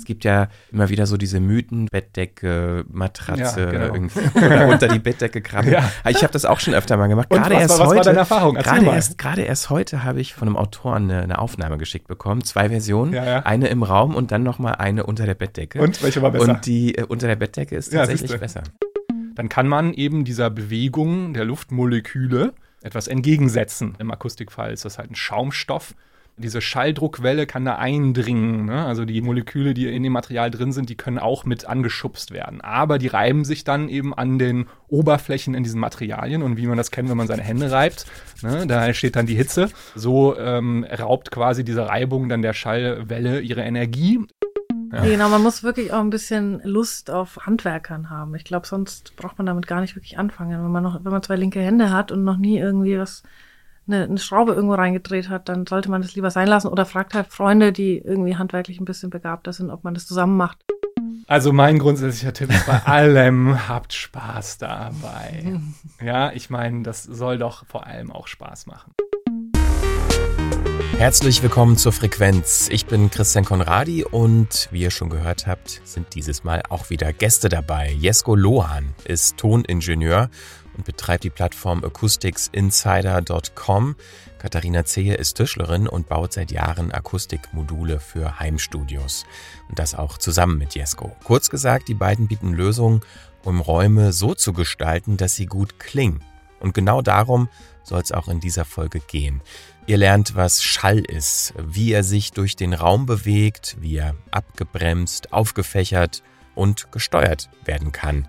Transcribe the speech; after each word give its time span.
Es 0.00 0.06
gibt 0.06 0.24
ja 0.24 0.48
immer 0.72 0.88
wieder 0.88 1.04
so 1.06 1.18
diese 1.18 1.40
Mythen, 1.40 1.84
Bettdecke, 1.92 2.86
Matratze, 2.90 3.60
Ja, 3.64 3.70
genau. 3.70 3.94
irgendwie 3.94 4.20
oder 4.46 4.68
unter 4.68 4.88
die 4.88 4.98
Bettdecke 4.98 5.42
krabbeln. 5.42 5.74
Ja. 5.74 5.92
Ich 6.08 6.22
habe 6.22 6.32
das 6.32 6.46
auch 6.46 6.58
schon 6.58 6.72
öfter 6.72 6.96
mal 6.96 7.06
gemacht. 7.08 7.28
Gerade 7.28 7.54
erst 7.54 7.78
war- 7.78 7.86
heute. 7.88 8.00
deine 8.00 8.20
Erfahrung? 8.20 8.56
Erzähl 8.56 8.72
Gerade 8.80 8.86
erst, 8.96 9.18
gerade 9.18 9.42
erst 9.42 9.68
heute 9.68 10.02
habe 10.02 10.20
ich 10.22 10.32
von 10.34 10.48
einem 10.48 10.56
Autoren 10.56 11.10
eine, 11.10 11.22
eine 11.22 11.38
Aufnahme 11.38 11.76
geschickt 11.76 12.08
bekommen. 12.08 12.42
Zwei 12.44 12.70
Versionen. 12.70 13.12
Ja. 13.12 13.40
Eine 13.40 13.68
im 13.68 13.82
Raum 13.82 14.14
und 14.14 14.32
dann 14.32 14.42
nochmal 14.42 14.76
eine 14.76 15.04
unter 15.04 15.26
der 15.26 15.34
Bettdecke. 15.34 15.80
Und 15.82 16.02
welche 16.02 16.22
war 16.22 16.30
besser? 16.30 16.48
Und 16.50 16.64
die 16.64 16.96
äh, 16.96 17.04
unter 17.04 17.26
der 17.26 17.36
Bettdecke 17.36 17.76
ist 17.76 17.92
tatsächlich 17.92 18.38
besser. 18.40 18.62
dann 19.34 19.50
kann 19.50 19.68
man 19.68 19.92
eben 19.92 20.24
dieser 20.24 20.48
Bewegung 20.48 21.34
der 21.34 21.44
Luftmoleküle 21.44 22.54
etwas 22.82 23.08
entgegensetzen. 23.08 23.94
Im 23.98 24.10
Akustikfall 24.10 24.72
ist 24.72 24.84
das 24.86 24.96
halt 24.96 25.10
ein 25.10 25.14
Schaumstoff. 25.14 25.94
Diese 26.36 26.60
Schalldruckwelle 26.60 27.46
kann 27.46 27.64
da 27.64 27.76
eindringen. 27.76 28.64
Ne? 28.64 28.84
Also 28.84 29.04
die 29.04 29.20
Moleküle, 29.20 29.74
die 29.74 29.86
in 29.88 30.02
dem 30.02 30.12
Material 30.12 30.50
drin 30.50 30.72
sind, 30.72 30.88
die 30.88 30.96
können 30.96 31.18
auch 31.18 31.44
mit 31.44 31.66
angeschubst 31.66 32.30
werden. 32.30 32.60
Aber 32.60 32.98
die 32.98 33.08
reiben 33.08 33.44
sich 33.44 33.64
dann 33.64 33.88
eben 33.88 34.14
an 34.14 34.38
den 34.38 34.66
Oberflächen 34.88 35.54
in 35.54 35.62
diesen 35.62 35.80
Materialien. 35.80 36.42
Und 36.42 36.56
wie 36.56 36.66
man 36.66 36.78
das 36.78 36.90
kennt, 36.90 37.10
wenn 37.10 37.16
man 37.16 37.26
seine 37.26 37.42
Hände 37.42 37.70
reibt, 37.70 38.06
ne? 38.42 38.66
da 38.66 38.86
entsteht 38.86 39.16
dann 39.16 39.26
die 39.26 39.34
Hitze. 39.34 39.68
So 39.94 40.38
ähm, 40.38 40.84
raubt 40.84 41.30
quasi 41.30 41.64
diese 41.64 41.86
Reibung 41.86 42.28
dann 42.28 42.42
der 42.42 42.54
Schallwelle 42.54 43.40
ihre 43.40 43.62
Energie. 43.62 44.20
Ja. 44.92 45.04
Genau, 45.04 45.28
man 45.28 45.42
muss 45.42 45.62
wirklich 45.62 45.92
auch 45.92 46.00
ein 46.00 46.10
bisschen 46.10 46.60
Lust 46.64 47.10
auf 47.10 47.38
Handwerkern 47.46 48.10
haben. 48.10 48.34
Ich 48.34 48.44
glaube, 48.44 48.66
sonst 48.66 49.14
braucht 49.14 49.38
man 49.38 49.46
damit 49.46 49.66
gar 49.68 49.80
nicht 49.80 49.94
wirklich 49.94 50.18
anfangen. 50.18 50.62
Wenn 50.62 50.70
man 50.70 50.82
noch, 50.82 51.04
wenn 51.04 51.12
man 51.12 51.22
zwei 51.22 51.36
linke 51.36 51.60
Hände 51.60 51.90
hat 51.90 52.10
und 52.10 52.24
noch 52.24 52.38
nie 52.38 52.58
irgendwie 52.58 52.98
was, 52.98 53.22
eine, 53.92 54.04
eine 54.04 54.18
Schraube 54.18 54.52
irgendwo 54.52 54.74
reingedreht 54.74 55.28
hat, 55.28 55.48
dann 55.48 55.66
sollte 55.66 55.90
man 55.90 56.02
das 56.02 56.14
lieber 56.14 56.30
sein 56.30 56.48
lassen 56.48 56.68
oder 56.68 56.86
fragt 56.86 57.14
halt 57.14 57.28
Freunde, 57.28 57.72
die 57.72 57.98
irgendwie 57.98 58.36
handwerklich 58.36 58.80
ein 58.80 58.84
bisschen 58.84 59.10
begabter 59.10 59.52
sind, 59.52 59.70
ob 59.70 59.84
man 59.84 59.94
das 59.94 60.06
zusammen 60.06 60.36
macht. 60.36 60.58
Also 61.26 61.52
mein 61.52 61.78
grundsätzlicher 61.78 62.32
Tipp 62.32 62.50
ist 62.50 62.66
bei 62.66 62.82
allem, 62.84 63.68
habt 63.68 63.92
Spaß 63.92 64.58
dabei. 64.58 65.60
Ja, 66.02 66.32
ich 66.32 66.48
meine, 66.48 66.82
das 66.82 67.02
soll 67.04 67.36
doch 67.36 67.66
vor 67.66 67.86
allem 67.86 68.10
auch 68.10 68.26
Spaß 68.26 68.66
machen. 68.66 68.94
Herzlich 70.96 71.42
willkommen 71.42 71.76
zur 71.76 71.92
Frequenz. 71.92 72.68
Ich 72.70 72.86
bin 72.86 73.10
Christian 73.10 73.44
Konradi 73.44 74.04
und 74.04 74.68
wie 74.70 74.82
ihr 74.82 74.90
schon 74.90 75.08
gehört 75.08 75.46
habt, 75.46 75.80
sind 75.84 76.14
dieses 76.14 76.42
Mal 76.42 76.62
auch 76.68 76.90
wieder 76.90 77.12
Gäste 77.12 77.48
dabei. 77.48 77.90
Jesko 77.90 78.34
Lohan 78.34 78.94
ist 79.04 79.36
Toningenieur 79.36 80.30
und 80.76 80.84
betreibt 80.84 81.24
die 81.24 81.30
Plattform 81.30 81.84
acousticsinsider.com. 81.84 83.96
Katharina 84.38 84.84
Zehe 84.84 85.14
ist 85.14 85.36
Tischlerin 85.36 85.88
und 85.88 86.08
baut 86.08 86.32
seit 86.32 86.50
Jahren 86.50 86.92
Akustikmodule 86.92 88.00
für 88.00 88.38
Heimstudios. 88.38 89.24
Und 89.68 89.78
das 89.78 89.94
auch 89.94 90.18
zusammen 90.18 90.58
mit 90.58 90.74
Jesko. 90.74 91.16
Kurz 91.24 91.50
gesagt, 91.50 91.88
die 91.88 91.94
beiden 91.94 92.28
bieten 92.28 92.52
Lösungen, 92.52 93.00
um 93.44 93.60
Räume 93.60 94.12
so 94.12 94.34
zu 94.34 94.52
gestalten, 94.52 95.16
dass 95.16 95.34
sie 95.34 95.46
gut 95.46 95.78
klingen. 95.78 96.22
Und 96.60 96.74
genau 96.74 97.02
darum 97.02 97.48
soll 97.82 98.00
es 98.00 98.12
auch 98.12 98.28
in 98.28 98.40
dieser 98.40 98.64
Folge 98.64 99.00
gehen. 99.00 99.40
Ihr 99.86 99.96
lernt, 99.96 100.36
was 100.36 100.62
Schall 100.62 101.00
ist, 101.00 101.54
wie 101.58 101.92
er 101.92 102.04
sich 102.04 102.32
durch 102.32 102.54
den 102.54 102.74
Raum 102.74 103.06
bewegt, 103.06 103.76
wie 103.80 103.96
er 103.96 104.14
abgebremst, 104.30 105.32
aufgefächert 105.32 106.22
und 106.54 106.92
gesteuert 106.92 107.48
werden 107.64 107.90
kann. 107.90 108.28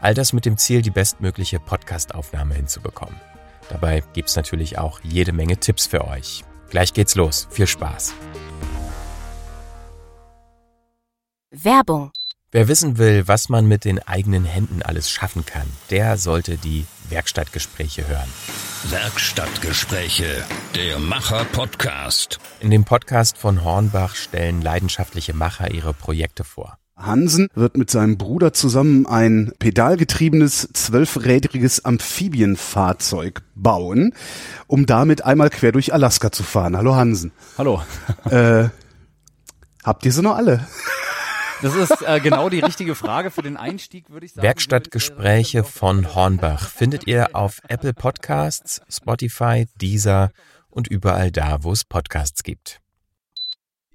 All 0.00 0.14
das 0.14 0.32
mit 0.32 0.46
dem 0.46 0.56
Ziel, 0.56 0.82
die 0.82 0.90
bestmögliche 0.90 1.60
Podcastaufnahme 1.60 2.54
hinzubekommen. 2.54 3.20
Dabei 3.68 4.02
gibt's 4.14 4.36
natürlich 4.36 4.78
auch 4.78 5.00
jede 5.02 5.32
Menge 5.32 5.58
Tipps 5.58 5.86
für 5.86 6.06
euch. 6.08 6.44
Gleich 6.70 6.94
geht's 6.94 7.14
los. 7.14 7.46
Viel 7.50 7.66
Spaß. 7.66 8.14
Werbung. 11.50 12.12
Wer 12.52 12.66
wissen 12.66 12.98
will, 12.98 13.28
was 13.28 13.48
man 13.48 13.66
mit 13.66 13.84
den 13.84 14.00
eigenen 14.00 14.44
Händen 14.44 14.82
alles 14.82 15.08
schaffen 15.08 15.46
kann, 15.46 15.68
der 15.90 16.16
sollte 16.16 16.56
die 16.56 16.84
Werkstattgespräche 17.08 18.08
hören. 18.08 18.28
Werkstattgespräche, 18.84 20.44
der 20.74 20.98
Macher-Podcast. 20.98 22.40
In 22.58 22.70
dem 22.70 22.84
Podcast 22.84 23.38
von 23.38 23.62
Hornbach 23.62 24.16
stellen 24.16 24.62
leidenschaftliche 24.62 25.34
Macher 25.34 25.70
ihre 25.70 25.94
Projekte 25.94 26.42
vor. 26.42 26.79
Hansen 27.00 27.48
wird 27.54 27.76
mit 27.76 27.90
seinem 27.90 28.18
Bruder 28.18 28.52
zusammen 28.52 29.06
ein 29.06 29.52
pedalgetriebenes, 29.58 30.68
zwölfrädriges 30.72 31.84
Amphibienfahrzeug 31.84 33.42
bauen, 33.54 34.14
um 34.66 34.86
damit 34.86 35.24
einmal 35.24 35.50
quer 35.50 35.72
durch 35.72 35.92
Alaska 35.92 36.30
zu 36.32 36.42
fahren. 36.42 36.76
Hallo 36.76 36.94
Hansen. 36.94 37.32
Hallo. 37.58 37.82
Äh, 38.30 38.68
habt 39.82 40.04
ihr 40.04 40.12
sie 40.12 40.22
noch 40.22 40.36
alle? 40.36 40.66
Das 41.62 41.74
ist 41.74 42.02
äh, 42.06 42.20
genau 42.20 42.48
die 42.48 42.60
richtige 42.60 42.94
Frage 42.94 43.30
für 43.30 43.42
den 43.42 43.56
Einstieg, 43.56 44.08
würde 44.08 44.26
ich 44.26 44.32
sagen. 44.32 44.46
Werkstattgespräche 44.46 45.64
von 45.64 46.14
Hornbach 46.14 46.68
findet 46.68 47.06
ihr 47.06 47.34
auf 47.34 47.60
Apple 47.68 47.92
Podcasts, 47.92 48.80
Spotify, 48.88 49.66
Deezer 49.80 50.30
und 50.70 50.88
überall 50.88 51.30
da, 51.30 51.62
wo 51.62 51.72
es 51.72 51.84
Podcasts 51.84 52.42
gibt. 52.42 52.80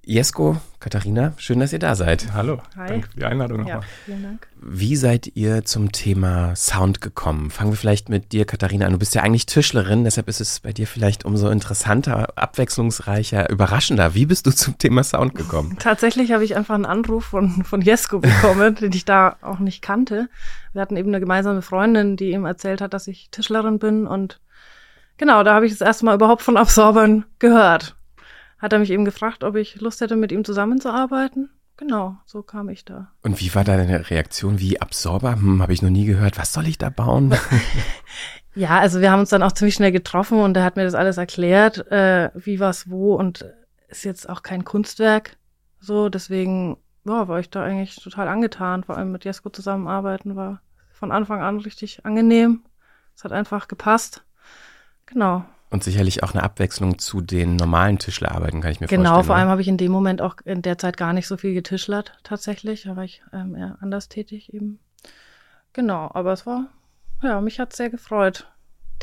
Jesko, 0.07 0.57
Katharina, 0.79 1.33
schön, 1.37 1.59
dass 1.59 1.73
ihr 1.73 1.79
da 1.79 1.95
seid. 1.95 2.31
Hallo, 2.33 2.61
Hi. 2.77 2.87
danke 2.89 3.07
für 3.09 3.17
die 3.17 3.25
Einladung 3.25 3.65
Ja, 3.65 3.75
nochmal. 3.75 3.89
vielen 4.05 4.21
Dank. 4.21 4.47
Wie 4.61 4.95
seid 4.95 5.31
ihr 5.35 5.65
zum 5.65 5.91
Thema 5.91 6.55
Sound 6.55 7.01
gekommen? 7.01 7.49
Fangen 7.49 7.71
wir 7.71 7.77
vielleicht 7.77 8.07
mit 8.09 8.31
dir, 8.31 8.45
Katharina, 8.45 8.85
an. 8.85 8.91
Du 8.91 8.99
bist 8.99 9.15
ja 9.15 9.23
eigentlich 9.23 9.47
Tischlerin, 9.47 10.03
deshalb 10.03 10.27
ist 10.27 10.41
es 10.41 10.59
bei 10.59 10.73
dir 10.73 10.85
vielleicht 10.85 11.25
umso 11.25 11.49
interessanter, 11.49 12.37
abwechslungsreicher, 12.37 13.49
überraschender. 13.49 14.13
Wie 14.13 14.27
bist 14.27 14.45
du 14.45 14.51
zum 14.51 14.77
Thema 14.77 15.03
Sound 15.03 15.33
gekommen? 15.33 15.75
Tatsächlich 15.79 16.31
habe 16.31 16.43
ich 16.43 16.55
einfach 16.55 16.75
einen 16.75 16.85
Anruf 16.85 17.25
von, 17.25 17.63
von 17.63 17.81
Jesko 17.81 18.19
bekommen, 18.19 18.75
den 18.79 18.93
ich 18.93 19.05
da 19.05 19.37
auch 19.41 19.57
nicht 19.59 19.81
kannte. 19.81 20.29
Wir 20.73 20.83
hatten 20.83 20.97
eben 20.97 21.09
eine 21.09 21.19
gemeinsame 21.19 21.63
Freundin, 21.63 22.15
die 22.15 22.29
ihm 22.31 22.45
erzählt 22.45 22.81
hat, 22.81 22.93
dass 22.93 23.07
ich 23.07 23.29
Tischlerin 23.31 23.79
bin 23.79 24.05
und 24.05 24.39
genau, 25.17 25.41
da 25.41 25.55
habe 25.55 25.65
ich 25.65 25.71
das 25.71 25.81
erste 25.81 26.05
Mal 26.05 26.13
überhaupt 26.13 26.43
von 26.43 26.57
Absorbern 26.57 27.25
gehört. 27.39 27.95
Hat 28.57 28.73
er 28.73 28.79
mich 28.79 28.91
eben 28.91 29.05
gefragt, 29.05 29.43
ob 29.43 29.55
ich 29.55 29.79
Lust 29.81 30.01
hätte, 30.01 30.15
mit 30.15 30.31
ihm 30.31 30.43
zusammenzuarbeiten. 30.45 31.49
Genau, 31.77 32.15
so 32.25 32.41
kam 32.41 32.69
ich 32.69 32.85
da. 32.85 33.11
Und 33.21 33.41
wie 33.41 33.53
war 33.53 33.65
deine 33.65 34.09
Reaktion? 34.09 34.59
Wie 34.59 34.81
Absorber? 34.81 35.33
Hm, 35.33 35.61
habe 35.61 35.73
ich 35.73 35.81
noch 35.81 35.89
nie 35.89 36.05
gehört. 36.05 36.37
Was 36.37 36.53
soll 36.53 36.67
ich 36.67 36.77
da 36.77 36.89
bauen? 36.89 37.35
Ja, 38.55 38.79
also 38.79 39.01
wir 39.01 39.11
haben 39.11 39.19
uns 39.19 39.29
dann 39.29 39.43
auch 39.43 39.51
ziemlich 39.51 39.75
schnell 39.75 39.91
getroffen 39.91 40.39
und 40.39 40.55
er 40.55 40.63
hat 40.63 40.77
mir 40.77 40.85
das 40.85 40.95
alles 40.95 41.17
erklärt, 41.17 41.91
äh, 41.91 42.31
wie 42.33 42.61
was 42.61 42.89
wo 42.89 43.15
und 43.15 43.45
ist 43.89 44.05
jetzt 44.05 44.29
auch 44.29 44.43
kein 44.43 44.63
Kunstwerk. 44.63 45.37
So, 45.79 46.07
deswegen 46.07 46.77
ja, 47.05 47.27
war 47.27 47.39
ich 47.39 47.49
da 47.49 47.63
eigentlich 47.63 47.97
total 47.97 48.29
angetan. 48.29 48.85
Vor 48.85 48.97
allem 48.97 49.11
mit 49.11 49.25
Jesko 49.25 49.49
zusammenarbeiten 49.49 50.37
war 50.37 50.61
von 50.89 51.11
Anfang 51.11 51.41
an 51.41 51.59
richtig 51.59 52.05
angenehm. 52.05 52.63
Es 53.13 53.25
hat 53.25 53.33
einfach 53.33 53.67
gepasst. 53.67 54.23
Genau. 55.05 55.43
Und 55.71 55.83
sicherlich 55.83 56.23
auch 56.23 56.33
eine 56.33 56.43
Abwechslung 56.43 56.99
zu 56.99 57.21
den 57.21 57.55
normalen 57.55 57.97
Tischlerarbeiten, 57.97 58.61
kann 58.61 58.71
ich 58.71 58.79
mir 58.79 58.87
Genau, 58.87 59.03
vorstellen. 59.15 59.25
vor 59.25 59.35
allem 59.35 59.49
habe 59.49 59.61
ich 59.61 59.67
in 59.67 59.77
dem 59.77 59.91
Moment 59.91 60.21
auch 60.21 60.35
in 60.45 60.61
der 60.61 60.77
Zeit 60.77 60.95
gar 60.95 61.11
nicht 61.11 61.27
so 61.27 61.37
viel 61.37 61.53
getischlert, 61.53 62.13
tatsächlich. 62.23 62.83
Da 62.83 62.95
war 62.95 63.03
ich 63.03 63.21
ähm, 63.33 63.55
eher 63.55 63.77
anders 63.81 64.07
tätig 64.07 64.53
eben. 64.53 64.79
Genau, 65.73 66.09
aber 66.13 66.31
es 66.33 66.45
war, 66.45 66.67
ja, 67.21 67.41
mich 67.41 67.59
hat 67.59 67.75
sehr 67.75 67.89
gefreut, 67.89 68.47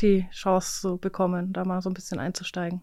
die 0.01 0.25
Chance 0.31 0.81
zu 0.81 0.97
bekommen, 0.97 1.53
da 1.53 1.65
mal 1.65 1.81
so 1.81 1.89
ein 1.89 1.93
bisschen 1.93 2.19
einzusteigen. 2.19 2.81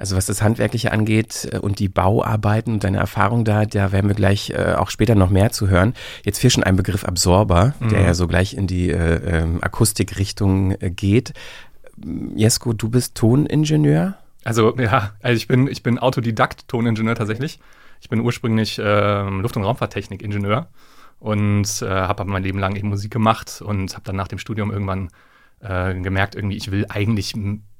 Also 0.00 0.14
was 0.16 0.26
das 0.26 0.42
Handwerkliche 0.42 0.92
angeht 0.92 1.48
äh, 1.52 1.58
und 1.58 1.80
die 1.80 1.88
Bauarbeiten 1.88 2.72
und 2.74 2.84
deine 2.84 2.98
Erfahrung 2.98 3.44
da, 3.44 3.64
da 3.64 3.90
werden 3.90 4.06
wir 4.08 4.14
gleich 4.14 4.50
äh, 4.50 4.74
auch 4.76 4.90
später 4.90 5.16
noch 5.16 5.28
mehr 5.30 5.50
zu 5.50 5.68
hören. 5.68 5.92
Jetzt 6.24 6.38
fehlt 6.38 6.52
schon 6.52 6.62
ein 6.62 6.76
Begriff 6.76 7.04
Absorber, 7.04 7.74
der 7.80 7.98
Mhm. 8.00 8.04
ja 8.06 8.14
so 8.14 8.28
gleich 8.28 8.54
in 8.54 8.68
die 8.68 8.90
äh, 8.90 9.40
ähm, 9.42 9.58
Akustikrichtung 9.62 10.70
äh, 10.80 10.90
geht. 10.90 11.32
Jesko, 12.34 12.72
du 12.72 12.88
bist 12.88 13.14
Toningenieur? 13.14 14.16
Also 14.44 14.76
ja, 14.76 15.12
also 15.22 15.36
ich 15.36 15.48
bin, 15.48 15.68
ich 15.68 15.82
bin 15.82 15.98
Autodidakt-Toningenieur 15.98 17.14
tatsächlich. 17.14 17.60
Ich 18.00 18.08
bin 18.08 18.20
ursprünglich 18.20 18.80
ähm, 18.82 19.40
Luft- 19.40 19.56
und 19.56 19.64
Raumfahrttechnik-Ingenieur 19.64 20.68
und 21.18 21.82
äh, 21.82 21.88
habe 21.88 22.24
mein 22.24 22.42
Leben 22.42 22.58
lang 22.58 22.76
eben 22.76 22.88
Musik 22.88 23.10
gemacht 23.10 23.60
und 23.60 23.94
habe 23.94 24.04
dann 24.04 24.16
nach 24.16 24.28
dem 24.28 24.38
Studium 24.38 24.70
irgendwann 24.70 25.08
äh, 25.60 25.94
gemerkt, 26.00 26.34
irgendwie, 26.34 26.56
ich 26.56 26.70
will 26.70 26.86
eigentlich 26.88 27.34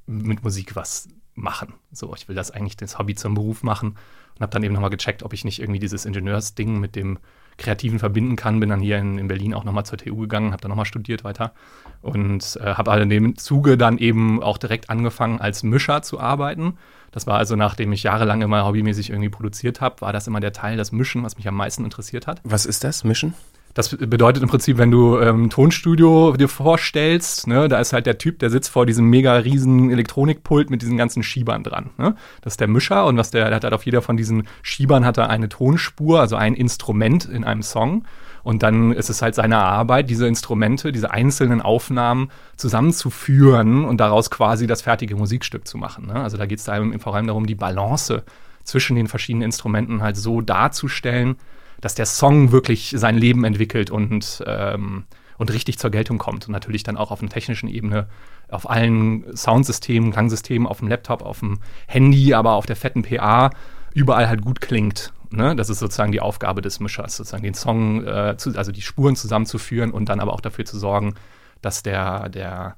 mit 0.05 0.43
Musik 0.43 0.75
was 0.75 1.07
machen. 1.35 1.73
So, 1.91 2.13
ich 2.15 2.27
will 2.27 2.35
das 2.35 2.51
eigentlich 2.51 2.75
das 2.75 2.99
Hobby 2.99 3.15
zum 3.15 3.33
Beruf 3.33 3.63
machen 3.63 3.95
und 4.35 4.41
habe 4.41 4.51
dann 4.51 4.63
eben 4.63 4.73
nochmal 4.73 4.89
gecheckt, 4.89 5.23
ob 5.23 5.33
ich 5.33 5.45
nicht 5.45 5.59
irgendwie 5.59 5.79
dieses 5.79 6.05
Ingenieursding 6.05 6.79
mit 6.79 6.95
dem 6.95 7.19
Kreativen 7.59 7.99
verbinden 7.99 8.35
kann. 8.35 8.59
Bin 8.59 8.69
dann 8.69 8.79
hier 8.79 8.97
in, 8.97 9.17
in 9.17 9.27
Berlin 9.27 9.53
auch 9.53 9.63
nochmal 9.63 9.85
zur 9.85 9.97
TU 9.99 10.17
gegangen, 10.17 10.51
habe 10.51 10.61
dann 10.61 10.69
nochmal 10.69 10.85
studiert 10.85 11.23
weiter 11.23 11.53
und 12.01 12.59
äh, 12.61 12.73
habe 12.73 12.91
halt 12.91 13.03
in 13.03 13.09
dem 13.09 13.37
Zuge 13.37 13.77
dann 13.77 13.97
eben 13.97 14.41
auch 14.41 14.57
direkt 14.57 14.89
angefangen, 14.89 15.39
als 15.39 15.63
Mischer 15.63 16.01
zu 16.01 16.19
arbeiten. 16.19 16.77
Das 17.11 17.27
war 17.27 17.37
also, 17.37 17.55
nachdem 17.55 17.91
ich 17.91 18.03
jahrelang 18.03 18.41
immer 18.41 18.65
hobbymäßig 18.65 19.09
irgendwie 19.09 19.29
produziert 19.29 19.81
habe, 19.81 20.01
war 20.01 20.13
das 20.13 20.27
immer 20.27 20.39
der 20.39 20.53
Teil, 20.53 20.77
das 20.77 20.91
Mischen, 20.91 21.23
was 21.23 21.37
mich 21.37 21.47
am 21.47 21.55
meisten 21.55 21.83
interessiert 21.83 22.27
hat. 22.27 22.41
Was 22.43 22.65
ist 22.65 22.83
das? 22.83 23.03
Mischen? 23.03 23.33
Das 23.79 23.95
bedeutet 23.95 24.43
im 24.43 24.49
Prinzip, 24.49 24.77
wenn 24.77 24.91
du 24.91 25.19
ähm, 25.19 25.49
Tonstudio 25.49 26.35
dir 26.35 26.49
vorstellst, 26.49 27.47
ne, 27.47 27.69
da 27.69 27.79
ist 27.79 27.93
halt 27.93 28.07
der 28.07 28.17
Typ, 28.17 28.37
der 28.39 28.49
sitzt 28.49 28.71
vor 28.71 28.85
diesem 28.85 29.05
mega 29.05 29.35
riesen 29.35 29.89
Elektronikpult 29.89 30.69
mit 30.69 30.81
diesen 30.81 30.97
ganzen 30.97 31.23
Schiebern 31.23 31.63
dran. 31.63 31.91
Ne? 31.97 32.13
Das 32.41 32.55
ist 32.55 32.59
der 32.59 32.67
Mischer 32.67 33.05
und 33.05 33.15
was 33.15 33.31
der, 33.31 33.45
der 33.45 33.55
hat 33.55 33.63
halt 33.63 33.73
auf 33.73 33.85
jeder 33.85 34.01
von 34.01 34.17
diesen 34.17 34.49
Schiebern 34.63 35.05
hat 35.05 35.17
er 35.17 35.29
eine 35.29 35.47
Tonspur, 35.47 36.19
also 36.19 36.35
ein 36.35 36.55
Instrument 36.55 37.23
in 37.23 37.45
einem 37.45 37.61
Song. 37.61 38.03
Und 38.43 38.63
dann 38.63 38.91
ist 38.91 39.09
es 39.09 39.21
halt 39.21 39.35
seine 39.35 39.59
Arbeit, 39.59 40.09
diese 40.09 40.27
Instrumente, 40.27 40.91
diese 40.91 41.11
einzelnen 41.11 41.61
Aufnahmen 41.61 42.31
zusammenzuführen 42.57 43.85
und 43.85 44.01
daraus 44.01 44.29
quasi 44.29 44.67
das 44.67 44.81
fertige 44.81 45.15
Musikstück 45.15 45.65
zu 45.65 45.77
machen. 45.77 46.07
Ne? 46.07 46.15
Also 46.15 46.35
da 46.35 46.47
geht 46.47 46.59
es 46.59 46.65
vor 46.65 47.15
allem 47.15 47.27
darum, 47.27 47.45
die 47.45 47.55
Balance 47.55 48.23
zwischen 48.65 48.97
den 48.97 49.07
verschiedenen 49.07 49.43
Instrumenten 49.43 50.01
halt 50.01 50.17
so 50.17 50.41
darzustellen, 50.41 51.37
dass 51.81 51.95
der 51.95 52.05
Song 52.05 52.51
wirklich 52.51 52.93
sein 52.95 53.17
Leben 53.17 53.43
entwickelt 53.43 53.89
und, 53.89 54.43
ähm, 54.45 55.05
und 55.37 55.53
richtig 55.53 55.79
zur 55.79 55.89
Geltung 55.89 56.17
kommt. 56.17 56.47
Und 56.47 56.51
natürlich 56.51 56.83
dann 56.83 56.97
auch 56.97 57.11
auf 57.11 57.21
einer 57.21 57.29
technischen 57.29 57.69
Ebene, 57.69 58.07
auf 58.49 58.69
allen 58.69 59.35
Soundsystemen, 59.35 60.11
Klangsystemen, 60.11 60.67
auf 60.67 60.79
dem 60.79 60.87
Laptop, 60.87 61.21
auf 61.21 61.39
dem 61.39 61.59
Handy, 61.87 62.33
aber 62.33 62.53
auf 62.53 62.65
der 62.65 62.75
fetten 62.75 63.03
PA, 63.03 63.51
überall 63.93 64.27
halt 64.27 64.41
gut 64.41 64.61
klingt. 64.61 65.13
Ne? 65.31 65.55
Das 65.55 65.69
ist 65.69 65.79
sozusagen 65.79 66.11
die 66.11 66.21
Aufgabe 66.21 66.61
des 66.61 66.79
Mischers, 66.79 67.15
sozusagen 67.15 67.43
den 67.43 67.53
Song, 67.53 68.05
äh, 68.05 68.35
zu, 68.37 68.57
also 68.57 68.71
die 68.71 68.81
Spuren 68.81 69.15
zusammenzuführen 69.15 69.91
und 69.91 70.09
dann 70.09 70.19
aber 70.19 70.33
auch 70.33 70.41
dafür 70.41 70.65
zu 70.65 70.77
sorgen, 70.77 71.15
dass 71.61 71.83
der, 71.83 72.29
der, 72.29 72.75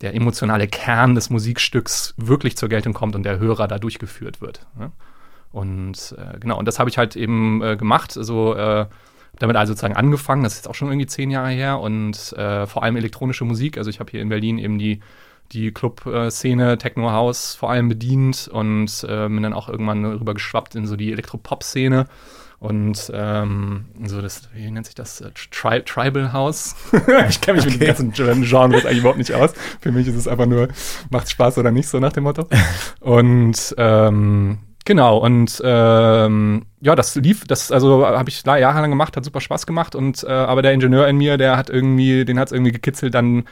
der 0.00 0.14
emotionale 0.14 0.68
Kern 0.68 1.14
des 1.14 1.30
Musikstücks 1.30 2.14
wirklich 2.16 2.56
zur 2.56 2.68
Geltung 2.68 2.92
kommt 2.92 3.16
und 3.16 3.24
der 3.24 3.38
Hörer 3.38 3.66
da 3.66 3.78
durchgeführt 3.78 4.40
wird. 4.40 4.66
Ne? 4.78 4.92
Und 5.52 6.14
äh, 6.18 6.38
genau, 6.38 6.58
und 6.58 6.66
das 6.66 6.78
habe 6.78 6.90
ich 6.90 6.98
halt 6.98 7.16
eben 7.16 7.62
äh, 7.62 7.76
gemacht. 7.76 8.16
Also 8.16 8.54
äh, 8.54 8.86
damit 9.38 9.56
also 9.56 9.72
sozusagen 9.72 9.96
angefangen, 9.96 10.42
das 10.42 10.54
ist 10.54 10.58
jetzt 10.60 10.68
auch 10.68 10.74
schon 10.74 10.88
irgendwie 10.88 11.06
zehn 11.06 11.30
Jahre 11.30 11.50
her 11.50 11.80
und 11.80 12.32
äh, 12.32 12.66
vor 12.66 12.82
allem 12.82 12.96
elektronische 12.96 13.44
Musik. 13.44 13.78
Also 13.78 13.90
ich 13.90 14.00
habe 14.00 14.10
hier 14.10 14.20
in 14.20 14.28
Berlin 14.28 14.58
eben 14.58 14.78
die, 14.78 15.00
die 15.52 15.70
Club-Szene, 15.70 16.78
Techno 16.78 17.10
House 17.12 17.54
vor 17.54 17.70
allem 17.70 17.88
bedient 17.88 18.48
und 18.48 19.04
äh, 19.04 19.28
bin 19.28 19.42
dann 19.42 19.52
auch 19.52 19.68
irgendwann 19.68 20.04
rüber 20.04 20.34
geschwappt 20.34 20.74
in 20.74 20.86
so 20.86 20.96
die 20.96 21.12
Elektropop-Szene. 21.12 22.06
Und 22.60 23.12
ähm, 23.14 23.84
so 24.04 24.20
das, 24.20 24.48
wie 24.52 24.68
nennt 24.68 24.86
sich 24.86 24.96
das? 24.96 25.20
Äh, 25.20 25.30
Tri 25.52 25.82
Tribal 25.84 26.32
House. 26.32 26.74
ich 27.28 27.40
kenne 27.40 27.58
mich 27.58 27.66
okay. 27.66 27.70
mit 27.70 27.80
den 27.80 28.12
ganzen 28.12 28.42
Genres 28.42 28.84
eigentlich 28.84 28.98
überhaupt 28.98 29.18
nicht 29.18 29.32
aus. 29.32 29.52
Für 29.80 29.92
mich 29.92 30.08
ist 30.08 30.16
es 30.16 30.26
einfach 30.26 30.46
nur, 30.46 30.66
macht 31.10 31.30
Spaß 31.30 31.58
oder 31.58 31.70
nicht, 31.70 31.88
so 31.88 32.00
nach 32.00 32.12
dem 32.12 32.24
Motto. 32.24 32.48
Und 33.00 33.76
ähm, 33.78 34.58
Genau, 34.88 35.18
und 35.18 35.60
ähm, 35.62 36.62
ja, 36.80 36.96
das 36.96 37.14
lief, 37.14 37.44
das 37.46 37.70
also 37.70 38.06
habe 38.06 38.30
ich 38.30 38.42
jahrelang 38.42 38.88
gemacht, 38.88 39.18
hat 39.18 39.24
super 39.26 39.42
Spaß 39.42 39.66
gemacht 39.66 39.94
und 39.94 40.24
äh, 40.24 40.28
aber 40.28 40.62
der 40.62 40.72
Ingenieur 40.72 41.06
in 41.08 41.18
mir, 41.18 41.36
der 41.36 41.58
hat 41.58 41.68
irgendwie, 41.68 42.24
den 42.24 42.38
hat 42.38 42.48
es 42.48 42.52
irgendwie 42.52 42.72
gekitzelt, 42.72 43.12
dann 43.12 43.44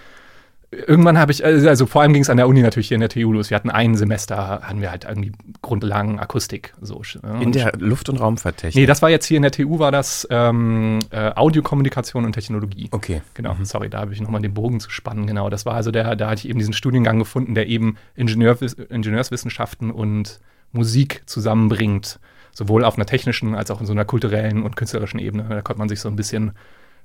irgendwann 0.71 1.19
habe 1.19 1.33
ich, 1.33 1.45
also, 1.45 1.69
also 1.69 1.85
vor 1.85 2.01
allem 2.01 2.15
ging 2.15 2.23
es 2.23 2.31
an 2.31 2.39
der 2.39 2.49
Uni 2.49 2.63
natürlich 2.63 2.89
hier 2.89 2.95
in 2.95 3.03
der 3.03 3.11
TU 3.11 3.35
los. 3.35 3.51
Wir 3.51 3.55
hatten 3.55 3.69
ein 3.69 3.97
Semester, 3.97 4.63
hatten 4.63 4.81
wir 4.81 4.91
halt 4.91 5.05
irgendwie 5.05 5.33
Grundlagen 5.61 6.19
Akustik. 6.19 6.73
So, 6.81 7.03
ne? 7.23 7.43
In 7.43 7.53
der 7.53 7.73
Luft- 7.77 8.09
und 8.09 8.19
Raumfahrttechnik? 8.19 8.75
Nee, 8.75 8.87
das 8.87 9.03
war 9.03 9.11
jetzt 9.11 9.27
hier 9.27 9.37
in 9.37 9.43
der 9.43 9.53
TU, 9.53 9.79
war 9.79 9.93
das 9.93 10.27
ähm, 10.31 11.01
äh, 11.11 11.33
Audiokommunikation 11.35 12.25
und 12.25 12.33
Technologie. 12.33 12.89
Okay. 12.93 13.21
Genau, 13.35 13.53
mhm. 13.53 13.67
sorry, 13.67 13.91
da 13.91 14.01
habe 14.01 14.15
ich 14.15 14.23
nochmal 14.23 14.41
den 14.41 14.55
Bogen 14.55 14.81
zu 14.81 14.89
spannen. 14.89 15.27
Genau, 15.27 15.51
das 15.51 15.67
war 15.67 15.75
also 15.75 15.91
der, 15.91 16.17
da 16.17 16.31
hatte 16.31 16.39
ich 16.39 16.49
eben 16.49 16.59
diesen 16.59 16.73
Studiengang 16.73 17.19
gefunden, 17.19 17.55
der 17.55 17.67
eben 17.67 17.99
Ingenieur, 18.15 18.57
Ingenieurswissenschaften 18.89 19.91
und 19.91 20.41
Musik 20.77 21.23
zusammenbringt, 21.27 22.21
sowohl 22.53 22.85
auf 22.85 22.97
einer 22.97 23.07
technischen 23.07 23.55
als 23.55 23.71
auch 23.71 23.81
in 23.81 23.87
so 23.87 23.93
einer 23.93 24.05
kulturellen 24.05 24.63
und 24.63 24.77
künstlerischen 24.77 25.19
Ebene. 25.19 25.47
Da 25.49 25.63
konnte 25.63 25.79
man 25.79 25.89
sich 25.89 26.01
so 26.01 26.09
ein 26.09 26.17
bisschen 26.17 26.53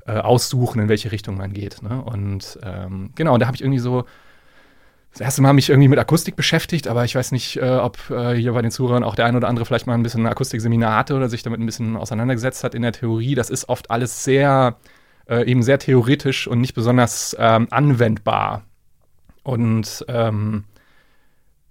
äh, 0.06 0.14
aussuchen, 0.14 0.82
in 0.82 0.90
welche 0.90 1.12
Richtung 1.12 1.38
man 1.38 1.54
geht. 1.54 1.82
Ne? 1.82 2.02
Und 2.02 2.60
ähm, 2.64 3.12
genau, 3.16 3.38
da 3.38 3.48
habe 3.48 3.56
ich 3.56 3.62
irgendwie 3.62 3.80
so 3.80 4.06
das 5.12 5.22
erste 5.22 5.42
Mal 5.42 5.54
mich 5.54 5.70
irgendwie 5.70 5.90
mit 5.90 6.00
Akustik 6.00 6.36
beschäftigt, 6.36 6.88
aber 6.88 7.04
ich 7.04 7.16
weiß 7.16 7.34
nicht, 7.34 7.58
äh, 7.58 7.78
ob 7.78 7.98
äh, 8.10 8.34
hier 8.34 8.54
bei 8.54 8.62
den 8.62 8.72
Zuhörern 8.72 9.04
auch 9.04 9.16
der 9.16 9.26
ein 9.26 9.36
oder 9.36 9.50
andere 9.50 9.66
vielleicht 9.66 9.88
mal 9.88 9.94
ein 9.94 10.04
bisschen 10.04 10.26
Akustikseminar 10.26 10.96
hatte 10.96 11.16
oder 11.16 11.28
sich 11.28 11.44
damit 11.44 11.60
ein 11.60 11.66
bisschen 11.66 11.98
auseinandergesetzt 11.98 12.64
hat 12.64 12.76
in 12.76 12.82
der 12.82 12.94
Theorie. 12.94 13.36
Das 13.36 13.50
ist 13.50 13.68
oft 13.68 13.92
alles 13.92 14.24
sehr, 14.24 14.78
äh, 15.30 15.46
eben 15.46 15.64
sehr 15.64 15.80
theoretisch 15.80 16.48
und 16.48 16.62
nicht 16.62 16.74
besonders 16.74 17.36
ähm, 17.38 17.68
anwendbar. 17.72 18.64
Und 19.44 20.06
ähm, 20.08 20.64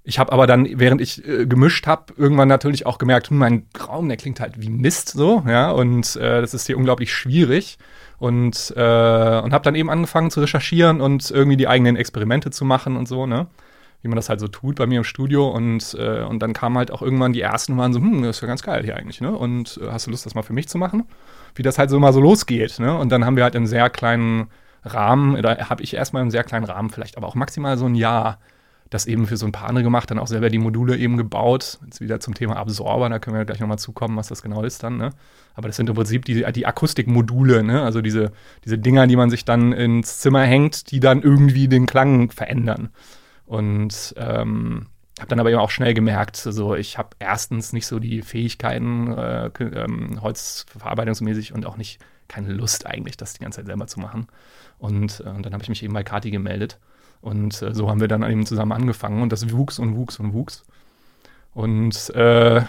ich 0.02 0.18
habe 0.18 0.32
aber 0.32 0.46
dann, 0.46 0.66
während 0.78 1.00
ich 1.00 1.26
äh, 1.26 1.46
gemischt 1.46 1.86
habe, 1.86 2.14
irgendwann 2.16 2.48
natürlich 2.48 2.86
auch 2.86 2.98
gemerkt, 2.98 3.30
hm, 3.30 3.38
mein 3.38 3.66
Raum, 3.86 4.08
der 4.08 4.16
klingt 4.16 4.40
halt 4.40 4.60
wie 4.60 4.70
Mist 4.70 5.10
so, 5.10 5.42
ja, 5.46 5.70
und 5.70 6.16
äh, 6.16 6.40
das 6.40 6.54
ist 6.54 6.66
hier 6.66 6.78
unglaublich 6.78 7.12
schwierig. 7.12 7.78
Und, 8.18 8.74
äh, 8.76 9.40
und 9.40 9.54
habe 9.54 9.62
dann 9.62 9.74
eben 9.74 9.88
angefangen 9.88 10.30
zu 10.30 10.40
recherchieren 10.40 11.00
und 11.00 11.30
irgendwie 11.30 11.56
die 11.56 11.68
eigenen 11.68 11.96
Experimente 11.96 12.50
zu 12.50 12.66
machen 12.66 12.96
und 12.98 13.08
so, 13.08 13.26
ne? 13.26 13.46
Wie 14.02 14.08
man 14.08 14.16
das 14.16 14.28
halt 14.28 14.40
so 14.40 14.48
tut 14.48 14.76
bei 14.76 14.86
mir 14.86 14.98
im 14.98 15.04
Studio. 15.04 15.48
Und, 15.48 15.96
äh, 15.98 16.22
und 16.24 16.40
dann 16.40 16.52
kamen 16.52 16.76
halt 16.76 16.90
auch 16.90 17.00
irgendwann 17.00 17.32
die 17.32 17.40
ersten 17.40 17.72
und 17.72 17.78
waren 17.78 17.94
so, 17.94 18.00
hm, 18.00 18.22
das 18.22 18.36
ist 18.36 18.42
ja 18.42 18.48
ganz 18.48 18.62
geil 18.62 18.84
hier 18.84 18.96
eigentlich, 18.96 19.22
ne? 19.22 19.32
Und 19.32 19.80
äh, 19.82 19.90
hast 19.90 20.06
du 20.06 20.10
Lust, 20.10 20.26
das 20.26 20.34
mal 20.34 20.42
für 20.42 20.52
mich 20.52 20.68
zu 20.68 20.76
machen? 20.76 21.04
Wie 21.54 21.62
das 21.62 21.78
halt 21.78 21.88
so 21.88 21.98
mal 21.98 22.12
so 22.12 22.20
losgeht, 22.20 22.78
ne? 22.78 22.94
Und 22.94 23.10
dann 23.10 23.24
haben 23.24 23.36
wir 23.36 23.44
halt 23.44 23.56
einen 23.56 23.66
sehr 23.66 23.88
kleinen 23.88 24.48
Rahmen, 24.84 25.40
da 25.40 25.70
habe 25.70 25.82
ich 25.82 25.94
erstmal 25.94 26.20
einen 26.20 26.30
sehr 26.30 26.44
kleinen 26.44 26.66
Rahmen, 26.66 26.90
vielleicht 26.90 27.16
aber 27.16 27.26
auch 27.26 27.34
maximal 27.34 27.78
so 27.78 27.86
ein 27.86 27.94
Jahr 27.94 28.38
das 28.90 29.06
eben 29.06 29.26
für 29.26 29.36
so 29.36 29.46
ein 29.46 29.52
paar 29.52 29.68
andere 29.68 29.84
gemacht, 29.84 30.10
dann 30.10 30.18
auch 30.18 30.26
selber 30.26 30.50
die 30.50 30.58
Module 30.58 30.96
eben 30.96 31.16
gebaut. 31.16 31.78
Jetzt 31.84 32.00
wieder 32.00 32.18
zum 32.18 32.34
Thema 32.34 32.56
Absorber, 32.56 33.08
da 33.08 33.20
können 33.20 33.36
wir 33.36 33.44
gleich 33.44 33.60
nochmal 33.60 33.78
zukommen, 33.78 34.16
was 34.16 34.28
das 34.28 34.42
genau 34.42 34.64
ist 34.64 34.82
dann. 34.82 34.96
Ne? 34.96 35.10
Aber 35.54 35.68
das 35.68 35.76
sind 35.76 35.88
im 35.88 35.94
Prinzip 35.94 36.24
die, 36.24 36.44
die 36.52 36.66
Akustikmodule, 36.66 37.62
ne? 37.62 37.82
also 37.82 38.02
diese, 38.02 38.32
diese 38.64 38.78
Dinger, 38.78 39.06
die 39.06 39.16
man 39.16 39.30
sich 39.30 39.44
dann 39.44 39.72
ins 39.72 40.18
Zimmer 40.18 40.42
hängt, 40.42 40.90
die 40.90 40.98
dann 40.98 41.22
irgendwie 41.22 41.68
den 41.68 41.86
Klang 41.86 42.32
verändern. 42.32 42.90
Und 43.46 44.14
ähm, 44.16 44.86
habe 45.20 45.28
dann 45.28 45.40
aber 45.40 45.50
eben 45.50 45.60
auch 45.60 45.70
schnell 45.70 45.94
gemerkt, 45.94 46.42
also 46.44 46.74
ich 46.74 46.98
habe 46.98 47.10
erstens 47.20 47.72
nicht 47.72 47.86
so 47.86 48.00
die 48.00 48.22
Fähigkeiten 48.22 49.12
äh, 49.12 49.50
ähm, 49.60 50.20
holzverarbeitungsmäßig 50.20 51.52
und 51.52 51.64
auch 51.64 51.76
nicht 51.76 52.00
keine 52.26 52.52
Lust 52.52 52.86
eigentlich, 52.86 53.16
das 53.16 53.34
die 53.34 53.40
ganze 53.40 53.58
Zeit 53.58 53.66
selber 53.66 53.86
zu 53.86 54.00
machen. 54.00 54.26
Und, 54.78 55.22
äh, 55.24 55.28
und 55.28 55.46
dann 55.46 55.52
habe 55.52 55.62
ich 55.62 55.68
mich 55.68 55.84
eben 55.84 55.94
bei 55.94 56.02
Kati 56.02 56.32
gemeldet 56.32 56.80
und 57.20 57.60
äh, 57.62 57.74
so 57.74 57.88
haben 57.88 58.00
wir 58.00 58.08
dann 58.08 58.22
eben 58.22 58.46
zusammen 58.46 58.72
angefangen 58.72 59.22
und 59.22 59.32
das 59.32 59.50
wuchs 59.52 59.78
und 59.78 59.96
wuchs 59.96 60.18
und 60.18 60.32
wuchs. 60.32 60.64
Und 61.52 62.10
äh, 62.14 62.62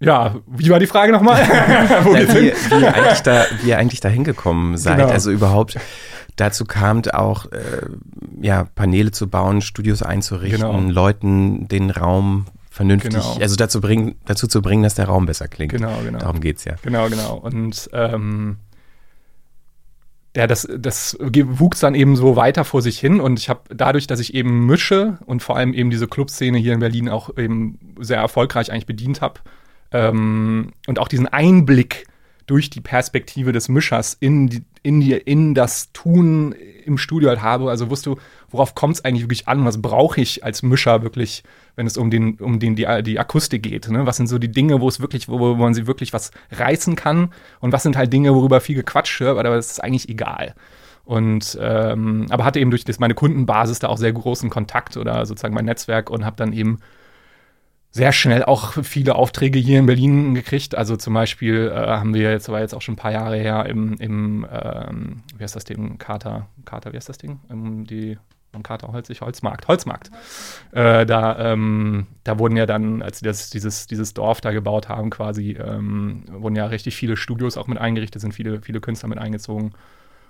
ja, 0.00 0.34
wie 0.46 0.70
war 0.70 0.80
die 0.80 0.86
Frage 0.86 1.12
nochmal? 1.12 1.40
ja, 1.48 2.04
wie, 2.04 2.52
wie, 2.52 2.80
ihr 2.80 2.94
eigentlich 2.94 3.20
da, 3.20 3.44
wie 3.62 3.68
ihr 3.68 3.78
eigentlich 3.78 4.00
da 4.00 4.08
hingekommen 4.08 4.76
seid. 4.76 4.98
Genau. 4.98 5.10
Also 5.10 5.30
überhaupt 5.30 5.78
dazu 6.36 6.64
kamt 6.64 7.14
auch, 7.14 7.46
äh, 7.52 7.86
ja, 8.40 8.64
Paneele 8.74 9.10
zu 9.10 9.28
bauen, 9.28 9.60
Studios 9.60 10.02
einzurichten, 10.02 10.60
genau. 10.60 10.90
Leuten 10.90 11.68
den 11.68 11.90
Raum 11.90 12.46
vernünftig, 12.70 13.12
genau. 13.12 13.36
also 13.38 13.54
dazu, 13.56 13.80
bringen, 13.80 14.14
dazu 14.24 14.46
zu 14.46 14.62
bringen, 14.62 14.82
dass 14.82 14.94
der 14.94 15.04
Raum 15.04 15.26
besser 15.26 15.46
klingt. 15.46 15.72
Genau, 15.72 15.92
genau. 16.02 16.18
Darum 16.18 16.40
geht's 16.40 16.64
ja. 16.64 16.74
Genau, 16.82 17.08
genau. 17.08 17.34
Und 17.36 17.90
ähm, 17.92 18.56
ja, 20.34 20.46
das, 20.46 20.66
das 20.78 21.16
wuchs 21.20 21.80
dann 21.80 21.94
eben 21.94 22.16
so 22.16 22.36
weiter 22.36 22.64
vor 22.64 22.80
sich 22.80 22.98
hin 22.98 23.20
und 23.20 23.38
ich 23.38 23.48
habe 23.48 23.60
dadurch, 23.68 24.06
dass 24.06 24.20
ich 24.20 24.34
eben 24.34 24.66
mische 24.66 25.18
und 25.26 25.42
vor 25.42 25.56
allem 25.56 25.74
eben 25.74 25.90
diese 25.90 26.08
Clubszene 26.08 26.56
hier 26.58 26.72
in 26.72 26.80
Berlin 26.80 27.08
auch 27.10 27.36
eben 27.36 27.78
sehr 28.00 28.18
erfolgreich 28.18 28.72
eigentlich 28.72 28.86
bedient 28.86 29.20
habe 29.20 29.40
ähm, 29.90 30.72
und 30.86 30.98
auch 30.98 31.08
diesen 31.08 31.28
Einblick 31.28 32.06
durch 32.52 32.68
die 32.68 32.82
Perspektive 32.82 33.52
des 33.52 33.70
Mischers 33.70 34.14
in, 34.20 34.46
die, 34.46 34.62
in, 34.82 35.00
die, 35.00 35.12
in 35.12 35.54
das 35.54 35.90
Tun 35.94 36.54
im 36.84 36.98
Studio 36.98 37.30
halt 37.30 37.40
habe. 37.40 37.70
Also 37.70 37.88
wusst 37.88 38.04
du, 38.04 38.16
worauf 38.50 38.74
kommt 38.74 38.96
es 38.96 39.04
eigentlich 39.06 39.22
wirklich 39.22 39.48
an? 39.48 39.64
Was 39.64 39.80
brauche 39.80 40.20
ich 40.20 40.44
als 40.44 40.62
Mischer 40.62 41.02
wirklich, 41.02 41.44
wenn 41.76 41.86
es 41.86 41.96
um 41.96 42.10
den, 42.10 42.34
um 42.34 42.60
den, 42.60 42.76
die, 42.76 42.86
die 43.04 43.18
Akustik 43.18 43.62
geht? 43.62 43.88
Ne? 43.88 44.04
Was 44.04 44.18
sind 44.18 44.26
so 44.26 44.36
die 44.36 44.50
Dinge, 44.50 44.82
wo 44.82 44.88
es 44.88 45.00
wirklich, 45.00 45.30
wo, 45.30 45.40
wo 45.40 45.54
man 45.54 45.72
sie 45.72 45.86
wirklich 45.86 46.12
was 46.12 46.30
reißen 46.50 46.94
kann? 46.94 47.32
Und 47.60 47.72
was 47.72 47.84
sind 47.84 47.96
halt 47.96 48.12
Dinge, 48.12 48.34
worüber 48.34 48.60
viel 48.60 48.76
gequatscht 48.76 49.18
wird, 49.20 49.30
aber 49.38 49.56
das 49.56 49.70
ist 49.70 49.82
eigentlich 49.82 50.10
egal. 50.10 50.54
Und 51.06 51.56
ähm, 51.58 52.26
aber 52.28 52.44
hatte 52.44 52.60
eben 52.60 52.70
durch 52.70 52.84
das, 52.84 52.98
meine 52.98 53.14
Kundenbasis 53.14 53.78
da 53.78 53.88
auch 53.88 53.96
sehr 53.96 54.12
großen 54.12 54.50
Kontakt 54.50 54.98
oder 54.98 55.24
sozusagen 55.24 55.54
mein 55.54 55.64
Netzwerk 55.64 56.10
und 56.10 56.26
habe 56.26 56.36
dann 56.36 56.52
eben 56.52 56.80
sehr 57.92 58.12
schnell 58.12 58.42
auch 58.42 58.72
viele 58.82 59.14
Aufträge 59.14 59.58
hier 59.58 59.78
in 59.78 59.86
Berlin 59.86 60.34
gekriegt. 60.34 60.74
Also 60.74 60.96
zum 60.96 61.12
Beispiel 61.12 61.70
äh, 61.72 61.76
haben 61.76 62.14
wir 62.14 62.30
jetzt, 62.30 62.48
aber 62.48 62.60
jetzt 62.60 62.74
auch 62.74 62.80
schon 62.80 62.94
ein 62.94 62.96
paar 62.96 63.12
Jahre 63.12 63.36
her 63.36 63.66
im, 63.66 63.94
im 63.98 64.46
ähm, 64.50 65.22
wie 65.36 65.44
heißt 65.44 65.54
das 65.54 65.64
Ding? 65.64 65.98
Kater, 65.98 66.48
Kater, 66.64 66.92
wie 66.92 66.96
heißt 66.96 67.10
das 67.10 67.18
Ding? 67.18 67.40
Um 67.48 67.84
die 67.84 68.18
am 68.54 68.62
Kater 68.62 68.88
Holzig, 68.92 69.20
Holzmarkt, 69.20 69.68
Holzmarkt. 69.68 70.10
Äh, 70.72 71.06
da, 71.06 71.52
ähm, 71.52 72.06
da 72.24 72.38
wurden 72.38 72.56
ja 72.56 72.66
dann, 72.66 73.02
als 73.02 73.18
sie 73.18 73.24
das, 73.24 73.50
dieses, 73.50 73.86
dieses 73.86 74.14
Dorf 74.14 74.40
da 74.40 74.52
gebaut 74.52 74.88
haben, 74.88 75.10
quasi, 75.10 75.52
ähm, 75.52 76.24
wurden 76.30 76.56
ja 76.56 76.66
richtig 76.66 76.96
viele 76.96 77.16
Studios 77.16 77.56
auch 77.56 77.66
mit 77.66 77.78
eingerichtet, 77.78 78.20
sind 78.20 78.34
viele, 78.34 78.60
viele 78.60 78.80
Künstler 78.80 79.08
mit 79.08 79.18
eingezogen. 79.18 79.72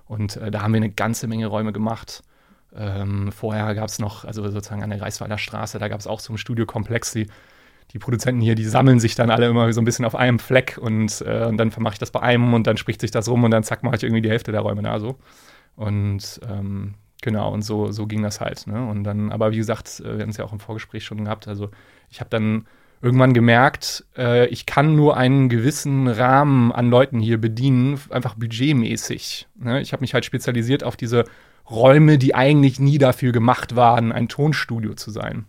Und 0.07 0.37
äh, 0.37 0.51
da 0.51 0.63
haben 0.63 0.73
wir 0.73 0.79
eine 0.79 0.91
ganze 0.91 1.27
Menge 1.27 1.47
Räume 1.47 1.73
gemacht. 1.73 2.23
Ähm, 2.75 3.33
vorher 3.33 3.75
gab 3.75 3.89
es 3.89 3.99
noch, 3.99 4.25
also 4.25 4.49
sozusagen 4.49 4.83
an 4.83 4.91
der 4.91 5.01
Reichsweiler 5.01 5.39
Straße, 5.39 5.79
da 5.79 5.89
gab 5.89 6.01
es 6.01 6.07
auch 6.07 6.21
so 6.21 6.33
einen 6.33 6.39
Studiokomplex, 6.39 7.13
die 7.13 7.27
die 7.91 7.99
Produzenten 7.99 8.41
hier, 8.41 8.55
die 8.55 8.65
sammeln 8.65 9.01
sich 9.01 9.15
dann 9.15 9.31
alle 9.31 9.47
immer 9.47 9.73
so 9.73 9.81
ein 9.81 9.85
bisschen 9.85 10.05
auf 10.05 10.15
einem 10.15 10.39
Fleck 10.39 10.79
und, 10.81 11.23
äh, 11.27 11.47
und 11.47 11.59
dann 11.59 11.73
mache 11.79 11.95
ich 11.95 11.99
das 11.99 12.11
bei 12.11 12.21
einem 12.21 12.55
und 12.55 12.67
dann 12.67 12.77
spricht 12.77 13.01
sich 13.01 13.11
das 13.11 13.29
rum 13.29 13.45
und 13.45 13.51
dann 13.51 13.65
zack, 13.65 13.83
mache 13.83 13.97
ich 13.97 14.03
irgendwie 14.03 14.23
die 14.23 14.31
Hälfte 14.31 14.53
der 14.53 14.63
Räume 14.63 14.83
da 14.83 14.99
so. 14.99 15.19
Und 15.77 16.41
ähm, 16.49 16.95
genau, 17.21 17.53
und 17.53 17.63
so, 17.63 17.91
so 17.93 18.07
ging 18.07 18.23
das 18.23 18.41
halt. 18.41 18.67
Ne? 18.67 18.87
Und 18.87 19.05
dann, 19.05 19.31
aber 19.31 19.53
wie 19.53 19.57
gesagt, 19.57 20.01
äh, 20.01 20.05
wir 20.05 20.21
hatten 20.21 20.31
es 20.31 20.37
ja 20.37 20.45
auch 20.45 20.53
im 20.53 20.61
Vorgespräch 20.61 21.05
schon 21.05 21.25
gehabt, 21.25 21.49
also 21.49 21.71
ich 22.09 22.21
habe 22.21 22.31
dann 22.31 22.67
irgendwann 23.03 23.35
gemerkt, 23.35 24.05
äh, 24.17 24.47
ich 24.47 24.65
kann 24.65 24.95
nur 24.95 25.17
einen 25.17 25.49
gewissen 25.49 26.07
Rahmen 26.07 26.73
an 26.73 26.89
Leuten 26.89 27.19
hier 27.19 27.39
bedienen, 27.39 28.01
einfach 28.11 28.35
budgetmäßig. 28.35 29.49
Ne? 29.57 29.81
Ich 29.81 29.93
habe 29.93 30.03
mich 30.03 30.15
halt 30.15 30.25
spezialisiert 30.25 30.85
auf 30.85 30.97
diese 30.97 31.25
Räume, 31.69 32.17
die 32.17 32.35
eigentlich 32.35 32.79
nie 32.79 32.99
dafür 32.99 33.33
gemacht 33.33 33.75
waren, 33.77 34.13
ein 34.13 34.29
Tonstudio 34.29 34.95
zu 34.95 35.11
sein. 35.11 35.47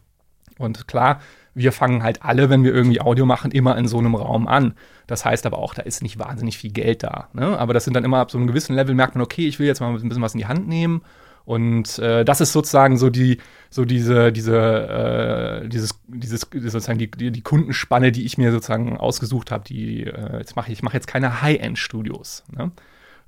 Und 0.58 0.88
klar, 0.88 1.22
wir 1.56 1.72
fangen 1.72 2.04
halt 2.04 2.24
alle, 2.24 2.50
wenn 2.50 2.64
wir 2.64 2.74
irgendwie 2.74 3.02
Audio 3.02 3.26
machen, 3.26 3.52
immer 3.52 3.78
in 3.78 3.88
so 3.88 4.00
einem 4.00 4.16
Raum 4.16 4.48
an. 4.48 4.74
Das 5.08 5.26
heißt 5.26 5.46
aber 5.46 5.60
auch, 5.60 5.74
da 5.74 5.84
ist 5.84 6.02
nicht 6.02 6.20
wahnsinnig 6.20 6.58
viel 6.58 6.72
Geld 6.72 7.04
da. 7.04 7.30
Ne? 7.34 7.58
Aber 7.58 7.74
das 7.74 7.86
sind 7.86 7.94
dann 7.94 8.04
immer 8.04 8.20
ab 8.20 8.32
so 8.32 8.38
einem 8.38 8.48
gewissen 8.48 8.76
Level, 8.76 8.96
merkt 8.96 9.16
man, 9.16 9.24
okay, 9.24 9.48
ich 9.48 9.60
will 9.60 9.68
jetzt 9.68 9.80
mal 9.80 9.90
ein 9.90 9.94
bisschen 10.02 10.22
was 10.22 10.34
in 10.34 10.40
die 10.40 10.48
Hand 10.48 10.68
nehmen. 10.68 11.02
Und 11.46 12.00
äh, 12.00 12.24
das 12.24 12.40
ist 12.40 12.54
sozusagen 12.54 12.98
so 12.98 13.10
die, 13.10 13.38
so 13.70 13.84
diese, 13.84 14.32
diese, 14.32 15.62
äh, 15.64 15.68
dieses, 15.68 16.00
dieses, 16.08 16.42
sozusagen 16.42 17.00
die, 17.00 17.12
die, 17.12 17.32
die 17.32 17.42
Kundenspanne, 17.42 18.14
die 18.14 18.26
ich 18.26 18.38
mir 18.38 18.52
sozusagen 18.52 18.98
ausgesucht 18.98 19.52
habe. 19.52 19.66
Die 19.66 20.04
äh, 20.04 20.38
jetzt 20.38 20.56
mache 20.56 20.72
ich, 20.72 20.80
ich 20.80 20.84
mache 20.84 20.96
jetzt 20.96 21.08
keine 21.08 21.42
High-End-Studios. 21.42 22.46
Ne? 22.56 22.72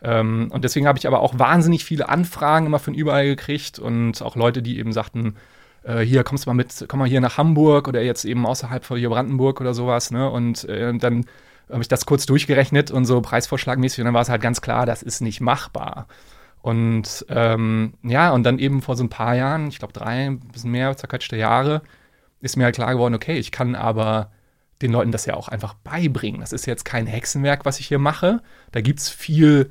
Ähm, 0.02 0.50
und 0.52 0.64
deswegen 0.64 0.88
habe 0.88 0.98
ich 0.98 1.08
aber 1.08 1.20
auch 1.20 1.38
wahnsinnig 1.38 1.84
viele 1.84 2.08
Anfragen 2.08 2.68
immer 2.68 2.80
von 2.80 2.94
überall 2.94 3.26
gekriegt 3.26 3.80
und 3.80 4.22
auch 4.22 4.38
Leute, 4.38 4.62
die 4.62 4.80
eben 4.80 4.94
sagten, 4.94 5.36
äh, 5.86 6.02
hier 6.02 6.24
kommst 6.24 6.48
mal 6.48 6.54
mit, 6.54 6.86
komm 6.88 7.00
mal 7.00 7.08
hier 7.08 7.22
nach 7.22 7.38
Hamburg 7.38 7.88
oder 7.88 8.02
jetzt 8.02 8.26
eben 8.26 8.46
außerhalb 8.46 8.84
von 8.84 8.98
hier 8.98 9.10
Brandenburg 9.10 9.62
oder 9.62 9.74
sowas, 9.74 10.12
ne? 10.12 10.30
Und 10.30 10.64
äh, 10.66 10.94
dann 10.98 11.26
habe 11.70 11.82
ich 11.82 11.88
das 11.88 12.06
kurz 12.06 12.26
durchgerechnet 12.26 12.92
und 12.92 13.06
so 13.06 13.22
preisvorschlagmäßig 13.22 14.00
und 14.00 14.06
dann 14.06 14.14
war 14.14 14.22
es 14.22 14.30
halt 14.30 14.42
ganz 14.42 14.62
klar, 14.62 14.86
das 14.86 15.02
ist 15.04 15.22
nicht 15.22 15.42
machbar. 15.42 16.08
Und 16.62 17.26
ähm, 17.30 17.94
ja, 18.04 18.32
und 18.32 18.44
dann 18.44 18.60
eben 18.60 18.82
vor 18.82 18.96
so 18.96 19.04
ein 19.04 19.10
paar 19.10 19.36
Jahren, 19.36 19.68
ich 19.68 19.80
glaube 19.80 19.94
drei, 19.94 20.26
ein 20.26 20.40
bisschen 20.40 20.72
mehr, 20.72 20.98
zerquetschte 20.98 21.38
Jahre, 21.38 21.82
ist 22.42 22.58
mir 22.58 22.66
halt 22.66 22.76
klar 22.76 22.94
geworden, 22.94 23.16
okay, 23.16 23.38
ich 23.38 23.52
kann 23.52 23.76
aber 23.76 24.32
den 24.82 24.92
Leuten 24.92 25.12
das 25.12 25.26
ja 25.26 25.36
auch 25.36 25.48
einfach 25.48 25.76
beibringen. 25.76 26.42
Das 26.42 26.54
ist 26.54 26.66
jetzt 26.66 26.84
kein 26.84 27.08
Hexenwerk, 27.08 27.66
was 27.66 27.80
ich 27.80 27.88
hier 27.88 28.00
mache. 28.00 28.42
Da 28.72 28.82
gibt 28.82 29.00
es 29.00 29.10
viel 29.10 29.70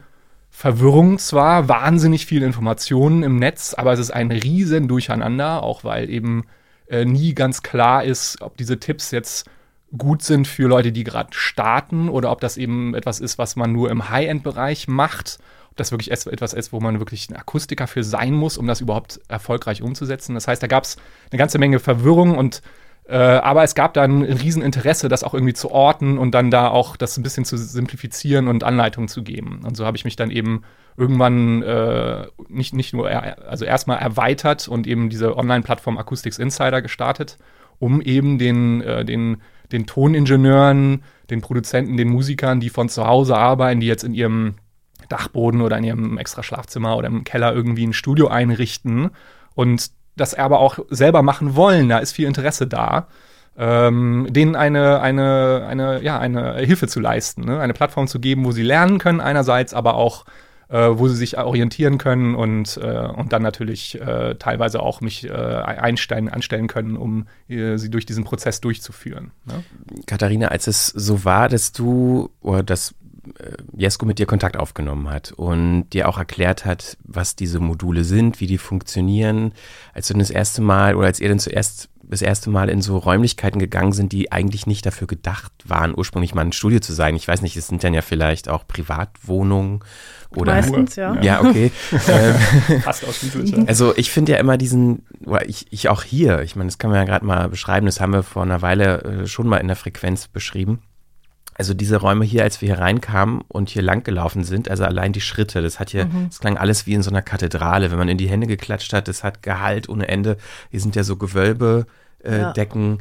Verwirrung 0.56 1.18
zwar, 1.18 1.68
wahnsinnig 1.68 2.26
viel 2.26 2.44
Informationen 2.44 3.24
im 3.24 3.40
Netz, 3.40 3.74
aber 3.74 3.92
es 3.92 3.98
ist 3.98 4.12
ein 4.12 4.30
riesen 4.30 4.86
Durcheinander, 4.86 5.64
auch 5.64 5.82
weil 5.82 6.08
eben 6.08 6.44
äh, 6.86 7.04
nie 7.04 7.34
ganz 7.34 7.64
klar 7.64 8.04
ist, 8.04 8.40
ob 8.40 8.56
diese 8.56 8.78
Tipps 8.78 9.10
jetzt 9.10 9.50
gut 9.98 10.22
sind 10.22 10.46
für 10.46 10.68
Leute, 10.68 10.92
die 10.92 11.02
gerade 11.02 11.30
starten 11.32 12.08
oder 12.08 12.30
ob 12.30 12.40
das 12.40 12.56
eben 12.56 12.94
etwas 12.94 13.18
ist, 13.18 13.36
was 13.36 13.56
man 13.56 13.72
nur 13.72 13.90
im 13.90 14.08
High-End-Bereich 14.10 14.86
macht. 14.86 15.40
Ob 15.70 15.76
das 15.76 15.90
wirklich 15.90 16.12
etwas 16.12 16.54
ist, 16.54 16.72
wo 16.72 16.78
man 16.78 17.00
wirklich 17.00 17.28
ein 17.28 17.36
Akustiker 17.36 17.88
für 17.88 18.04
sein 18.04 18.32
muss, 18.32 18.56
um 18.56 18.68
das 18.68 18.80
überhaupt 18.80 19.20
erfolgreich 19.26 19.82
umzusetzen. 19.82 20.34
Das 20.34 20.46
heißt, 20.46 20.62
da 20.62 20.68
gab 20.68 20.84
es 20.84 20.96
eine 21.32 21.38
ganze 21.38 21.58
Menge 21.58 21.80
Verwirrung 21.80 22.38
und 22.38 22.62
äh, 23.06 23.16
aber 23.16 23.62
es 23.64 23.74
gab 23.74 23.92
da 23.94 24.02
ein 24.02 24.22
Rieseninteresse, 24.22 25.08
das 25.08 25.24
auch 25.24 25.34
irgendwie 25.34 25.52
zu 25.52 25.70
orten 25.70 26.16
und 26.16 26.32
dann 26.32 26.50
da 26.50 26.68
auch 26.68 26.96
das 26.96 27.16
ein 27.18 27.22
bisschen 27.22 27.44
zu 27.44 27.58
simplifizieren 27.58 28.48
und 28.48 28.64
Anleitungen 28.64 29.08
zu 29.08 29.22
geben. 29.22 29.60
Und 29.64 29.76
so 29.76 29.84
habe 29.84 29.96
ich 29.96 30.04
mich 30.04 30.16
dann 30.16 30.30
eben 30.30 30.62
irgendwann 30.96 31.62
äh, 31.62 32.26
nicht, 32.48 32.72
nicht 32.72 32.94
nur, 32.94 33.10
er, 33.10 33.46
also 33.46 33.66
erstmal 33.66 33.98
erweitert 33.98 34.68
und 34.68 34.86
eben 34.86 35.10
diese 35.10 35.36
Online-Plattform 35.36 35.98
Acoustics 35.98 36.38
Insider 36.38 36.80
gestartet, 36.80 37.36
um 37.78 38.00
eben 38.00 38.38
den, 38.38 38.80
äh, 38.80 39.04
den, 39.04 39.42
den 39.70 39.86
Toningenieuren, 39.86 41.02
den 41.28 41.42
Produzenten, 41.42 41.98
den 41.98 42.08
Musikern, 42.08 42.60
die 42.60 42.70
von 42.70 42.88
zu 42.88 43.06
Hause 43.06 43.36
arbeiten, 43.36 43.80
die 43.80 43.86
jetzt 43.86 44.04
in 44.04 44.14
ihrem 44.14 44.54
Dachboden 45.10 45.60
oder 45.60 45.76
in 45.76 45.84
ihrem 45.84 46.16
extra 46.16 46.42
Schlafzimmer 46.42 46.96
oder 46.96 47.08
im 47.08 47.24
Keller 47.24 47.52
irgendwie 47.52 47.86
ein 47.86 47.92
Studio 47.92 48.28
einrichten 48.28 49.10
und 49.54 49.90
das 50.16 50.34
aber 50.34 50.60
auch 50.60 50.78
selber 50.90 51.22
machen 51.22 51.56
wollen, 51.56 51.88
da 51.88 51.98
ist 51.98 52.12
viel 52.12 52.26
Interesse 52.26 52.66
da, 52.66 53.08
ähm, 53.56 54.26
denen 54.30 54.56
eine, 54.56 55.00
eine, 55.00 55.66
eine, 55.68 56.02
ja, 56.02 56.18
eine 56.18 56.56
Hilfe 56.56 56.88
zu 56.88 57.00
leisten, 57.00 57.44
ne? 57.44 57.60
eine 57.60 57.72
Plattform 57.72 58.08
zu 58.08 58.20
geben, 58.20 58.44
wo 58.44 58.52
sie 58.52 58.62
lernen 58.62 58.98
können 58.98 59.20
einerseits, 59.20 59.74
aber 59.74 59.94
auch 59.94 60.24
äh, 60.68 60.98
wo 60.98 61.08
sie 61.08 61.16
sich 61.16 61.38
orientieren 61.38 61.98
können 61.98 62.34
und, 62.34 62.78
äh, 62.78 63.06
und 63.06 63.32
dann 63.32 63.42
natürlich 63.42 64.00
äh, 64.00 64.34
teilweise 64.36 64.80
auch 64.80 65.00
mich 65.00 65.28
äh, 65.28 65.32
einstellen, 65.32 66.28
anstellen 66.28 66.66
können, 66.66 66.96
um 66.96 67.26
äh, 67.48 67.76
sie 67.76 67.90
durch 67.90 68.06
diesen 68.06 68.24
Prozess 68.24 68.60
durchzuführen. 68.60 69.30
Ne? 69.44 69.62
Katharina, 70.06 70.48
als 70.48 70.66
es 70.66 70.86
so 70.88 71.24
war, 71.24 71.48
dass 71.48 71.72
du 71.72 72.30
oder 72.40 72.62
dass 72.62 72.94
Jesko 73.76 74.06
mit 74.06 74.18
dir 74.18 74.26
Kontakt 74.26 74.56
aufgenommen 74.56 75.10
hat 75.10 75.32
und 75.32 75.90
dir 75.90 76.08
auch 76.08 76.18
erklärt 76.18 76.64
hat, 76.64 76.96
was 77.04 77.36
diese 77.36 77.60
Module 77.60 78.04
sind, 78.04 78.40
wie 78.40 78.46
die 78.46 78.58
funktionieren, 78.58 79.52
als 79.92 80.08
du 80.08 80.14
das 80.14 80.30
erste 80.30 80.62
Mal 80.62 80.94
oder 80.96 81.06
als 81.06 81.20
ihr 81.20 81.28
dann 81.28 81.38
zuerst 81.38 81.88
das 82.06 82.22
erste 82.22 82.50
Mal 82.50 82.68
in 82.68 82.82
so 82.82 82.98
Räumlichkeiten 82.98 83.58
gegangen 83.58 83.92
sind, 83.92 84.12
die 84.12 84.30
eigentlich 84.30 84.66
nicht 84.66 84.84
dafür 84.84 85.06
gedacht 85.06 85.52
waren, 85.64 85.94
ursprünglich 85.96 86.34
mal 86.34 86.42
ein 86.42 86.52
Studio 86.52 86.80
zu 86.80 86.92
sein. 86.92 87.16
Ich 87.16 87.26
weiß 87.26 87.42
nicht, 87.42 87.56
es 87.56 87.68
sind 87.68 87.82
dann 87.82 87.94
ja 87.94 88.02
vielleicht 88.02 88.48
auch 88.48 88.66
Privatwohnungen 88.66 89.80
oder. 90.30 90.54
Meistens, 90.54 90.96
ja. 90.96 91.20
Ja, 91.22 91.40
okay. 91.40 91.70
Ähm, 92.06 92.34
Fast 92.82 93.04
also 93.66 93.96
ich 93.96 94.10
finde 94.10 94.32
ja 94.32 94.38
immer 94.38 94.58
diesen, 94.58 95.06
oder 95.24 95.48
ich, 95.48 95.66
ich 95.70 95.88
auch 95.88 96.02
hier, 96.02 96.42
ich 96.42 96.54
meine, 96.54 96.68
das 96.68 96.78
kann 96.78 96.90
man 96.90 96.98
ja 96.98 97.04
gerade 97.04 97.24
mal 97.24 97.48
beschreiben, 97.48 97.86
das 97.86 98.00
haben 98.00 98.12
wir 98.12 98.22
vor 98.22 98.42
einer 98.42 98.60
Weile 98.60 99.02
äh, 99.02 99.26
schon 99.26 99.48
mal 99.48 99.58
in 99.58 99.68
der 99.68 99.76
Frequenz 99.76 100.28
beschrieben 100.28 100.82
also 101.54 101.72
diese 101.74 101.96
Räume 101.96 102.24
hier, 102.24 102.42
als 102.42 102.60
wir 102.60 102.68
hier 102.68 102.78
reinkamen 102.78 103.42
und 103.48 103.68
hier 103.70 103.82
lang 103.82 104.02
gelaufen 104.02 104.44
sind, 104.44 104.68
also 104.68 104.84
allein 104.84 105.12
die 105.12 105.20
Schritte, 105.20 105.62
das 105.62 105.78
hat 105.78 105.90
hier, 105.90 106.08
es 106.28 106.40
klang 106.40 106.56
alles 106.58 106.86
wie 106.86 106.94
in 106.94 107.02
so 107.02 107.10
einer 107.10 107.22
Kathedrale. 107.22 107.90
Wenn 107.90 107.98
man 107.98 108.08
in 108.08 108.18
die 108.18 108.28
Hände 108.28 108.46
geklatscht 108.46 108.92
hat, 108.92 109.06
das 109.08 109.22
hat 109.22 109.42
Gehalt 109.42 109.88
ohne 109.88 110.08
Ende. 110.08 110.36
Hier 110.70 110.80
sind 110.80 110.96
ja 110.96 111.04
so 111.04 111.16
Gewölbedecken. 111.16 111.86
Äh, 112.24 112.38
Ja. 112.40 112.52
Decken. 112.52 112.98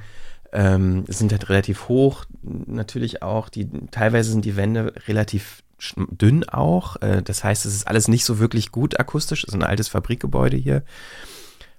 Ähm, 0.55 1.05
sind 1.07 1.31
halt 1.31 1.49
relativ 1.49 1.87
hoch, 1.87 2.25
natürlich 2.43 3.23
auch. 3.23 3.49
Die, 3.49 3.67
teilweise 3.89 4.29
sind 4.29 4.45
die 4.45 4.55
Wände 4.55 4.93
relativ 5.07 5.63
dünn 5.95 6.47
auch. 6.47 7.01
Äh, 7.01 7.23
das 7.23 7.43
heißt, 7.43 7.65
es 7.65 7.73
ist 7.73 7.87
alles 7.87 8.07
nicht 8.07 8.23
so 8.23 8.37
wirklich 8.37 8.71
gut 8.71 8.99
akustisch. 8.99 9.43
Es 9.43 9.49
ist 9.49 9.55
ein 9.55 9.63
altes 9.63 9.87
Fabrikgebäude 9.87 10.55
hier. 10.57 10.83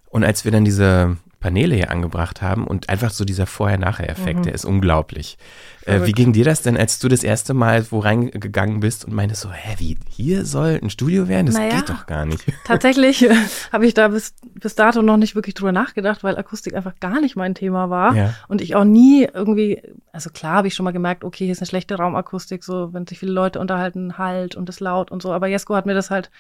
Und 0.08 0.24
als 0.24 0.44
wir 0.44 0.50
dann 0.50 0.64
diese 0.64 1.16
Paneele 1.44 1.74
hier 1.74 1.90
angebracht 1.90 2.40
haben 2.40 2.66
und 2.66 2.88
einfach 2.88 3.10
so 3.10 3.26
dieser 3.26 3.44
Vorher-Nachher-Effekt, 3.44 4.46
der 4.46 4.54
ist 4.54 4.64
unglaublich. 4.64 5.36
Äh, 5.84 6.06
wie 6.06 6.12
ging 6.12 6.32
dir 6.32 6.46
das 6.46 6.62
denn, 6.62 6.74
als 6.74 6.98
du 6.98 7.08
das 7.08 7.22
erste 7.22 7.52
Mal 7.52 7.84
wo 7.90 7.98
reingegangen 7.98 8.80
bist 8.80 9.04
und 9.04 9.12
meintest 9.12 9.42
so, 9.42 9.52
hä, 9.52 9.74
wie, 9.76 9.98
hier 10.08 10.46
soll 10.46 10.80
ein 10.82 10.88
Studio 10.88 11.28
werden? 11.28 11.44
Das 11.44 11.56
Naja. 11.56 11.76
geht 11.76 11.90
doch 11.90 12.06
gar 12.06 12.24
nicht. 12.24 12.42
Tatsächlich 12.64 13.28
äh, 13.28 13.34
habe 13.70 13.84
ich 13.84 13.92
da 13.92 14.08
bis, 14.08 14.34
bis 14.54 14.74
dato 14.74 15.02
noch 15.02 15.18
nicht 15.18 15.34
wirklich 15.34 15.54
drüber 15.54 15.72
nachgedacht, 15.72 16.24
weil 16.24 16.38
Akustik 16.38 16.72
einfach 16.72 16.94
gar 16.98 17.20
nicht 17.20 17.36
mein 17.36 17.54
Thema 17.54 17.90
war. 17.90 18.16
Ja. 18.16 18.32
Und 18.48 18.62
ich 18.62 18.74
auch 18.74 18.84
nie 18.84 19.28
irgendwie, 19.30 19.82
also 20.12 20.30
klar 20.30 20.54
habe 20.54 20.68
ich 20.68 20.74
schon 20.74 20.84
mal 20.84 20.92
gemerkt, 20.92 21.24
okay, 21.24 21.44
hier 21.44 21.52
ist 21.52 21.60
eine 21.60 21.68
schlechte 21.68 21.96
Raumakustik, 21.96 22.64
so 22.64 22.94
wenn 22.94 23.06
sich 23.06 23.18
viele 23.18 23.32
Leute 23.32 23.60
unterhalten, 23.60 24.16
halt 24.16 24.56
und 24.56 24.66
ist 24.70 24.80
laut 24.80 25.10
und 25.10 25.20
so. 25.20 25.30
Aber 25.30 25.46
Jesko 25.46 25.74
hat 25.74 25.84
mir 25.84 25.92
das 25.94 26.08
halt 26.08 26.30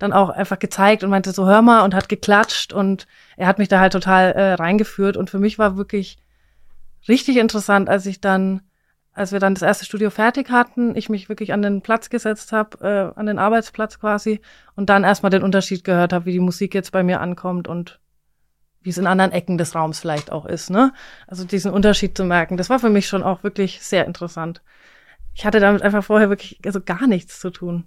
dann 0.00 0.12
auch 0.12 0.30
einfach 0.30 0.58
gezeigt 0.58 1.04
und 1.04 1.10
meinte 1.10 1.32
so, 1.32 1.46
hör 1.46 1.62
mal 1.62 1.82
und 1.82 1.94
hat 1.94 2.08
geklatscht 2.08 2.72
und 2.72 3.06
er 3.36 3.46
hat 3.46 3.58
mich 3.58 3.68
da 3.68 3.78
halt 3.80 3.92
total 3.92 4.32
äh, 4.32 4.54
reingeführt. 4.54 5.16
Und 5.16 5.30
für 5.30 5.38
mich 5.38 5.58
war 5.58 5.76
wirklich 5.76 6.18
richtig 7.06 7.36
interessant, 7.36 7.88
als 7.88 8.06
ich 8.06 8.20
dann, 8.20 8.62
als 9.12 9.30
wir 9.30 9.40
dann 9.40 9.54
das 9.54 9.62
erste 9.62 9.84
Studio 9.84 10.08
fertig 10.08 10.50
hatten, 10.50 10.96
ich 10.96 11.10
mich 11.10 11.28
wirklich 11.28 11.52
an 11.52 11.60
den 11.60 11.82
Platz 11.82 12.08
gesetzt 12.08 12.50
habe, 12.50 13.12
äh, 13.14 13.18
an 13.18 13.26
den 13.26 13.38
Arbeitsplatz 13.38 14.00
quasi 14.00 14.40
und 14.74 14.88
dann 14.88 15.04
erstmal 15.04 15.30
den 15.30 15.42
Unterschied 15.42 15.84
gehört 15.84 16.14
habe, 16.14 16.24
wie 16.24 16.32
die 16.32 16.40
Musik 16.40 16.74
jetzt 16.74 16.92
bei 16.92 17.02
mir 17.02 17.20
ankommt 17.20 17.68
und 17.68 18.00
wie 18.82 18.88
es 18.88 18.98
in 18.98 19.06
anderen 19.06 19.32
Ecken 19.32 19.58
des 19.58 19.74
Raums 19.74 20.00
vielleicht 20.00 20.32
auch 20.32 20.46
ist, 20.46 20.70
ne? 20.70 20.94
Also 21.26 21.44
diesen 21.44 21.70
Unterschied 21.70 22.16
zu 22.16 22.24
merken, 22.24 22.56
das 22.56 22.70
war 22.70 22.78
für 22.78 22.88
mich 22.88 23.06
schon 23.06 23.22
auch 23.22 23.42
wirklich 23.42 23.82
sehr 23.82 24.06
interessant. 24.06 24.62
Ich 25.34 25.44
hatte 25.44 25.60
damit 25.60 25.82
einfach 25.82 26.02
vorher 26.02 26.30
wirklich 26.30 26.58
also 26.64 26.80
gar 26.80 27.06
nichts 27.06 27.38
zu 27.38 27.50
tun. 27.50 27.86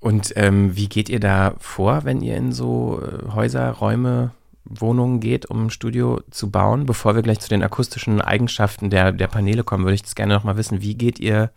Und 0.00 0.32
ähm, 0.36 0.76
wie 0.76 0.88
geht 0.88 1.08
ihr 1.08 1.20
da 1.20 1.54
vor, 1.58 2.04
wenn 2.04 2.20
ihr 2.20 2.36
in 2.36 2.52
so 2.52 3.02
äh, 3.02 3.32
Häuser, 3.32 3.70
Räume, 3.70 4.30
Wohnungen 4.64 5.18
geht, 5.18 5.46
um 5.46 5.66
ein 5.66 5.70
Studio 5.70 6.20
zu 6.30 6.50
bauen? 6.50 6.86
Bevor 6.86 7.14
wir 7.14 7.22
gleich 7.22 7.40
zu 7.40 7.48
den 7.48 7.62
akustischen 7.62 8.20
Eigenschaften 8.20 8.90
der, 8.90 9.12
der 9.12 9.26
Paneele 9.26 9.64
kommen, 9.64 9.84
würde 9.84 9.94
ich 9.94 10.02
das 10.02 10.14
gerne 10.14 10.34
noch 10.34 10.44
mal 10.44 10.56
wissen. 10.56 10.82
Wie 10.82 10.94
geht 10.94 11.18
ihr 11.18 11.50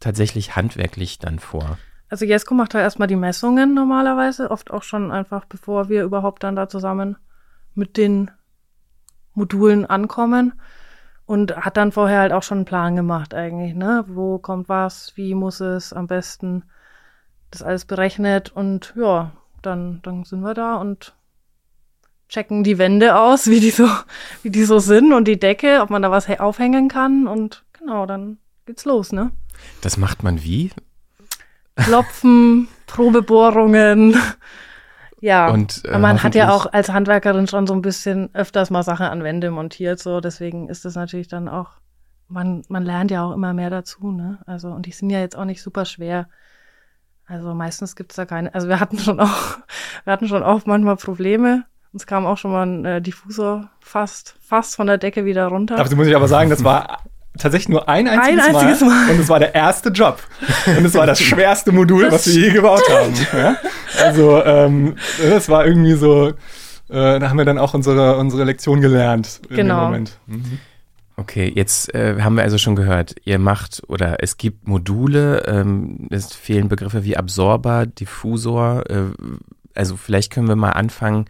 tatsächlich 0.00 0.56
handwerklich 0.56 1.18
dann 1.18 1.38
vor? 1.38 1.78
Also 2.10 2.24
Jesko 2.24 2.54
macht 2.54 2.74
halt 2.74 2.82
erstmal 2.82 3.08
die 3.08 3.16
Messungen 3.16 3.72
normalerweise, 3.72 4.50
oft 4.50 4.72
auch 4.72 4.82
schon 4.82 5.12
einfach, 5.12 5.44
bevor 5.44 5.88
wir 5.88 6.02
überhaupt 6.02 6.42
dann 6.42 6.56
da 6.56 6.68
zusammen 6.68 7.16
mit 7.74 7.96
den 7.96 8.32
Modulen 9.32 9.86
ankommen 9.86 10.60
und 11.24 11.56
hat 11.56 11.76
dann 11.76 11.92
vorher 11.92 12.18
halt 12.20 12.32
auch 12.32 12.42
schon 12.42 12.58
einen 12.58 12.64
Plan 12.64 12.96
gemacht 12.96 13.32
eigentlich, 13.32 13.76
ne? 13.76 14.04
Wo 14.08 14.38
kommt 14.38 14.68
was, 14.68 15.16
wie 15.16 15.36
muss 15.36 15.60
es 15.60 15.92
am 15.92 16.08
besten, 16.08 16.64
das 17.50 17.62
alles 17.62 17.84
berechnet 17.84 18.50
und 18.54 18.94
ja, 18.96 19.32
dann, 19.62 20.00
dann 20.02 20.24
sind 20.24 20.40
wir 20.40 20.54
da 20.54 20.76
und 20.76 21.14
checken 22.28 22.62
die 22.64 22.78
Wände 22.78 23.18
aus, 23.18 23.46
wie 23.50 23.60
die 23.60 23.70
so, 23.70 23.88
wie 24.42 24.50
die 24.50 24.64
so 24.64 24.78
sind 24.78 25.12
und 25.12 25.26
die 25.26 25.38
Decke, 25.38 25.80
ob 25.82 25.90
man 25.90 26.02
da 26.02 26.10
was 26.10 26.28
aufhängen 26.40 26.88
kann 26.88 27.26
und 27.26 27.64
genau, 27.72 28.06
dann 28.06 28.38
geht's 28.66 28.84
los, 28.84 29.12
ne? 29.12 29.32
Das 29.82 29.96
macht 29.96 30.22
man 30.22 30.42
wie? 30.42 30.70
Klopfen, 31.76 32.68
Probebohrungen. 32.86 34.16
Ja, 35.20 35.50
Und, 35.50 35.84
äh, 35.84 35.98
man 35.98 36.22
hat 36.22 36.34
ja 36.34 36.50
auch 36.50 36.66
als 36.72 36.88
Handwerkerin 36.88 37.46
schon 37.46 37.66
so 37.66 37.74
ein 37.74 37.82
bisschen 37.82 38.34
öfters 38.34 38.70
mal 38.70 38.82
Sachen 38.82 39.06
an 39.06 39.22
Wände 39.22 39.50
montiert, 39.50 39.98
so 39.98 40.20
deswegen 40.20 40.68
ist 40.68 40.86
das 40.86 40.94
natürlich 40.94 41.28
dann 41.28 41.48
auch, 41.48 41.72
man, 42.28 42.62
man 42.68 42.84
lernt 42.84 43.10
ja 43.10 43.24
auch 43.24 43.32
immer 43.32 43.52
mehr 43.52 43.68
dazu, 43.68 44.12
ne? 44.12 44.38
Also, 44.46 44.68
und 44.68 44.86
die 44.86 44.92
sind 44.92 45.10
ja 45.10 45.20
jetzt 45.20 45.36
auch 45.36 45.44
nicht 45.44 45.62
super 45.62 45.84
schwer. 45.84 46.28
Also 47.30 47.54
meistens 47.54 47.94
gibt's 47.94 48.16
da 48.16 48.24
keine, 48.24 48.52
also 48.54 48.68
wir 48.68 48.80
hatten 48.80 48.98
schon 48.98 49.20
auch, 49.20 49.58
wir 50.04 50.12
hatten 50.12 50.26
schon 50.28 50.42
auch 50.42 50.62
manchmal 50.66 50.96
Probleme. 50.96 51.64
Uns 51.92 52.06
kam 52.06 52.26
auch 52.26 52.38
schon 52.38 52.52
mal 52.52 52.66
ein 52.66 52.84
äh, 52.84 53.00
Diffusor 53.02 53.68
fast, 53.80 54.34
fast 54.40 54.76
von 54.76 54.86
der 54.88 54.98
Decke 54.98 55.24
wieder 55.24 55.46
runter. 55.46 55.76
Dazu 55.76 55.96
muss 55.96 56.06
ich 56.08 56.14
aber 56.16 56.28
sagen, 56.28 56.50
das 56.50 56.62
war 56.64 56.98
tatsächlich 57.38 57.68
nur 57.68 57.88
ein 57.88 58.08
einziges, 58.08 58.44
Ein 58.44 58.54
einziges 58.56 58.80
Mal, 58.80 58.88
Mal. 59.06 59.10
und 59.14 59.20
es 59.20 59.28
war 59.28 59.38
der 59.38 59.54
erste 59.54 59.90
Job. 59.90 60.18
Und 60.66 60.84
es 60.84 60.94
war 60.94 61.06
das 61.06 61.20
schwerste 61.20 61.72
Modul, 61.72 62.10
was 62.10 62.26
wir 62.26 62.34
je 62.34 62.50
gebaut 62.50 62.82
haben. 62.90 63.12
Ja? 63.32 63.56
Also 64.04 64.44
ähm, 64.44 64.96
das 65.20 65.48
war 65.48 65.66
irgendwie 65.66 65.94
so, 65.94 66.28
äh, 66.28 66.32
da 67.20 67.28
haben 67.28 67.38
wir 67.38 67.44
dann 67.44 67.58
auch 67.58 67.74
unsere, 67.74 68.16
unsere 68.18 68.44
Lektion 68.44 68.80
gelernt 68.80 69.40
in 69.48 69.56
Genau. 69.56 69.80
dem 69.80 69.84
Moment. 69.84 70.18
Mhm. 70.26 70.58
Okay, 71.20 71.52
jetzt 71.54 71.94
äh, 71.94 72.18
haben 72.22 72.36
wir 72.36 72.44
also 72.44 72.56
schon 72.56 72.76
gehört, 72.76 73.14
ihr 73.26 73.38
macht 73.38 73.82
oder 73.88 74.22
es 74.22 74.38
gibt 74.38 74.66
Module, 74.66 75.44
ähm, 75.46 76.08
es 76.08 76.32
fehlen 76.34 76.70
Begriffe 76.70 77.04
wie 77.04 77.18
Absorber, 77.18 77.84
Diffusor. 77.84 78.88
Äh, 78.88 79.10
also 79.74 79.98
vielleicht 79.98 80.32
können 80.32 80.48
wir 80.48 80.56
mal 80.56 80.70
anfangen. 80.70 81.26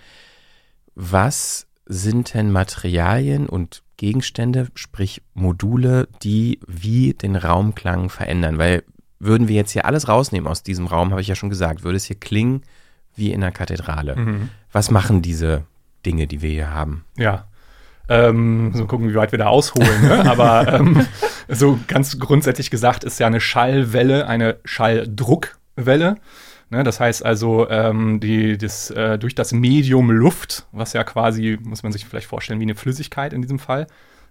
Was 0.94 1.66
sind 1.86 2.34
denn 2.34 2.52
Materialien 2.52 3.48
und 3.48 3.82
Gegenstände, 3.96 4.68
sprich 4.76 5.22
Module, 5.34 6.06
die 6.22 6.60
wie 6.68 7.12
den 7.14 7.34
Raumklang 7.34 8.10
verändern? 8.10 8.58
Weil 8.58 8.84
würden 9.18 9.48
wir 9.48 9.56
jetzt 9.56 9.72
hier 9.72 9.86
alles 9.86 10.06
rausnehmen 10.06 10.48
aus 10.48 10.62
diesem 10.62 10.86
Raum, 10.86 11.10
habe 11.10 11.20
ich 11.20 11.28
ja 11.28 11.34
schon 11.34 11.50
gesagt, 11.50 11.82
würde 11.82 11.96
es 11.96 12.04
hier 12.04 12.18
klingen 12.18 12.62
wie 13.16 13.32
in 13.32 13.42
einer 13.42 13.50
Kathedrale. 13.50 14.14
Mhm. 14.14 14.50
Was 14.70 14.92
machen 14.92 15.20
diese 15.20 15.64
Dinge, 16.06 16.28
die 16.28 16.42
wir 16.42 16.50
hier 16.50 16.70
haben? 16.70 17.04
Ja. 17.16 17.48
Ähm, 18.10 18.72
so 18.74 18.86
gucken, 18.86 19.08
wie 19.08 19.14
weit 19.14 19.30
wir 19.30 19.38
da 19.38 19.46
ausholen. 19.46 20.02
Ne? 20.02 20.28
Aber 20.28 20.66
ähm, 20.72 21.06
so 21.48 21.78
ganz 21.86 22.18
grundsätzlich 22.18 22.70
gesagt 22.70 23.04
ist 23.04 23.20
ja 23.20 23.28
eine 23.28 23.40
Schallwelle 23.40 24.26
eine 24.26 24.58
Schalldruckwelle. 24.64 26.16
Ne? 26.70 26.82
Das 26.82 26.98
heißt 26.98 27.24
also, 27.24 27.70
ähm, 27.70 28.18
die, 28.18 28.58
das, 28.58 28.90
äh, 28.90 29.16
durch 29.16 29.36
das 29.36 29.52
Medium 29.52 30.10
Luft, 30.10 30.66
was 30.72 30.92
ja 30.92 31.04
quasi, 31.04 31.56
muss 31.62 31.84
man 31.84 31.92
sich 31.92 32.04
vielleicht 32.04 32.26
vorstellen, 32.26 32.58
wie 32.58 32.64
eine 32.64 32.74
Flüssigkeit 32.74 33.32
in 33.32 33.42
diesem 33.42 33.60
Fall, 33.60 33.86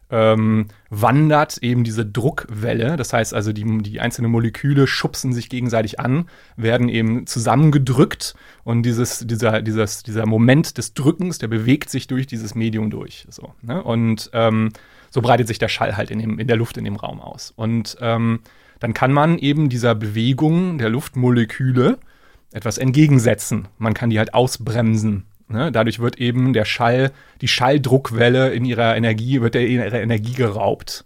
ähm, 0.10 0.68
wandert 0.90 1.58
eben 1.60 1.84
diese 1.84 2.06
Druckwelle. 2.06 2.98
Das 2.98 3.14
heißt 3.14 3.34
also, 3.34 3.54
die, 3.54 3.66
die 3.84 4.00
einzelnen 4.00 4.32
Moleküle 4.32 4.88
schubsen 4.88 5.34
sich 5.34 5.50
gegenseitig 5.50 6.00
an, 6.00 6.26
werden 6.56 6.90
eben 6.90 7.28
zusammengedrückt 7.28 8.36
und 8.64 8.84
dieses, 8.84 9.26
dieser, 9.28 9.62
dieses, 9.62 10.04
dieser 10.04 10.26
Moment 10.26 10.78
des 10.78 10.94
Drückens, 10.94 11.38
der 11.38 11.48
bewegt 11.48 11.90
sich 11.90 12.08
durch 12.08 12.28
dieses 12.28 12.56
Medium 12.56 12.90
durch. 12.90 13.28
So, 13.30 13.54
ne? 13.62 13.84
Und 13.84 14.30
ähm, 14.34 14.70
so 15.12 15.22
breitet 15.22 15.48
sich 15.48 15.60
der 15.60 15.70
Schall 15.70 15.98
halt 15.98 16.12
in, 16.12 16.20
dem, 16.20 16.40
in 16.40 16.48
der 16.48 16.58
Luft 16.58 16.78
in 16.78 16.86
dem 16.86 16.96
Raum 16.96 17.20
aus. 17.20 17.54
Und 17.56 17.98
ähm, 18.02 18.40
dann 18.80 18.94
kann 18.94 19.12
man 19.12 19.38
eben 19.38 19.70
dieser 19.70 19.94
Bewegung 19.96 20.78
der 20.78 20.90
Luftmoleküle 20.90 21.98
etwas 22.52 22.78
entgegensetzen. 22.78 23.68
Man 23.78 23.94
kann 23.94 24.10
die 24.10 24.18
halt 24.18 24.34
ausbremsen. 24.34 25.26
Ne? 25.50 25.72
Dadurch 25.72 26.00
wird 26.00 26.18
eben 26.20 26.54
der 26.54 26.66
Schall, 26.66 27.12
die 27.42 27.48
Schalldruckwelle 27.48 28.50
in 28.50 28.66
ihrer 28.66 28.96
Energie, 28.96 29.42
wird 29.42 29.56
der 29.56 29.68
ihrer 29.68 30.00
Energie 30.00 30.34
geraubt. 30.34 31.06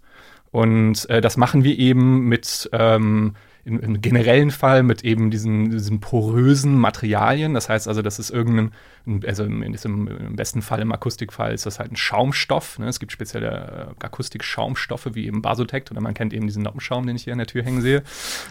Und 0.50 1.08
äh, 1.10 1.20
das 1.20 1.36
machen 1.36 1.64
wir 1.64 1.78
eben 1.78 2.28
mit 2.28 2.68
ähm, 2.72 3.34
im, 3.64 3.80
im 3.80 4.00
generellen 4.00 4.50
Fall 4.50 4.82
mit 4.82 5.04
eben 5.04 5.30
diesen, 5.30 5.70
diesen 5.70 6.00
porösen 6.00 6.78
Materialien. 6.78 7.54
Das 7.54 7.68
heißt 7.68 7.88
also, 7.88 8.02
das 8.02 8.18
ist 8.18 8.30
irgendein, 8.30 8.72
also 9.26 9.44
im, 9.44 9.62
im, 9.62 10.36
besten 10.36 10.60
Fall, 10.60 10.80
im 10.80 10.92
Akustikfall 10.92 11.54
ist 11.54 11.64
das 11.64 11.78
halt 11.78 11.92
ein 11.92 11.96
Schaumstoff. 11.96 12.78
Ne? 12.78 12.88
Es 12.88 13.00
gibt 13.00 13.12
spezielle 13.12 13.94
äh, 14.00 14.04
Akustik-Schaumstoffe 14.04 15.14
wie 15.14 15.26
eben 15.26 15.40
Basotect 15.40 15.90
oder 15.90 16.00
man 16.00 16.14
kennt 16.14 16.34
eben 16.34 16.46
diesen 16.46 16.62
Noppenschaum, 16.62 17.06
den 17.06 17.16
ich 17.16 17.24
hier 17.24 17.32
an 17.32 17.38
der 17.38 17.46
Tür 17.46 17.62
hängen 17.62 17.80
sehe. 17.80 18.02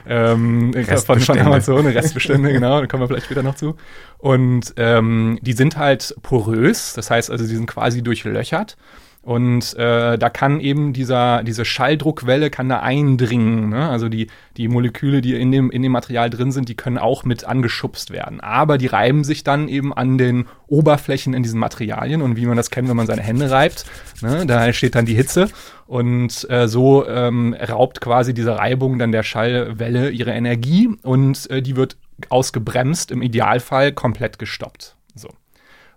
Ähm, 0.08 0.74
von, 1.06 1.20
von. 1.20 1.40
Amazon, 1.40 1.86
Restbestände, 1.86 2.52
genau, 2.52 2.82
da 2.82 2.88
kommen 2.88 3.04
wir 3.04 3.08
vielleicht 3.08 3.26
später 3.26 3.44
noch 3.44 3.56
zu. 3.56 3.76
Und 4.18 4.74
ähm, 4.78 5.38
die 5.42 5.54
sind 5.54 5.78
halt 5.78 6.16
porös, 6.24 6.94
das 6.94 7.12
heißt 7.12 7.30
also, 7.30 7.46
die 7.46 7.56
sind 7.56 7.68
quasi 7.68 8.02
durchlöchert. 8.02 8.78
Und 9.24 9.74
äh, 9.78 10.18
da 10.18 10.30
kann 10.30 10.60
eben 10.60 10.92
dieser, 10.92 11.44
diese 11.44 11.64
Schalldruckwelle 11.64 12.50
kann 12.50 12.68
da 12.68 12.82
eindringen. 12.82 13.70
Ne? 13.70 13.88
Also 13.88 14.10
die, 14.10 14.28
die 14.58 14.68
Moleküle, 14.68 15.22
die 15.22 15.36
in 15.36 15.50
dem, 15.50 15.72
in 15.72 15.82
dem 15.82 15.94
Material 15.94 16.30
drin 16.30 16.52
sind, 16.52 16.68
die 16.68 16.76
können 16.76 16.98
auch 16.98 17.24
mit 17.24 17.46
angeschubst 17.46 18.12
werden. 18.12 18.42
Aber 18.42 18.78
die 18.78 18.88
reiben 18.88 19.24
sich 19.24 19.46
dann 19.46 19.70
eben 19.70 19.94
an 19.94 20.18
den 20.18 20.48
Oberflächen 20.68 21.34
in 21.34 21.42
diesen 21.42 21.58
Materialien. 21.58 22.22
Und 22.22 22.36
wie 22.36 22.46
man 22.46 22.58
das 22.58 22.70
kennt, 22.70 22.90
wenn 22.90 22.98
man 22.98 23.08
seine 23.08 23.22
Hände 23.22 23.50
reibt, 23.50 23.86
ne? 24.22 24.46
da 24.46 24.66
entsteht 24.66 24.96
dann 24.96 25.06
die 25.06 25.16
Hitze. 25.16 25.48
Und 25.88 26.46
äh, 26.50 26.68
so 26.68 27.08
ähm, 27.08 27.54
raubt 27.54 28.02
quasi 28.02 28.34
diese 28.34 28.58
Reibung 28.58 29.00
dann 29.00 29.14
der 29.14 29.24
Schallwelle 29.24 30.10
ihre 30.10 30.32
Energie 30.32 30.90
und 31.02 31.50
äh, 31.50 31.62
die 31.62 31.78
wird 31.78 31.96
ausgebremst, 32.30 33.10
im 33.12 33.22
Idealfall 33.22 33.94
komplett 33.94 34.38
gestoppt. 34.38 34.98
So. 35.16 35.30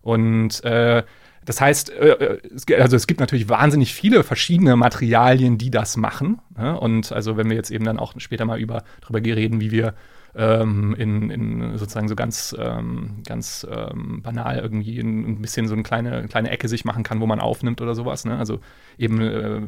Und 0.02 0.62
äh, 0.64 1.02
das 1.46 1.60
heißt, 1.60 1.90
äh, 1.90 2.38
ge- 2.66 2.78
also 2.80 2.96
es 2.96 3.06
gibt 3.06 3.20
natürlich 3.20 3.48
wahnsinnig 3.48 3.94
viele 3.94 4.22
verschiedene 4.22 4.76
Materialien, 4.76 5.56
die 5.56 5.70
das 5.70 5.96
machen. 5.96 6.40
Ne? 6.58 6.78
Und 6.78 7.12
also 7.12 7.36
wenn 7.38 7.48
wir 7.48 7.56
jetzt 7.56 7.70
eben 7.70 7.84
dann 7.84 7.98
auch 7.98 8.12
später 8.18 8.44
mal 8.44 8.60
über 8.60 8.82
darüber 9.00 9.20
reden, 9.24 9.60
wie 9.60 9.70
wir 9.70 9.94
ähm, 10.34 10.94
in, 10.98 11.30
in 11.30 11.78
sozusagen 11.78 12.08
so 12.08 12.14
ganz, 12.14 12.54
ähm, 12.58 13.22
ganz 13.26 13.66
ähm, 13.70 14.20
banal 14.22 14.58
irgendwie 14.58 14.98
ein, 14.98 15.40
bisschen 15.40 15.66
so 15.66 15.72
eine 15.72 15.82
kleine, 15.82 16.28
kleine 16.28 16.50
Ecke 16.50 16.68
sich 16.68 16.84
machen 16.84 17.04
kann, 17.04 17.20
wo 17.20 17.26
man 17.26 17.40
aufnimmt 17.40 17.80
oder 17.80 17.94
sowas. 17.94 18.26
Ne? 18.26 18.36
Also 18.36 18.60
eben 18.98 19.20
äh, 19.22 19.60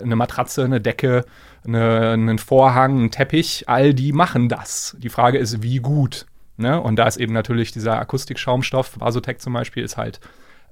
eine 0.00 0.14
Matratze, 0.14 0.64
eine 0.64 0.80
Decke, 0.80 1.24
eine, 1.66 2.10
einen 2.10 2.38
Vorhang, 2.38 3.06
ein 3.06 3.10
Teppich, 3.10 3.64
all 3.68 3.94
die 3.94 4.12
machen 4.12 4.48
das. 4.48 4.96
Die 5.00 5.08
Frage 5.08 5.38
ist, 5.38 5.62
wie 5.64 5.78
gut. 5.78 6.26
Ne? 6.56 6.80
Und 6.80 6.96
da 6.96 7.08
ist 7.08 7.16
eben 7.16 7.32
natürlich 7.32 7.72
dieser 7.72 7.98
Akustikschaumstoff, 7.98 9.00
Vasotec 9.00 9.40
zum 9.40 9.54
Beispiel, 9.54 9.82
ist 9.82 9.96
halt 9.96 10.20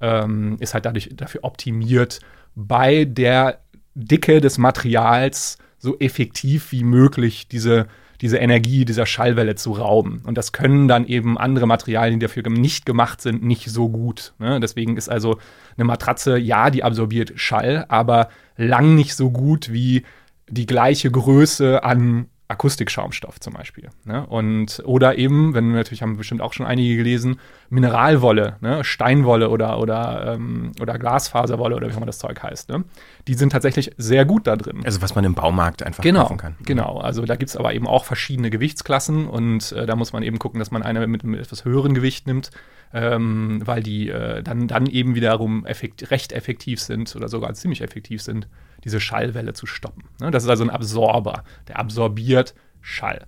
ähm, 0.00 0.56
ist 0.60 0.74
halt 0.74 0.84
dadurch 0.86 1.10
dafür 1.14 1.44
optimiert, 1.44 2.20
bei 2.54 3.04
der 3.04 3.60
Dicke 3.94 4.40
des 4.40 4.58
Materials 4.58 5.58
so 5.78 5.98
effektiv 5.98 6.72
wie 6.72 6.84
möglich 6.84 7.48
diese, 7.48 7.86
diese 8.20 8.38
Energie 8.38 8.84
dieser 8.84 9.06
Schallwelle 9.06 9.54
zu 9.54 9.72
rauben. 9.72 10.22
Und 10.24 10.38
das 10.38 10.52
können 10.52 10.88
dann 10.88 11.06
eben 11.06 11.38
andere 11.38 11.66
Materialien, 11.66 12.18
die 12.18 12.26
dafür 12.26 12.42
nicht 12.48 12.86
gemacht 12.86 13.20
sind, 13.20 13.44
nicht 13.44 13.70
so 13.70 13.88
gut. 13.88 14.34
Ne? 14.38 14.60
Deswegen 14.60 14.96
ist 14.96 15.08
also 15.08 15.38
eine 15.76 15.84
Matratze, 15.84 16.38
ja, 16.38 16.70
die 16.70 16.84
absorbiert 16.84 17.32
Schall, 17.36 17.84
aber 17.88 18.28
lang 18.56 18.94
nicht 18.94 19.14
so 19.14 19.30
gut 19.30 19.72
wie 19.72 20.04
die 20.48 20.66
gleiche 20.66 21.10
Größe 21.10 21.84
an 21.84 22.26
Akustikschaumstoff 22.54 23.40
zum 23.40 23.52
Beispiel. 23.54 23.90
Ne? 24.04 24.26
Und, 24.26 24.80
oder 24.86 25.18
eben, 25.18 25.52
wenn 25.54 25.72
natürlich 25.72 26.02
haben 26.02 26.16
bestimmt 26.16 26.40
auch 26.40 26.52
schon 26.52 26.64
einige 26.66 26.96
gelesen, 26.96 27.38
Mineralwolle, 27.68 28.56
ne? 28.60 28.84
Steinwolle 28.84 29.50
oder, 29.50 29.78
oder, 29.80 30.34
ähm, 30.34 30.72
oder 30.80 30.98
Glasfaserwolle 30.98 31.74
oder 31.76 31.88
wie 31.88 31.92
auch 31.92 31.96
immer 31.96 32.06
das 32.06 32.18
Zeug 32.18 32.42
heißt. 32.42 32.68
Ne? 32.70 32.84
Die 33.26 33.34
sind 33.34 33.50
tatsächlich 33.50 33.90
sehr 33.98 34.24
gut 34.24 34.46
da 34.46 34.56
drin. 34.56 34.80
Also 34.84 35.02
was 35.02 35.14
man 35.14 35.24
im 35.24 35.34
Baumarkt 35.34 35.82
einfach 35.82 36.02
Genau, 36.02 36.22
kaufen 36.22 36.38
kann. 36.38 36.54
genau. 36.64 36.98
Also 36.98 37.24
da 37.24 37.36
gibt 37.36 37.50
es 37.50 37.56
aber 37.56 37.74
eben 37.74 37.86
auch 37.86 38.04
verschiedene 38.04 38.50
Gewichtsklassen 38.50 39.26
und 39.26 39.72
äh, 39.72 39.86
da 39.86 39.96
muss 39.96 40.12
man 40.12 40.22
eben 40.22 40.38
gucken, 40.38 40.60
dass 40.60 40.70
man 40.70 40.82
eine 40.82 41.06
mit 41.06 41.24
einem 41.24 41.34
etwas 41.34 41.64
höheren 41.64 41.94
Gewicht 41.94 42.26
nimmt, 42.26 42.50
ähm, 42.92 43.60
weil 43.64 43.82
die 43.82 44.08
äh, 44.08 44.42
dann, 44.42 44.68
dann 44.68 44.86
eben 44.86 45.14
wiederum 45.16 45.66
effekt, 45.66 46.10
recht 46.10 46.32
effektiv 46.32 46.80
sind 46.80 47.14
oder 47.16 47.28
sogar 47.28 47.52
ziemlich 47.54 47.80
effektiv 47.82 48.22
sind, 48.22 48.46
diese 48.84 49.00
Schallwelle 49.00 49.52
zu 49.52 49.66
stoppen. 49.66 50.04
Ne? 50.20 50.30
Das 50.30 50.44
ist 50.44 50.50
also 50.50 50.64
ein 50.64 50.70
Absorber, 50.70 51.44
der 51.68 51.78
absorbiert 51.78 52.54
Schall. 52.80 53.26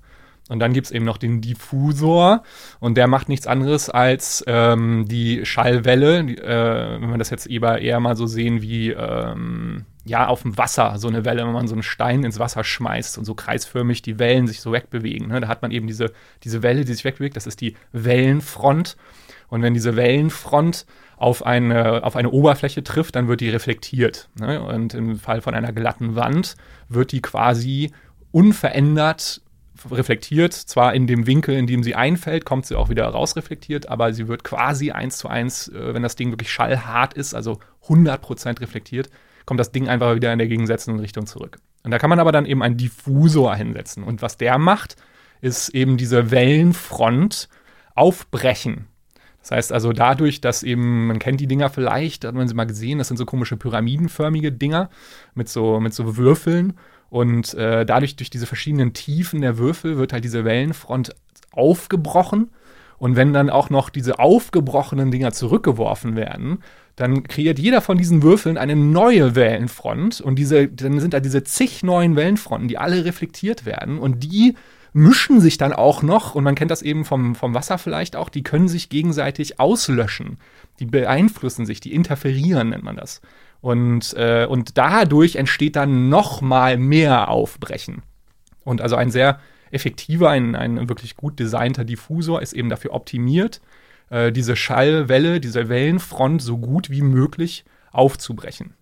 Und 0.49 0.61
dann 0.61 0.73
gibt 0.73 0.87
es 0.87 0.93
eben 0.93 1.05
noch 1.05 1.19
den 1.19 1.41
Diffusor 1.41 2.45
und 2.79 2.97
der 2.97 3.09
macht 3.09 3.29
nichts 3.29 3.49
anderes 3.49 3.91
als 3.91 4.45
ähm, 4.47 5.07
die 5.09 5.45
Schallwelle, 5.45 6.21
äh, 6.21 7.01
wenn 7.01 7.11
wir 7.11 7.19
das 7.19 7.31
jetzt 7.31 7.51
eher, 7.51 7.79
eher 7.79 7.99
mal 7.99 8.17
so 8.17 8.27
sehen 8.27 8.63
wie 8.63 8.91
ähm, 8.91 9.87
ja 10.05 10.29
auf 10.29 10.43
dem 10.43 10.57
Wasser, 10.57 10.99
so 10.99 11.09
eine 11.09 11.25
Welle, 11.25 11.45
wenn 11.45 11.53
man 11.53 11.67
so 11.67 11.75
einen 11.75 11.83
Stein 11.83 12.23
ins 12.23 12.39
Wasser 12.39 12.63
schmeißt 12.63 13.19
und 13.19 13.25
so 13.25 13.35
kreisförmig 13.35 14.03
die 14.03 14.21
Wellen 14.21 14.47
sich 14.47 14.61
so 14.61 14.73
wegbewegen. 14.73 15.29
Ne? 15.29 15.41
Da 15.41 15.49
hat 15.49 15.63
man 15.63 15.73
eben 15.73 15.89
diese, 15.89 16.13
diese 16.45 16.63
Welle, 16.63 16.85
die 16.85 16.93
sich 16.93 17.05
wegbewegt, 17.05 17.37
das 17.37 17.49
ist 17.49 17.61
die 17.61 17.77
Wellenfront. 17.91 18.97
Und 19.49 19.63
wenn 19.63 19.75
diese 19.75 19.97
Wellenfront 19.97 20.87
auf 21.17 21.45
eine, 21.45 22.05
auf 22.05 22.15
eine 22.17 22.31
Oberfläche 22.31 22.85
trifft, 22.85 23.17
dann 23.17 23.29
wird 23.29 23.41
die 23.41 23.49
reflektiert. 23.49 24.29
Ne? 24.39 24.63
Und 24.63 24.95
im 24.95 25.19
Fall 25.19 25.41
von 25.41 25.55
einer 25.55 25.73
glatten 25.73 26.15
Wand 26.15 26.57
wird 26.89 27.13
die 27.13 27.23
quasi 27.23 27.91
unverändert 28.33 29.41
reflektiert. 29.91 30.53
Zwar 30.53 30.95
in 30.95 31.07
dem 31.07 31.27
Winkel, 31.27 31.55
in 31.55 31.67
dem 31.67 31.83
sie 31.83 31.95
einfällt, 31.95 32.45
kommt 32.45 32.67
sie 32.67 32.77
auch 32.77 32.91
wieder 32.91 33.07
rausreflektiert, 33.07 33.89
aber 33.89 34.13
sie 34.13 34.29
wird 34.29 34.45
quasi 34.45 34.91
eins 34.91 35.19
zu 35.19 35.29
eins, 35.29 35.69
äh, 35.69 35.95
wenn 35.95 36.03
das 36.03 36.17
Ding 36.17 36.31
wirklich 36.33 36.51
schallhart 36.51 37.15
ist, 37.15 37.35
also 37.35 37.61
100% 37.89 38.61
reflektiert, 38.61 39.09
kommt 39.47 39.61
das 39.61 39.73
Ding 39.73 39.89
einfach 39.89 40.15
wieder 40.15 40.33
in 40.33 40.39
der 40.39 40.49
gegensätzlichen 40.49 41.01
Richtung 41.01 41.27
zurück. 41.27 41.59
Und 41.83 41.93
da 41.93 41.99
kann 41.99 42.11
man 42.11 42.19
aber 42.19 42.33
dann 42.33 42.47
eben 42.47 42.63
einen 42.63 42.77
Diffusor 42.77 43.55
hinsetzen. 43.55 44.03
Und 44.03 44.21
was 44.21 44.37
der 44.37 44.59
macht, 44.59 44.97
ist 45.41 45.69
eben 45.69 45.97
diese 45.97 46.31
Wellenfront 46.31 47.49
aufbrechen. 47.95 48.89
Das 49.47 49.53
heißt 49.53 49.73
also 49.73 49.93
dadurch, 49.93 50.41
dass 50.41 50.65
eben, 50.65 51.07
man 51.07 51.21
kennt 51.21 51.41
die 51.41 51.47
Dinger 51.47 51.71
vielleicht, 51.71 52.25
hat 52.25 52.35
man 52.35 52.49
sie 52.49 52.55
mal 52.55 52.67
gesehen, 52.67 52.99
das 52.99 53.07
sind 53.07 53.17
so 53.17 53.25
komische 53.25 53.57
pyramidenförmige 53.57 54.51
Dinger 54.51 54.91
mit 55.37 55.49
so, 55.49 55.79
mit 55.79 55.95
so 55.95 56.17
Würfeln. 56.17 56.73
Und 57.11 57.55
äh, 57.55 57.87
dadurch, 57.87 58.17
durch 58.17 58.29
diese 58.29 58.47
verschiedenen 58.47 58.93
Tiefen 58.93 59.43
der 59.43 59.57
Würfel, 59.57 59.99
wird 59.99 60.13
halt 60.13 60.25
diese 60.25 60.45
Wellenfront 60.45 61.15
aufgebrochen. 61.53 62.51
Und 62.99 63.15
wenn 63.15 63.33
dann 63.33 63.49
auch 63.49 63.71
noch 63.71 63.89
diese 63.89 64.19
aufgebrochenen 64.19 65.13
Dinger 65.13 65.31
zurückgeworfen 65.31 66.17
werden, 66.17 66.59
dann 66.97 67.23
kreiert 67.23 67.61
jeder 67.61 67.83
von 67.83 67.99
diesen 67.99 68.25
Würfeln 68.25 68.59
eine 68.59 68.75
neue 68.75 69.37
Wellenfront. 69.37 70.21
Und 70.21 70.41
diese, 70.41 70.67
dann 70.67 70.99
sind 70.99 71.15
da 71.15 71.21
diese 71.21 71.45
zig 71.45 71.85
neuen 71.85 72.17
Wellenfronten, 72.17 72.67
die 72.67 72.79
alle 72.79 73.05
reflektiert 73.05 73.65
werden. 73.65 74.01
Und 74.01 74.25
die 74.25 74.57
mischen 74.97 75.41
sich 75.43 75.59
dann 75.59 75.75
auch 75.75 76.03
noch, 76.03 76.35
und 76.35 76.43
man 76.43 76.55
kennt 76.55 76.71
das 76.71 76.81
eben 76.81 77.05
vom, 77.05 77.35
vom 77.35 77.53
Wasser 77.55 77.77
vielleicht 77.77 78.17
auch, 78.17 78.31
die 78.31 78.43
können 78.43 78.67
sich 78.67 78.89
gegenseitig 78.89 79.61
auslöschen. 79.61 80.39
Die 80.81 80.87
beeinflussen 80.87 81.67
sich, 81.67 81.81
die 81.81 81.95
interferieren, 81.95 82.71
nennt 82.71 82.83
man 82.83 82.97
das. 82.97 83.21
Und, 83.61 84.15
äh, 84.15 84.47
und 84.47 84.79
dadurch 84.79 85.37
entsteht 85.37 85.77
dann 85.77 86.09
noch 86.09 86.41
mal 86.41 86.79
mehr 86.79 87.29
Aufbrechen. 87.29 88.03
Und 88.65 88.81
also 88.81 88.97
ein 88.97 89.11
sehr 89.11 89.39
effektiver, 89.71 90.31
ein, 90.31 90.57
ein 90.57 90.89
wirklich 90.89 91.17
gut 91.17 91.39
designter 91.39 91.85
Diffusor 91.85 92.41
ist 92.41 92.55
eben 92.55 92.71
dafür 92.71 92.95
optimiert, 92.95 93.61
äh, 94.09 94.33
diese 94.33 94.57
Schallwelle, 94.57 95.41
diese 95.41 95.69
Wellenfront 95.69 96.41
so 96.41 96.57
gut 96.57 96.89
wie 96.89 97.03
möglich 97.03 97.67
aufzubrechen. 97.93 98.75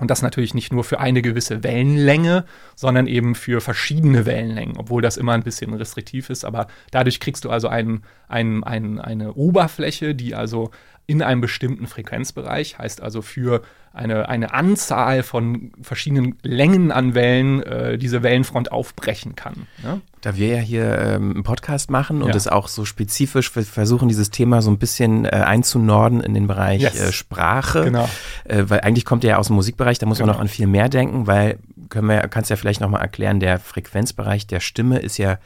Und 0.00 0.10
das 0.10 0.22
natürlich 0.22 0.54
nicht 0.54 0.72
nur 0.72 0.82
für 0.82 0.98
eine 1.00 1.22
gewisse 1.22 1.62
Wellenlänge, 1.62 2.44
sondern 2.74 3.06
eben 3.06 3.34
für 3.34 3.60
verschiedene 3.60 4.26
Wellenlängen, 4.26 4.76
obwohl 4.76 5.02
das 5.02 5.16
immer 5.16 5.32
ein 5.32 5.42
bisschen 5.42 5.72
restriktiv 5.74 6.30
ist. 6.30 6.44
Aber 6.44 6.66
dadurch 6.90 7.20
kriegst 7.20 7.44
du 7.44 7.50
also 7.50 7.68
ein, 7.68 8.02
ein, 8.28 8.64
ein, 8.64 8.98
eine 8.98 9.34
Oberfläche, 9.34 10.14
die 10.14 10.34
also 10.34 10.70
in 11.06 11.22
einem 11.22 11.40
bestimmten 11.40 11.86
Frequenzbereich, 11.86 12.78
heißt 12.78 13.02
also 13.02 13.20
für 13.20 13.62
eine, 13.92 14.28
eine 14.28 14.54
Anzahl 14.54 15.22
von 15.22 15.72
verschiedenen 15.82 16.36
Längen 16.42 16.92
an 16.92 17.14
Wellen 17.14 17.62
äh, 17.64 17.98
diese 17.98 18.22
Wellenfront 18.22 18.70
aufbrechen 18.70 19.34
kann. 19.34 19.66
Ne? 19.82 20.00
Da 20.22 20.36
wir 20.36 20.48
ja 20.56 20.58
hier 20.60 20.98
ähm, 20.98 21.32
einen 21.32 21.42
Podcast 21.42 21.90
machen 21.90 22.22
und 22.22 22.28
Ja. 22.30 22.34
es 22.36 22.46
auch 22.46 22.68
so 22.68 22.84
spezifisch 22.84 23.50
versuchen, 23.50 24.08
dieses 24.08 24.30
Thema 24.30 24.60
so 24.60 24.70
ein 24.70 24.78
bisschen 24.78 25.24
äh, 25.24 25.28
einzunorden 25.30 26.20
in 26.20 26.34
den 26.34 26.46
Bereich 26.46 26.82
Yes. 26.82 27.00
äh, 27.00 27.12
Sprache, 27.12 27.84
Genau. 27.84 28.08
äh, 28.44 28.64
weil 28.68 28.80
eigentlich 28.80 29.04
kommt 29.06 29.24
er 29.24 29.30
ja 29.30 29.36
aus 29.38 29.46
dem 29.46 29.56
Musikbereich, 29.56 29.98
da 29.98 30.06
muss 30.06 30.18
man 30.18 30.26
Genau. 30.26 30.34
noch 30.36 30.40
an 30.42 30.48
viel 30.48 30.66
mehr 30.66 30.88
denken, 30.90 31.26
weil 31.26 31.58
können 31.88 32.06
wir, 32.08 32.20
kannst 32.28 32.50
ja 32.50 32.56
vielleicht 32.56 32.80
nochmal 32.80 33.00
erklären, 33.00 33.40
der 33.40 33.58
Frequenzbereich 33.58 34.46
der 34.46 34.60
Stimme 34.60 34.98
ist 34.98 35.16
ja 35.18 35.38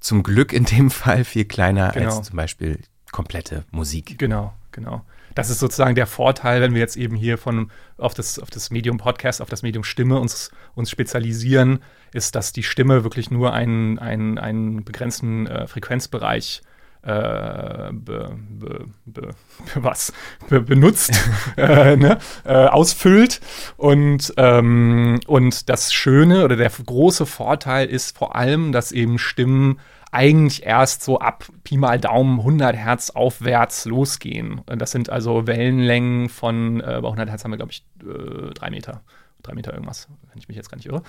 zum 0.00 0.22
Glück 0.22 0.52
in 0.52 0.64
dem 0.64 0.90
Fall 0.90 1.24
viel 1.24 1.44
kleiner 1.44 1.90
Genau. 1.92 2.16
als 2.16 2.22
zum 2.28 2.36
Beispiel 2.36 2.78
komplette 3.12 3.64
Musik. 3.70 4.18
Genau, 4.18 4.52
genau. 4.72 5.02
Das 5.34 5.50
ist 5.50 5.58
sozusagen 5.58 5.94
der 5.94 6.06
Vorteil, 6.06 6.60
wenn 6.60 6.74
wir 6.74 6.80
jetzt 6.80 6.96
eben 6.96 7.16
hier 7.16 7.38
von 7.38 7.70
auf 7.98 8.14
das, 8.14 8.38
auf 8.38 8.50
das 8.50 8.70
Medium 8.70 8.98
Podcast, 8.98 9.42
auf 9.42 9.48
das 9.48 9.62
Medium 9.62 9.84
Stimme 9.84 10.18
uns, 10.18 10.50
uns 10.74 10.90
spezialisieren, 10.90 11.80
ist, 12.12 12.34
dass 12.34 12.52
die 12.52 12.62
Stimme 12.62 13.04
wirklich 13.04 13.30
nur 13.30 13.52
einen, 13.52 13.98
einen, 13.98 14.38
einen 14.38 14.84
begrenzten 14.84 15.46
äh, 15.46 15.66
Frequenzbereich 15.66 16.62
äh, 17.02 17.92
be, 17.92 18.36
be, 18.48 18.86
be, 19.04 19.28
was 19.74 20.12
be, 20.48 20.60
benutzt, 20.60 21.12
äh, 21.56 21.96
ne? 21.96 22.18
äh, 22.44 22.66
ausfüllt. 22.66 23.40
Und, 23.76 24.32
ähm, 24.36 25.20
und 25.26 25.68
das 25.68 25.92
Schöne 25.92 26.44
oder 26.44 26.56
der 26.56 26.70
große 26.70 27.26
Vorteil 27.26 27.88
ist 27.88 28.16
vor 28.16 28.36
allem, 28.36 28.72
dass 28.72 28.90
eben 28.90 29.18
Stimmen 29.18 29.78
eigentlich 30.14 30.64
erst 30.64 31.02
so 31.02 31.18
ab 31.18 31.44
Pi 31.64 31.76
mal 31.76 31.98
Daumen 31.98 32.38
100 32.38 32.76
Hertz 32.76 33.10
aufwärts 33.10 33.84
losgehen. 33.84 34.60
Das 34.66 34.92
sind 34.92 35.10
also 35.10 35.48
Wellenlängen 35.48 36.28
von, 36.28 36.80
äh, 36.80 37.00
bei 37.02 37.08
100 37.08 37.28
Hertz 37.28 37.42
haben 37.42 37.50
wir, 37.50 37.56
glaube 37.56 37.72
ich, 37.72 37.84
äh, 38.00 38.54
drei 38.54 38.70
Meter. 38.70 39.02
Drei 39.42 39.54
Meter 39.54 39.72
irgendwas, 39.72 40.08
wenn 40.30 40.38
ich 40.38 40.46
mich 40.46 40.56
jetzt 40.56 40.70
gar 40.70 40.76
nicht 40.76 40.86
irre. 40.86 41.02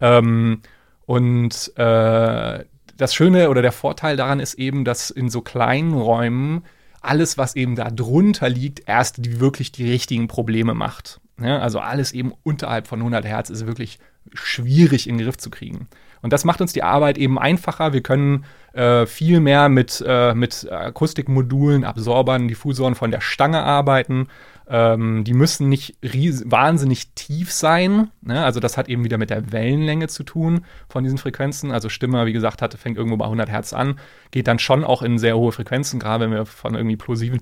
Ähm, 0.00 0.62
und 1.06 1.76
äh, 1.76 2.64
das 2.96 3.14
Schöne 3.14 3.50
oder 3.50 3.62
der 3.62 3.72
Vorteil 3.72 4.16
daran 4.16 4.38
ist 4.38 4.54
eben, 4.54 4.84
dass 4.84 5.10
in 5.10 5.28
so 5.28 5.40
kleinen 5.40 5.94
Räumen 5.94 6.64
alles, 7.00 7.36
was 7.36 7.56
eben 7.56 7.74
da 7.74 7.90
drunter 7.90 8.48
liegt, 8.48 8.88
erst 8.88 9.24
die, 9.24 9.40
wirklich 9.40 9.72
die 9.72 9.90
richtigen 9.90 10.28
Probleme 10.28 10.74
macht. 10.74 11.20
Ja, 11.40 11.58
also 11.58 11.80
alles 11.80 12.12
eben 12.12 12.32
unterhalb 12.44 12.86
von 12.86 13.00
100 13.00 13.24
Hertz 13.24 13.50
ist 13.50 13.66
wirklich 13.66 13.98
schwierig 14.32 15.08
in 15.08 15.18
den 15.18 15.26
Griff 15.26 15.38
zu 15.38 15.50
kriegen. 15.50 15.88
Und 16.22 16.32
das 16.32 16.44
macht 16.44 16.60
uns 16.60 16.72
die 16.72 16.82
Arbeit 16.82 17.18
eben 17.18 17.38
einfacher. 17.38 17.92
Wir 17.92 18.02
können 18.02 18.44
äh, 18.72 19.06
viel 19.06 19.40
mehr 19.40 19.68
mit, 19.68 20.02
äh, 20.06 20.34
mit 20.34 20.70
Akustikmodulen, 20.70 21.84
Absorbern, 21.84 22.48
Diffusoren 22.48 22.94
von 22.94 23.10
der 23.10 23.20
Stange 23.20 23.62
arbeiten. 23.62 24.28
Ähm, 24.68 25.24
die 25.24 25.34
müssen 25.34 25.68
nicht 25.68 25.96
wahnsinnig 26.00 27.12
tief 27.14 27.52
sein. 27.52 28.10
Ne? 28.22 28.44
Also 28.44 28.60
das 28.60 28.78
hat 28.78 28.88
eben 28.88 29.04
wieder 29.04 29.18
mit 29.18 29.30
der 29.30 29.52
Wellenlänge 29.52 30.08
zu 30.08 30.22
tun 30.22 30.64
von 30.88 31.02
diesen 31.02 31.18
Frequenzen. 31.18 31.72
Also 31.72 31.88
Stimme, 31.88 32.24
wie 32.26 32.32
gesagt, 32.32 32.62
hat, 32.62 32.74
fängt 32.74 32.96
irgendwo 32.96 33.16
bei 33.16 33.24
100 33.24 33.50
Hertz 33.50 33.72
an, 33.72 33.98
geht 34.30 34.46
dann 34.46 34.60
schon 34.60 34.84
auch 34.84 35.02
in 35.02 35.18
sehr 35.18 35.36
hohe 35.36 35.52
Frequenzen, 35.52 35.98
gerade 35.98 36.24
wenn 36.24 36.30
wir 36.30 36.46
von 36.46 36.74
irgendwie 36.74 36.96
plosiven 36.96 37.40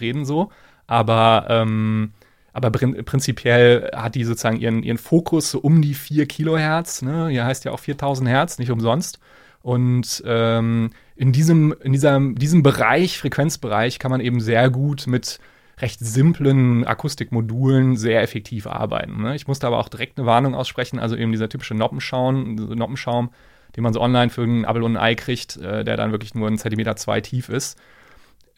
reden 0.00 0.24
so. 0.24 0.50
Aber 0.86 1.46
ähm, 1.48 2.12
aber 2.52 2.70
prin 2.70 3.04
prinzipiell 3.04 3.90
hat 3.94 4.14
die 4.14 4.24
sozusagen 4.24 4.58
ihren, 4.58 4.82
ihren 4.82 4.98
Fokus 4.98 5.50
so 5.50 5.60
um 5.60 5.82
die 5.82 5.94
4 5.94 6.26
Kilohertz. 6.26 7.02
Ne? 7.02 7.28
Hier 7.28 7.44
heißt 7.44 7.64
ja 7.64 7.72
auch 7.72 7.80
4000 7.80 8.28
Hertz, 8.28 8.58
nicht 8.58 8.70
umsonst. 8.70 9.18
Und 9.62 10.22
ähm, 10.24 10.90
in, 11.16 11.32
diesem, 11.32 11.74
in 11.82 11.92
diesem, 11.92 12.36
diesem 12.36 12.62
Bereich, 12.62 13.18
Frequenzbereich, 13.18 13.98
kann 13.98 14.10
man 14.10 14.20
eben 14.20 14.40
sehr 14.40 14.70
gut 14.70 15.06
mit 15.06 15.40
recht 15.80 16.00
simplen 16.00 16.84
Akustikmodulen 16.84 17.96
sehr 17.96 18.22
effektiv 18.22 18.66
arbeiten. 18.66 19.22
Ne? 19.22 19.34
Ich 19.36 19.46
musste 19.46 19.66
aber 19.66 19.78
auch 19.78 19.88
direkt 19.88 20.18
eine 20.18 20.26
Warnung 20.26 20.54
aussprechen, 20.54 20.98
also 20.98 21.16
eben 21.16 21.32
dieser 21.32 21.48
typische 21.48 21.74
Noppenschaum, 21.74 22.54
Noppenschaum, 22.54 23.30
den 23.76 23.84
man 23.84 23.92
so 23.92 24.00
online 24.00 24.30
für 24.30 24.42
einen 24.42 24.64
Apfel 24.64 24.82
und 24.82 24.96
ein 24.96 25.02
Ei 25.02 25.14
kriegt, 25.14 25.56
äh, 25.56 25.84
der 25.84 25.96
dann 25.96 26.10
wirklich 26.10 26.34
nur 26.34 26.48
einen 26.48 26.58
Zentimeter 26.58 26.96
zwei 26.96 27.20
tief 27.20 27.48
ist. 27.48 27.78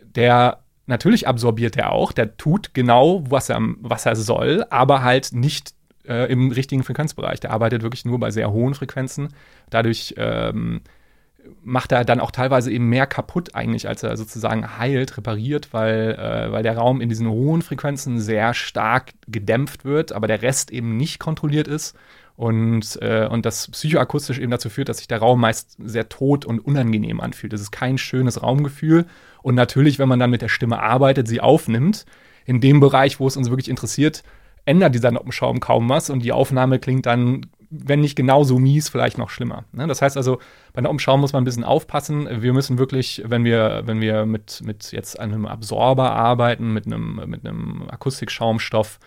Der 0.03 0.61
natürlich 0.91 1.27
absorbiert 1.27 1.77
er 1.77 1.93
auch, 1.93 2.13
der 2.13 2.37
tut 2.37 2.75
genau, 2.75 3.25
was 3.31 3.49
er, 3.49 3.61
was 3.81 4.05
er 4.05 4.17
soll, 4.17 4.67
aber 4.69 5.03
halt 5.03 5.31
nicht 5.33 5.73
äh, 6.07 6.31
im 6.31 6.51
richtigen 6.51 6.83
Frequenzbereich. 6.83 7.41
Der 7.41 7.53
arbeitet 7.53 7.83
wirklich 7.83 8.05
nur 8.05 8.21
bei 8.21 8.31
sehr 8.31 8.53
hohen 8.53 8.75
Frequenzen. 8.75 9.29
Dadurch 9.71 10.15
ähm, 10.19 10.83
macht 11.63 11.93
er 11.93 12.05
dann 12.05 12.21
auch 12.21 12.31
teilweise 12.31 12.71
eben 12.71 12.89
mehr 12.89 13.07
kaputt 13.07 13.55
eigentlich, 13.55 13.89
als 13.89 14.03
er 14.03 14.17
sozusagen 14.17 14.79
heilt, 14.79 15.17
repariert, 15.17 15.73
weil, 15.73 16.17
äh, 16.19 16.53
weil 16.53 16.63
der 16.63 16.77
Raum 16.77 17.01
in 17.01 17.09
diesen 17.09 17.29
hohen 17.29 17.63
Frequenzen 17.63 18.21
sehr 18.21 18.53
stark 18.53 19.13
gedämpft 19.27 19.85
wird, 19.85 20.13
aber 20.13 20.27
der 20.27 20.43
Rest 20.43 20.71
eben 20.71 20.97
nicht 20.97 21.19
kontrolliert 21.19 21.69
ist. 21.69 21.97
Und, 22.41 22.99
äh, 23.03 23.29
und 23.31 23.45
das 23.45 23.71
psychoakustisch 23.71 24.39
eben 24.39 24.51
dazu 24.51 24.71
führt, 24.71 24.89
dass 24.89 24.97
sich 24.97 25.09
der 25.09 25.19
Raum 25.19 25.43
meist 25.43 25.77
sehr 25.79 26.09
tot 26.09 26.47
und 26.47 26.59
unangenehm 26.59 27.21
anfühlt. 27.21 27.53
Das 27.53 27.61
ist 27.61 27.71
kein 27.71 27.99
schönes 27.99 28.43
Raumgefühl. 28.43 29.05
Und 29.43 29.57
natürlich, 29.57 29.99
wenn 29.99 30.09
man 30.09 30.19
dann 30.19 30.31
mit 30.31 30.41
der 30.41 30.49
Stimme 30.49 30.81
arbeitet, 30.81 31.29
sie 31.29 31.43
aufnimmt, 31.43 32.07
in 32.47 32.63
dem 32.63 32.81
Bereich, 32.81 33.21
wo 33.21 33.27
es 33.27 33.37
uns 33.37 33.51
wirklich 33.51 33.69
interessiert, 33.69 34.23
ändert 34.65 34.95
dieser 34.95 35.11
Noppenschaum 35.11 35.61
kaum 35.61 35.91
was 35.91 36.09
und 36.09 36.21
die 36.21 36.33
Aufnahme 36.33 36.79
klingt 36.79 37.05
dann, 37.05 37.45
wenn 37.69 38.01
nicht 38.01 38.17
genauso 38.17 38.59
mies, 38.59 38.89
vielleicht 38.89 39.19
noch 39.19 39.29
schlimmer. 39.29 39.65
Ne? 39.73 39.87
Das 39.87 40.01
heißt 40.01 40.17
also, 40.17 40.39
bei 40.73 40.81
Noppenschaum 40.81 41.21
muss 41.21 41.35
man 41.35 41.43
ein 41.43 41.45
bisschen 41.45 41.65
aufpassen. 41.65 42.27
Wir 42.41 42.55
müssen 42.55 42.79
wirklich, 42.79 43.23
wenn 43.27 43.45
wir, 43.45 43.83
wenn 43.85 44.01
wir 44.01 44.25
mit, 44.25 44.63
mit 44.65 44.93
jetzt 44.93 45.21
einem 45.21 45.45
Absorber 45.45 46.13
arbeiten, 46.13 46.73
mit 46.73 46.87
einem, 46.87 47.21
mit 47.27 47.47
einem 47.47 47.83
Akustikschaumstoff 47.91 48.99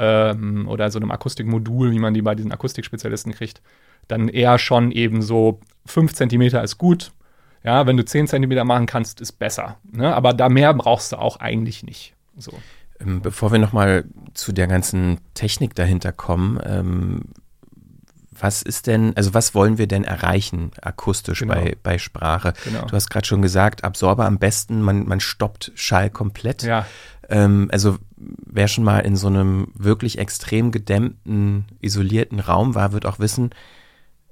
ähm, 0.00 0.66
oder 0.66 0.90
so 0.90 0.98
einem 0.98 1.10
Akustikmodul, 1.10 1.92
wie 1.92 1.98
man 1.98 2.14
die 2.14 2.22
bei 2.22 2.34
diesen 2.34 2.50
Akustikspezialisten 2.52 3.32
kriegt, 3.32 3.60
dann 4.08 4.28
eher 4.28 4.58
schon 4.58 4.90
eben 4.90 5.22
so 5.22 5.60
5 5.86 6.14
Zentimeter 6.14 6.62
ist 6.64 6.78
gut. 6.78 7.12
Ja, 7.62 7.86
wenn 7.86 7.98
du 7.98 8.04
10 8.04 8.26
Zentimeter 8.26 8.64
machen 8.64 8.86
kannst, 8.86 9.20
ist 9.20 9.32
besser. 9.32 9.76
Ne? 9.92 10.14
Aber 10.14 10.32
da 10.32 10.48
mehr 10.48 10.72
brauchst 10.72 11.12
du 11.12 11.16
auch 11.16 11.36
eigentlich 11.36 11.82
nicht. 11.82 12.14
So. 12.36 12.52
Ähm, 12.98 13.20
Bevor 13.20 13.52
wir 13.52 13.58
nochmal 13.58 14.04
zu 14.32 14.52
der 14.52 14.66
ganzen 14.66 15.20
Technik 15.34 15.74
dahinter 15.74 16.12
kommen, 16.12 16.58
ähm, 16.64 17.24
was 18.32 18.62
ist 18.62 18.86
denn, 18.86 19.14
also 19.16 19.34
was 19.34 19.54
wollen 19.54 19.76
wir 19.76 19.86
denn 19.86 20.04
erreichen 20.04 20.70
akustisch 20.80 21.40
Genau. 21.40 21.52
bei, 21.54 21.76
bei 21.82 21.98
Sprache? 21.98 22.54
Genau. 22.64 22.86
Du 22.86 22.92
hast 22.92 23.10
gerade 23.10 23.26
schon 23.26 23.42
gesagt, 23.42 23.84
Absorber 23.84 24.24
am 24.24 24.38
besten, 24.38 24.80
man, 24.80 25.06
man 25.06 25.20
stoppt 25.20 25.72
Schall 25.74 26.08
komplett. 26.08 26.62
Ja, 26.62 26.86
Ähm, 27.30 27.68
also 27.72 27.96
wer 28.16 28.68
schon 28.68 28.84
mal 28.84 28.98
in 29.00 29.16
so 29.16 29.28
einem 29.28 29.68
wirklich 29.74 30.18
extrem 30.18 30.72
gedämmten, 30.72 31.64
isolierten 31.80 32.40
Raum 32.40 32.74
war, 32.74 32.92
wird 32.92 33.06
auch 33.06 33.18
wissen, 33.18 33.50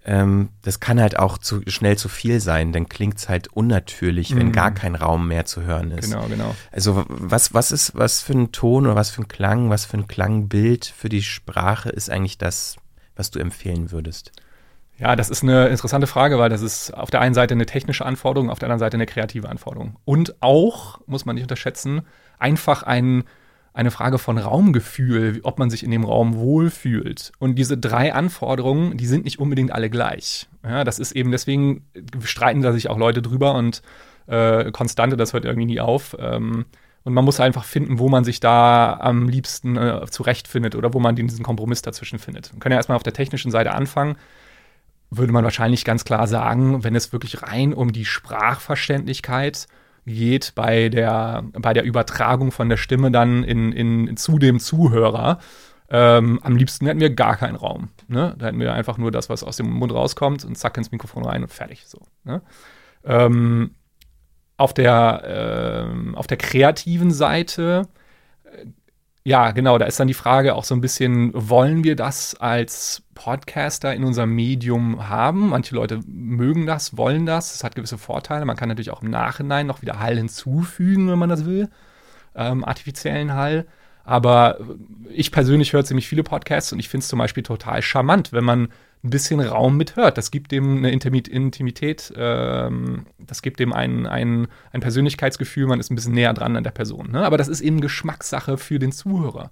ähm, 0.04 0.48
das 0.62 0.80
kann 0.80 1.00
halt 1.00 1.18
auch 1.18 1.38
zu 1.38 1.60
schnell 1.68 1.96
zu 1.96 2.08
viel 2.08 2.40
sein, 2.40 2.72
dann 2.72 2.88
klingt 2.88 3.18
es 3.18 3.28
halt 3.28 3.48
unnatürlich, 3.48 4.34
wenn 4.34 4.48
Mhm. 4.48 4.52
gar 4.52 4.72
kein 4.72 4.94
Raum 4.94 5.28
mehr 5.28 5.44
zu 5.44 5.62
hören 5.62 5.90
ist. 5.92 6.10
Genau, 6.10 6.26
genau. 6.28 6.54
Also 6.72 7.04
was, 7.08 7.54
was 7.54 7.72
ist, 7.72 7.94
was 7.94 8.22
für 8.22 8.32
ein 8.32 8.50
Ton 8.52 8.86
oder 8.86 8.96
was 8.96 9.10
für 9.10 9.22
ein 9.22 9.28
Klang, 9.28 9.70
was 9.70 9.84
für 9.84 9.96
ein 9.98 10.08
Klangbild 10.08 10.86
für 10.86 11.08
die 11.08 11.22
Sprache 11.22 11.90
ist 11.90 12.10
eigentlich 12.10 12.38
das, 12.38 12.76
was 13.16 13.30
du 13.30 13.38
empfehlen 13.38 13.90
würdest? 13.90 14.32
Ja, 14.98 15.14
das 15.14 15.30
ist 15.30 15.44
eine 15.44 15.68
interessante 15.68 16.08
Frage, 16.08 16.38
weil 16.38 16.50
das 16.50 16.60
ist 16.60 16.90
auf 16.92 17.10
der 17.10 17.20
einen 17.20 17.34
Seite 17.34 17.54
eine 17.54 17.66
technische 17.66 18.04
Anforderung, 18.04 18.50
auf 18.50 18.58
der 18.58 18.66
anderen 18.66 18.80
Seite 18.80 18.96
eine 18.96 19.06
kreative 19.06 19.48
Anforderung. 19.48 19.96
Und 20.04 20.34
auch, 20.42 21.00
muss 21.06 21.24
man 21.24 21.36
nicht 21.36 21.44
unterschätzen, 21.44 22.02
einfach 22.38 22.82
ein, 22.82 23.22
eine 23.72 23.92
Frage 23.92 24.18
von 24.18 24.38
Raumgefühl, 24.38 25.38
ob 25.44 25.60
man 25.60 25.70
sich 25.70 25.84
in 25.84 25.92
dem 25.92 26.04
Raum 26.04 26.36
wohlfühlt. 26.36 27.30
Und 27.38 27.54
diese 27.54 27.78
drei 27.78 28.12
Anforderungen, 28.12 28.96
die 28.96 29.06
sind 29.06 29.24
nicht 29.24 29.38
unbedingt 29.38 29.70
alle 29.70 29.88
gleich. 29.88 30.48
Ja, 30.64 30.82
das 30.82 30.98
ist 30.98 31.12
eben, 31.12 31.30
deswegen 31.30 31.86
streiten 32.24 32.62
da 32.62 32.72
sich 32.72 32.90
auch 32.90 32.98
Leute 32.98 33.22
drüber 33.22 33.54
und 33.54 33.82
äh, 34.26 34.72
Konstante, 34.72 35.16
das 35.16 35.32
hört 35.32 35.44
irgendwie 35.44 35.66
nie 35.66 35.80
auf. 35.80 36.16
Ähm, 36.18 36.66
und 37.04 37.14
man 37.14 37.24
muss 37.24 37.38
einfach 37.38 37.64
finden, 37.64 38.00
wo 38.00 38.08
man 38.08 38.24
sich 38.24 38.40
da 38.40 38.98
am 39.00 39.28
liebsten 39.28 39.76
äh, 39.76 40.04
zurechtfindet 40.10 40.74
oder 40.74 40.92
wo 40.92 40.98
man 40.98 41.14
diesen 41.14 41.44
Kompromiss 41.44 41.82
dazwischen 41.82 42.18
findet. 42.18 42.52
Wir 42.52 42.58
können 42.58 42.72
ja 42.72 42.78
erstmal 42.78 42.96
auf 42.96 43.04
der 43.04 43.12
technischen 43.12 43.52
Seite 43.52 43.72
anfangen 43.72 44.16
würde 45.10 45.32
man 45.32 45.44
wahrscheinlich 45.44 45.84
ganz 45.84 46.04
klar 46.04 46.26
sagen, 46.26 46.84
wenn 46.84 46.94
es 46.94 47.12
wirklich 47.12 47.42
rein 47.42 47.72
um 47.72 47.92
die 47.92 48.04
Sprachverständlichkeit 48.04 49.66
geht 50.06 50.54
bei 50.54 50.88
der, 50.88 51.44
bei 51.52 51.72
der 51.72 51.84
Übertragung 51.84 52.50
von 52.50 52.68
der 52.68 52.76
Stimme 52.76 53.10
dann 53.10 53.44
in, 53.44 53.72
in, 53.72 54.16
zu 54.16 54.38
dem 54.38 54.58
Zuhörer, 54.58 55.38
ähm, 55.90 56.40
am 56.42 56.56
liebsten 56.56 56.86
hätten 56.86 57.00
wir 57.00 57.14
gar 57.14 57.36
keinen 57.36 57.56
Raum. 57.56 57.88
Ne? 58.08 58.34
Da 58.38 58.46
hätten 58.46 58.60
wir 58.60 58.74
einfach 58.74 58.98
nur 58.98 59.10
das, 59.10 59.30
was 59.30 59.42
aus 59.42 59.56
dem 59.56 59.70
Mund 59.70 59.92
rauskommt 59.92 60.44
und 60.44 60.56
zack 60.56 60.76
ins 60.76 60.92
Mikrofon 60.92 61.24
rein 61.24 61.42
und 61.42 61.52
fertig. 61.52 61.86
So, 61.86 62.00
ne? 62.24 62.42
ähm, 63.04 63.74
auf, 64.58 64.74
der, 64.74 65.86
ähm, 65.88 66.14
auf 66.14 66.26
der 66.26 66.36
kreativen 66.36 67.10
Seite 67.10 67.88
äh, 68.44 68.66
ja, 69.28 69.50
genau, 69.50 69.76
da 69.76 69.84
ist 69.84 70.00
dann 70.00 70.08
die 70.08 70.14
Frage 70.14 70.54
auch 70.54 70.64
so 70.64 70.74
ein 70.74 70.80
bisschen, 70.80 71.32
wollen 71.34 71.84
wir 71.84 71.96
das 71.96 72.34
als 72.34 73.02
Podcaster 73.14 73.94
in 73.94 74.02
unserem 74.04 74.34
Medium 74.34 75.06
haben? 75.10 75.50
Manche 75.50 75.74
Leute 75.74 76.00
mögen 76.06 76.64
das, 76.64 76.96
wollen 76.96 77.26
das, 77.26 77.54
es 77.54 77.62
hat 77.62 77.74
gewisse 77.74 77.98
Vorteile. 77.98 78.46
Man 78.46 78.56
kann 78.56 78.70
natürlich 78.70 78.90
auch 78.90 79.02
im 79.02 79.10
Nachhinein 79.10 79.66
noch 79.66 79.82
wieder 79.82 79.98
Hall 79.98 80.16
hinzufügen, 80.16 81.10
wenn 81.10 81.18
man 81.18 81.28
das 81.28 81.44
will, 81.44 81.68
ähm, 82.34 82.64
artifiziellen 82.64 83.34
Hall. 83.34 83.66
Aber 84.02 84.60
ich 85.10 85.30
persönlich 85.30 85.74
höre 85.74 85.84
ziemlich 85.84 86.08
viele 86.08 86.22
Podcasts 86.22 86.72
und 86.72 86.78
ich 86.78 86.88
finde 86.88 87.02
es 87.02 87.08
zum 87.08 87.18
Beispiel 87.18 87.42
total 87.42 87.82
charmant, 87.82 88.32
wenn 88.32 88.44
man 88.44 88.68
ein 89.04 89.10
bisschen 89.10 89.40
Raum 89.40 89.76
mithört. 89.76 90.18
Das 90.18 90.30
gibt 90.30 90.50
dem 90.52 90.78
eine 90.78 90.90
Intimi- 90.90 91.28
Intimität, 91.28 92.12
ähm, 92.16 93.06
das 93.18 93.42
gibt 93.42 93.60
dem 93.60 93.72
ein, 93.72 94.06
ein, 94.06 94.48
ein 94.72 94.80
Persönlichkeitsgefühl, 94.80 95.66
man 95.66 95.80
ist 95.80 95.90
ein 95.90 95.94
bisschen 95.94 96.14
näher 96.14 96.34
dran 96.34 96.56
an 96.56 96.64
der 96.64 96.70
Person. 96.72 97.10
Ne? 97.12 97.24
Aber 97.24 97.38
das 97.38 97.48
ist 97.48 97.60
eben 97.60 97.80
Geschmackssache 97.80 98.58
für 98.58 98.78
den 98.78 98.92
Zuhörer. 98.92 99.50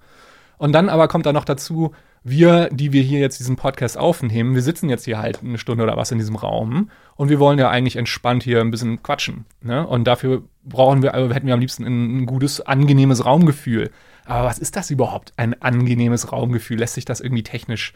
Und 0.58 0.72
dann 0.72 0.88
aber 0.88 1.06
kommt 1.06 1.26
da 1.26 1.32
noch 1.32 1.44
dazu, 1.44 1.92
wir, 2.24 2.70
die 2.72 2.92
wir 2.92 3.02
hier 3.02 3.20
jetzt 3.20 3.38
diesen 3.38 3.54
Podcast 3.56 3.96
aufnehmen, 3.96 4.54
wir 4.54 4.62
sitzen 4.62 4.88
jetzt 4.88 5.04
hier 5.04 5.18
halt 5.18 5.42
eine 5.44 5.58
Stunde 5.58 5.84
oder 5.84 5.96
was 5.96 6.10
in 6.10 6.18
diesem 6.18 6.34
Raum 6.34 6.90
und 7.14 7.28
wir 7.28 7.38
wollen 7.38 7.58
ja 7.58 7.70
eigentlich 7.70 7.96
entspannt 7.96 8.42
hier 8.42 8.60
ein 8.62 8.72
bisschen 8.72 9.00
quatschen. 9.02 9.44
Ne? 9.60 9.86
Und 9.86 10.04
dafür 10.04 10.42
brauchen 10.64 11.02
wir, 11.02 11.14
also 11.14 11.32
hätten 11.32 11.46
wir 11.46 11.54
am 11.54 11.60
liebsten 11.60 11.84
ein 11.84 12.26
gutes, 12.26 12.60
angenehmes 12.60 13.24
Raumgefühl. 13.24 13.90
Aber 14.24 14.48
was 14.48 14.58
ist 14.58 14.74
das 14.74 14.90
überhaupt, 14.90 15.34
ein 15.36 15.62
angenehmes 15.62 16.32
Raumgefühl? 16.32 16.78
Lässt 16.78 16.94
sich 16.94 17.04
das 17.04 17.20
irgendwie 17.20 17.44
technisch 17.44 17.92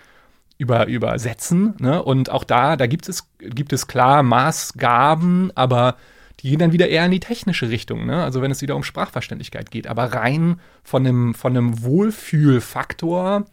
über, 0.60 0.86
übersetzen. 0.88 1.74
Ne? 1.80 2.02
Und 2.02 2.28
auch 2.28 2.44
da, 2.44 2.76
da 2.76 2.86
gibt 2.86 3.08
es, 3.08 3.26
gibt 3.38 3.72
es 3.72 3.86
klar 3.86 4.22
Maßgaben, 4.22 5.52
aber 5.54 5.96
die 6.40 6.50
gehen 6.50 6.58
dann 6.58 6.72
wieder 6.72 6.88
eher 6.88 7.06
in 7.06 7.10
die 7.12 7.20
technische 7.20 7.70
Richtung. 7.70 8.04
Ne? 8.04 8.22
Also 8.22 8.42
wenn 8.42 8.50
es 8.50 8.60
wieder 8.60 8.76
um 8.76 8.82
Sprachverständlichkeit 8.82 9.70
geht. 9.70 9.86
Aber 9.86 10.12
rein 10.12 10.60
von 10.84 11.06
einem, 11.06 11.32
von 11.32 11.56
einem 11.56 11.82
Wohlfühlfaktor, 11.82 13.46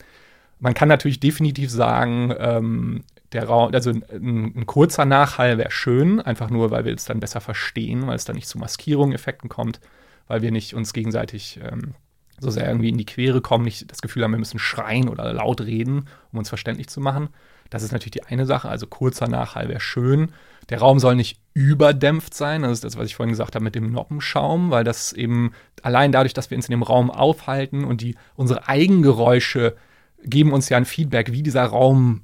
man 0.59 0.73
kann 0.73 0.89
natürlich 0.89 1.21
definitiv 1.21 1.71
sagen, 1.71 2.33
ähm, 2.37 3.03
der 3.31 3.45
Raum, 3.45 3.73
also 3.73 3.91
ein, 3.91 4.53
ein 4.53 4.65
kurzer 4.65 5.05
Nachhall 5.05 5.57
wäre 5.57 5.71
schön, 5.71 6.19
einfach 6.19 6.49
nur, 6.49 6.71
weil 6.71 6.83
wir 6.83 6.93
es 6.93 7.05
dann 7.05 7.21
besser 7.21 7.39
verstehen, 7.39 8.05
weil 8.07 8.17
es 8.17 8.25
dann 8.25 8.35
nicht 8.35 8.49
zu 8.49 8.57
Maskierung, 8.57 9.13
Effekten 9.13 9.47
kommt, 9.47 9.79
weil 10.27 10.41
wir 10.41 10.51
nicht 10.51 10.73
uns 10.73 10.91
gegenseitig 10.91 11.61
ähm, 11.63 11.93
so 12.39 12.49
sehr 12.49 12.67
irgendwie 12.67 12.89
in 12.89 12.97
die 12.97 13.05
Quere 13.05 13.41
kommen, 13.41 13.65
nicht 13.65 13.91
das 13.91 14.01
Gefühl 14.01 14.23
haben, 14.23 14.31
wir 14.31 14.39
müssen 14.39 14.59
schreien 14.59 15.09
oder 15.09 15.31
laut 15.33 15.61
reden, 15.61 16.07
um 16.31 16.39
uns 16.39 16.49
verständlich 16.49 16.87
zu 16.87 17.01
machen. 17.01 17.29
Das 17.69 17.83
ist 17.83 17.91
natürlich 17.91 18.11
die 18.11 18.23
eine 18.23 18.45
Sache, 18.45 18.69
also 18.69 18.87
kurzer 18.87 19.27
Nachhall 19.27 19.69
wäre 19.69 19.79
schön. 19.79 20.29
Der 20.69 20.79
Raum 20.79 20.99
soll 20.99 21.15
nicht 21.15 21.39
überdämpft 21.53 22.33
sein, 22.33 22.61
das 22.61 22.73
ist 22.73 22.83
das, 22.83 22.97
was 22.97 23.07
ich 23.07 23.15
vorhin 23.15 23.31
gesagt 23.31 23.55
habe 23.55 23.63
mit 23.63 23.75
dem 23.75 23.91
Noppenschaum, 23.91 24.69
weil 24.69 24.83
das 24.83 25.13
eben 25.13 25.53
allein 25.81 26.11
dadurch, 26.11 26.33
dass 26.33 26.49
wir 26.49 26.57
uns 26.57 26.67
in 26.67 26.71
dem 26.71 26.83
Raum 26.83 27.09
aufhalten 27.09 27.83
und 27.83 28.01
die 28.01 28.15
unsere 28.35 28.67
Eigengeräusche 28.67 29.75
geben 30.23 30.51
uns 30.51 30.69
ja 30.69 30.77
ein 30.77 30.85
Feedback, 30.85 31.31
wie 31.31 31.43
dieser 31.43 31.65
Raum 31.65 32.21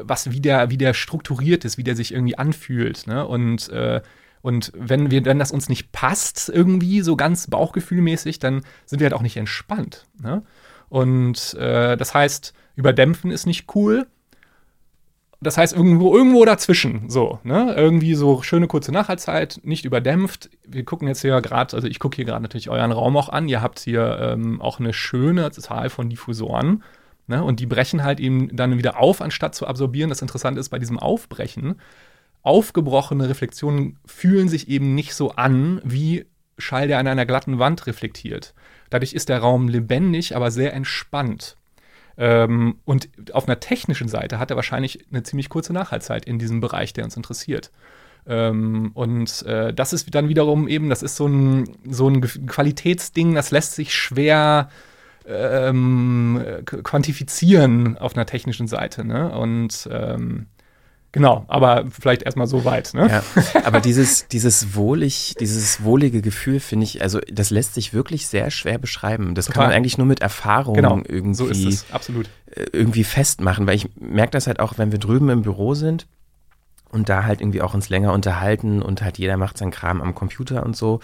was 0.00 0.30
wie 0.32 0.40
der, 0.40 0.70
wie 0.70 0.78
der 0.78 0.94
strukturiert 0.94 1.64
ist, 1.64 1.78
wie 1.78 1.84
der 1.84 1.96
sich 1.96 2.12
irgendwie 2.12 2.38
anfühlt. 2.38 3.06
Ne? 3.06 3.26
Und, 3.26 3.68
äh, 3.68 4.00
und 4.42 4.72
wenn 4.74 5.10
wir, 5.10 5.24
wenn 5.24 5.38
das 5.38 5.52
uns 5.52 5.68
nicht 5.68 5.92
passt, 5.92 6.48
irgendwie 6.48 7.00
so 7.00 7.16
ganz 7.16 7.46
bauchgefühlmäßig, 7.46 8.40
dann 8.40 8.62
sind 8.84 8.98
wir 8.98 9.06
halt 9.06 9.14
auch 9.14 9.22
nicht 9.22 9.36
entspannt. 9.36 10.06
Ne? 10.20 10.42
Und 10.88 11.54
äh, 11.54 11.96
das 11.96 12.12
heißt, 12.12 12.52
überdämpfen 12.74 13.30
ist 13.30 13.46
nicht 13.46 13.74
cool. 13.74 14.06
Das 15.40 15.58
heißt, 15.58 15.74
irgendwo, 15.74 16.14
irgendwo 16.16 16.44
dazwischen, 16.44 17.10
so, 17.10 17.40
ne? 17.42 17.74
Irgendwie 17.76 18.14
so 18.14 18.42
schöne 18.42 18.68
kurze 18.68 18.92
Nachhaltzeit, 18.92 19.58
nicht 19.64 19.84
überdämpft. 19.84 20.50
Wir 20.64 20.84
gucken 20.84 21.08
jetzt 21.08 21.20
hier 21.22 21.40
gerade, 21.40 21.74
also 21.74 21.88
ich 21.88 21.98
gucke 21.98 22.14
hier 22.14 22.24
gerade 22.24 22.42
natürlich 22.42 22.70
euren 22.70 22.92
Raum 22.92 23.16
auch 23.16 23.28
an. 23.28 23.48
Ihr 23.48 23.60
habt 23.60 23.80
hier 23.80 24.18
ähm, 24.20 24.60
auch 24.60 24.78
eine 24.78 24.92
schöne 24.92 25.50
Zahl 25.50 25.90
von 25.90 26.08
Diffusoren. 26.08 26.84
Ne? 27.26 27.42
Und 27.42 27.58
die 27.58 27.66
brechen 27.66 28.04
halt 28.04 28.20
eben 28.20 28.54
dann 28.54 28.78
wieder 28.78 29.00
auf, 29.00 29.20
anstatt 29.20 29.56
zu 29.56 29.66
absorbieren. 29.66 30.10
Das 30.10 30.22
Interessante 30.22 30.60
ist 30.60 30.68
bei 30.68 30.78
diesem 30.78 30.98
Aufbrechen, 30.98 31.74
aufgebrochene 32.42 33.28
Reflexionen 33.28 33.98
fühlen 34.04 34.48
sich 34.48 34.68
eben 34.68 34.94
nicht 34.94 35.14
so 35.14 35.32
an, 35.32 35.80
wie 35.84 36.26
Schall, 36.58 36.88
der 36.88 36.98
an 36.98 37.06
einer 37.06 37.26
glatten 37.26 37.58
Wand 37.58 37.86
reflektiert. 37.86 38.54
Dadurch 38.90 39.14
ist 39.14 39.28
der 39.28 39.38
Raum 39.38 39.68
lebendig, 39.68 40.36
aber 40.36 40.50
sehr 40.50 40.74
entspannt. 40.74 41.56
Ähm, 42.18 42.78
und 42.84 43.08
auf 43.32 43.48
einer 43.48 43.60
technischen 43.60 44.08
Seite 44.08 44.38
hat 44.38 44.50
er 44.50 44.56
wahrscheinlich 44.56 45.06
eine 45.10 45.22
ziemlich 45.22 45.48
kurze 45.48 45.72
Nachhaltzeit 45.72 46.26
in 46.26 46.38
diesem 46.38 46.60
Bereich, 46.60 46.92
der 46.92 47.04
uns 47.04 47.16
interessiert. 47.16 47.70
Ähm, 48.26 48.90
und 48.94 49.42
äh, 49.46 49.72
das 49.72 49.92
ist 49.92 50.14
dann 50.14 50.28
wiederum 50.28 50.68
eben, 50.68 50.88
das 50.88 51.02
ist 51.02 51.16
so 51.16 51.26
ein, 51.26 51.76
so 51.88 52.08
ein 52.08 52.20
Qualitätsding, 52.20 53.34
das 53.34 53.50
lässt 53.50 53.74
sich 53.74 53.94
schwer 53.94 54.68
ähm, 55.26 56.42
quantifizieren 56.64 57.96
auf 57.96 58.14
einer 58.14 58.26
technischen 58.26 58.68
Seite. 58.68 59.04
Ne? 59.04 59.30
Und 59.30 59.88
ähm, 59.90 60.46
genau, 61.12 61.44
aber 61.48 61.84
vielleicht 61.90 62.22
erstmal 62.22 62.46
so 62.46 62.64
weit. 62.64 62.94
Ne? 62.94 63.08
Ja, 63.08 63.22
aber 63.64 63.80
dieses, 63.80 64.26
dieses 64.28 64.74
wohlig, 64.74 65.34
dieses 65.38 65.84
wohlige 65.84 66.22
Gefühl 66.22 66.58
finde 66.60 66.84
ich, 66.84 67.02
also 67.02 67.20
das 67.30 67.50
lässt 67.50 67.74
sich 67.74 67.94
wirklich 67.94 68.26
sehr 68.26 68.50
schwer 68.50 68.78
beschreiben. 68.78 69.34
Das 69.34 69.46
Total. 69.46 69.54
kann 69.54 69.70
man 69.70 69.76
eigentlich 69.76 69.98
nur 69.98 70.06
mit 70.06 70.20
Erfahrung 70.20 70.74
Genau, 70.74 71.00
irgendwie, 71.06 71.34
So 71.34 71.46
ist 71.46 71.64
es, 71.64 71.86
absolut. 71.92 72.28
äh, 72.50 72.64
irgendwie 72.72 73.04
festmachen, 73.04 73.66
weil 73.66 73.76
ich 73.76 73.88
merke 73.98 74.32
das 74.32 74.46
halt 74.46 74.60
auch, 74.60 74.78
wenn 74.78 74.90
wir 74.92 74.98
drüben 74.98 75.28
im 75.28 75.42
Büro 75.42 75.74
sind 75.74 76.06
und 76.90 77.08
da 77.08 77.24
halt 77.24 77.40
irgendwie 77.40 77.62
auch 77.62 77.74
uns 77.74 77.88
länger 77.88 78.12
unterhalten 78.12 78.82
und 78.82 79.02
halt 79.02 79.18
jeder 79.18 79.36
macht 79.36 79.58
seinen 79.58 79.70
Kram 79.70 80.02
am 80.02 80.14
Computer 80.14 80.64
und 80.64 80.76
so. 80.76 81.00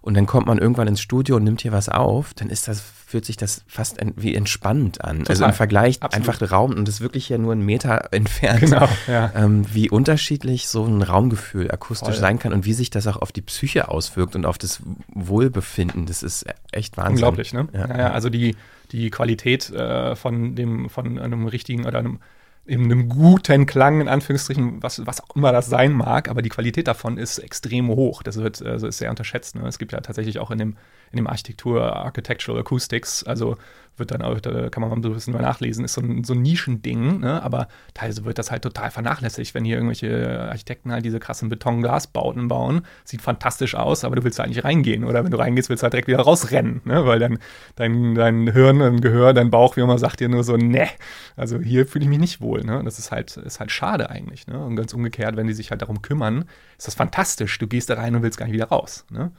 Und 0.00 0.14
dann 0.16 0.26
kommt 0.26 0.46
man 0.46 0.58
irgendwann 0.58 0.88
ins 0.88 1.00
Studio 1.00 1.36
und 1.36 1.44
nimmt 1.44 1.60
hier 1.60 1.72
was 1.72 1.88
auf, 1.88 2.32
dann 2.34 2.50
ist 2.50 2.68
das, 2.68 2.80
fühlt 2.80 3.24
sich 3.24 3.36
das 3.36 3.62
fast 3.66 3.98
en- 3.98 4.14
wie 4.16 4.34
entspannt 4.34 5.04
an. 5.04 5.18
Also 5.20 5.32
Total. 5.34 5.48
im 5.50 5.54
Vergleich 5.54 6.02
Absolut. 6.02 6.28
einfach 6.28 6.50
Raum 6.52 6.72
und 6.72 6.86
das 6.86 6.96
ist 6.96 7.00
wirklich 7.00 7.28
ja 7.28 7.36
nur 7.38 7.52
einen 7.52 7.64
Meter 7.64 8.08
entfernt. 8.12 8.60
Genau, 8.60 8.88
ja. 9.06 9.32
Ähm, 9.34 9.64
wie 9.72 9.90
unterschiedlich 9.90 10.68
so 10.68 10.84
ein 10.84 11.02
Raumgefühl 11.02 11.70
akustisch 11.70 12.14
Voll. 12.14 12.20
sein 12.20 12.38
kann 12.38 12.52
und 12.52 12.64
wie 12.64 12.74
sich 12.74 12.90
das 12.90 13.06
auch 13.06 13.16
auf 13.16 13.32
die 13.32 13.42
Psyche 13.42 13.88
auswirkt 13.88 14.36
und 14.36 14.46
auf 14.46 14.56
das 14.58 14.80
Wohlbefinden. 15.28 16.06
Das 16.06 16.22
ist 16.22 16.46
echt 16.72 16.96
Wahnsinn. 16.96 17.12
Unglaublich, 17.16 17.52
ne? 17.52 17.68
Ja. 17.72 17.88
Ja. 17.88 17.98
ja, 17.98 18.10
also 18.12 18.30
die, 18.30 18.56
die 18.92 19.10
Qualität 19.10 19.70
äh, 19.70 20.16
von 20.16 20.54
dem, 20.54 20.88
von 20.88 21.18
einem 21.18 21.46
richtigen 21.46 21.86
oder 21.86 21.98
einem, 21.98 22.20
eben 22.68 22.84
einem 22.84 23.08
guten 23.08 23.66
Klang, 23.66 24.00
in 24.00 24.08
Anführungsstrichen, 24.08 24.82
was, 24.82 25.04
was 25.06 25.20
auch 25.22 25.34
immer 25.34 25.52
das 25.52 25.66
sein 25.66 25.92
mag, 25.92 26.28
aber 26.28 26.42
die 26.42 26.50
Qualität 26.50 26.86
davon 26.86 27.16
ist 27.16 27.38
extrem 27.38 27.88
hoch. 27.88 28.22
Das 28.22 28.36
wird, 28.36 28.62
also 28.62 28.86
ist 28.86 28.98
sehr 28.98 29.10
unterschätzt. 29.10 29.56
Ne? 29.56 29.66
Es 29.66 29.78
gibt 29.78 29.92
ja 29.92 30.00
tatsächlich 30.00 30.38
auch 30.38 30.50
in 30.50 30.58
dem, 30.58 30.76
in 31.10 31.16
dem 31.16 31.26
Architektur 31.26 31.96
Architectural 31.96 32.60
Acoustics, 32.60 33.24
also 33.24 33.56
wird 33.98 34.10
dann 34.10 34.22
auch, 34.22 34.40
da 34.40 34.68
kann 34.68 34.80
man 34.80 34.90
mal 34.90 34.96
ein 34.96 35.02
bisschen 35.02 35.32
mal 35.32 35.42
nachlesen, 35.42 35.84
ist 35.84 35.94
so 35.94 36.00
ein, 36.00 36.24
so 36.24 36.34
ein 36.34 36.42
Nischending, 36.42 37.20
ne? 37.20 37.42
aber 37.42 37.68
teilweise 37.94 38.24
wird 38.24 38.38
das 38.38 38.50
halt 38.50 38.62
total 38.62 38.90
vernachlässigt, 38.90 39.54
wenn 39.54 39.64
hier 39.64 39.76
irgendwelche 39.76 40.48
Architekten 40.48 40.92
halt 40.92 41.04
diese 41.04 41.20
krassen 41.20 41.48
Beton-Glasbauten 41.48 42.48
bauen. 42.48 42.82
Sieht 43.04 43.22
fantastisch 43.22 43.74
aus, 43.74 44.04
aber 44.04 44.16
du 44.16 44.24
willst 44.24 44.38
da 44.38 44.44
eigentlich 44.44 44.64
reingehen. 44.64 45.04
Oder 45.04 45.24
wenn 45.24 45.30
du 45.30 45.38
reingehst, 45.38 45.68
willst 45.68 45.82
du 45.82 45.84
halt 45.84 45.92
direkt 45.92 46.08
wieder 46.08 46.20
rausrennen, 46.20 46.82
ne? 46.84 47.06
weil 47.06 47.18
dann 47.18 47.38
dein, 47.76 48.14
dein 48.14 48.52
Hirn, 48.52 48.78
dein 48.78 49.00
Gehör, 49.00 49.32
dein 49.34 49.50
Bauch, 49.50 49.76
wie 49.76 49.80
immer 49.80 49.98
sagt 49.98 50.20
dir 50.20 50.28
nur 50.28 50.44
so, 50.44 50.56
ne, 50.56 50.88
also 51.36 51.58
hier 51.58 51.86
fühle 51.86 52.04
ich 52.04 52.08
mich 52.08 52.18
nicht 52.18 52.40
wohl. 52.40 52.64
Ne? 52.64 52.82
Das 52.84 52.98
ist 52.98 53.12
halt, 53.12 53.36
ist 53.36 53.60
halt 53.60 53.70
schade 53.70 54.10
eigentlich. 54.10 54.46
Ne? 54.46 54.58
Und 54.58 54.76
ganz 54.76 54.92
umgekehrt, 54.94 55.36
wenn 55.36 55.46
die 55.46 55.52
sich 55.52 55.70
halt 55.70 55.82
darum 55.82 56.02
kümmern, 56.02 56.44
ist 56.76 56.86
das 56.86 56.94
fantastisch. 56.94 57.58
Du 57.58 57.66
gehst 57.66 57.90
da 57.90 57.94
rein 57.94 58.14
und 58.14 58.22
willst 58.22 58.38
gar 58.38 58.46
nicht 58.46 58.54
wieder 58.54 58.68
raus. 58.68 59.04
Ne? 59.10 59.32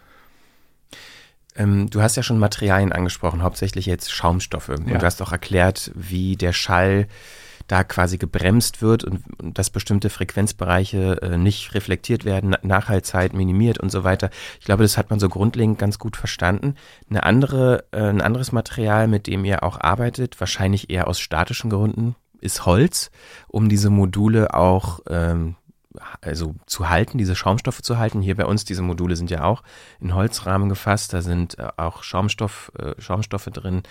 Ähm, 1.60 1.90
du 1.90 2.02
hast 2.02 2.16
ja 2.16 2.24
schon 2.24 2.40
Materialien 2.40 2.92
angesprochen, 2.92 3.44
hauptsächlich 3.44 3.86
jetzt 3.86 4.12
Schaumstoffe. 4.12 4.70
Und 4.70 4.88
Ja. 4.88 4.98
du 4.98 5.06
hast 5.06 5.22
auch 5.22 5.32
erklärt, 5.32 5.92
wie 5.94 6.36
der 6.38 6.54
Schall 6.54 7.08
da 7.68 7.84
quasi 7.84 8.18
gebremst 8.18 8.82
wird 8.82 9.04
und, 9.04 9.22
und 9.40 9.60
dass 9.60 9.70
bestimmte 9.70 10.10
Frequenzbereiche 10.10 11.22
äh, 11.22 11.38
nicht 11.38 11.76
reflektiert 11.76 12.26
werden, 12.26 12.50
Na- 12.50 12.60
Nachhaltzeit 12.64 13.34
minimiert 13.34 13.78
und 13.78 13.92
so 13.92 14.04
weiter. 14.04 14.32
Ich 14.60 14.66
glaube, 14.66 14.82
das 14.82 14.98
hat 14.98 15.12
man 15.12 15.20
so 15.20 15.30
grundlegend 15.30 15.78
ganz 15.78 16.00
gut 16.00 16.18
verstanden. 16.18 16.74
Eine 17.12 17.22
andere, 17.24 17.84
äh, 17.92 18.02
ein 18.10 18.22
anderes 18.22 18.52
Material, 18.52 19.08
mit 19.08 19.28
dem 19.28 19.46
ihr 19.46 19.62
auch 19.64 19.80
arbeitet, 19.80 20.40
wahrscheinlich 20.40 20.90
eher 20.90 21.08
aus 21.08 21.20
statischen 21.20 21.70
Gründen, 21.70 22.16
ist 22.42 22.66
Holz, 22.66 23.12
um 23.48 23.70
diese 23.70 23.92
Module 23.92 24.56
auch 24.56 25.02
ähm, 25.08 25.56
also 26.22 26.56
zu 26.68 26.90
halten, 26.90 27.18
diese 27.18 27.36
Schaumstoffe 27.36 27.82
zu 27.82 27.98
halten. 27.98 28.22
Hier 28.22 28.36
bei 28.36 28.46
uns, 28.46 28.64
diese 28.64 28.82
Module 28.82 29.16
sind 29.16 29.32
ja 29.32 29.44
auch 29.44 29.64
in 30.00 30.14
Holzrahmen 30.14 30.70
gefasst, 30.70 31.14
da 31.14 31.22
sind 31.22 31.58
äh, 31.58 31.68
auch 31.78 32.04
Schaumstoff, 32.04 32.72
äh, 32.78 32.94
Schaumstoffe 33.02 33.46
drin. 33.46 33.84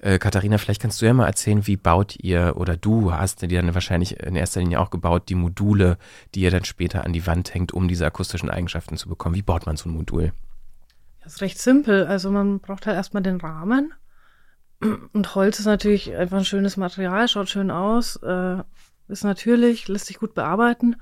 Äh, 0.00 0.18
Katharina, 0.18 0.58
vielleicht 0.58 0.82
kannst 0.82 1.00
du 1.00 1.06
ja 1.06 1.14
mal 1.14 1.26
erzählen, 1.26 1.66
wie 1.66 1.76
baut 1.76 2.16
ihr 2.20 2.54
oder 2.56 2.76
du 2.76 3.12
hast 3.12 3.42
dir 3.42 3.48
dann 3.48 3.74
wahrscheinlich 3.74 4.20
in 4.20 4.36
erster 4.36 4.60
Linie 4.60 4.80
auch 4.80 4.90
gebaut, 4.90 5.28
die 5.28 5.34
Module, 5.34 5.96
die 6.34 6.40
ihr 6.40 6.50
dann 6.50 6.64
später 6.64 7.04
an 7.04 7.12
die 7.12 7.26
Wand 7.26 7.54
hängt, 7.54 7.72
um 7.72 7.88
diese 7.88 8.04
akustischen 8.04 8.50
Eigenschaften 8.50 8.96
zu 8.96 9.08
bekommen. 9.08 9.34
Wie 9.34 9.42
baut 9.42 9.64
man 9.64 9.76
so 9.76 9.88
ein 9.88 9.92
Modul? 9.92 10.32
Das 11.22 11.34
ist 11.34 11.40
recht 11.40 11.58
simpel. 11.58 12.06
Also 12.06 12.30
man 12.30 12.60
braucht 12.60 12.86
halt 12.86 12.96
erstmal 12.96 13.22
den 13.22 13.40
Rahmen. 13.40 13.94
Und 14.80 15.34
Holz 15.34 15.58
ist 15.58 15.66
natürlich 15.66 16.14
einfach 16.14 16.38
ein 16.38 16.44
schönes 16.44 16.76
Material, 16.76 17.26
schaut 17.26 17.48
schön 17.48 17.70
aus, 17.70 18.16
äh, 18.16 18.58
ist 19.08 19.24
natürlich, 19.24 19.88
lässt 19.88 20.06
sich 20.06 20.18
gut 20.20 20.34
bearbeiten. 20.34 20.96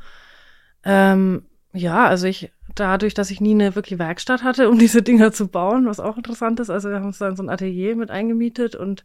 Ähm, 0.86 1.42
ja, 1.72 2.06
also 2.06 2.26
ich, 2.26 2.52
dadurch, 2.74 3.12
dass 3.12 3.30
ich 3.30 3.40
nie 3.40 3.52
eine 3.52 3.74
wirkliche 3.74 3.98
Werkstatt 3.98 4.42
hatte, 4.42 4.70
um 4.70 4.78
diese 4.78 5.02
Dinger 5.02 5.32
zu 5.32 5.48
bauen, 5.48 5.86
was 5.86 6.00
auch 6.00 6.16
interessant 6.16 6.60
ist, 6.60 6.70
also 6.70 6.88
wir 6.88 6.96
haben 6.96 7.06
uns 7.06 7.18
dann 7.18 7.36
so 7.36 7.42
ein 7.42 7.50
Atelier 7.50 7.96
mit 7.96 8.10
eingemietet 8.10 8.74
und 8.74 9.04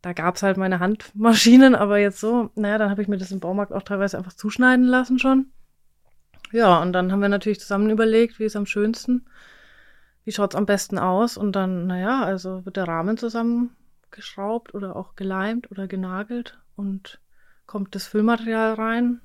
da 0.00 0.12
gab's 0.12 0.42
halt 0.42 0.56
meine 0.56 0.80
Handmaschinen, 0.80 1.74
aber 1.74 1.98
jetzt 1.98 2.20
so, 2.20 2.50
naja, 2.54 2.78
dann 2.78 2.90
habe 2.90 3.02
ich 3.02 3.08
mir 3.08 3.18
das 3.18 3.32
im 3.32 3.40
Baumarkt 3.40 3.72
auch 3.72 3.82
teilweise 3.82 4.16
einfach 4.16 4.32
zuschneiden 4.32 4.86
lassen 4.86 5.18
schon. 5.18 5.46
Ja, 6.52 6.80
und 6.80 6.92
dann 6.92 7.10
haben 7.10 7.20
wir 7.20 7.28
natürlich 7.28 7.60
zusammen 7.60 7.90
überlegt, 7.90 8.38
wie 8.38 8.44
ist 8.44 8.56
am 8.56 8.66
schönsten 8.66 9.26
wie 10.24 10.32
schaut's 10.32 10.56
am 10.56 10.66
besten 10.66 10.98
aus? 10.98 11.36
Und 11.36 11.52
dann, 11.52 11.86
naja, 11.86 12.24
also 12.24 12.64
wird 12.64 12.76
der 12.76 12.88
Rahmen 12.88 13.16
zusammengeschraubt 13.16 14.74
oder 14.74 14.96
auch 14.96 15.14
geleimt 15.16 15.70
oder 15.70 15.86
genagelt 15.86 16.58
und 16.76 17.20
kommt 17.66 17.94
das 17.94 18.06
Füllmaterial 18.06 18.74
rein. 18.74 19.20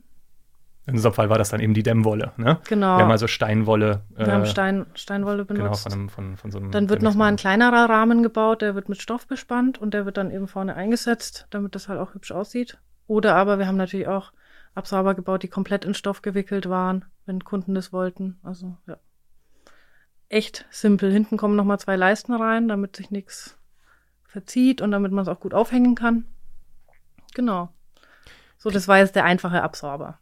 In 0.89 0.95
unserem 0.95 1.13
Fall 1.13 1.30
war 1.30 1.38
das 1.38 1.49
dann 1.49 1.60
eben 1.60 1.73
die 1.73 1.84
Dämmwolle. 1.84 2.32
Ne? 2.38 2.60
Genau. 2.67 2.97
Wir 2.97 3.04
haben 3.04 3.12
also 3.12 3.28
Steinwolle. 3.28 4.02
Wir 4.15 4.32
haben 4.32 4.45
Stein, 4.45 4.88
Steinwolle 4.95 5.45
benutzt. 5.45 5.86
Genau, 5.86 5.89
von, 5.89 5.91
einem, 5.93 6.10
von, 6.10 6.38
von 6.38 6.52
so 6.52 6.58
einem. 6.58 6.71
dann 6.71 6.89
wird 6.89 7.04
nochmal 7.04 7.32
ein 7.32 7.36
kleinerer 7.36 7.89
Rahmen 7.89 8.23
gebaut, 8.23 8.62
der 8.62 8.73
wird 8.73 8.89
mit 8.89 9.02
Stoff 9.02 9.28
bespannt 9.28 9.78
und 9.78 9.93
der 9.93 10.06
wird 10.06 10.17
dann 10.17 10.32
eben 10.32 10.47
vorne 10.47 10.75
eingesetzt, 10.75 11.47
damit 11.52 11.75
das 11.75 11.88
halt 11.88 11.99
auch 11.99 12.15
hübsch 12.15 12.32
aussieht. 12.32 12.80
Oder 13.06 13.36
aber 13.36 13.60
wir 13.60 13.67
haben 13.67 13.78
natürlich 13.78 14.08
auch 14.08 14.32
Absauber 14.73 15.13
gebaut, 15.13 15.43
die 15.43 15.47
komplett 15.47 15.86
in 15.86 15.93
Stoff 15.93 16.21
gewickelt 16.21 16.69
waren, 16.69 17.06
wenn 17.25 17.43
Kunden 17.43 17.75
das 17.75 17.93
wollten. 17.93 18.39
Also 18.43 18.75
ja. 18.88 18.97
Echt 20.28 20.65
simpel. 20.69 21.12
Hinten 21.12 21.38
kommen 21.38 21.56
nochmal 21.56 21.80
zwei 21.80 21.95
Leisten 21.95 22.34
rein, 22.34 22.67
damit 22.67 22.95
sich 22.95 23.12
nichts 23.12 23.58
verzieht 24.25 24.82
und 24.82 24.91
damit 24.91 25.12
man 25.12 25.23
es 25.23 25.28
auch 25.28 25.39
gut 25.39 25.54
aufhängen 25.54 25.95
kann. 25.95 26.25
Genau. 27.34 27.69
So, 28.58 28.69
das 28.69 28.88
war 28.88 28.97
jetzt 28.97 29.15
der 29.15 29.25
einfache 29.25 29.63
Absauber, 29.63 30.19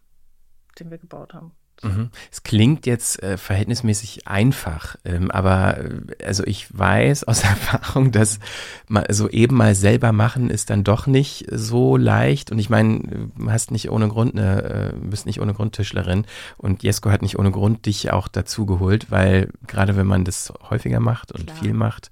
den 0.80 0.92
wir 0.92 0.98
gebaut 0.98 1.34
haben. 1.34 1.52
Mhm. 1.84 2.10
Es 2.32 2.44
klingt 2.44 2.86
jetzt 2.86 3.22
äh, 3.22 3.38
verhältnismäßig 3.38 4.28
einfach, 4.28 4.96
ähm, 5.06 5.30
aber 5.30 5.78
äh, 5.78 6.26
also 6.26 6.44
ich 6.46 6.76
weiß 6.76 7.26
aus 7.26 7.44
Erfahrung, 7.44 8.12
dass 8.12 8.40
mal 8.88 9.06
so 9.10 9.30
eben 9.30 9.56
mal 9.56 9.76
selber 9.76 10.12
machen 10.12 10.50
ist 10.50 10.70
dann 10.70 10.84
doch 10.84 11.08
nicht 11.08 11.46
so 11.52 11.98
leicht. 11.98 12.52
Und 12.52 12.60
ich 12.60 12.70
meine, 12.70 13.30
du 13.38 13.52
hast 13.52 13.72
nicht 13.72 13.92
ohne 13.92 14.08
Grund 14.08 14.36
eine, 14.36 14.64
äh, 14.64 14.94
bist 15.00 15.26
nicht 15.26 15.40
ohne 15.40 15.54
Grund 15.54 15.76
Tischlerin 15.76 16.26
und 16.58 16.84
Jesko 16.84 17.12
hat 17.12 17.22
nicht 17.22 17.38
ohne 17.38 17.52
Grund 17.52 17.86
dich 17.86 18.12
auch 18.12 18.28
dazu 18.28 18.66
geholt, 18.66 19.12
weil 19.12 19.50
gerade 19.68 19.96
wenn 19.96 20.08
man 20.08 20.26
das 20.26 20.52
häufiger 20.70 21.00
macht 21.00 21.32
und 21.32 21.48
Klar. 21.48 21.58
viel 21.58 21.74
macht, 21.74 22.10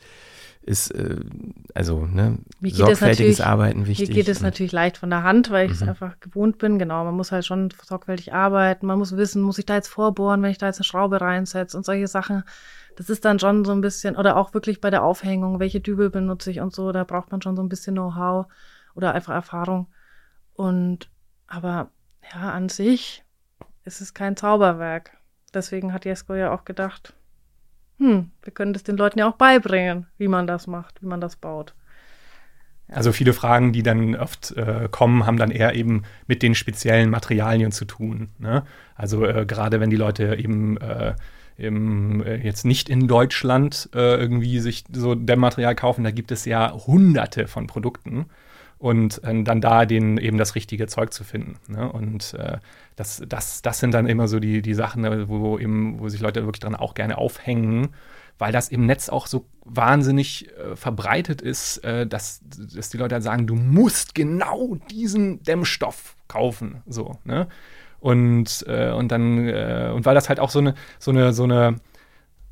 ist 0.65 0.89
äh, 0.91 1.19
also 1.75 2.07
ne, 2.07 2.39
sorgfältiges 2.59 3.39
Arbeiten 3.39 3.85
wichtig. 3.85 4.09
Mir 4.09 4.15
geht 4.15 4.27
es 4.27 4.41
natürlich 4.41 4.71
leicht 4.71 4.97
von 4.97 5.11
der 5.11 5.21
Hand, 5.21 5.51
weil 5.51 5.67
ich 5.67 5.73
es 5.73 5.81
Mhm. 5.81 5.89
einfach 5.89 6.19
gewohnt 6.19 6.57
bin. 6.57 6.79
Genau, 6.79 7.03
man 7.05 7.13
muss 7.13 7.31
halt 7.31 7.45
schon 7.45 7.69
sorgfältig 7.83 8.33
arbeiten. 8.33 8.87
Man 8.87 8.97
muss 8.97 9.15
wissen, 9.15 9.43
muss 9.43 9.59
ich 9.59 9.67
da 9.67 9.75
jetzt 9.75 9.89
vorbohren, 9.89 10.41
wenn 10.41 10.49
ich 10.49 10.57
da 10.57 10.65
jetzt 10.65 10.79
eine 10.79 10.85
Schraube 10.85 11.21
reinsetze 11.21 11.77
und 11.77 11.85
solche 11.85 12.07
Sachen. 12.07 12.43
Das 12.95 13.09
ist 13.11 13.25
dann 13.25 13.37
schon 13.39 13.63
so 13.63 13.73
ein 13.73 13.81
bisschen, 13.81 14.15
oder 14.15 14.37
auch 14.37 14.53
wirklich 14.55 14.81
bei 14.81 14.89
der 14.89 15.03
Aufhängung, 15.03 15.59
welche 15.59 15.81
Dübel 15.81 16.09
benutze 16.09 16.49
ich 16.49 16.61
und 16.61 16.73
so, 16.73 16.91
da 16.91 17.03
braucht 17.03 17.31
man 17.31 17.41
schon 17.41 17.55
so 17.55 17.61
ein 17.61 17.69
bisschen 17.69 17.93
Know-how 17.93 18.47
oder 18.95 19.13
einfach 19.13 19.33
Erfahrung. 19.33 19.87
Und, 20.53 21.09
aber 21.45 21.91
ja, 22.33 22.51
an 22.51 22.69
sich 22.69 23.23
ist 23.83 24.01
es 24.01 24.13
kein 24.13 24.35
Zauberwerk. 24.35 25.11
Deswegen 25.53 25.93
hat 25.93 26.05
Jesko 26.05 26.33
ja 26.33 26.51
auch 26.53 26.65
gedacht, 26.65 27.13
hm, 27.97 28.31
wir 28.43 28.53
können 28.53 28.73
das 28.73 28.83
den 28.83 28.97
Leuten 28.97 29.19
ja 29.19 29.29
auch 29.29 29.35
beibringen, 29.35 30.07
wie 30.17 30.27
man 30.27 30.47
das 30.47 30.67
macht, 30.67 31.01
wie 31.01 31.07
man 31.07 31.21
das 31.21 31.35
baut. 31.35 31.73
Also 32.87 33.11
viele 33.11 33.33
Fragen, 33.33 33.73
die 33.73 33.81
dann 33.81 34.15
oft 34.15 34.51
äh, 34.57 34.87
kommen, 34.91 35.25
haben 35.25 35.37
dann 35.37 35.49
eher 35.49 35.73
eben 35.73 36.03
mit 36.27 36.43
den 36.43 36.53
speziellen 36.53 37.09
Materialien 37.09 37.71
zu 37.71 37.85
tun. 37.85 38.29
Ne? 38.37 38.63
Also 38.95 39.25
äh, 39.25 39.45
gerade 39.45 39.79
wenn 39.79 39.89
die 39.89 39.95
Leute 39.95 40.35
eben, 40.35 40.77
äh, 40.77 41.15
eben 41.57 42.23
äh, 42.23 42.35
jetzt 42.35 42.63
nicht 42.63 42.87
in 42.87 43.07
Deutschland 43.07 43.89
äh, 43.95 44.17
irgendwie 44.17 44.59
sich 44.59 44.83
so 44.91 45.15
Dämmmaterial 45.15 45.73
kaufen, 45.73 46.03
da 46.03 46.11
gibt 46.11 46.31
es 46.31 46.45
ja 46.45 46.73
hunderte 46.73 47.47
von 47.47 47.65
Produkten. 47.65 48.27
Und 48.85 49.23
äh, 49.23 49.41
dann 49.41 49.61
da 49.61 49.87
den 49.87 50.19
eben 50.19 50.37
das 50.37 50.53
richtige 50.53 50.85
Zeug 50.85 51.11
zu 51.11 51.23
finden. 51.23 51.57
Ne? 51.67 51.91
Und 51.91 52.35
äh, 52.35 52.59
das, 52.95 53.19
das, 53.27 53.63
das 53.63 53.79
sind 53.79 53.95
dann 53.95 54.05
immer 54.05 54.27
so 54.27 54.39
die, 54.39 54.61
die 54.61 54.75
Sachen, 54.75 55.03
äh, 55.05 55.27
wo, 55.27 55.57
eben, 55.57 55.99
wo 55.99 56.07
sich 56.07 56.21
Leute 56.21 56.45
wirklich 56.45 56.59
dran 56.59 56.75
auch 56.75 56.93
gerne 56.93 57.17
aufhängen, 57.17 57.95
weil 58.37 58.51
das 58.51 58.69
im 58.69 58.85
Netz 58.85 59.09
auch 59.09 59.25
so 59.25 59.47
wahnsinnig 59.63 60.51
äh, 60.59 60.75
verbreitet 60.75 61.41
ist, 61.41 61.83
äh, 61.83 62.05
dass, 62.05 62.41
dass 62.75 62.89
die 62.89 62.97
Leute 62.97 63.15
halt 63.15 63.23
sagen, 63.23 63.47
du 63.47 63.55
musst 63.55 64.13
genau 64.13 64.75
diesen 64.91 65.41
Dämmstoff 65.41 66.15
kaufen. 66.27 66.83
So, 66.85 67.17
ne? 67.23 67.47
Und, 67.99 68.65
äh, 68.67 68.91
und 68.91 69.11
dann, 69.11 69.49
und 69.95 70.05
weil 70.05 70.13
das 70.13 70.29
halt 70.29 70.39
auch 70.39 70.51
so 70.51 70.59
eine, 70.59 70.75
so 70.99 71.09
eine, 71.09 71.33
so 71.33 71.45
eine, 71.45 71.77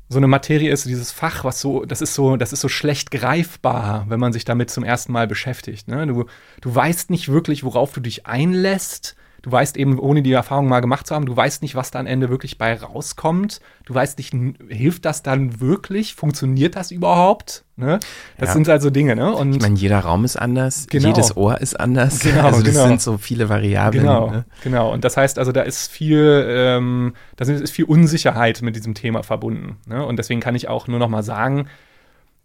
so 0.08 0.18
eine 0.18 0.26
Materie 0.26 0.70
ist, 0.70 0.84
dieses 0.84 1.12
Fach, 1.12 1.44
was 1.44 1.60
so, 1.60 1.84
das 1.84 2.00
ist 2.00 2.14
so, 2.14 2.36
das 2.36 2.52
ist 2.52 2.60
so 2.60 2.68
schlecht 2.68 3.10
greifbar, 3.10 4.04
wenn 4.08 4.20
man 4.20 4.32
sich 4.32 4.44
damit 4.44 4.70
zum 4.70 4.84
ersten 4.84 5.12
Mal 5.12 5.26
beschäftigt. 5.26 5.88
Ne? 5.88 6.06
Du, 6.06 6.26
du 6.60 6.74
weißt 6.74 7.10
nicht 7.10 7.30
wirklich, 7.30 7.64
worauf 7.64 7.92
du 7.92 8.00
dich 8.00 8.26
einlässt. 8.26 9.16
Du 9.44 9.52
weißt 9.52 9.76
eben, 9.76 9.98
ohne 9.98 10.22
die 10.22 10.32
Erfahrung 10.32 10.68
mal 10.68 10.80
gemacht 10.80 11.06
zu 11.06 11.14
haben, 11.14 11.26
du 11.26 11.36
weißt 11.36 11.60
nicht, 11.60 11.74
was 11.74 11.90
da 11.90 11.98
am 12.00 12.06
Ende 12.06 12.30
wirklich 12.30 12.56
bei 12.56 12.72
rauskommt. 12.80 13.60
Du 13.84 13.94
weißt 13.94 14.16
nicht, 14.16 14.32
hilft 14.70 15.04
das 15.04 15.22
dann 15.22 15.60
wirklich? 15.60 16.14
Funktioniert 16.14 16.76
das 16.76 16.90
überhaupt? 16.90 17.62
Ne? 17.76 18.00
Das 18.38 18.48
Ja. 18.48 18.52
sind 18.54 18.70
also 18.70 18.88
Dinge, 18.88 19.14
ne? 19.14 19.34
Und 19.34 19.52
Ich 19.54 19.60
meine, 19.60 19.74
jeder 19.76 19.98
Raum 19.98 20.24
ist 20.24 20.36
anders, 20.36 20.86
Genau. 20.88 21.08
jedes 21.08 21.36
Ohr 21.36 21.60
ist 21.60 21.78
anders. 21.78 22.20
Genau, 22.20 22.46
also 22.46 22.62
das 22.62 22.72
genau. 22.72 22.86
sind 22.86 23.02
so 23.02 23.18
viele 23.18 23.50
Variablen. 23.50 24.04
Genau, 24.04 24.30
Ne? 24.30 24.44
genau. 24.62 24.90
Und 24.90 25.04
das 25.04 25.18
heißt 25.18 25.38
also, 25.38 25.52
da 25.52 25.60
ist 25.60 25.92
viel, 25.92 26.46
ähm, 26.48 27.12
da 27.36 27.44
ist 27.44 27.70
viel 27.70 27.84
Unsicherheit 27.84 28.62
mit 28.62 28.76
diesem 28.76 28.94
Thema 28.94 29.22
verbunden. 29.22 29.76
Ne? 29.86 30.06
Und 30.06 30.18
deswegen 30.18 30.40
kann 30.40 30.54
ich 30.54 30.68
auch 30.68 30.88
nur 30.88 30.98
noch 30.98 31.10
mal 31.10 31.22
sagen, 31.22 31.66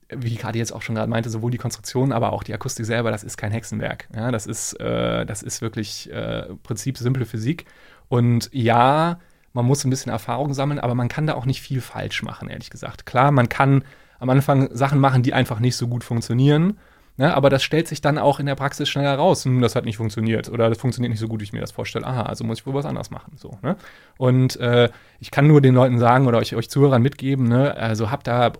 wie 0.09 0.35
gerade 0.35 0.57
jetzt 0.57 0.71
auch 0.71 0.81
schon 0.81 0.95
gerade 0.95 1.09
meinte, 1.09 1.29
sowohl 1.29 1.51
die 1.51 1.57
Konstruktion, 1.57 2.11
aber 2.11 2.33
auch 2.33 2.43
die 2.43 2.53
Akustik 2.53 2.85
selber, 2.85 3.11
das 3.11 3.23
ist 3.23 3.37
kein 3.37 3.51
Hexenwerk. 3.51 4.07
Ja, 4.15 4.31
das 4.31 4.47
ist, 4.47 4.73
äh, 4.79 5.25
das 5.25 5.43
ist 5.43 5.61
wirklich 5.61 6.11
äh, 6.11 6.47
im 6.47 6.59
Prinzip 6.59 6.97
simple 6.97 7.25
Physik. 7.25 7.65
Und 8.07 8.49
ja, 8.51 9.19
man 9.53 9.65
muss 9.65 9.83
ein 9.83 9.89
bisschen 9.89 10.11
Erfahrung 10.11 10.53
sammeln, 10.53 10.79
aber 10.79 10.95
man 10.95 11.09
kann 11.09 11.27
da 11.27 11.35
auch 11.35 11.45
nicht 11.45 11.61
viel 11.61 11.81
falsch 11.81 12.23
machen, 12.23 12.49
ehrlich 12.49 12.69
gesagt. 12.69 13.05
Klar, 13.05 13.31
man 13.31 13.49
kann 13.49 13.83
am 14.19 14.29
Anfang 14.29 14.69
Sachen 14.75 14.99
machen, 14.99 15.23
die 15.23 15.33
einfach 15.33 15.59
nicht 15.59 15.75
so 15.75 15.87
gut 15.87 16.03
funktionieren. 16.03 16.79
Ne, 17.19 17.33
aber 17.33 17.49
das 17.49 17.63
stellt 17.63 17.85
sich 17.89 17.99
dann 17.99 18.17
auch 18.17 18.39
in 18.39 18.45
der 18.45 18.55
Praxis 18.55 18.87
schnell 18.87 19.03
heraus. 19.03 19.43
Hm, 19.43 19.59
das 19.59 19.75
hat 19.75 19.83
nicht 19.83 19.97
funktioniert 19.97 20.47
oder 20.47 20.69
das 20.69 20.77
funktioniert 20.77 21.09
nicht 21.09 21.19
so 21.19 21.27
gut, 21.27 21.41
wie 21.41 21.43
ich 21.43 21.51
mir 21.51 21.59
das 21.59 21.73
vorstelle. 21.73 22.07
Aha, 22.07 22.21
also 22.23 22.45
muss 22.45 22.59
ich 22.59 22.65
wohl 22.65 22.73
was 22.73 22.85
anderes 22.85 23.11
machen. 23.11 23.33
So, 23.35 23.57
ne? 23.61 23.75
Und 24.17 24.55
äh, 24.61 24.87
ich 25.19 25.29
kann 25.29 25.45
nur 25.45 25.59
den 25.59 25.75
Leuten 25.75 25.99
sagen 25.99 26.27
oder 26.27 26.37
euch, 26.37 26.55
euch 26.55 26.69
Zuhörern 26.69 27.01
mitgeben, 27.01 27.49
ne, 27.49 27.75
also 27.75 28.09
habt 28.09 28.27
da, 28.27 28.53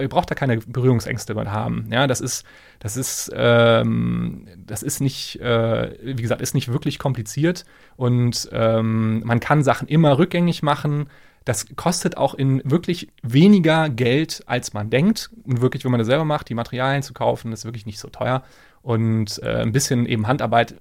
ihr 0.00 0.08
braucht 0.08 0.30
da 0.30 0.34
keine 0.34 0.56
Berührungsängste 0.56 1.34
mit 1.34 1.48
haben. 1.48 1.90
Ja, 1.92 2.06
das 2.06 2.22
ist, 2.22 2.46
das 2.78 2.96
ist, 2.96 3.30
ähm, 3.34 4.48
das 4.56 4.82
ist 4.82 5.02
nicht, 5.02 5.38
äh, 5.42 5.90
wie 6.02 6.22
gesagt, 6.22 6.40
ist 6.40 6.54
nicht 6.54 6.72
wirklich 6.72 6.98
kompliziert 6.98 7.66
und 7.96 8.48
ähm, 8.50 9.24
man 9.26 9.40
kann 9.40 9.62
Sachen 9.62 9.88
immer 9.88 10.16
rückgängig 10.16 10.62
machen. 10.62 11.10
Das 11.46 11.66
kostet 11.76 12.18
auch 12.18 12.34
in 12.34 12.60
wirklich 12.64 13.08
weniger 13.22 13.88
Geld, 13.88 14.42
als 14.44 14.74
man 14.74 14.90
denkt. 14.90 15.30
Und 15.44 15.62
wirklich, 15.62 15.84
wenn 15.84 15.92
man 15.92 15.98
das 15.98 16.08
selber 16.08 16.26
macht, 16.26 16.50
die 16.50 16.54
Materialien 16.54 17.02
zu 17.02 17.14
kaufen, 17.14 17.52
ist 17.52 17.64
wirklich 17.64 17.86
nicht 17.86 17.98
so 17.98 18.08
teuer. 18.08 18.42
Und 18.82 19.40
äh, 19.42 19.62
ein 19.62 19.72
bisschen 19.72 20.04
eben 20.04 20.26
Handarbeit 20.26 20.74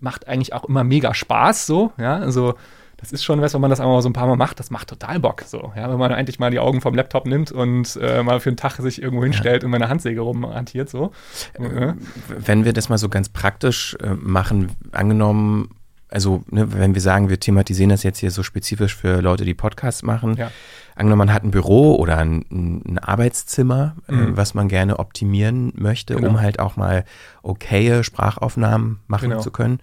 macht 0.00 0.28
eigentlich 0.28 0.52
auch 0.52 0.64
immer 0.64 0.84
mega 0.84 1.14
Spaß, 1.14 1.66
so, 1.66 1.92
ja, 1.98 2.16
also 2.16 2.54
das 2.98 3.12
ist 3.12 3.22
schon 3.22 3.40
was, 3.40 3.54
wenn 3.54 3.60
man 3.60 3.70
das 3.70 3.78
einmal 3.78 4.02
so 4.02 4.08
ein 4.08 4.12
paar 4.12 4.26
Mal 4.26 4.36
macht, 4.36 4.58
das 4.58 4.70
macht 4.70 4.88
total 4.88 5.20
Bock, 5.20 5.42
so, 5.46 5.72
ja, 5.76 5.88
wenn 5.88 5.98
man 5.98 6.10
endlich 6.10 6.38
mal 6.38 6.50
die 6.50 6.58
Augen 6.58 6.80
vom 6.80 6.94
Laptop 6.94 7.26
nimmt 7.26 7.52
und 7.52 7.96
äh, 8.00 8.22
mal 8.22 8.40
für 8.40 8.50
einen 8.50 8.56
Tag 8.56 8.76
sich 8.76 9.00
irgendwo 9.00 9.22
hinstellt 9.22 9.62
und 9.64 9.70
meine 9.70 9.88
Handsäge 9.88 10.20
rumhantiert, 10.20 10.88
so. 10.88 11.12
Äh, 11.54 11.94
wenn 12.28 12.64
wir 12.64 12.72
das 12.72 12.88
mal 12.88 12.98
so 12.98 13.08
ganz 13.08 13.28
praktisch 13.28 13.96
äh, 14.02 14.14
machen, 14.14 14.72
angenommen, 14.92 15.70
also 16.10 16.42
ne, 16.50 16.72
wenn 16.72 16.94
wir 16.94 17.00
sagen, 17.02 17.28
wir 17.28 17.38
thematisieren 17.38 17.90
das 17.90 18.02
jetzt 18.02 18.18
hier 18.18 18.30
so 18.30 18.42
spezifisch 18.42 18.96
für 18.96 19.20
Leute, 19.20 19.44
die 19.44 19.54
Podcasts 19.54 20.02
machen, 20.02 20.36
Ja. 20.36 20.50
angenommen, 20.96 21.18
man 21.28 21.32
hat 21.32 21.44
ein 21.44 21.50
Büro 21.50 21.96
oder 21.96 22.18
ein, 22.18 22.44
ein 22.50 22.98
Arbeitszimmer, 22.98 23.94
äh, 24.08 24.12
Mhm. 24.12 24.36
was 24.36 24.54
man 24.54 24.68
gerne 24.68 24.98
optimieren 24.98 25.72
möchte, 25.76 26.14
Genau. 26.14 26.28
um 26.30 26.40
halt 26.40 26.58
auch 26.60 26.76
mal 26.76 27.04
okaye 27.42 28.02
Sprachaufnahmen 28.04 29.00
machen 29.06 29.30
Genau. 29.30 29.42
zu 29.42 29.50
können. 29.50 29.80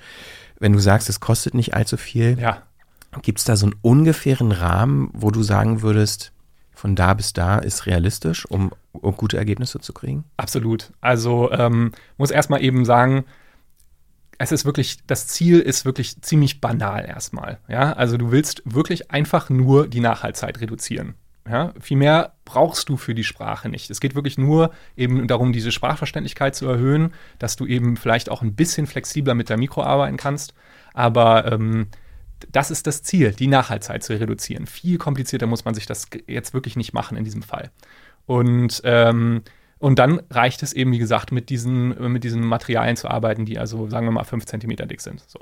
Wenn 0.59 0.73
du 0.73 0.79
sagst, 0.79 1.09
es 1.09 1.19
kostet 1.19 1.53
nicht 1.53 1.73
allzu 1.73 1.97
viel, 1.97 2.39
Ja, 2.39 2.61
gibt 3.21 3.39
es 3.39 3.45
da 3.45 3.55
so 3.55 3.67
einen 3.67 3.75
ungefähren 3.81 4.51
Rahmen, 4.51 5.09
wo 5.13 5.31
du 5.31 5.43
sagen 5.43 5.81
würdest, 5.81 6.31
von 6.73 6.95
da 6.95 7.13
bis 7.13 7.31
da 7.33 7.57
ist 7.59 7.85
realistisch, 7.85 8.45
um, 8.49 8.71
um 8.91 9.15
gute 9.15 9.37
Ergebnisse 9.37 9.79
zu 9.79 9.93
kriegen? 9.93 10.25
Absolut. 10.37 10.91
Also 11.01 11.49
ähm, 11.51 11.91
muss 12.17 12.31
erstmal 12.31 12.61
eben 12.61 12.83
sagen, 12.83 13.23
es 14.37 14.51
ist 14.51 14.65
wirklich, 14.65 14.97
das 15.07 15.27
Ziel 15.27 15.59
ist 15.59 15.85
wirklich 15.85 16.21
ziemlich 16.21 16.61
banal 16.61 17.05
erstmal. 17.05 17.59
Ja, 17.67 17.93
also 17.93 18.17
du 18.17 18.31
willst 18.31 18.61
wirklich 18.65 19.11
einfach 19.11 19.49
nur 19.49 19.87
die 19.87 19.99
Nachhaltzeit 19.99 20.59
reduzieren. 20.61 21.15
Ja, 21.47 21.73
viel 21.79 21.97
mehr 21.97 22.33
brauchst 22.43 22.89
du 22.89 22.97
für 22.97 23.13
die 23.13 23.23
Sprache 23.23 23.69
nicht. 23.69 23.91
Es 23.91 23.99
geht 23.99 24.15
wirklich 24.15 24.37
nur 24.37 24.71
eben 24.97 25.27
darum, 25.27 25.53
diese 25.53 25.71
Sprachverständlichkeit 25.71 26.55
zu 26.55 26.67
erhöhen, 26.67 27.13
dass 27.37 27.55
du 27.55 27.67
eben 27.67 27.97
vielleicht 27.97 28.29
auch 28.29 28.41
ein 28.41 28.55
bisschen 28.55 28.87
flexibler 28.87 29.35
mit 29.35 29.49
der 29.49 29.57
Mikro 29.57 29.83
arbeiten 29.83 30.17
kannst. 30.17 30.55
Aber 30.93 31.51
ähm, 31.51 31.87
das 32.51 32.71
ist 32.71 32.87
das 32.87 33.03
Ziel, 33.03 33.31
die 33.31 33.47
Nachhaltzeit 33.47 34.03
zu 34.03 34.19
reduzieren. 34.19 34.65
Viel 34.65 34.97
komplizierter 34.97 35.45
muss 35.45 35.65
man 35.65 35.75
sich 35.75 35.85
das 35.85 36.07
jetzt 36.25 36.55
wirklich 36.55 36.75
nicht 36.75 36.93
machen 36.93 37.15
in 37.15 37.23
diesem 37.23 37.43
Fall. 37.43 37.69
Und, 38.25 38.81
ähm, 38.83 39.43
und 39.85 39.99
dann 39.99 40.19
reicht 40.31 40.63
es 40.63 40.73
eben, 40.73 40.91
wie 40.93 40.97
gesagt, 40.97 41.31
mit 41.31 41.51
diesen, 41.51 42.11
mit 42.11 42.23
diesen 42.23 42.43
Materialien 42.43 42.95
zu 42.95 43.07
arbeiten, 43.07 43.45
die 43.45 43.59
also, 43.59 43.87
sagen 43.87 44.07
wir 44.07 44.11
mal, 44.11 44.23
5 44.23 44.43
cm 44.43 44.77
dick 44.87 44.99
sind. 44.99 45.23
So. 45.27 45.37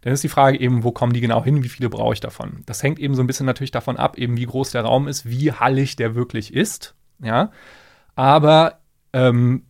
Dann 0.00 0.14
ist 0.14 0.24
die 0.24 0.30
Frage 0.30 0.58
eben, 0.58 0.82
wo 0.82 0.92
kommen 0.92 1.12
die 1.12 1.20
genau 1.20 1.44
hin, 1.44 1.62
wie 1.62 1.68
viele 1.68 1.90
brauche 1.90 2.14
ich 2.14 2.20
davon? 2.20 2.62
Das 2.64 2.82
hängt 2.82 2.98
eben 2.98 3.14
so 3.14 3.22
ein 3.22 3.26
bisschen 3.26 3.44
natürlich 3.44 3.70
davon 3.70 3.98
ab, 3.98 4.16
eben 4.16 4.38
wie 4.38 4.46
groß 4.46 4.70
der 4.70 4.80
Raum 4.80 5.08
ist, 5.08 5.28
wie 5.28 5.52
hallig 5.52 5.96
der 5.96 6.14
wirklich 6.14 6.54
ist. 6.54 6.94
Ja. 7.22 7.50
Aber 8.14 8.78
ähm, 9.12 9.66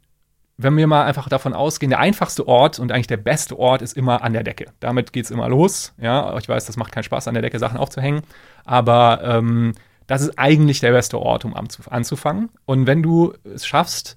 wenn 0.57 0.77
wir 0.77 0.87
mal 0.87 1.05
einfach 1.05 1.29
davon 1.29 1.53
ausgehen, 1.53 1.91
der 1.91 1.99
einfachste 1.99 2.47
Ort 2.47 2.79
und 2.79 2.93
eigentlich 2.93 3.09
der 3.09 3.17
beste 3.17 3.59
Ort 3.59 3.83
ist 3.83 3.97
immer 3.97 4.23
an 4.23 4.35
der 4.35 4.45
Decke. 4.45 4.67
Damit 4.79 5.13
geht 5.13 5.25
es 5.25 5.33
immer 5.33 5.49
los. 5.49 5.95
Ja, 6.01 6.39
ich 6.39 6.49
weiß, 6.49 6.65
das 6.65 6.77
macht 6.77 6.93
keinen 6.93 7.03
Spaß, 7.03 7.27
an 7.27 7.35
der 7.35 7.43
Decke 7.43 7.59
Sachen 7.59 7.77
aufzuhängen, 7.77 8.23
aber 8.65 9.21
ähm, 9.25 9.73
das 10.07 10.23
ist 10.23 10.39
eigentlich 10.39 10.81
der 10.81 10.93
beste 10.93 11.19
Ort, 11.19 11.45
um 11.45 11.55
anzuf- 11.55 11.89
anzufangen. 11.89 12.51
Und 12.67 12.87
wenn 12.87 13.03
du 13.03 13.33
es 13.45 13.67
schaffst, 13.67 14.17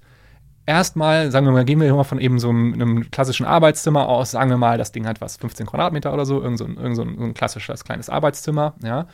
erstmal, 0.66 1.30
sagen 1.30 1.46
wir 1.46 1.52
mal, 1.52 1.64
gehen 1.64 1.80
wir 1.80 1.94
mal 1.94 2.04
von 2.04 2.20
eben 2.20 2.38
so 2.38 2.50
einem, 2.50 2.74
einem 2.74 3.10
klassischen 3.10 3.46
Arbeitszimmer 3.46 4.08
aus, 4.08 4.32
sagen 4.32 4.50
wir 4.50 4.56
mal, 4.56 4.78
das 4.78 4.92
Ding 4.92 5.06
hat 5.06 5.20
was, 5.20 5.36
15 5.36 5.66
Quadratmeter 5.66 6.12
oder 6.12 6.26
so, 6.26 6.42
irgend 6.42 6.58
so 6.58 6.64
ein, 6.64 6.76
irgend 6.76 6.96
so 6.96 7.02
ein, 7.02 7.16
so 7.16 7.24
ein 7.24 7.34
klassisches 7.34 7.84
kleines 7.84 8.10
Arbeitszimmer, 8.10 8.74
ja. 8.82 9.06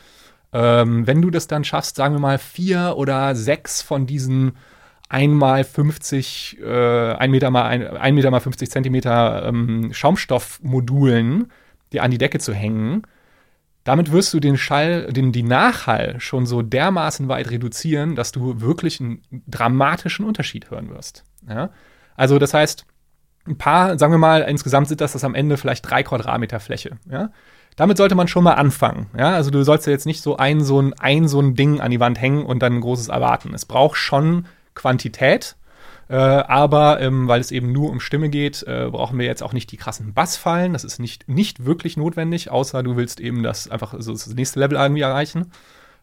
Ähm, 0.51 1.07
wenn 1.07 1.21
du 1.21 1.31
das 1.31 1.47
dann 1.47 1.63
schaffst, 1.63 1.95
sagen 1.95 2.13
wir 2.13 2.19
mal, 2.19 2.37
vier 2.37 2.93
oder 2.97 3.33
sechs 3.35 3.81
von 3.81 4.05
diesen 4.05 4.53
einmal 5.09 5.63
50, 5.63 6.59
äh, 6.61 7.13
ein 7.13 7.31
Meter 7.31 7.49
mal 7.51 7.65
ein, 7.65 7.85
ein 7.85 8.15
Meter 8.15 8.31
mal 8.31 8.39
50 8.39 8.69
Zentimeter 8.69 9.45
ähm, 9.47 9.93
Schaumstoffmodulen, 9.93 11.51
die 11.91 12.01
an 12.01 12.11
die 12.11 12.17
Decke 12.17 12.39
zu 12.39 12.53
hängen, 12.53 13.03
damit 13.83 14.11
wirst 14.11 14.33
du 14.33 14.39
den 14.39 14.57
Schall, 14.57 15.11
den, 15.11 15.31
die 15.31 15.43
Nachhall 15.43 16.19
schon 16.19 16.45
so 16.45 16.61
dermaßen 16.61 17.27
weit 17.27 17.51
reduzieren, 17.51 18.15
dass 18.15 18.31
du 18.31 18.61
wirklich 18.61 19.01
einen 19.01 19.21
dramatischen 19.47 20.25
Unterschied 20.25 20.71
hören 20.71 20.89
wirst. 20.89 21.23
Ja? 21.47 21.69
Also 22.15 22.39
das 22.39 22.53
heißt, 22.53 22.85
ein 23.45 23.57
paar, 23.57 23.99
sagen 23.99 24.13
wir 24.13 24.17
mal, 24.17 24.41
insgesamt 24.43 24.87
sind 24.87 25.01
das, 25.01 25.13
das 25.13 25.23
am 25.23 25.35
Ende 25.35 25.57
vielleicht 25.57 25.89
drei 25.89 26.03
Quadratmeter 26.03 26.61
Fläche. 26.61 26.97
Ja? 27.09 27.31
Damit 27.75 27.97
sollte 27.97 28.15
man 28.15 28.27
schon 28.27 28.43
mal 28.43 28.53
anfangen. 28.53 29.07
Ja? 29.17 29.31
Also 29.31 29.51
du 29.51 29.63
sollst 29.63 29.85
ja 29.85 29.91
jetzt 29.91 30.05
nicht 30.05 30.21
so 30.21 30.37
ein 30.37 30.61
so 30.61 30.81
ein, 30.81 30.93
ein 30.93 31.27
so 31.27 31.41
ein 31.41 31.55
Ding 31.55 31.81
an 31.81 31.91
die 31.91 31.99
Wand 31.99 32.21
hängen 32.21 32.45
und 32.45 32.59
dann 32.59 32.75
ein 32.75 32.81
großes 32.81 33.09
erwarten. 33.09 33.53
Es 33.53 33.65
braucht 33.65 33.97
schon 33.97 34.45
Quantität, 34.75 35.57
äh, 36.09 36.15
aber 36.15 36.99
ähm, 37.01 37.27
weil 37.27 37.41
es 37.41 37.51
eben 37.51 37.71
nur 37.71 37.89
um 37.89 37.99
Stimme 37.99 38.29
geht, 38.29 38.63
äh, 38.63 38.89
brauchen 38.91 39.17
wir 39.17 39.25
jetzt 39.25 39.43
auch 39.43 39.53
nicht 39.53 39.71
die 39.71 39.77
krassen 39.77 40.13
Bassfallen. 40.13 40.73
Das 40.73 40.83
ist 40.83 40.99
nicht, 40.99 41.27
nicht 41.27 41.65
wirklich 41.65 41.97
notwendig, 41.97 42.51
außer 42.51 42.83
du 42.83 42.95
willst 42.95 43.19
eben 43.19 43.43
das 43.43 43.69
einfach 43.69 43.95
so 43.97 44.11
das 44.11 44.27
nächste 44.27 44.59
Level 44.59 44.77
irgendwie 44.77 45.01
erreichen. 45.01 45.51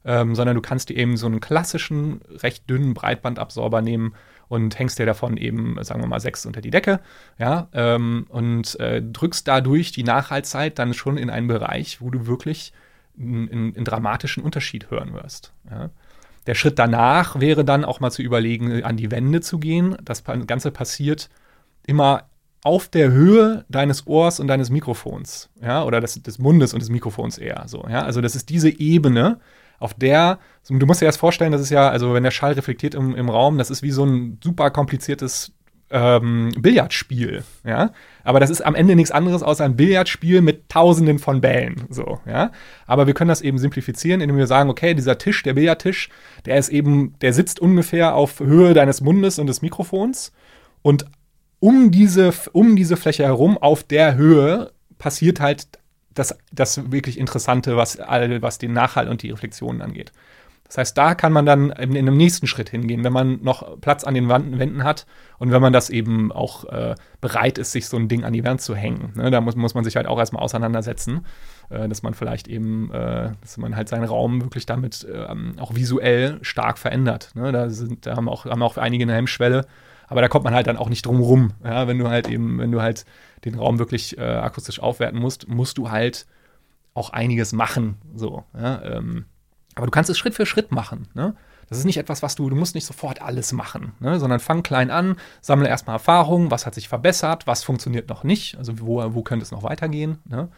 Ähm, 0.02 0.34
sondern 0.34 0.56
du 0.56 0.62
kannst 0.62 0.88
dir 0.88 0.96
eben 0.96 1.18
so 1.18 1.26
einen 1.26 1.40
klassischen, 1.40 2.22
recht 2.30 2.70
dünnen 2.70 2.94
Breitbandabsorber 2.94 3.82
nehmen 3.82 4.14
und 4.48 4.78
hängst 4.78 4.98
dir 4.98 5.04
davon 5.04 5.36
eben, 5.36 5.76
sagen 5.84 6.00
wir 6.00 6.08
mal, 6.08 6.20
sechs 6.20 6.46
unter 6.46 6.62
die 6.62 6.70
Decke, 6.70 7.00
ja, 7.38 7.68
ähm, 7.74 8.24
und 8.30 8.80
äh, 8.80 9.02
drückst 9.02 9.46
dadurch 9.46 9.92
die 9.92 10.02
Nachhaltzeit 10.02 10.78
dann 10.78 10.94
schon 10.94 11.18
in 11.18 11.28
einen 11.28 11.48
Bereich, 11.48 12.00
wo 12.00 12.08
du 12.08 12.26
wirklich 12.26 12.72
einen, 13.18 13.84
dramatischen 13.84 14.42
Unterschied 14.42 14.90
hören 14.90 15.12
wirst. 15.12 15.52
Ja. 15.70 15.90
Der 16.50 16.56
Schritt 16.56 16.80
danach 16.80 17.38
wäre 17.38 17.64
dann 17.64 17.84
auch 17.84 18.00
mal 18.00 18.10
zu 18.10 18.22
überlegen, 18.22 18.82
an 18.82 18.96
die 18.96 19.12
Wände 19.12 19.40
zu 19.40 19.60
gehen. 19.60 19.96
Das 20.04 20.24
Ganze 20.24 20.72
passiert 20.72 21.30
immer 21.86 22.24
auf 22.64 22.88
der 22.88 23.12
Höhe 23.12 23.64
deines 23.68 24.04
Ohrs 24.08 24.40
und 24.40 24.48
deines 24.48 24.68
Mikrofons, 24.68 25.48
ja, 25.62 25.84
oder 25.84 26.00
des, 26.00 26.20
des 26.20 26.40
Mundes 26.40 26.74
und 26.74 26.80
des 26.80 26.90
Mikrofons 26.90 27.38
eher 27.38 27.62
so, 27.68 27.86
ja. 27.88 28.02
Also 28.02 28.20
das 28.20 28.34
ist 28.34 28.48
diese 28.48 28.68
Ebene, 28.68 29.38
auf 29.78 29.94
der, 29.94 30.40
du 30.68 30.86
musst 30.86 31.00
dir 31.00 31.06
erst 31.06 31.20
vorstellen, 31.20 31.52
das 31.52 31.60
ist 31.60 31.70
ja, 31.70 31.88
also 31.88 32.14
wenn 32.14 32.24
der 32.24 32.32
Schall 32.32 32.54
reflektiert 32.54 32.96
im, 32.96 33.14
im 33.14 33.28
Raum, 33.28 33.56
das 33.56 33.70
ist 33.70 33.84
wie 33.84 33.92
so 33.92 34.04
ein 34.04 34.40
super 34.42 34.72
kompliziertes 34.72 35.52
ähm, 35.90 36.50
Billardspiel, 36.58 37.42
ja. 37.64 37.92
Aber 38.22 38.40
das 38.40 38.50
ist 38.50 38.60
am 38.60 38.74
Ende 38.74 38.96
nichts 38.96 39.10
anderes 39.10 39.42
außer 39.42 39.64
ein 39.64 39.76
Billardspiel 39.76 40.40
mit 40.40 40.68
tausenden 40.68 41.18
von 41.18 41.40
Bällen, 41.40 41.84
so, 41.90 42.20
ja. 42.26 42.52
Aber 42.86 43.06
wir 43.06 43.14
können 43.14 43.28
das 43.28 43.42
eben 43.42 43.58
simplifizieren, 43.58 44.20
indem 44.20 44.36
wir 44.36 44.46
sagen, 44.46 44.70
okay, 44.70 44.94
dieser 44.94 45.18
Tisch, 45.18 45.42
der 45.42 45.54
Billardtisch, 45.54 46.08
der 46.46 46.58
ist 46.58 46.68
eben, 46.68 47.14
der 47.20 47.32
sitzt 47.32 47.60
ungefähr 47.60 48.14
auf 48.14 48.40
Höhe 48.40 48.74
deines 48.74 49.00
Mundes 49.00 49.38
und 49.38 49.46
des 49.46 49.62
Mikrofons 49.62 50.32
und 50.82 51.06
um 51.58 51.90
diese, 51.90 52.32
um 52.52 52.74
diese 52.74 52.96
Fläche 52.96 53.24
herum, 53.24 53.58
auf 53.58 53.82
der 53.82 54.16
Höhe, 54.16 54.72
passiert 54.98 55.40
halt 55.40 55.66
das, 56.14 56.36
das 56.52 56.90
wirklich 56.90 57.18
Interessante, 57.18 57.76
was, 57.76 57.98
all, 57.98 58.42
was 58.42 58.58
den 58.58 58.72
Nachhall 58.72 59.08
und 59.08 59.22
die 59.22 59.30
Reflexionen 59.30 59.82
angeht. 59.82 60.12
Das 60.70 60.78
heißt, 60.78 60.96
da 60.96 61.16
kann 61.16 61.32
man 61.32 61.46
dann 61.46 61.70
in, 61.70 61.96
in 61.96 62.06
einem 62.06 62.16
nächsten 62.16 62.46
Schritt 62.46 62.68
hingehen, 62.68 63.02
wenn 63.02 63.12
man 63.12 63.42
noch 63.42 63.80
Platz 63.80 64.04
an 64.04 64.14
den 64.14 64.28
Wänden 64.28 64.84
hat 64.84 65.04
und 65.38 65.50
wenn 65.50 65.60
man 65.60 65.72
das 65.72 65.90
eben 65.90 66.30
auch 66.30 66.64
äh, 66.66 66.94
bereit 67.20 67.58
ist, 67.58 67.72
sich 67.72 67.88
so 67.88 67.96
ein 67.96 68.06
Ding 68.06 68.22
an 68.22 68.32
die 68.32 68.44
Wand 68.44 68.60
zu 68.60 68.76
hängen. 68.76 69.12
Ne? 69.16 69.32
Da 69.32 69.40
muss, 69.40 69.56
muss 69.56 69.74
man 69.74 69.82
sich 69.82 69.96
halt 69.96 70.06
auch 70.06 70.20
erstmal 70.20 70.44
auseinandersetzen, 70.44 71.26
äh, 71.70 71.88
dass 71.88 72.04
man 72.04 72.14
vielleicht 72.14 72.46
eben, 72.46 72.88
äh, 72.92 73.32
dass 73.40 73.56
man 73.56 73.74
halt 73.74 73.88
seinen 73.88 74.04
Raum 74.04 74.42
wirklich 74.42 74.64
damit 74.64 75.04
ähm, 75.12 75.56
auch 75.58 75.74
visuell 75.74 76.38
stark 76.42 76.78
verändert. 76.78 77.32
Ne? 77.34 77.50
Da, 77.50 77.68
sind, 77.68 78.06
da 78.06 78.14
haben 78.14 78.28
auch, 78.28 78.44
haben 78.44 78.62
auch 78.62 78.76
einige 78.76 79.02
eine 79.02 79.14
Hemmschwelle, 79.14 79.66
aber 80.06 80.20
da 80.20 80.28
kommt 80.28 80.44
man 80.44 80.54
halt 80.54 80.68
dann 80.68 80.76
auch 80.76 80.88
nicht 80.88 81.04
drum 81.04 81.18
rum. 81.18 81.52
Ja? 81.64 81.88
Wenn 81.88 81.98
du 81.98 82.08
halt 82.08 82.28
eben, 82.28 82.60
wenn 82.60 82.70
du 82.70 82.80
halt 82.80 83.06
den 83.44 83.56
Raum 83.56 83.80
wirklich 83.80 84.18
äh, 84.18 84.22
akustisch 84.22 84.78
aufwerten 84.78 85.18
musst, 85.18 85.48
musst 85.48 85.78
du 85.78 85.90
halt 85.90 86.26
auch 86.94 87.10
einiges 87.10 87.52
machen. 87.52 87.96
So, 88.14 88.44
ja? 88.54 88.82
ähm, 88.82 89.24
aber 89.80 89.86
du 89.86 89.92
kannst 89.92 90.10
es 90.10 90.18
Schritt 90.18 90.34
für 90.34 90.44
Schritt 90.44 90.72
machen. 90.72 91.08
Ne? 91.14 91.34
Das 91.70 91.78
ist 91.78 91.86
nicht 91.86 91.96
etwas, 91.96 92.22
was 92.22 92.34
du, 92.34 92.50
du 92.50 92.56
musst 92.56 92.74
nicht 92.74 92.84
sofort 92.84 93.22
alles 93.22 93.52
machen, 93.52 93.92
ne? 93.98 94.20
sondern 94.20 94.38
fang 94.38 94.62
klein 94.62 94.90
an, 94.90 95.16
sammle 95.40 95.68
erstmal 95.68 95.96
Erfahrungen, 95.96 96.50
was 96.50 96.66
hat 96.66 96.74
sich 96.74 96.88
verbessert, 96.88 97.46
was 97.46 97.64
funktioniert 97.64 98.08
noch 98.10 98.22
nicht, 98.22 98.58
also 98.58 98.78
wo, 98.80 99.02
wo 99.14 99.22
könnte 99.22 99.44
es 99.44 99.52
noch 99.52 99.62
weitergehen. 99.62 100.18
Ne? 100.26 100.48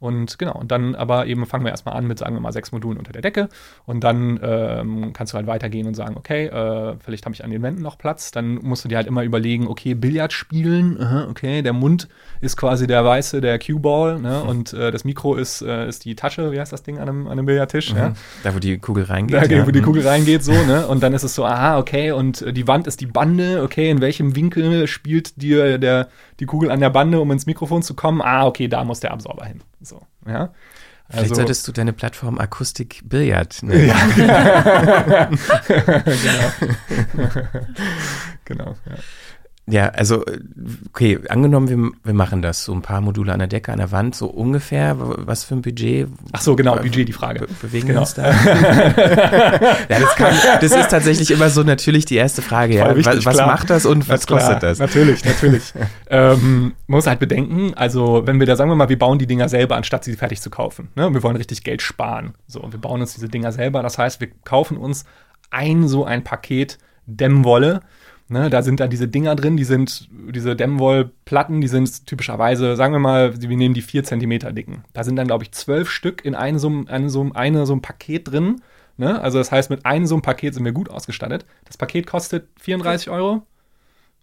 Und 0.00 0.38
genau, 0.38 0.54
und 0.58 0.72
dann 0.72 0.94
aber 0.94 1.26
eben 1.26 1.44
fangen 1.46 1.64
wir 1.64 1.70
erstmal 1.70 1.94
an 1.94 2.06
mit, 2.06 2.18
sagen 2.18 2.34
wir 2.34 2.40
mal, 2.40 2.52
sechs 2.52 2.72
Modulen 2.72 2.98
unter 2.98 3.12
der 3.12 3.22
Decke. 3.22 3.48
Und 3.84 4.02
dann 4.02 4.40
ähm, 4.42 5.12
kannst 5.12 5.32
du 5.32 5.36
halt 5.36 5.46
weitergehen 5.46 5.86
und 5.86 5.94
sagen, 5.94 6.16
okay, 6.16 6.46
äh, 6.46 6.96
vielleicht 6.98 7.26
habe 7.26 7.34
ich 7.34 7.44
an 7.44 7.50
den 7.50 7.62
Wänden 7.62 7.82
noch 7.82 7.98
Platz. 7.98 8.30
Dann 8.30 8.54
musst 8.56 8.82
du 8.84 8.88
dir 8.88 8.96
halt 8.96 9.06
immer 9.06 9.22
überlegen, 9.22 9.68
okay, 9.68 9.94
Billard 9.94 10.32
spielen, 10.32 11.00
aha, 11.00 11.26
okay, 11.28 11.60
der 11.60 11.74
Mund 11.74 12.08
ist 12.40 12.56
quasi 12.56 12.86
der 12.86 13.04
weiße, 13.04 13.40
der 13.42 13.58
Cue-Ball, 13.58 14.18
ne? 14.20 14.42
und 14.42 14.72
äh, 14.72 14.90
das 14.90 15.04
Mikro 15.04 15.34
ist, 15.34 15.60
äh, 15.60 15.86
ist 15.86 16.04
die 16.06 16.14
Tasche, 16.14 16.50
wie 16.50 16.58
heißt 16.58 16.72
das 16.72 16.82
Ding 16.82 16.98
an 16.98 17.08
einem, 17.08 17.26
an 17.26 17.32
einem 17.32 17.46
Billardtisch? 17.46 17.92
Mhm. 17.92 17.98
Ja? 17.98 18.12
Da, 18.42 18.54
wo 18.54 18.58
die 18.58 18.78
Kugel 18.78 19.04
reingeht. 19.04 19.36
Da, 19.36 19.44
ja. 19.44 19.66
wo 19.66 19.70
die 19.70 19.80
Mhm. 19.80 19.84
Kugel 19.84 20.06
reingeht, 20.06 20.42
so, 20.42 20.52
ne? 20.52 20.86
Und 20.86 21.02
dann 21.02 21.12
ist 21.12 21.22
es 21.24 21.34
so, 21.34 21.44
aha, 21.44 21.78
okay, 21.78 22.12
und 22.12 22.40
äh, 22.42 22.52
die 22.54 22.66
Wand 22.66 22.86
ist 22.86 23.00
die 23.02 23.06
Bande, 23.06 23.62
okay, 23.62 23.90
in 23.90 24.00
welchem 24.00 24.34
Winkel 24.34 24.86
spielt 24.86 25.40
dir 25.42 25.76
der, 25.78 26.08
die 26.38 26.46
Kugel 26.46 26.70
an 26.70 26.80
der 26.80 26.90
Bande, 26.90 27.20
um 27.20 27.30
ins 27.30 27.44
Mikrofon 27.44 27.82
zu 27.82 27.94
kommen? 27.94 28.22
Ah, 28.22 28.46
okay, 28.46 28.66
da 28.68 28.82
muss 28.84 29.00
der 29.00 29.12
Absorber 29.12 29.44
hin. 29.44 29.60
So, 29.90 30.06
ja. 30.26 30.52
Vielleicht 31.08 31.22
Also- 31.30 31.34
solltest 31.34 31.66
du 31.66 31.72
deine 31.72 31.92
Plattform 31.92 32.38
Akustik 32.38 33.00
Billard 33.04 33.60
nennen. 33.64 33.88
Ja. 33.88 33.96
genau. 36.22 36.50
genau, 38.44 38.76
ja. 38.86 38.94
Ja, 39.68 39.88
also, 39.90 40.24
äh, 40.26 40.40
okay, 40.88 41.20
angenommen, 41.28 41.68
wir, 41.68 41.92
wir 42.02 42.14
machen 42.14 42.42
das, 42.42 42.64
so 42.64 42.72
ein 42.72 42.82
paar 42.82 43.00
Module 43.00 43.32
an 43.32 43.38
der 43.38 43.46
Decke, 43.46 43.70
an 43.72 43.78
der 43.78 43.92
Wand, 43.92 44.16
so 44.16 44.26
ungefähr, 44.26 44.96
was 44.98 45.44
für 45.44 45.54
ein 45.54 45.62
Budget? 45.62 46.08
Ach 46.32 46.40
so, 46.40 46.56
genau, 46.56 46.76
Budget, 46.76 47.06
die 47.06 47.12
Frage. 47.12 47.40
Be 47.40 47.48
bewegen 47.62 47.88
Genau. 47.88 47.98
wir 47.98 48.02
uns 48.02 48.14
da? 48.14 48.30
ja, 49.88 50.00
das, 50.00 50.16
kann, 50.16 50.34
das 50.60 50.72
ist 50.72 50.88
tatsächlich 50.90 51.30
immer 51.30 51.50
so 51.50 51.62
natürlich 51.62 52.04
die 52.04 52.16
erste 52.16 52.42
Frage, 52.42 52.74
ja. 52.74 52.96
Wichtig, 52.96 53.24
was 53.24 53.36
was 53.38 53.46
macht 53.46 53.70
das 53.70 53.86
und 53.86 54.08
was 54.08 54.26
klar, 54.26 54.40
kostet 54.40 54.62
das? 54.62 54.78
Natürlich, 54.80 55.24
natürlich. 55.24 55.72
ähm, 56.10 56.74
man 56.86 56.96
muss 56.96 57.06
halt 57.06 57.20
bedenken, 57.20 57.72
also 57.74 58.22
wenn 58.26 58.40
wir 58.40 58.46
da 58.46 58.56
sagen 58.56 58.70
wir 58.70 58.76
mal, 58.76 58.88
wir 58.88 58.98
bauen 58.98 59.18
die 59.18 59.26
Dinger 59.26 59.48
selber, 59.48 59.76
anstatt 59.76 60.02
sie 60.04 60.16
fertig 60.16 60.40
zu 60.40 60.50
kaufen. 60.50 60.88
Ne? 60.96 61.12
Wir 61.14 61.22
wollen 61.22 61.36
richtig 61.36 61.62
Geld 61.62 61.80
sparen. 61.82 62.34
So, 62.48 62.60
und 62.60 62.72
wir 62.72 62.80
bauen 62.80 63.00
uns 63.00 63.14
diese 63.14 63.28
Dinger 63.28 63.52
selber. 63.52 63.82
Das 63.82 63.98
heißt, 63.98 64.20
wir 64.20 64.28
kaufen 64.44 64.76
uns 64.76 65.04
ein 65.50 65.86
so 65.86 66.04
ein 66.04 66.24
Paket 66.24 66.78
Dämmwolle. 67.06 67.80
Ne, 68.32 68.48
da 68.48 68.62
sind 68.62 68.78
dann 68.78 68.90
diese 68.90 69.08
Dinger 69.08 69.34
drin, 69.34 69.56
die 69.56 69.64
sind, 69.64 70.08
diese 70.32 70.54
Dämmwollplatten, 70.54 71.60
die 71.60 71.66
sind 71.66 72.06
typischerweise, 72.06 72.76
sagen 72.76 72.92
wir 72.94 73.00
mal, 73.00 73.34
wir 73.42 73.56
nehmen 73.56 73.74
die 73.74 73.82
4 73.82 74.04
Zentimeter 74.04 74.52
dicken. 74.52 74.84
Da 74.92 75.02
sind 75.02 75.16
dann, 75.16 75.26
glaube 75.26 75.42
ich, 75.42 75.50
zwölf 75.50 75.90
Stück 75.90 76.24
in 76.24 76.36
einem 76.36 76.60
so, 76.60 76.68
einem- 76.68 77.08
so, 77.08 77.20
einem- 77.22 77.32
eine, 77.32 77.66
so 77.66 77.72
einem 77.72 77.82
Paket 77.82 78.30
drin. 78.30 78.62
Ne? 78.96 79.20
Also 79.20 79.38
das 79.38 79.50
heißt, 79.50 79.68
mit 79.68 79.84
einem 79.84 80.06
so 80.06 80.14
einem 80.14 80.22
Paket 80.22 80.54
sind 80.54 80.64
wir 80.64 80.70
gut 80.70 80.90
ausgestattet. 80.90 81.44
Das 81.64 81.76
Paket 81.76 82.06
kostet 82.06 82.46
34 82.60 83.10
Euro, 83.10 83.42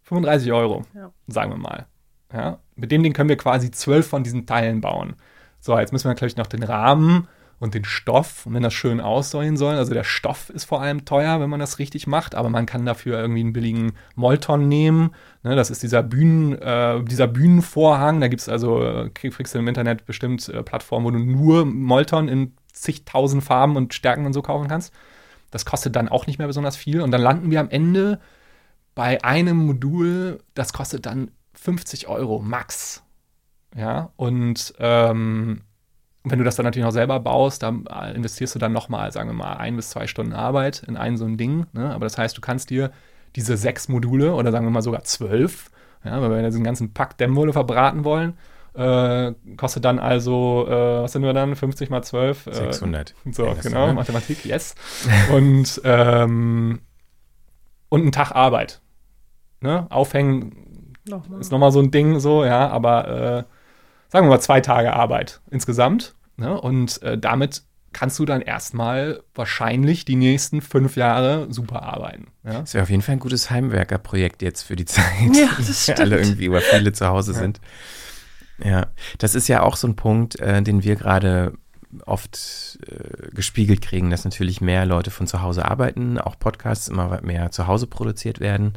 35 0.03 0.53
Euro, 0.53 0.85
Ja. 0.95 1.11
sagen 1.27 1.51
wir 1.51 1.57
mal. 1.57 1.85
Ja? 2.31 2.59
Mit 2.77 2.93
dem 2.93 3.03
Ding 3.03 3.11
können 3.11 3.27
wir 3.27 3.35
quasi 3.37 3.71
zwölf 3.71 4.07
von 4.07 4.23
diesen 4.23 4.45
Teilen 4.45 4.79
bauen. 4.79 5.15
So, 5.59 5.77
jetzt 5.77 5.91
müssen 5.91 6.05
wir 6.05 6.11
natürlich 6.11 6.37
noch 6.37 6.47
den 6.47 6.63
Rahmen 6.63 7.27
und 7.59 7.73
den 7.73 7.85
Stoff, 7.85 8.45
und 8.45 8.53
wenn 8.53 8.63
das 8.63 8.73
schön 8.73 9.01
aussehen 9.01 9.57
soll. 9.57 9.75
Also 9.75 9.93
der 9.93 10.03
Stoff 10.03 10.49
ist 10.49 10.65
vor 10.65 10.81
allem 10.81 11.05
teuer, 11.05 11.39
wenn 11.39 11.49
man 11.49 11.59
das 11.59 11.79
richtig 11.79 12.05
macht, 12.05 12.35
aber 12.35 12.49
man 12.49 12.65
kann 12.67 12.85
dafür 12.85 13.19
irgendwie 13.19 13.39
einen 13.39 13.53
billigen 13.53 13.93
Molton 14.15 14.67
nehmen. 14.67 15.11
Ne, 15.43 15.55
das 15.55 15.71
ist 15.71 15.81
dieser, 15.81 16.03
Bühnen, 16.03 16.53
äh, 16.53 17.03
dieser 17.03 17.27
Bühnenvorhang. 17.27 18.21
Da 18.21 18.27
gibt 18.27 18.41
es 18.41 18.49
also, 18.49 18.83
äh, 18.83 19.09
kriegst 19.09 19.55
du 19.55 19.59
im 19.59 19.67
Internet 19.67 20.05
bestimmt 20.05 20.47
äh, 20.49 20.61
Plattformen, 20.61 21.05
wo 21.05 21.11
du 21.11 21.19
nur 21.19 21.65
Molton 21.65 22.27
in 22.27 22.53
zigtausend 22.71 23.43
Farben 23.43 23.75
und 23.75 23.93
Stärken 23.93 24.25
und 24.25 24.33
so 24.33 24.43
kaufen 24.43 24.67
kannst. 24.67 24.93
Das 25.49 25.65
kostet 25.65 25.95
dann 25.95 26.09
auch 26.09 26.27
nicht 26.27 26.37
mehr 26.37 26.47
besonders 26.47 26.75
viel. 26.75 27.01
Und 27.01 27.09
dann 27.11 27.21
landen 27.21 27.49
wir 27.49 27.59
am 27.59 27.69
Ende 27.69 28.19
bei 28.93 29.23
einem 29.23 29.57
Modul, 29.57 30.39
das 30.53 30.73
kostet 30.73 31.05
dann 31.05 31.31
50 31.53 32.07
Euro 32.07 32.39
max. 32.39 33.03
Ja, 33.75 34.11
und 34.15 34.73
ähm, 34.79 35.61
wenn 36.31 36.39
du 36.39 36.45
das 36.45 36.55
dann 36.55 36.65
natürlich 36.65 36.85
noch 36.85 36.91
selber 36.91 37.19
baust, 37.19 37.63
dann 37.63 37.85
äh, 37.87 38.13
investierst 38.13 38.55
du 38.55 38.59
dann 38.59 38.73
nochmal, 38.73 39.11
sagen 39.11 39.29
wir 39.29 39.33
mal, 39.33 39.53
ein 39.53 39.75
bis 39.75 39.89
zwei 39.89 40.07
Stunden 40.07 40.33
Arbeit 40.33 40.83
in 40.87 40.97
ein 40.97 41.17
so 41.17 41.25
ein 41.25 41.37
Ding. 41.37 41.65
Ne? 41.73 41.93
Aber 41.93 42.05
das 42.05 42.17
heißt, 42.17 42.37
du 42.37 42.41
kannst 42.41 42.69
dir 42.69 42.91
diese 43.35 43.57
sechs 43.57 43.87
Module 43.87 44.33
oder 44.33 44.51
sagen 44.51 44.65
wir 44.65 44.71
mal 44.71 44.81
sogar 44.81 45.03
zwölf, 45.03 45.69
ja, 46.03 46.21
weil 46.21 46.29
wir 46.29 46.43
diesen 46.43 46.63
ganzen 46.63 46.93
Pack 46.93 47.17
Dämmwolle 47.17 47.53
verbraten 47.53 48.03
wollen, 48.03 48.37
äh, 48.73 49.33
kostet 49.57 49.85
dann 49.85 49.99
also, 49.99 50.65
äh, 50.67 51.01
was 51.01 51.11
sind 51.11 51.23
wir 51.23 51.33
dann, 51.33 51.55
50 51.55 51.89
mal 51.89 52.03
12? 52.03 52.47
Äh, 52.47 52.53
600. 52.53 53.15
so, 53.31 53.45
Ja, 53.45 53.53
genau, 53.55 53.87
ne? 53.87 53.93
Mathematik, 53.93 54.45
yes. 54.45 54.75
und, 55.33 55.81
ähm, 55.83 56.81
und 57.89 58.05
ein 58.05 58.11
Tag 58.11 58.31
Arbeit. 58.33 58.81
Ne? 59.61 59.87
Aufhängen 59.89 60.93
Nochmal. 61.05 61.39
ist 61.39 61.51
nochmal 61.51 61.71
so 61.71 61.79
ein 61.79 61.89
Ding, 61.89 62.19
so, 62.19 62.45
ja, 62.45 62.67
aber 62.69 63.07
äh, 63.07 63.43
sagen 64.09 64.25
wir 64.27 64.31
mal 64.31 64.39
zwei 64.41 64.61
Tage 64.61 64.93
Arbeit 64.93 65.41
insgesamt. 65.51 66.15
Ne? 66.37 66.59
Und 66.59 67.01
äh, 67.01 67.17
damit 67.17 67.63
kannst 67.93 68.19
du 68.19 68.25
dann 68.25 68.41
erstmal 68.41 69.23
wahrscheinlich 69.33 70.05
die 70.05 70.15
nächsten 70.15 70.61
fünf 70.61 70.97
Jahre 70.97 71.47
super 71.49 71.81
arbeiten. 71.83 72.27
Ja? 72.43 72.59
Das 72.59 72.73
wäre 72.73 72.83
auf 72.83 72.89
jeden 72.89 73.01
Fall 73.01 73.13
ein 73.13 73.19
gutes 73.19 73.49
Heimwerkerprojekt 73.49 74.41
jetzt 74.41 74.63
für 74.63 74.75
die 74.75 74.85
Zeit, 74.85 75.03
Ja, 75.33 75.49
das 75.57 75.83
stimmt. 75.83 75.99
alle 76.01 76.17
irgendwie 76.17 76.49
oder 76.49 76.61
viele 76.61 76.91
zu 76.93 77.07
Hause 77.07 77.33
sind. 77.33 77.59
Ja, 78.63 78.87
das 79.19 79.35
ist 79.35 79.47
ja 79.47 79.61
auch 79.61 79.75
so 79.75 79.87
ein 79.87 79.95
Punkt, 79.95 80.39
äh, 80.39 80.61
den 80.61 80.83
wir 80.83 80.95
gerade 80.95 81.53
oft 82.05 82.77
äh, 82.87 83.29
gespiegelt 83.33 83.81
kriegen, 83.81 84.09
dass 84.09 84.25
natürlich 84.25 84.61
mehr 84.61 84.85
Leute 84.85 85.09
von 85.11 85.25
zu 85.27 85.41
Hause 85.41 85.65
arbeiten, 85.65 86.19
auch 86.19 86.37
Podcasts 86.37 86.87
immer 86.87 87.21
mehr 87.21 87.51
zu 87.51 87.67
Hause 87.67 87.87
produziert 87.87 88.39
werden. 88.39 88.73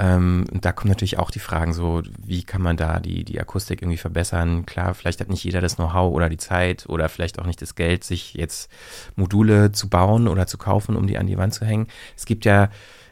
Ähm, 0.00 0.46
und 0.52 0.64
da 0.64 0.70
kommen 0.70 0.90
natürlich 0.90 1.18
auch 1.18 1.32
die 1.32 1.40
Fragen 1.40 1.72
so, 1.72 2.02
wie 2.24 2.44
kann 2.44 2.62
man 2.62 2.76
da 2.76 3.00
die, 3.00 3.24
die 3.24 3.40
Akustik 3.40 3.82
irgendwie 3.82 3.98
verbessern? 3.98 4.64
Klar, 4.64 4.94
vielleicht 4.94 5.20
hat 5.20 5.28
nicht 5.28 5.42
jeder 5.42 5.60
das 5.60 5.74
Know-how 5.74 6.14
oder 6.14 6.28
die 6.28 6.36
Zeit 6.36 6.86
oder 6.88 7.08
vielleicht 7.08 7.40
auch 7.40 7.46
nicht 7.46 7.60
das 7.60 7.74
Geld, 7.74 8.04
sich 8.04 8.34
jetzt 8.34 8.70
Module 9.16 9.72
zu 9.72 9.88
bauen 9.88 10.28
oder 10.28 10.46
zu 10.46 10.56
kaufen, 10.56 10.94
um 10.94 11.08
die 11.08 11.18
an 11.18 11.26
die 11.26 11.36
Wand 11.36 11.52
zu 11.52 11.64
hängen. 11.64 11.88
Es 12.16 12.26
gibt 12.26 12.44
ja 12.44 12.70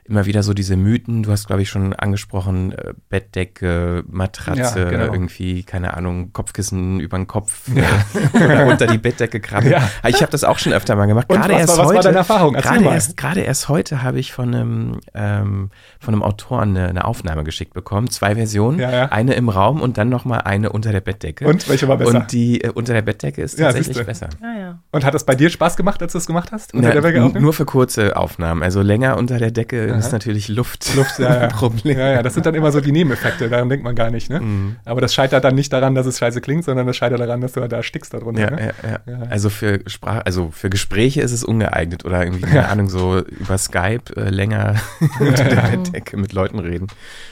immer 0.08 0.26
wieder 0.26 0.42
so 0.42 0.54
diese 0.54 0.76
Mythen, 0.76 1.22
du 1.22 1.30
hast, 1.30 1.46
glaube 1.46 1.62
ich, 1.62 1.68
schon 1.68 1.92
angesprochen, 1.92 2.72
äh, 2.72 2.94
Bettdecke, 3.08 4.04
Matratze, 4.08 4.80
Ja, 4.80 4.88
genau. 4.90 5.12
irgendwie, 5.12 5.62
keine 5.64 5.94
Ahnung, 5.94 6.32
Kopfkissen 6.32 7.00
über 7.00 7.16
den 7.16 7.26
Kopf 7.26 7.68
äh, 7.74 8.44
oder 8.44 8.66
unter 8.70 8.86
die 8.86 8.98
Bettdecke 8.98 9.40
krabbeln. 9.40 9.72
Ja. 9.72 9.90
Ich 10.08 10.20
habe 10.22 10.30
das 10.32 10.44
auch 10.44 10.58
schon 10.58 10.72
öfter 10.72 10.96
mal 10.96 11.06
gemacht. 11.06 11.28
Gerade 11.28 11.54
was 11.54 11.60
erst 11.60 11.68
war- 11.70 11.78
was 11.78 11.86
war 11.88 11.94
heute, 11.96 12.02
deine 12.08 12.18
Erfahrung? 12.18 12.54
Erzähl 12.54 12.72
Gerade 12.78 12.84
erst, 12.94 13.16
gerade 13.16 13.40
erst 13.40 13.68
heute 13.68 14.02
habe 14.02 14.18
ich 14.18 14.32
von 14.32 14.54
einem, 14.54 15.00
ähm, 15.14 15.70
von 15.98 16.14
einem 16.14 16.22
Autoren 16.22 16.76
eine, 16.76 16.88
eine 16.88 17.04
Aufnahme 17.04 17.44
geschickt 17.44 17.74
bekommen. 17.74 18.08
Zwei 18.10 18.34
Versionen. 18.34 18.78
Ja, 18.78 18.90
ja. 18.90 19.04
Eine 19.06 19.34
im 19.34 19.48
Raum 19.48 19.80
und 19.80 19.98
dann 19.98 20.08
nochmal 20.08 20.42
eine 20.42 20.70
unter 20.70 20.92
der 20.92 21.00
Bettdecke. 21.00 21.46
Und 21.46 21.68
welche 21.68 21.88
war 21.88 21.96
besser? 21.96 22.16
Und 22.20 22.32
die 22.32 22.62
äh, 22.62 22.70
unter 22.70 22.92
der 22.92 23.02
Bettdecke 23.02 23.42
ist 23.42 23.58
Ja, 23.58 23.66
tatsächlich 23.72 24.04
besser. 24.06 24.28
Ja, 24.42 24.58
ja. 24.58 24.78
Und 24.92 25.04
hat 25.04 25.14
das 25.14 25.24
bei 25.24 25.34
dir 25.34 25.50
Spaß 25.50 25.76
gemacht, 25.76 26.02
als 26.02 26.12
du 26.12 26.18
es 26.18 26.26
gemacht 26.26 26.52
hast? 26.52 26.74
Unter 26.74 26.94
Na, 27.00 27.40
nur 27.40 27.52
für 27.52 27.64
kurze 27.64 28.16
Aufnahmen. 28.16 28.62
Also 28.62 28.82
länger 28.82 29.16
unter 29.16 29.38
der 29.38 29.50
Decke 29.50 29.95
Aha. 29.98 30.06
ist 30.06 30.12
natürlich 30.12 30.48
Luft. 30.48 30.94
Luft, 30.96 31.18
ja, 31.18 31.34
ja. 31.42 31.46
Problem. 31.48 31.98
Ja, 31.98 32.12
ja, 32.12 32.22
das 32.22 32.34
sind 32.34 32.46
dann 32.46 32.54
immer 32.54 32.72
so 32.72 32.80
die 32.80 32.92
Nebeneffekte, 32.92 33.48
daran 33.48 33.68
denkt 33.68 33.84
man 33.84 33.94
gar 33.94 34.10
nicht. 34.10 34.30
Ne? 34.30 34.40
Mhm. 34.40 34.76
Aber 34.84 35.00
das 35.00 35.14
scheitert 35.14 35.44
dann 35.44 35.54
nicht 35.54 35.72
daran, 35.72 35.94
dass 35.94 36.06
es 36.06 36.18
scheiße 36.18 36.40
klingt, 36.40 36.64
sondern 36.64 36.86
das 36.86 36.96
scheitert 36.96 37.20
daran, 37.20 37.40
dass 37.40 37.52
du 37.52 37.66
da 37.66 37.82
stickst 37.82 38.14
darunter. 38.14 38.42
Ja, 38.42 38.50
ne? 38.50 38.74
ja, 38.82 39.12
ja. 39.12 39.22
Also 39.28 39.50
für 39.50 39.80
Sprach, 39.86 40.22
also 40.24 40.50
für 40.50 40.70
Gespräche 40.70 41.20
ist 41.22 41.32
es 41.32 41.44
ungeeignet 41.44 42.04
oder 42.04 42.22
irgendwie, 42.24 42.42
keine 42.42 42.68
Ahnung, 42.68 42.88
so 42.88 43.18
über 43.20 43.58
Skype 43.58 44.16
äh, 44.16 44.30
länger 44.30 44.76
unter 45.20 45.44
der 45.44 45.62
Bettdecke 45.62 46.16
mit 46.16 46.32
Leuten 46.32 46.58
reden. 46.58 46.86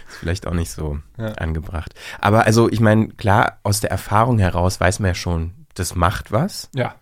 Ist 0.08 0.18
vielleicht 0.18 0.46
auch 0.46 0.54
nicht 0.54 0.70
so 0.70 0.98
angebracht. 1.16 1.94
Aber 2.20 2.46
also, 2.46 2.68
ich 2.70 2.80
meine, 2.80 3.08
klar, 3.08 3.58
aus 3.62 3.80
der 3.80 3.90
Erfahrung 3.90 4.38
heraus 4.38 4.80
weiß 4.80 5.00
man 5.00 5.08
ja 5.08 5.14
schon, 5.14 5.52
das 5.74 5.94
macht 5.94 6.32
was. 6.32 6.70
ja. 6.74 6.94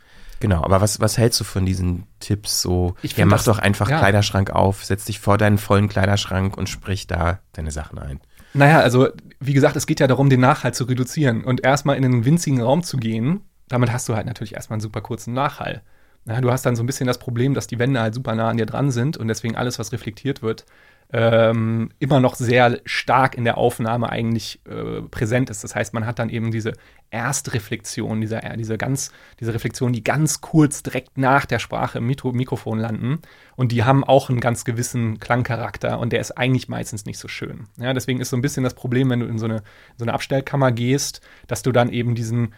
Genau, 0.42 0.64
aber 0.64 0.80
was, 0.80 0.98
was 0.98 1.18
hältst 1.18 1.38
du 1.38 1.44
von 1.44 1.64
diesen 1.64 2.02
Tipps 2.18 2.60
so? 2.62 2.96
Ich 3.00 3.16
ja, 3.16 3.24
mach 3.26 3.36
das- 3.36 3.44
doch 3.44 3.58
einfach 3.60 3.88
ja. 3.88 3.98
Kleiderschrank 3.98 4.50
auf, 4.50 4.84
setz 4.84 5.04
dich 5.04 5.20
vor 5.20 5.38
deinen 5.38 5.56
vollen 5.56 5.88
Kleiderschrank 5.88 6.56
und 6.58 6.68
sprich 6.68 7.06
da 7.06 7.38
deine 7.52 7.70
Sachen 7.70 7.98
ein. 8.00 8.20
Naja, 8.52 8.80
also 8.80 9.08
wie 9.38 9.52
gesagt, 9.52 9.76
es 9.76 9.86
geht 9.86 10.00
ja 10.00 10.08
darum, 10.08 10.28
den 10.30 10.40
Nachhall 10.40 10.74
zu 10.74 10.82
reduzieren 10.84 11.44
und 11.44 11.64
erstmal 11.64 11.96
in 11.96 12.04
einen 12.04 12.24
winzigen 12.24 12.60
Raum 12.60 12.82
zu 12.82 12.96
gehen. 12.96 13.42
Damit 13.68 13.92
hast 13.92 14.08
du 14.08 14.16
halt 14.16 14.26
natürlich 14.26 14.54
erstmal 14.54 14.74
einen 14.78 14.82
super 14.82 15.00
kurzen 15.00 15.32
Nachhall. 15.32 15.82
Ja, 16.24 16.40
du 16.40 16.50
hast 16.50 16.66
dann 16.66 16.74
so 16.76 16.82
ein 16.82 16.86
bisschen 16.86 17.06
das 17.06 17.18
Problem, 17.18 17.54
dass 17.54 17.68
die 17.68 17.78
Wände 17.78 18.00
halt 18.00 18.14
super 18.14 18.34
nah 18.34 18.48
an 18.48 18.56
dir 18.56 18.66
dran 18.66 18.90
sind 18.90 19.16
und 19.16 19.28
deswegen 19.28 19.54
alles, 19.56 19.78
was 19.78 19.92
reflektiert 19.92 20.42
wird, 20.42 20.66
ähm, 21.12 21.90
immer 21.98 22.20
noch 22.20 22.34
sehr 22.34 22.80
stark 22.86 23.36
in 23.36 23.44
der 23.44 23.58
Aufnahme 23.58 24.08
eigentlich 24.08 24.60
äh, 24.66 25.02
präsent 25.02 25.50
ist. 25.50 25.62
Das 25.62 25.74
heißt, 25.74 25.92
man 25.92 26.06
hat 26.06 26.18
dann 26.18 26.30
eben 26.30 26.50
diese 26.50 26.72
Erstreflexion, 27.10 28.22
diese, 28.22 28.40
diese, 28.56 28.78
ganz, 28.78 29.12
diese 29.38 29.52
Reflexion, 29.52 29.92
die 29.92 30.02
ganz 30.02 30.40
kurz 30.40 30.82
direkt 30.82 31.18
nach 31.18 31.44
der 31.44 31.58
Sprache 31.58 31.98
im 31.98 32.06
Mikro 32.06 32.32
Mikrofon 32.32 32.78
landen. 32.78 33.20
Und 33.56 33.72
die 33.72 33.84
haben 33.84 34.04
auch 34.04 34.30
einen 34.30 34.40
ganz 34.40 34.64
gewissen 34.64 35.20
Klangcharakter 35.20 35.98
und 35.98 36.14
der 36.14 36.20
ist 36.20 36.38
eigentlich 36.38 36.68
meistens 36.68 37.04
nicht 37.04 37.18
so 37.18 37.28
schön. 37.28 37.68
Ja, 37.76 37.92
deswegen 37.92 38.20
ist 38.20 38.30
so 38.30 38.36
ein 38.36 38.42
bisschen 38.42 38.64
das 38.64 38.74
Problem, 38.74 39.10
wenn 39.10 39.20
du 39.20 39.26
in 39.26 39.38
so 39.38 39.44
eine, 39.44 39.56
in 39.56 39.98
so 39.98 40.04
eine 40.06 40.14
Abstellkammer 40.14 40.72
gehst, 40.72 41.20
dass 41.46 41.62
du 41.62 41.72
dann 41.72 41.90
eben 41.90 42.14
diesen 42.14 42.54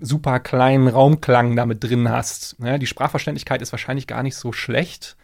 super 0.00 0.40
kleinen 0.40 0.88
Raumklang 0.88 1.54
damit 1.54 1.84
drin 1.84 2.08
hast. 2.08 2.56
Ja, 2.60 2.78
die 2.78 2.86
Sprachverständlichkeit 2.86 3.60
ist 3.60 3.72
wahrscheinlich 3.72 4.06
gar 4.06 4.22
nicht 4.22 4.36
so 4.36 4.52
schlecht. 4.52 5.18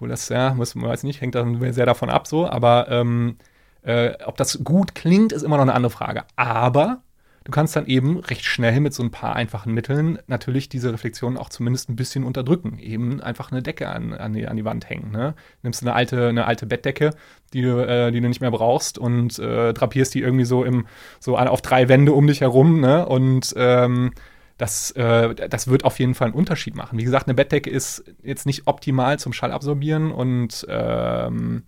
Obwohl 0.00 0.08
das, 0.08 0.30
ja, 0.30 0.54
muss 0.54 0.74
man 0.74 0.88
weiß 0.88 1.02
nicht, 1.02 1.20
hängt 1.20 1.34
dann 1.34 1.74
sehr 1.74 1.84
davon 1.84 2.08
ab 2.08 2.26
so. 2.26 2.48
Aber 2.48 2.88
ähm, 2.88 3.36
äh, 3.82 4.14
ob 4.24 4.38
das 4.38 4.64
gut 4.64 4.94
klingt, 4.94 5.30
ist 5.30 5.42
immer 5.42 5.58
noch 5.58 5.62
eine 5.64 5.74
andere 5.74 5.90
Frage. 5.90 6.24
Aber 6.36 7.02
du 7.44 7.52
kannst 7.52 7.76
dann 7.76 7.84
eben 7.84 8.16
recht 8.16 8.46
schnell 8.46 8.80
mit 8.80 8.94
so 8.94 9.02
ein 9.02 9.10
paar 9.10 9.36
einfachen 9.36 9.74
Mitteln 9.74 10.18
natürlich 10.26 10.70
diese 10.70 10.90
Reflexion 10.90 11.36
auch 11.36 11.50
zumindest 11.50 11.90
ein 11.90 11.96
bisschen 11.96 12.24
unterdrücken. 12.24 12.78
Eben 12.78 13.20
einfach 13.20 13.52
eine 13.52 13.62
Decke 13.62 13.90
an, 13.90 14.14
an, 14.14 14.32
die, 14.32 14.48
an 14.48 14.56
die 14.56 14.64
Wand 14.64 14.88
hängen. 14.88 15.10
Ne? 15.10 15.34
Nimmst 15.62 15.82
eine 15.82 15.92
alte, 15.92 16.28
eine 16.28 16.46
alte 16.46 16.64
Bettdecke, 16.64 17.10
die 17.52 17.60
du, 17.60 17.86
äh, 17.86 18.10
die 18.10 18.22
du 18.22 18.28
nicht 18.28 18.40
mehr 18.40 18.50
brauchst 18.50 18.96
und 18.96 19.38
äh, 19.38 19.74
drapierst 19.74 20.14
die 20.14 20.22
irgendwie 20.22 20.46
so 20.46 20.64
im, 20.64 20.86
so 21.18 21.36
auf 21.36 21.60
drei 21.60 21.90
Wände 21.90 22.14
um 22.14 22.26
dich 22.26 22.40
herum, 22.40 22.80
ne? 22.80 23.04
Und 23.04 23.52
ähm, 23.54 24.12
das, 24.60 24.90
äh, 24.90 25.34
das 25.48 25.68
wird 25.68 25.84
auf 25.84 25.98
jeden 25.98 26.14
Fall 26.14 26.28
einen 26.28 26.36
Unterschied 26.36 26.76
machen. 26.76 26.98
Wie 26.98 27.04
gesagt, 27.04 27.26
eine 27.26 27.34
Bettdecke 27.34 27.70
ist 27.70 28.04
jetzt 28.22 28.44
nicht 28.44 28.66
optimal 28.66 29.18
zum 29.18 29.32
Schallabsorbieren 29.32 30.12
und, 30.12 30.66
ähm, 30.68 31.62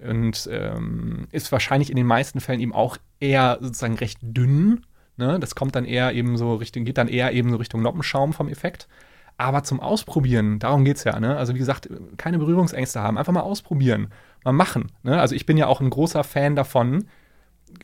und 0.00 0.48
ähm, 0.52 1.26
ist 1.32 1.50
wahrscheinlich 1.50 1.90
in 1.90 1.96
den 1.96 2.06
meisten 2.06 2.40
Fällen 2.40 2.60
eben 2.60 2.72
auch 2.72 2.98
eher 3.18 3.58
sozusagen 3.60 3.96
recht 3.96 4.18
dünn. 4.22 4.86
Ne? 5.16 5.40
Das 5.40 5.56
kommt 5.56 5.74
dann 5.74 5.84
eher 5.84 6.12
eben 6.12 6.36
so 6.36 6.54
Richtung, 6.54 6.84
geht 6.84 6.98
dann 6.98 7.08
eher 7.08 7.32
eben 7.32 7.50
so 7.50 7.56
Richtung 7.56 7.82
Noppenschaum 7.82 8.32
vom 8.32 8.48
Effekt. 8.48 8.86
Aber 9.38 9.64
zum 9.64 9.80
Ausprobieren, 9.80 10.60
darum 10.60 10.84
geht 10.84 10.98
es 10.98 11.04
ja. 11.04 11.18
Ne? 11.18 11.36
Also 11.36 11.54
wie 11.54 11.58
gesagt, 11.58 11.90
keine 12.16 12.38
Berührungsängste 12.38 13.00
haben, 13.00 13.18
einfach 13.18 13.32
mal 13.32 13.40
ausprobieren, 13.40 14.08
mal 14.44 14.52
machen. 14.52 14.92
Ne? 15.02 15.20
Also 15.20 15.34
ich 15.34 15.46
bin 15.46 15.56
ja 15.56 15.66
auch 15.66 15.80
ein 15.80 15.90
großer 15.90 16.22
Fan 16.22 16.54
davon, 16.54 17.08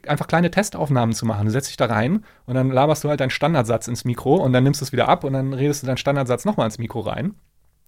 einfach 0.06 0.26
kleine 0.26 0.50
Testaufnahmen 0.50 1.14
zu 1.14 1.26
machen. 1.26 1.46
Du 1.46 1.52
setzt 1.52 1.68
dich 1.68 1.76
da 1.76 1.86
rein 1.86 2.24
und 2.46 2.54
dann 2.54 2.70
laberst 2.70 3.04
du 3.04 3.08
halt 3.08 3.20
deinen 3.20 3.30
Standardsatz 3.30 3.88
ins 3.88 4.04
Mikro 4.04 4.36
und 4.36 4.52
dann 4.52 4.64
nimmst 4.64 4.80
du 4.80 4.84
es 4.84 4.92
wieder 4.92 5.08
ab 5.08 5.24
und 5.24 5.32
dann 5.32 5.52
redest 5.52 5.82
du 5.82 5.86
deinen 5.86 5.96
Standardsatz 5.96 6.44
nochmal 6.44 6.66
ins 6.66 6.78
Mikro 6.78 7.00
rein 7.00 7.34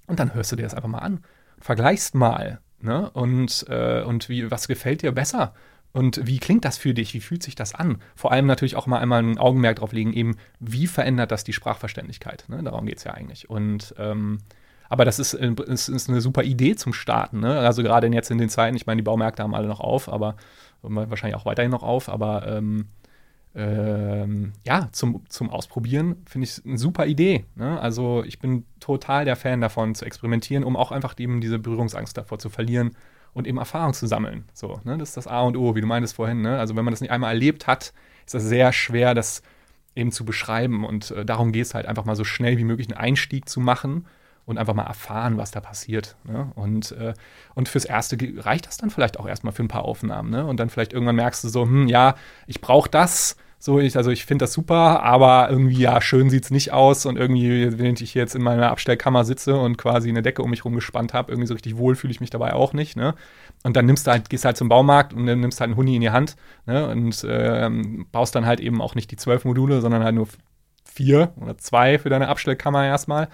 und 0.07 0.20
dann 0.20 0.34
hörst 0.34 0.52
du 0.52 0.57
dir 0.57 0.62
das 0.62 0.74
einfach 0.74 0.88
mal 0.88 0.98
an. 0.98 1.20
Vergleichst 1.59 2.14
mal. 2.14 2.61
Ne? 2.80 3.11
Und, 3.11 3.64
äh, 3.68 4.02
und 4.02 4.28
wie, 4.28 4.50
was 4.50 4.68
gefällt 4.68 5.02
dir 5.02 5.12
besser? 5.12 5.55
Und 5.92 6.26
wie 6.26 6.38
klingt 6.38 6.64
das 6.64 6.76
für 6.76 6.92
dich? 6.92 7.14
Wie 7.14 7.20
fühlt 7.20 7.42
sich 7.42 7.55
das 7.55 7.74
an? 7.74 7.98
Vor 8.16 8.32
allem 8.32 8.46
natürlich 8.46 8.76
auch 8.76 8.86
mal 8.86 8.98
einmal 8.98 9.22
ein 9.22 9.38
Augenmerk 9.38 9.76
drauf 9.76 9.92
legen, 9.92 10.12
eben, 10.12 10.36
wie 10.59 10.86
verändert 10.86 11.30
das 11.30 11.44
die 11.44 11.52
Sprachverständlichkeit? 11.52 12.44
Ne? 12.48 12.62
Darum 12.62 12.84
geht 12.84 12.98
es 12.98 13.05
ja 13.05 13.12
eigentlich. 13.12 13.48
Und 13.48 13.94
ähm, 13.96 14.38
aber 14.88 15.05
das 15.05 15.18
ist, 15.18 15.34
ist, 15.34 15.88
ist, 15.88 16.09
eine 16.09 16.20
super 16.20 16.42
Idee 16.42 16.76
zum 16.76 16.92
Starten. 16.92 17.40
Ne? 17.40 17.59
Also 17.59 17.82
gerade 17.82 18.07
jetzt 18.09 18.30
in 18.30 18.38
den 18.38 18.50
Zeiten, 18.50 18.76
ich 18.76 18.86
meine, 18.86 18.98
die 18.98 19.05
Baumärkte 19.05 19.42
haben 19.42 19.55
alle 19.55 19.68
noch 19.68 19.80
auf, 19.80 20.12
aber 20.12 20.36
wahrscheinlich 20.85 21.37
auch 21.37 21.47
weiterhin 21.47 21.70
noch 21.70 21.82
auf, 21.82 22.09
aber 22.09 22.47
ähm, 22.47 22.89
ähm, 23.55 24.53
ja, 24.66 24.89
zum, 24.93 25.22
zum 25.28 25.49
Ausprobieren 25.51 26.16
finde 26.26 26.47
ich 26.47 26.64
eine 26.64 26.76
super 26.76 27.07
Idee. 27.07 27.45
Ne? 27.55 27.80
Also 27.80 28.24
ich 28.24 28.39
bin 28.41 28.64
total 28.80 29.24
der 29.24 29.37
Fan 29.37 29.61
davon 29.61 29.95
zu 29.95 30.05
experimentieren, 30.05 30.64
um 30.64 30.76
auch 30.76 30.91
einfach 30.91 31.14
eben 31.18 31.41
diese 31.41 31.59
Berührungsangst 31.59 32.16
davor 32.16 32.39
zu 32.39 32.51
verlieren 32.51 32.97
und 33.32 33.47
eben 33.47 33.59
Erfahrung 33.59 33.95
zu 33.95 34.07
sammeln. 34.07 34.45
So, 34.53 34.80
ne? 34.85 34.99
Das 34.99 35.11
ist 35.11 35.16
das 35.16 35.26
A 35.26 35.43
und 35.43 35.57
O, 35.57 35.74
wie 35.76 35.80
du 35.80 35.87
meintest 35.87 36.16
vorhin. 36.16 36.43
Ne? 36.43 36.59
Also 36.59 36.74
wenn 36.74 36.85
man 36.85 36.93
das 36.93 37.01
nicht 37.01 37.11
einmal 37.11 37.30
erlebt 37.30 37.66
hat, 37.68 37.93
ist 38.26 38.35
das 38.35 38.43
sehr 38.43 38.72
schwer, 38.72 39.14
das 39.14 39.43
eben 39.95 40.11
zu 40.11 40.24
beschreiben. 40.24 40.85
Und 40.85 41.12
äh, 41.12 41.24
darum 41.24 41.53
geht 41.53 41.66
es 41.66 41.74
halt 41.74 41.87
einfach 41.87 42.05
mal 42.05 42.16
so 42.16 42.24
schnell 42.24 42.59
wie 42.59 42.64
möglich 42.64 42.89
einen 42.89 42.99
Einstieg 42.99 43.49
zu 43.49 43.61
machen 43.61 44.07
und 44.47 44.59
einfach 44.59 44.74
mal 44.74 44.84
erfahren, 44.84 45.38
was 45.38 45.51
da 45.51 45.61
passiert. 45.61 46.16
Ne? 46.24 46.51
Und, 46.55 46.92
äh, 46.92 47.14
und 47.55 47.68
fürs 47.68 47.84
Erste 47.84 48.16
reicht 48.38 48.66
das 48.66 48.76
dann 48.76 48.90
vielleicht 48.90 49.18
auch 49.18 49.26
erstmal 49.26 49.53
für 49.53 49.62
ein 49.62 49.68
paar 49.68 49.84
Aufnahmen. 49.84 50.30
Ne? 50.30 50.45
Und 50.47 50.61
dann 50.61 50.70
vielleicht 50.70 50.92
irgendwann 50.92 51.16
merkst 51.16 51.45
du 51.45 51.49
so, 51.49 51.62
hm, 51.62 51.88
ja, 51.88 52.14
ich 52.47 52.61
brauche 52.61 52.90
das 52.90 53.36
so, 53.64 53.80
ich, 53.80 53.97
also 53.97 54.11
ich 54.11 54.26
finde 54.26 54.42
das 54.42 54.53
super, 54.53 55.03
aber 55.03 55.49
irgendwie, 55.49 55.80
ja, 55.80 56.03
schön 56.03 56.28
sieht 56.28 56.45
es 56.45 56.51
nicht 56.51 56.72
aus. 56.72 57.07
Und 57.07 57.16
irgendwie, 57.16 57.78
wenn 57.78 57.95
ich 57.95 58.12
jetzt 58.12 58.34
in 58.34 58.42
meiner 58.42 58.70
Abstellkammer 58.70 59.24
sitze 59.24 59.57
und 59.57 59.78
quasi 59.78 60.11
eine 60.11 60.20
Decke 60.20 60.42
um 60.42 60.51
mich 60.51 60.66
rumgespannt 60.66 61.14
habe, 61.14 61.32
irgendwie 61.32 61.47
so 61.47 61.55
richtig 61.55 61.78
wohl 61.78 61.95
fühle 61.95 62.11
ich 62.11 62.20
mich 62.20 62.28
dabei 62.28 62.53
auch 62.53 62.74
nicht. 62.74 62.95
Ne? 62.95 63.14
Und 63.62 63.74
dann 63.74 63.86
nimmst 63.86 64.07
du 64.07 64.11
halt, 64.11 64.28
gehst 64.28 64.45
halt 64.45 64.59
zum 64.59 64.68
Baumarkt 64.68 65.14
und 65.14 65.24
dann 65.24 65.40
nimmst 65.40 65.61
halt 65.61 65.68
einen 65.68 65.78
Huni 65.78 65.95
in 65.95 66.03
die 66.03 66.11
Hand 66.11 66.36
ne? 66.66 66.86
und 66.88 67.24
ähm, 67.26 68.05
baust 68.12 68.34
dann 68.34 68.45
halt 68.45 68.61
eben 68.61 68.82
auch 68.82 68.95
nicht 68.95 69.11
die 69.11 69.16
zwölf 69.16 69.47
Module, 69.47 69.80
sondern 69.80 70.05
halt 70.05 70.14
nur 70.14 70.28
vier 70.84 71.32
oder 71.40 71.57
zwei 71.57 71.99
für 71.99 72.11
deine 72.11 72.28
Abstellkammer 72.28 72.84
erstmal. 72.84 73.28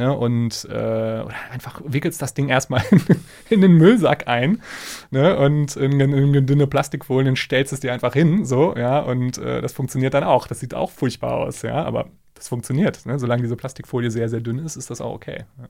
Ne, 0.00 0.16
und 0.16 0.66
äh, 0.70 0.72
oder 0.72 1.34
einfach 1.50 1.82
wickelst 1.84 2.22
das 2.22 2.32
Ding 2.32 2.48
erstmal 2.48 2.82
in, 2.90 3.02
in 3.50 3.60
den 3.60 3.72
Müllsack 3.72 4.28
ein 4.28 4.62
ne, 5.10 5.36
und 5.36 5.76
in, 5.76 6.00
in, 6.00 6.34
in 6.34 6.46
dünne 6.46 6.66
Plastikfolien 6.66 7.36
stellst 7.36 7.74
es 7.74 7.80
dir 7.80 7.92
einfach 7.92 8.14
hin, 8.14 8.46
so, 8.46 8.74
ja, 8.78 9.00
und 9.00 9.36
äh, 9.36 9.60
das 9.60 9.74
funktioniert 9.74 10.14
dann 10.14 10.24
auch. 10.24 10.46
Das 10.46 10.60
sieht 10.60 10.72
auch 10.72 10.90
furchtbar 10.90 11.34
aus, 11.34 11.60
ja, 11.60 11.84
aber 11.84 12.06
das 12.32 12.48
funktioniert. 12.48 13.04
Ne? 13.04 13.18
Solange 13.18 13.42
diese 13.42 13.56
Plastikfolie 13.56 14.10
sehr, 14.10 14.30
sehr 14.30 14.40
dünn 14.40 14.58
ist, 14.58 14.76
ist 14.76 14.88
das 14.88 15.02
auch 15.02 15.12
okay. 15.12 15.44
Ja. 15.58 15.68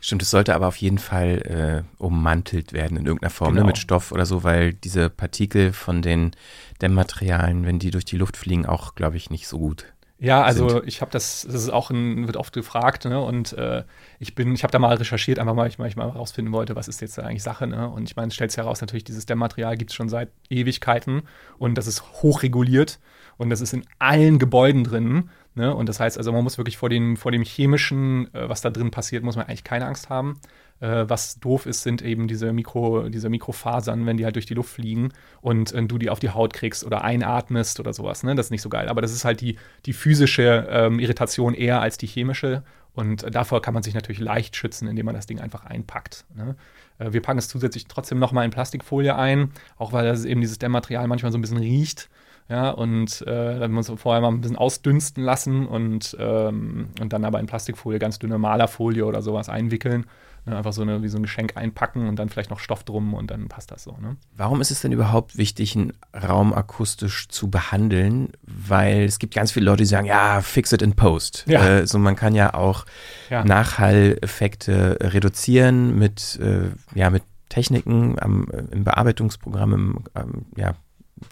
Stimmt, 0.00 0.22
es 0.22 0.30
sollte 0.30 0.54
aber 0.54 0.68
auf 0.68 0.76
jeden 0.76 0.98
Fall 0.98 1.84
äh, 1.98 2.00
ummantelt 2.00 2.72
werden 2.72 2.96
in 2.96 3.06
irgendeiner 3.06 3.30
Form, 3.30 3.54
ne, 3.54 3.62
genau. 3.62 3.66
ne, 3.66 3.70
mit 3.70 3.78
Stoff 3.78 4.12
oder 4.12 4.26
so, 4.26 4.44
weil 4.44 4.74
diese 4.74 5.10
Partikel 5.10 5.72
von 5.72 6.02
den 6.02 6.36
Dämmmaterialien, 6.80 7.66
wenn 7.66 7.80
die 7.80 7.90
durch 7.90 8.04
die 8.04 8.16
Luft 8.16 8.36
fliegen, 8.36 8.64
auch, 8.64 8.94
glaube 8.94 9.16
ich, 9.16 9.28
nicht 9.28 9.48
so 9.48 9.58
gut 9.58 9.86
ja, 10.22 10.42
also 10.42 10.68
sind. 10.68 10.86
ich 10.86 11.00
habe 11.00 11.10
das, 11.10 11.42
das 11.42 11.62
ist 11.62 11.70
auch 11.70 11.90
ein, 11.90 12.26
wird 12.26 12.36
oft 12.36 12.52
gefragt, 12.52 13.04
ne? 13.06 13.20
Und 13.20 13.52
äh, 13.54 13.82
ich 14.20 14.34
bin, 14.34 14.54
ich 14.54 14.62
habe 14.62 14.70
da 14.70 14.78
mal 14.78 14.94
recherchiert, 14.94 15.40
einfach 15.40 15.54
mal, 15.54 15.72
weil 15.78 15.88
ich 15.88 15.96
mal 15.96 16.12
herausfinden 16.12 16.52
wollte, 16.52 16.76
was 16.76 16.86
ist 16.86 17.00
jetzt 17.00 17.18
eigentlich 17.18 17.42
Sache, 17.42 17.66
ne? 17.66 17.88
Und 17.88 18.08
ich 18.08 18.14
meine, 18.14 18.28
es 18.28 18.34
stellt 18.34 18.52
sich 18.52 18.58
heraus, 18.58 18.80
natürlich, 18.80 19.02
dieses 19.02 19.26
Dämmmaterial 19.26 19.76
gibt 19.76 19.90
es 19.90 19.96
schon 19.96 20.08
seit 20.08 20.30
Ewigkeiten 20.48 21.22
und 21.58 21.76
das 21.76 21.88
ist 21.88 22.04
hochreguliert 22.22 23.00
und 23.36 23.50
das 23.50 23.60
ist 23.60 23.72
in 23.72 23.84
allen 23.98 24.38
Gebäuden 24.38 24.84
drin. 24.84 25.30
Ne? 25.54 25.74
Und 25.74 25.88
das 25.88 26.00
heißt 26.00 26.16
also, 26.16 26.32
man 26.32 26.44
muss 26.44 26.56
wirklich 26.56 26.76
vor 26.76 26.88
dem, 26.88 27.16
vor 27.16 27.32
dem 27.32 27.42
chemischen, 27.42 28.32
äh, 28.34 28.48
was 28.48 28.60
da 28.60 28.70
drin 28.70 28.90
passiert, 28.90 29.22
muss 29.24 29.36
man 29.36 29.46
eigentlich 29.46 29.64
keine 29.64 29.86
Angst 29.86 30.08
haben. 30.08 30.40
Äh, 30.82 31.08
was 31.08 31.38
doof 31.38 31.66
ist, 31.66 31.82
sind 31.82 32.02
eben 32.02 32.26
diese, 32.26 32.52
Mikro, 32.52 33.08
diese 33.08 33.30
Mikrofasern, 33.30 34.04
wenn 34.04 34.16
die 34.16 34.24
halt 34.24 34.34
durch 34.34 34.46
die 34.46 34.54
Luft 34.54 34.74
fliegen 34.74 35.10
und 35.40 35.72
äh, 35.72 35.82
du 35.84 35.96
die 35.96 36.10
auf 36.10 36.18
die 36.18 36.30
Haut 36.30 36.52
kriegst 36.52 36.84
oder 36.84 37.04
einatmest 37.04 37.78
oder 37.78 37.92
sowas. 37.92 38.24
Ne? 38.24 38.34
Das 38.34 38.46
ist 38.46 38.50
nicht 38.50 38.62
so 38.62 38.68
geil. 38.68 38.88
Aber 38.88 39.00
das 39.00 39.12
ist 39.12 39.24
halt 39.24 39.40
die, 39.40 39.58
die 39.86 39.92
physische 39.92 40.66
ähm, 40.68 40.98
Irritation 40.98 41.54
eher 41.54 41.80
als 41.80 41.98
die 41.98 42.08
chemische. 42.08 42.64
Und 42.94 43.24
davor 43.32 43.62
kann 43.62 43.74
man 43.74 43.84
sich 43.84 43.94
natürlich 43.94 44.20
leicht 44.20 44.56
schützen, 44.56 44.88
indem 44.88 45.06
man 45.06 45.14
das 45.14 45.26
Ding 45.26 45.40
einfach 45.40 45.64
einpackt. 45.64 46.24
Ne? 46.34 46.56
Äh, 46.98 47.12
wir 47.12 47.22
packen 47.22 47.38
es 47.38 47.46
zusätzlich 47.46 47.86
trotzdem 47.86 48.18
nochmal 48.18 48.44
in 48.44 48.50
Plastikfolie 48.50 49.14
ein, 49.14 49.52
auch 49.78 49.92
weil 49.92 50.04
das 50.04 50.24
eben 50.24 50.40
dieses 50.40 50.58
Dämmmaterial 50.58 51.06
manchmal 51.06 51.30
so 51.30 51.38
ein 51.38 51.42
bisschen 51.42 51.58
riecht. 51.58 52.10
Ja, 52.48 52.70
und 52.70 53.22
äh, 53.22 53.60
dann 53.60 53.70
muss 53.70 53.88
man 53.88 53.98
vorher 53.98 54.20
mal 54.20 54.28
ein 54.28 54.40
bisschen 54.40 54.58
ausdünsten 54.58 55.22
lassen 55.22 55.64
und, 55.64 56.16
ähm, 56.18 56.88
und 57.00 57.12
dann 57.12 57.24
aber 57.24 57.38
in 57.38 57.46
Plastikfolie, 57.46 58.00
ganz 58.00 58.18
dünne 58.18 58.36
Malerfolie 58.36 59.06
oder 59.06 59.22
sowas 59.22 59.48
einwickeln 59.48 60.06
Ne, 60.44 60.56
einfach 60.56 60.72
so 60.72 60.82
eine, 60.82 61.04
wie 61.04 61.08
so 61.08 61.18
ein 61.18 61.22
Geschenk 61.22 61.56
einpacken 61.56 62.08
und 62.08 62.16
dann 62.16 62.28
vielleicht 62.28 62.50
noch 62.50 62.58
Stoff 62.58 62.82
drum 62.82 63.14
und 63.14 63.30
dann 63.30 63.48
passt 63.48 63.70
das 63.70 63.84
so. 63.84 63.96
Ne? 64.00 64.16
Warum 64.36 64.60
ist 64.60 64.72
es 64.72 64.80
denn 64.80 64.90
überhaupt 64.90 65.36
wichtig, 65.36 65.76
einen 65.76 65.92
Raum 66.12 66.52
akustisch 66.52 67.28
zu 67.28 67.48
behandeln? 67.48 68.32
Weil 68.42 69.04
es 69.04 69.20
gibt 69.20 69.34
ganz 69.34 69.52
viele 69.52 69.66
Leute, 69.66 69.84
die 69.84 69.86
sagen, 69.86 70.06
ja, 70.06 70.40
fix 70.40 70.72
it 70.72 70.82
in 70.82 70.94
post. 70.94 71.44
Ja. 71.46 71.78
Äh, 71.78 71.86
so 71.86 71.98
man 72.00 72.16
kann 72.16 72.34
ja 72.34 72.54
auch 72.54 72.86
ja. 73.30 73.44
Nachhalleffekte 73.44 74.98
reduzieren 75.00 75.96
mit, 75.96 76.40
äh, 76.40 76.70
ja, 76.98 77.10
mit 77.10 77.22
Techniken 77.48 78.16
am, 78.20 78.48
im 78.72 78.82
Bearbeitungsprogramm, 78.82 79.72
im 79.74 80.04
ähm, 80.16 80.46
ja, 80.56 80.74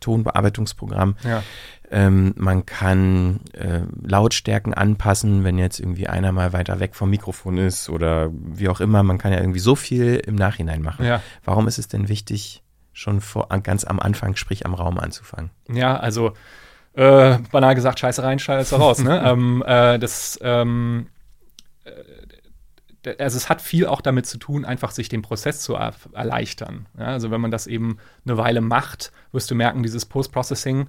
Tonbearbeitungsprogramm. 0.00 1.16
Ja. 1.24 1.42
Ähm, 1.92 2.34
man 2.36 2.66
kann 2.66 3.40
äh, 3.52 3.80
Lautstärken 4.02 4.74
anpassen, 4.74 5.42
wenn 5.42 5.58
jetzt 5.58 5.80
irgendwie 5.80 6.06
einer 6.06 6.30
mal 6.30 6.52
weiter 6.52 6.78
weg 6.78 6.94
vom 6.94 7.10
Mikrofon 7.10 7.58
ist 7.58 7.88
oder 7.88 8.30
wie 8.32 8.68
auch 8.68 8.80
immer. 8.80 9.02
Man 9.02 9.18
kann 9.18 9.32
ja 9.32 9.40
irgendwie 9.40 9.58
so 9.58 9.74
viel 9.74 10.16
im 10.24 10.36
Nachhinein 10.36 10.82
machen. 10.82 11.04
Ja. 11.04 11.20
Warum 11.44 11.66
ist 11.66 11.78
es 11.78 11.88
denn 11.88 12.08
wichtig, 12.08 12.62
schon 12.92 13.20
vor, 13.20 13.48
ganz 13.62 13.84
am 13.84 13.98
Anfang, 13.98 14.36
sprich 14.36 14.66
am 14.66 14.74
Raum 14.74 14.98
anzufangen? 14.98 15.50
Ja, 15.68 15.96
also 15.96 16.32
äh, 16.94 17.38
banal 17.50 17.74
gesagt, 17.74 17.98
Scheiße 17.98 18.22
rein, 18.22 18.38
Scheiße 18.38 18.76
raus. 18.78 19.00
ne? 19.00 19.22
ähm, 19.24 19.64
äh, 19.66 19.98
das 19.98 20.38
ähm, 20.42 21.08
äh, 21.84 21.90
also 23.18 23.36
es 23.36 23.48
hat 23.48 23.62
viel 23.62 23.86
auch 23.86 24.00
damit 24.00 24.26
zu 24.26 24.38
tun, 24.38 24.64
einfach 24.64 24.90
sich 24.90 25.08
den 25.08 25.22
Prozess 25.22 25.60
zu 25.60 25.74
erleichtern. 25.74 26.86
Ja, 26.98 27.06
also 27.06 27.30
wenn 27.30 27.40
man 27.40 27.50
das 27.50 27.66
eben 27.66 27.98
eine 28.26 28.36
Weile 28.36 28.60
macht, 28.60 29.12
wirst 29.32 29.50
du 29.50 29.54
merken, 29.54 29.82
dieses 29.82 30.04
Post-Processing 30.04 30.88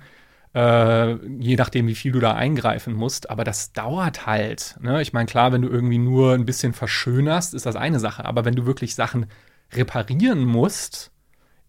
äh, 0.53 1.13
je 1.37 1.55
nachdem, 1.55 1.87
wie 1.87 1.95
viel 1.95 2.11
du 2.11 2.19
da 2.19 2.33
eingreifen 2.33 2.93
musst. 2.93 3.29
Aber 3.29 3.43
das 3.43 3.73
dauert 3.73 4.25
halt. 4.25 4.75
Ne? 4.81 5.01
Ich 5.01 5.13
meine, 5.13 5.27
klar, 5.27 5.51
wenn 5.51 5.61
du 5.61 5.69
irgendwie 5.69 5.97
nur 5.97 6.33
ein 6.33 6.45
bisschen 6.45 6.73
verschönerst, 6.73 7.53
ist 7.53 7.65
das 7.65 7.75
eine 7.75 7.99
Sache. 7.99 8.25
Aber 8.25 8.45
wenn 8.45 8.55
du 8.55 8.65
wirklich 8.65 8.95
Sachen 8.95 9.27
reparieren 9.73 10.43
musst 10.43 11.11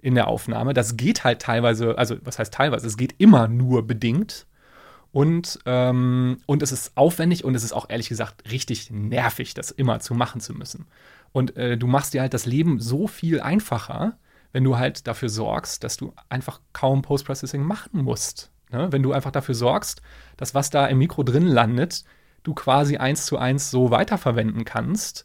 in 0.01 0.14
der 0.14 0.26
Aufnahme, 0.28 0.74
das 0.74 0.97
geht 0.97 1.24
halt 1.24 1.41
teilweise, 1.41 1.97
also 1.97 2.16
was 2.22 2.39
heißt 2.39 2.53
teilweise, 2.53 2.87
es 2.87 2.97
geht 2.97 3.14
immer 3.18 3.49
nur 3.49 3.87
bedingt. 3.87 4.47
Und, 5.12 5.59
ähm, 5.66 6.39
und 6.47 6.62
es 6.62 6.72
ist 6.72 6.97
aufwendig 6.97 7.45
und 7.45 7.55
es 7.55 7.64
ist 7.64 7.74
auch 7.74 7.91
ehrlich 7.91 8.09
gesagt 8.09 8.51
richtig 8.51 8.91
nervig, 8.91 9.53
das 9.53 9.70
immer 9.70 10.01
zu 10.01 10.14
machen 10.14 10.41
zu 10.41 10.55
müssen. 10.55 10.87
Und 11.33 11.57
äh, 11.57 11.76
du 11.76 11.87
machst 11.87 12.14
dir 12.14 12.22
halt 12.22 12.33
das 12.33 12.47
Leben 12.47 12.80
so 12.80 13.07
viel 13.07 13.41
einfacher, 13.41 14.16
wenn 14.53 14.64
du 14.64 14.78
halt 14.78 15.07
dafür 15.07 15.28
sorgst, 15.28 15.85
dass 15.85 15.99
du 15.99 16.14
einfach 16.30 16.61
kaum 16.72 17.03
Post-Processing 17.03 17.62
machen 17.62 18.03
musst. 18.03 18.51
Ne? 18.73 18.89
Wenn 18.91 19.03
du 19.03 19.12
einfach 19.12 19.31
dafür 19.31 19.55
sorgst, 19.55 20.03
dass 20.37 20.55
was 20.55 20.70
da 20.70 20.87
im 20.87 20.99
Mikro 20.99 21.23
drin 21.23 21.47
landet, 21.47 22.05
du 22.43 22.55
quasi 22.55 22.97
eins 22.97 23.27
zu 23.27 23.39
eins 23.39 23.70
so 23.70 23.91
weiterverwenden 23.91 24.64
kannst. 24.64 25.25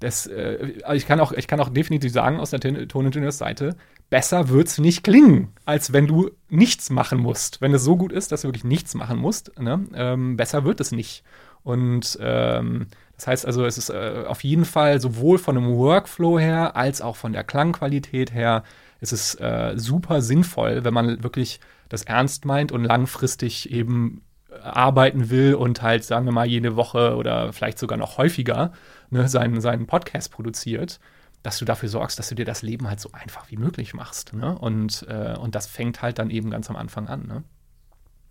Das, 0.00 0.26
äh, 0.26 0.80
also 0.84 0.96
ich, 0.96 1.06
kann 1.06 1.20
auch, 1.20 1.32
ich 1.32 1.46
kann 1.46 1.60
auch 1.60 1.68
definitiv 1.68 2.12
sagen 2.12 2.40
aus 2.40 2.50
der 2.50 2.60
Toningenieursseite, 2.60 3.76
besser 4.10 4.48
wird 4.48 4.68
es 4.68 4.78
nicht 4.78 5.04
klingen, 5.04 5.52
als 5.64 5.92
wenn 5.92 6.06
du 6.06 6.30
nichts 6.48 6.90
machen 6.90 7.18
musst. 7.18 7.60
Wenn 7.60 7.72
es 7.72 7.82
so 7.84 7.96
gut 7.96 8.12
ist, 8.12 8.32
dass 8.32 8.42
du 8.42 8.48
wirklich 8.48 8.64
nichts 8.64 8.94
machen 8.94 9.18
musst, 9.18 9.58
ne? 9.58 9.86
ähm, 9.94 10.36
besser 10.36 10.64
wird 10.64 10.80
es 10.80 10.92
nicht. 10.92 11.24
Und 11.62 12.18
ähm, 12.20 12.88
das 13.16 13.26
heißt 13.26 13.46
also, 13.46 13.64
es 13.64 13.78
ist 13.78 13.90
äh, 13.90 14.24
auf 14.26 14.42
jeden 14.42 14.64
Fall 14.64 15.00
sowohl 15.00 15.38
von 15.38 15.56
einem 15.56 15.76
Workflow 15.76 16.38
her 16.38 16.76
als 16.76 17.00
auch 17.00 17.16
von 17.16 17.32
der 17.32 17.44
Klangqualität 17.44 18.34
her, 18.34 18.64
ist 19.00 19.12
es 19.12 19.34
äh, 19.36 19.74
super 19.76 20.22
sinnvoll, 20.22 20.84
wenn 20.84 20.94
man 20.94 21.22
wirklich 21.22 21.60
das 21.92 22.04
ernst 22.04 22.46
meint 22.46 22.72
und 22.72 22.84
langfristig 22.84 23.70
eben 23.70 24.22
arbeiten 24.62 25.28
will 25.28 25.54
und 25.54 25.82
halt, 25.82 26.04
sagen 26.04 26.24
wir 26.24 26.32
mal, 26.32 26.46
jede 26.46 26.74
Woche 26.74 27.16
oder 27.16 27.52
vielleicht 27.52 27.78
sogar 27.78 27.98
noch 27.98 28.16
häufiger 28.16 28.72
ne, 29.10 29.28
seinen, 29.28 29.60
seinen 29.60 29.86
Podcast 29.86 30.32
produziert, 30.32 31.00
dass 31.42 31.58
du 31.58 31.64
dafür 31.66 31.90
sorgst, 31.90 32.18
dass 32.18 32.30
du 32.30 32.34
dir 32.34 32.46
das 32.46 32.62
Leben 32.62 32.88
halt 32.88 33.00
so 33.00 33.10
einfach 33.12 33.50
wie 33.50 33.58
möglich 33.58 33.92
machst. 33.92 34.32
Ne? 34.32 34.56
Und, 34.58 35.06
äh, 35.08 35.36
und 35.38 35.54
das 35.54 35.66
fängt 35.66 36.00
halt 36.00 36.18
dann 36.18 36.30
eben 36.30 36.50
ganz 36.50 36.70
am 36.70 36.76
Anfang 36.76 37.08
an. 37.08 37.26
Ne? 37.26 37.44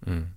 Mhm. 0.05 0.27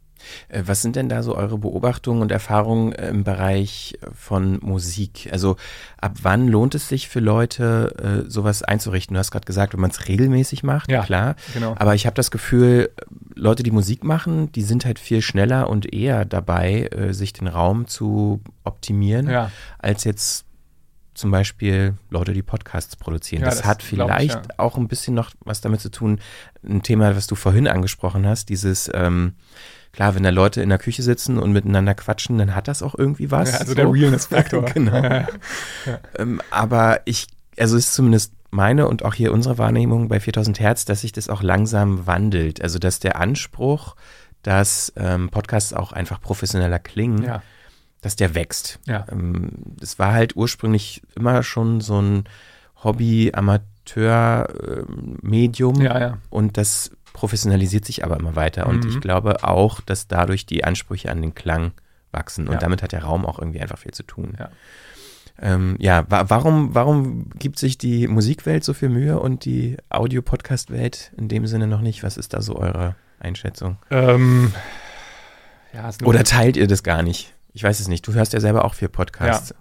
Äh, 0.49 0.63
Was 0.67 0.83
sind 0.83 0.97
denn 0.97 1.09
da 1.09 1.23
so 1.23 1.37
eure 1.37 1.59
Beobachtungen 1.59 2.23
und 2.23 2.33
Erfahrungen 2.33 2.93
äh, 2.93 3.09
im 3.09 3.25
Bereich 3.25 3.99
von 4.15 4.59
Musik? 4.63 5.29
Also 5.33 5.57
ab 6.01 6.13
wann 6.23 6.49
lohnt 6.49 6.75
es 6.75 6.89
sich 6.89 7.09
für 7.09 7.21
Leute, 7.21 8.25
äh, 8.27 8.31
sowas 8.31 8.63
einzurichten? 8.63 9.15
Du 9.15 9.19
hast 9.19 9.31
gerade 9.31 9.47
gesagt, 9.47 9.73
wenn 9.75 9.81
man 9.81 9.91
es 9.91 10.09
regelmäßig 10.09 10.63
macht, 10.63 10.91
Ja, 10.91 11.03
klar. 11.03 11.37
genau. 11.53 11.75
Aber 11.79 11.95
ich 11.95 12.07
habe 12.07 12.15
das 12.15 12.31
Gefühl, 12.31 12.91
Leute, 13.35 13.63
die 13.63 13.71
Musik 13.71 14.05
machen, 14.05 14.51
die 14.53 14.63
sind 14.63 14.85
halt 14.85 14.99
viel 14.99 15.23
schneller 15.23 15.69
und 15.69 15.93
eher 15.93 16.25
dabei, 16.25 16.89
äh, 16.93 17.13
sich 17.13 17.33
den 17.33 17.49
Raum 17.49 17.87
zu 17.87 18.41
optimieren, 18.65 19.29
Ja. 19.29 19.51
als 19.79 20.05
jetzt 20.05 20.47
zum 21.15 21.31
Beispiel 21.31 21.95
Leute, 22.11 22.33
die 22.33 22.43
Podcasts 22.43 22.97
produzieren. 22.97 23.43
Ja, 23.43 23.49
das, 23.49 23.59
das 23.59 23.67
hat 23.67 23.79
glaub 23.89 24.09
ich, 24.11 24.17
vielleicht 24.17 24.35
ja. 24.35 24.59
auch 24.59 24.77
ein 24.77 24.89
bisschen 24.89 25.15
noch 25.15 25.31
was 25.45 25.61
damit 25.61 25.81
zu 25.81 25.91
tun, 25.91 26.19
ein 26.69 26.83
Thema, 26.83 27.15
was 27.15 27.29
du 27.29 27.37
vorhin 27.37 27.69
angesprochen 27.69 28.27
hast, 28.27 28.49
dieses, 28.49 28.91
ähm, 28.93 29.35
klar, 29.95 30.15
wenn 30.15 30.23
da 30.23 30.31
Leute 30.31 30.63
in 30.63 30.69
der 30.69 30.79
Küche 30.79 31.03
sitzen 31.03 31.39
und 31.39 31.53
miteinander 31.53 31.95
quatschen, 31.95 32.39
dann 32.39 32.55
hat 32.55 32.69
das 32.69 32.83
auch 32.83 32.95
irgendwie 32.97 33.31
was. 33.31 33.53
Ja, 33.53 33.59
also 33.59 33.75
der 33.75 33.91
Realness-Faktor. 33.91 34.63
genau. 34.75 35.03
Ja. 35.03 35.27
Ähm, 36.19 36.41
aber 36.51 37.01
ich, 37.05 37.27
also 37.59 37.77
es 37.77 37.89
ist 37.89 37.95
zumindest 37.95 38.33
meine 38.51 38.87
und 38.89 39.05
auch 39.05 39.15
hier 39.15 39.33
unsere 39.33 39.59
Wahrnehmung 39.59 40.09
bei 40.09 40.21
4000 40.21 40.61
Hertz, 40.61 40.85
dass 40.85 41.01
sich 41.01 41.13
das 41.13 41.29
auch 41.29 41.43
langsam 41.43 42.07
wandelt. 42.07 42.63
Also 42.63 42.79
dass 42.79 43.01
der 43.01 43.21
Anspruch, 43.21 43.97
dass 44.43 44.93
ähm, 44.97 45.29
Podcasts 45.31 45.73
auch 45.73 45.93
einfach 45.93 46.21
professioneller 46.21 46.79
klingen, 46.79 47.23
Ja. 47.25 47.43
dass 48.01 48.17
der 48.17 48.35
wächst. 48.35 48.79
Ja. 48.87 49.07
Ähm, 49.11 49.51
das 49.81 49.99
war 49.99 50.13
halt 50.13 50.37
ursprünglich 50.37 51.03
immer 51.17 51.43
schon 51.43 51.81
so 51.81 52.01
ein 52.01 52.25
Hobby-Amateur-Medium 52.85 55.81
Ja, 55.81 55.99
ja. 56.01 56.19
und 56.31 56.57
das 56.57 56.91
professionalisiert 57.15 57.87
sich 57.87 58.05
aber 58.05 58.19
immer 58.19 58.37
weiter. 58.37 58.67
Und 58.67 58.85
Mhm. 58.85 58.91
ich 58.91 59.01
glaube 59.01 59.43
auch, 59.45 59.81
dass 59.81 60.07
dadurch 60.09 60.45
die 60.45 60.65
Ansprüche 60.65 61.11
an 61.11 61.23
den 61.23 61.35
Klang 61.35 61.73
wachsen. 62.13 62.47
Und 62.49 62.55
Ja. 62.55 62.61
damit 62.61 62.83
hat 62.83 62.93
der 62.93 63.05
Raum 63.05 63.25
auch 63.25 63.39
irgendwie 63.39 63.61
einfach 63.61 63.79
viel 63.79 63.93
zu 63.95 64.03
tun. 64.03 64.37
Ja. 64.39 64.51
Ähm, 65.41 65.77
ja, 65.81 66.05
wa 66.11 66.27
warum, 66.29 66.75
warum 66.77 67.29
gibt 67.39 67.59
sich 67.59 67.77
die 67.79 68.07
Musikwelt 68.07 68.63
so 68.63 68.73
viel 68.75 68.89
Mühe 68.89 69.19
und 69.19 69.45
die 69.45 69.77
Audio-Podcast-Welt 69.91 71.13
in 71.17 71.29
dem 71.29 71.47
Sinne 71.49 71.67
noch 71.67 71.81
nicht? 71.81 72.03
Was 72.05 72.17
ist 72.17 72.35
da 72.35 72.41
so 72.43 72.55
eure 72.57 72.95
Einschätzung? 73.19 73.79
Ähm, 73.91 74.53
ja, 75.73 75.91
Oder 76.05 76.23
teilt 76.25 76.57
ihr 76.57 76.69
das 76.69 76.83
gar 76.85 77.03
nicht? 77.03 77.35
Ich 77.53 77.65
weiß 77.65 77.81
es 77.81 77.89
nicht. 77.89 78.07
Du 78.07 78.13
hörst 78.13 78.33
ja 78.33 78.41
selber 78.41 78.65
auch 78.65 78.75
viel 78.75 78.89
Podcasts. 78.89 79.55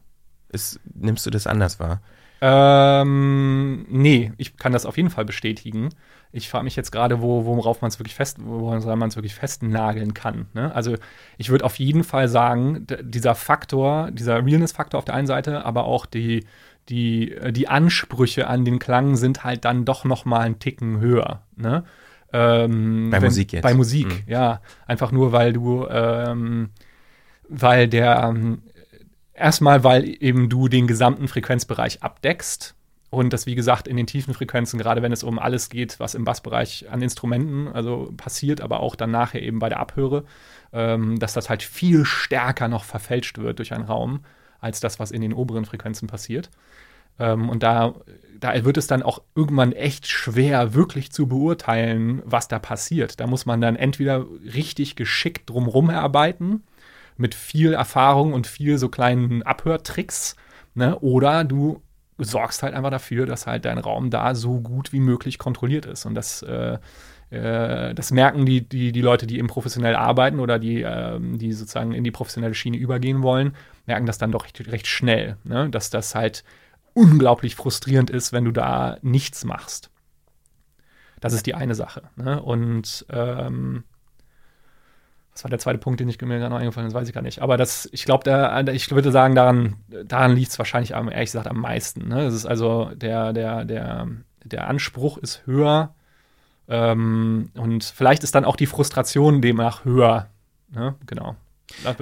Ist, 0.50 0.80
nimmst 0.94 1.26
du 1.26 1.32
das 1.32 1.48
anders 1.48 1.80
wahr? 1.80 2.02
Ähm, 2.42 3.86
nee, 3.90 4.32
ich 4.38 4.58
kann 4.58 4.74
das 4.74 4.86
auf 4.86 4.98
jeden 4.98 5.10
Fall 5.10 5.26
bestätigen. 5.26 5.90
Ich 6.36 6.50
frage 6.50 6.64
mich 6.64 6.76
jetzt 6.76 6.92
gerade, 6.92 7.22
wo, 7.22 7.46
worauf 7.46 7.82
man 7.82 7.90
es 7.90 8.00
wirklich 8.00 8.16
fest, 8.16 8.38
woran 8.44 8.84
man 8.98 9.08
es 9.10 9.16
wirklich 9.16 9.36
festnageln 9.36 10.16
kann. 10.16 10.48
Ne? 10.54 10.74
Also 10.74 10.96
ich 11.38 11.50
würde 11.52 11.64
auf 11.64 11.78
jeden 11.78 12.04
Fall 12.04 12.28
sagen, 12.28 12.88
dieser 13.04 13.36
Faktor, 13.36 14.10
dieser 14.12 14.44
Realness-Faktor 14.44 14.98
auf 14.98 15.06
der 15.06 15.14
einen 15.14 15.28
Seite, 15.28 15.64
aber 15.64 15.84
auch 15.86 16.08
die, 16.08 16.46
die, 16.90 17.32
äh, 17.34 17.54
die 17.54 17.68
Ansprüche 17.68 18.48
an 18.48 18.66
den 18.66 18.80
Klang 18.80 19.16
sind 19.16 19.44
halt 19.44 19.64
dann 19.64 19.86
doch 19.86 20.06
noch 20.06 20.26
mal 20.26 20.40
einen 20.40 20.58
Ticken 20.58 21.00
höher. 21.00 21.44
Ne? 21.56 21.84
Ähm, 22.34 23.12
Bei 23.12 23.20
Musik 23.20 23.54
jetzt. 23.54 23.62
Bei 23.64 23.76
Musik, 23.76 24.08
Mhm. 24.08 24.24
ja. 24.26 24.62
Einfach 24.88 25.12
nur, 25.12 25.32
weil 25.34 25.54
du, 25.54 25.86
ähm, 25.88 26.72
weil 27.48 27.88
der, 27.88 28.24
ähm, 28.24 28.64
erstmal, 29.36 29.84
weil 29.84 30.04
eben 30.04 30.50
du 30.50 30.68
den 30.68 30.88
gesamten 30.88 31.28
Frequenzbereich 31.28 32.02
abdeckst. 32.02 32.74
Und 33.14 33.32
das, 33.32 33.46
wie 33.46 33.54
gesagt, 33.54 33.88
in 33.88 33.96
den 33.96 34.08
tiefen 34.08 34.34
Frequenzen, 34.34 34.80
gerade 34.80 35.04
wenn 35.04 35.12
es 35.12 35.22
um 35.22 35.38
alles 35.38 35.70
geht, 35.70 36.00
was 36.00 36.16
im 36.16 36.24
Bassbereich 36.24 36.88
an 36.90 37.04
Instrumenten 37.04 37.68
also 37.68 38.12
passiert, 38.18 38.60
aber 38.60 38.80
auch 38.80 38.96
dann 38.96 39.12
nachher 39.12 39.44
eben 39.44 39.60
bei 39.60 39.70
der 39.70 39.80
Abhöre, 39.80 40.24
ähm, 40.72 41.20
dass 41.20 41.34
das 41.34 41.48
halt 41.48 41.62
viel 41.62 42.06
stärker 42.06 42.68
noch 42.68 42.84
verfälscht 42.84 43.38
wird 43.38 43.60
durch 43.60 43.72
einen 43.72 43.84
Raum, 43.84 44.26
als 44.60 44.80
das, 44.80 45.00
was 45.00 45.12
in 45.12 45.22
den 45.22 45.34
oberen 45.34 45.66
Frequenzen 45.66 46.08
passiert. 46.08 46.50
Ähm, 47.20 47.50
und 47.50 47.62
da, 47.62 47.94
da 48.40 48.66
wird 48.66 48.78
es 48.78 48.88
dann 48.88 49.04
auch 49.04 49.22
irgendwann 49.36 49.74
echt 49.74 50.08
schwer, 50.08 50.74
wirklich 50.74 51.12
zu 51.12 51.28
beurteilen, 51.28 52.24
was 52.26 52.48
da 52.48 52.58
passiert. 52.58 53.20
Da 53.20 53.28
muss 53.28 53.46
man 53.46 53.62
dann 53.62 53.76
entweder 53.76 54.26
richtig 54.56 54.96
geschickt 54.96 55.52
drumherum 55.52 55.92
erarbeiten, 55.92 56.64
mit 57.18 57.36
viel 57.36 57.74
Erfahrung 57.74 58.34
und 58.34 58.48
viel 58.48 58.80
so 58.80 58.90
kleinen 58.90 59.44
Abhörtricks, 59.44 60.36
ne? 60.74 60.98
oder 60.98 61.44
du 61.44 61.84
sorgst 62.24 62.64
halt 62.64 62.74
einfach 62.74 62.92
dafür, 62.92 63.26
dass 63.26 63.48
halt 63.48 63.66
dein 63.66 63.78
Raum 63.78 64.10
da 64.10 64.36
so 64.36 64.60
gut 64.60 64.94
wie 64.94 65.00
möglich 65.00 65.38
kontrolliert 65.38 65.86
ist. 65.86 66.06
Und 66.06 66.16
das, 66.16 66.42
äh, 66.44 66.78
äh, 67.30 67.94
das 67.94 68.12
merken 68.12 68.46
die, 68.46 68.62
die, 68.68 68.92
die 68.92 69.02
Leute, 69.02 69.28
die 69.28 69.38
eben 69.38 69.48
professionell 69.48 69.96
arbeiten 69.96 70.40
oder 70.40 70.60
die, 70.60 70.82
ähm, 70.82 71.38
die 71.38 71.54
sozusagen 71.54 71.94
in 71.94 72.04
die 72.04 72.12
professionelle 72.12 72.54
Schiene 72.54 72.78
übergehen 72.78 73.24
wollen, 73.24 73.56
merken 73.86 74.06
das 74.06 74.18
dann 74.18 74.32
doch 74.32 74.46
recht, 74.46 74.72
recht 74.72 74.88
schnell, 74.88 75.38
ne? 75.44 75.70
dass 75.70 75.90
das 75.90 76.16
halt 76.16 76.44
unglaublich 76.94 77.56
frustrierend 77.56 78.10
ist, 78.10 78.34
wenn 78.34 78.46
du 78.46 78.52
da 78.52 78.98
nichts 79.02 79.46
machst. 79.46 79.90
Das 81.20 81.34
ist 81.34 81.46
die 81.46 81.56
eine 81.56 81.74
Sache. 81.74 82.04
Ne? 82.16 82.42
Und 82.42 83.06
ähm, 83.10 83.84
was 85.34 85.44
war 85.44 85.50
der 85.50 85.60
zweite 85.60 85.80
Punkt, 85.80 86.00
den 86.00 86.10
ich 86.10 86.22
mir 86.22 86.40
gerade 86.40 86.56
eingefallen 86.56 86.88
ist, 86.88 86.94
weiß 86.94 87.08
ich 87.08 87.14
gar 87.14 87.22
nicht. 87.22 87.42
Aber 87.42 87.58
das, 87.58 87.90
ich 87.92 88.06
glaube, 88.06 88.24
ich 88.72 88.92
würde 88.92 89.12
sagen, 89.12 89.36
daran, 89.36 89.78
daran 90.06 90.36
liegt 90.36 90.52
es 90.52 90.60
wahrscheinlich 90.60 90.96
am, 90.96 91.10
ehrlich 91.10 91.32
gesagt 91.32 91.48
am 91.48 91.60
meisten. 91.60 92.08
Ne? 92.08 92.24
Das 92.26 92.34
ist 92.34 92.46
also 92.46 92.92
der, 92.94 93.34
der, 93.34 93.66
der, 93.66 94.08
der 94.44 94.68
Anspruch 94.68 95.18
ist 95.18 95.46
höher 95.46 95.96
ähm, 96.68 97.50
und 97.56 97.84
vielleicht 97.84 98.24
ist 98.24 98.36
dann 98.36 98.46
auch 98.46 98.56
die 98.56 98.68
Frustration 98.68 99.42
demnach 99.42 99.86
höher. 99.86 100.30
Ne? 100.70 100.96
Genau. 101.06 101.36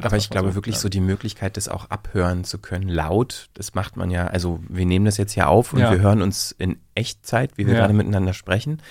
Aber 0.01 0.17
ich 0.17 0.29
glaube 0.29 0.55
wirklich 0.55 0.75
ja. 0.75 0.81
so 0.81 0.89
die 0.89 0.99
Möglichkeit, 0.99 1.55
das 1.55 1.69
auch 1.69 1.89
abhören 1.89 2.43
zu 2.43 2.57
können, 2.57 2.89
laut, 2.89 3.49
das 3.53 3.73
macht 3.73 3.95
man 3.95 4.09
ja, 4.11 4.27
also 4.27 4.59
wir 4.67 4.85
nehmen 4.85 5.05
das 5.05 5.17
jetzt 5.17 5.35
ja 5.35 5.47
auf 5.47 5.73
und 5.73 5.79
Ja. 5.79 5.91
wir 5.91 5.99
hören 6.01 6.21
uns 6.21 6.51
in 6.57 6.77
Echtzeit, 6.95 7.57
wie 7.57 7.65
wir 7.67 7.73
Ja. 7.73 7.79
gerade 7.81 7.93
miteinander 7.93 8.33
sprechen. 8.33 8.81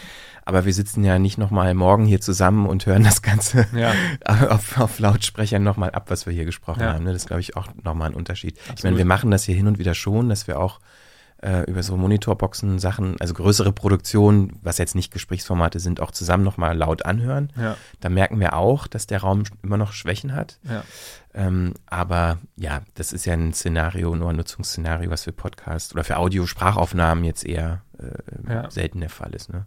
Aber 0.46 0.64
wir 0.64 0.72
sitzen 0.72 1.04
ja 1.04 1.18
nicht 1.18 1.38
nochmal 1.38 1.74
morgen 1.74 2.06
hier 2.06 2.20
zusammen 2.20 2.66
und 2.66 2.86
hören 2.86 3.04
das 3.04 3.20
Ganze 3.22 3.66
auf, 4.24 4.78
auf 4.80 4.98
Lautsprechern 4.98 5.62
nochmal 5.62 5.90
ab, 5.90 6.10
was 6.10 6.26
wir 6.26 6.32
hier 6.32 6.44
gesprochen 6.46 6.82
haben. 6.82 7.04
Ne? 7.04 7.12
Das 7.12 7.22
ist, 7.22 7.28
glaube 7.28 7.40
ich, 7.40 7.56
auch 7.56 7.68
nochmal 7.84 8.10
ein 8.10 8.14
Unterschied. 8.14 8.56
Ich 8.56 8.64
meine, 8.66 8.72
Absolut. 8.72 8.98
wir 8.98 9.04
machen 9.04 9.30
das 9.30 9.44
hier 9.44 9.54
hin 9.54 9.66
und 9.66 9.78
wieder 9.78 9.94
schon, 9.94 10.28
dass 10.28 10.46
wir 10.46 10.58
auch 10.58 10.80
äh, 11.42 11.62
über 11.70 11.82
so 11.82 11.96
Monitorboxen 11.96 12.78
Sachen, 12.78 13.16
also 13.20 13.34
größere 13.34 13.72
Produktionen, 13.72 14.58
was 14.62 14.78
jetzt 14.78 14.94
nicht 14.94 15.12
Gesprächsformate 15.12 15.80
sind, 15.80 16.00
auch 16.00 16.10
zusammen 16.10 16.44
nochmal 16.44 16.76
laut 16.76 17.04
anhören. 17.06 17.52
Ja, 17.58 17.76
Da 18.00 18.08
merken 18.10 18.38
wir 18.40 18.54
auch, 18.54 18.86
dass 18.86 19.06
der 19.06 19.20
Raum 19.20 19.44
immer 19.62 19.76
noch 19.76 19.92
Schwächen 19.92 20.34
hat. 20.34 20.58
ja. 20.68 20.82
Ähm, 21.32 21.74
aber 21.86 22.38
ja, 22.56 22.80
das 22.96 23.12
ist 23.12 23.24
ja 23.24 23.34
ein 23.34 23.52
Szenario, 23.54 24.16
nur 24.16 24.30
ein 24.30 24.36
Nutzungsszenario, 24.36 25.10
was 25.10 25.22
für 25.22 25.32
Podcast 25.32 25.92
oder 25.94 26.02
für 26.02 26.16
Audio-Sprachaufnahmen 26.16 27.22
jetzt 27.22 27.44
eher 27.46 27.82
äh, 28.00 28.52
Ja. 28.52 28.68
selten 28.70 28.98
der 29.00 29.10
Fall 29.10 29.32
ist. 29.34 29.48
Ne? 29.52 29.64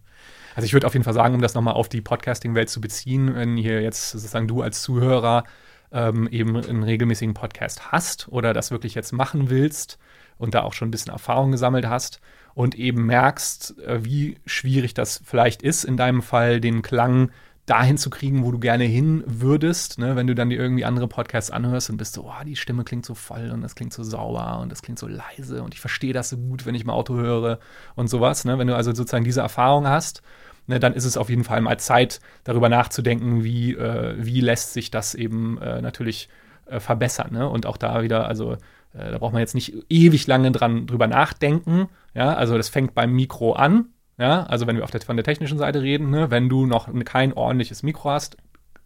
Also 0.55 0.65
ich 0.65 0.73
würde 0.73 0.85
auf 0.87 0.93
jeden 0.93 1.05
Fall 1.05 1.13
sagen, 1.13 1.35
um 1.35 1.41
das 1.41 1.53
nochmal 1.53 1.75
auf 1.75 1.87
die 1.87 2.01
Podcasting-Welt 2.01 2.69
zu 2.69 2.81
beziehen, 2.81 3.33
wenn 3.35 3.55
hier 3.55 3.81
jetzt 3.81 4.11
sozusagen 4.11 4.47
du 4.47 4.61
als 4.61 4.81
Zuhörer 4.81 5.45
ähm, 5.93 6.27
eben 6.27 6.57
einen 6.57 6.83
regelmäßigen 6.83 7.33
Podcast 7.33 7.93
hast 7.93 8.27
oder 8.27 8.53
das 8.53 8.71
wirklich 8.71 8.93
jetzt 8.93 9.13
machen 9.13 9.49
willst 9.49 9.97
und 10.43 10.53
da 10.53 10.63
auch 10.63 10.73
schon 10.73 10.89
ein 10.89 10.91
bisschen 10.91 11.13
Erfahrung 11.13 11.51
gesammelt 11.51 11.87
hast 11.87 12.19
und 12.53 12.75
eben 12.75 13.05
merkst, 13.05 13.79
äh, 13.79 14.03
wie 14.03 14.35
schwierig 14.45 14.93
das 14.93 15.21
vielleicht 15.25 15.61
ist, 15.61 15.85
in 15.85 15.97
deinem 15.97 16.21
Fall 16.21 16.59
den 16.59 16.81
Klang 16.81 17.31
dahin 17.65 17.97
zu 17.97 18.09
kriegen, 18.09 18.43
wo 18.43 18.51
du 18.51 18.59
gerne 18.59 18.83
hin 18.83 19.23
würdest, 19.25 19.97
ne? 19.97 20.17
wenn 20.17 20.27
du 20.27 20.35
dann 20.35 20.49
dir 20.49 20.59
irgendwie 20.59 20.83
andere 20.83 21.07
Podcasts 21.07 21.49
anhörst 21.49 21.89
und 21.89 21.95
bist 21.95 22.13
so, 22.13 22.25
oh, 22.25 22.43
die 22.45 22.57
Stimme 22.57 22.83
klingt 22.83 23.05
so 23.05 23.15
voll 23.15 23.51
und 23.53 23.61
das 23.61 23.75
klingt 23.75 23.93
so 23.93 24.03
sauber 24.03 24.59
und 24.59 24.69
das 24.69 24.81
klingt 24.81 24.99
so 24.99 25.07
leise 25.07 25.63
und 25.63 25.73
ich 25.73 25.79
verstehe 25.79 26.11
das 26.11 26.29
so 26.29 26.35
gut, 26.35 26.65
wenn 26.65 26.75
ich 26.75 26.83
im 26.83 26.89
Auto 26.89 27.15
höre 27.15 27.59
und 27.95 28.09
sowas. 28.09 28.43
Ne? 28.43 28.59
Wenn 28.59 28.67
du 28.67 28.75
also 28.75 28.93
sozusagen 28.93 29.23
diese 29.23 29.39
Erfahrung 29.39 29.87
hast, 29.87 30.21
ne, 30.67 30.77
dann 30.81 30.93
ist 30.93 31.05
es 31.05 31.15
auf 31.15 31.29
jeden 31.29 31.45
Fall 31.45 31.61
mal 31.61 31.79
Zeit, 31.79 32.19
darüber 32.43 32.67
nachzudenken, 32.67 33.45
wie, 33.45 33.75
äh, 33.75 34.15
wie 34.17 34.41
lässt 34.41 34.73
sich 34.73 34.91
das 34.91 35.15
eben 35.15 35.57
äh, 35.61 35.81
natürlich 35.81 36.27
äh, 36.65 36.81
verbessern. 36.81 37.31
Ne? 37.31 37.47
Und 37.47 37.65
auch 37.65 37.77
da 37.77 38.03
wieder, 38.03 38.27
also 38.27 38.57
äh, 38.93 39.11
da 39.11 39.17
braucht 39.17 39.33
man 39.33 39.39
jetzt 39.39 39.55
nicht 39.55 39.73
ewig 39.89 40.27
lange 40.27 40.51
dran 40.51 40.87
drüber 40.87 41.07
nachdenken. 41.07 41.87
Ja, 42.13 42.33
also 42.33 42.57
das 42.57 42.69
fängt 42.69 42.93
beim 42.93 43.13
Mikro 43.13 43.53
an. 43.53 43.85
Ja, 44.17 44.43
also 44.43 44.67
wenn 44.67 44.75
wir 44.75 44.83
auf 44.83 44.91
der, 44.91 45.01
von 45.01 45.17
der 45.17 45.23
technischen 45.23 45.57
Seite 45.57 45.81
reden, 45.81 46.11
ne, 46.11 46.29
wenn 46.29 46.47
du 46.47 46.65
noch 46.67 46.87
kein 47.03 47.33
ordentliches 47.33 47.81
Mikro 47.81 48.11
hast, 48.11 48.37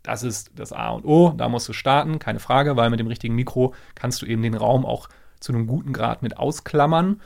das 0.01 0.23
ist 0.23 0.51
das 0.55 0.71
A 0.71 0.91
und 0.91 1.05
O, 1.05 1.33
da 1.35 1.49
musst 1.49 1.67
du 1.67 1.73
starten, 1.73 2.17
keine 2.17 2.39
Frage, 2.39 2.77
weil 2.77 2.89
mit 2.89 2.99
dem 2.99 3.07
richtigen 3.07 3.35
Mikro 3.35 3.73
kannst 3.93 4.21
du 4.21 4.25
eben 4.25 4.41
den 4.41 4.53
Raum 4.53 4.85
auch 4.85 5.09
zu 5.41 5.51
einem 5.51 5.67
guten 5.67 5.91
Grad 5.91 6.23
mit 6.23 6.37
ausklammern, 6.37 7.21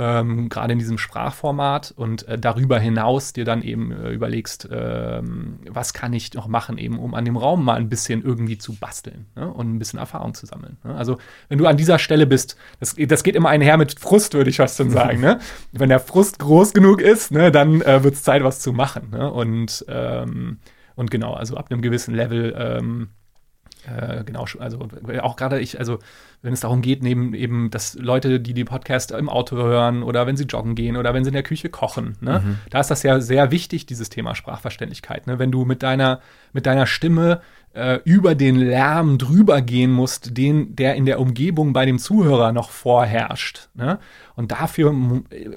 ähm, 0.00 0.48
gerade 0.48 0.72
in 0.72 0.78
diesem 0.78 0.96
Sprachformat 0.96 1.92
und 1.94 2.26
äh, 2.26 2.38
darüber 2.38 2.78
hinaus 2.78 3.34
dir 3.34 3.44
dann 3.44 3.60
eben 3.60 3.92
äh, 3.92 4.08
überlegst, 4.08 4.66
ähm, 4.72 5.58
was 5.68 5.92
kann 5.92 6.14
ich 6.14 6.32
noch 6.32 6.48
machen, 6.48 6.78
eben 6.78 6.98
um 6.98 7.14
an 7.14 7.26
dem 7.26 7.36
Raum 7.36 7.62
mal 7.66 7.76
ein 7.76 7.90
bisschen 7.90 8.24
irgendwie 8.24 8.56
zu 8.56 8.76
basteln 8.76 9.26
ne, 9.36 9.52
und 9.52 9.74
ein 9.74 9.78
bisschen 9.78 9.98
Erfahrung 9.98 10.32
zu 10.32 10.46
sammeln. 10.46 10.78
Ne? 10.84 10.94
Also 10.94 11.18
wenn 11.50 11.58
du 11.58 11.66
an 11.66 11.76
dieser 11.76 11.98
Stelle 11.98 12.26
bist, 12.26 12.56
das, 12.78 12.94
das 12.98 13.22
geht 13.22 13.36
immer 13.36 13.50
einher 13.50 13.76
mit 13.76 14.00
Frust, 14.00 14.32
würde 14.32 14.48
ich 14.48 14.56
fast 14.56 14.78
schon 14.78 14.88
sagen. 14.88 15.20
ne? 15.20 15.38
Wenn 15.72 15.90
der 15.90 16.00
Frust 16.00 16.38
groß 16.38 16.72
genug 16.72 17.02
ist, 17.02 17.30
ne, 17.30 17.52
dann 17.52 17.82
äh, 17.82 18.02
wird 18.02 18.14
es 18.14 18.22
Zeit, 18.22 18.42
was 18.42 18.60
zu 18.60 18.72
machen. 18.72 19.10
Ne? 19.10 19.30
Und, 19.30 19.84
ähm, 19.88 20.60
und 20.96 21.10
genau, 21.10 21.34
also 21.34 21.58
ab 21.58 21.66
einem 21.70 21.82
gewissen 21.82 22.14
Level 22.14 22.54
ähm, 22.56 23.08
Äh, 23.86 24.24
genau, 24.24 24.46
also 24.58 24.88
auch 25.22 25.36
gerade 25.36 25.60
ich, 25.60 25.78
also 25.78 25.98
wenn 26.42 26.52
es 26.52 26.60
darum 26.60 26.82
geht, 26.82 27.02
neben 27.02 27.34
eben, 27.34 27.70
dass 27.70 27.94
Leute, 27.94 28.40
die 28.40 28.54
die 28.54 28.64
Podcast 28.64 29.10
im 29.12 29.28
Auto 29.28 29.56
hören 29.56 30.02
oder 30.02 30.26
wenn 30.26 30.36
sie 30.36 30.44
joggen 30.44 30.74
gehen 30.74 30.96
oder 30.96 31.14
wenn 31.14 31.24
sie 31.24 31.28
in 31.28 31.34
der 31.34 31.42
Küche 31.42 31.68
kochen, 31.68 32.16
ne, 32.20 32.42
Mhm. 32.44 32.58
da 32.70 32.80
ist 32.80 32.90
das 32.90 33.02
ja 33.02 33.20
sehr 33.20 33.50
wichtig, 33.50 33.86
dieses 33.86 34.08
Thema 34.08 34.34
Sprachverständlichkeit. 34.34 35.26
Ne? 35.26 35.38
Wenn 35.38 35.50
du 35.52 35.64
mit 35.64 35.82
deiner, 35.82 36.20
mit 36.52 36.66
deiner 36.66 36.86
Stimme 36.86 37.40
äh, 37.72 38.00
über 38.04 38.34
den 38.34 38.56
Lärm 38.56 39.16
drüber 39.16 39.62
gehen 39.62 39.92
musst, 39.92 40.36
den, 40.36 40.74
der 40.74 40.96
in 40.96 41.06
der 41.06 41.20
Umgebung 41.20 41.72
bei 41.72 41.86
dem 41.86 41.98
Zuhörer 41.98 42.52
noch 42.52 42.70
vorherrscht. 42.70 43.68
Ne? 43.74 43.98
Und 44.34 44.50
dafür 44.50 44.92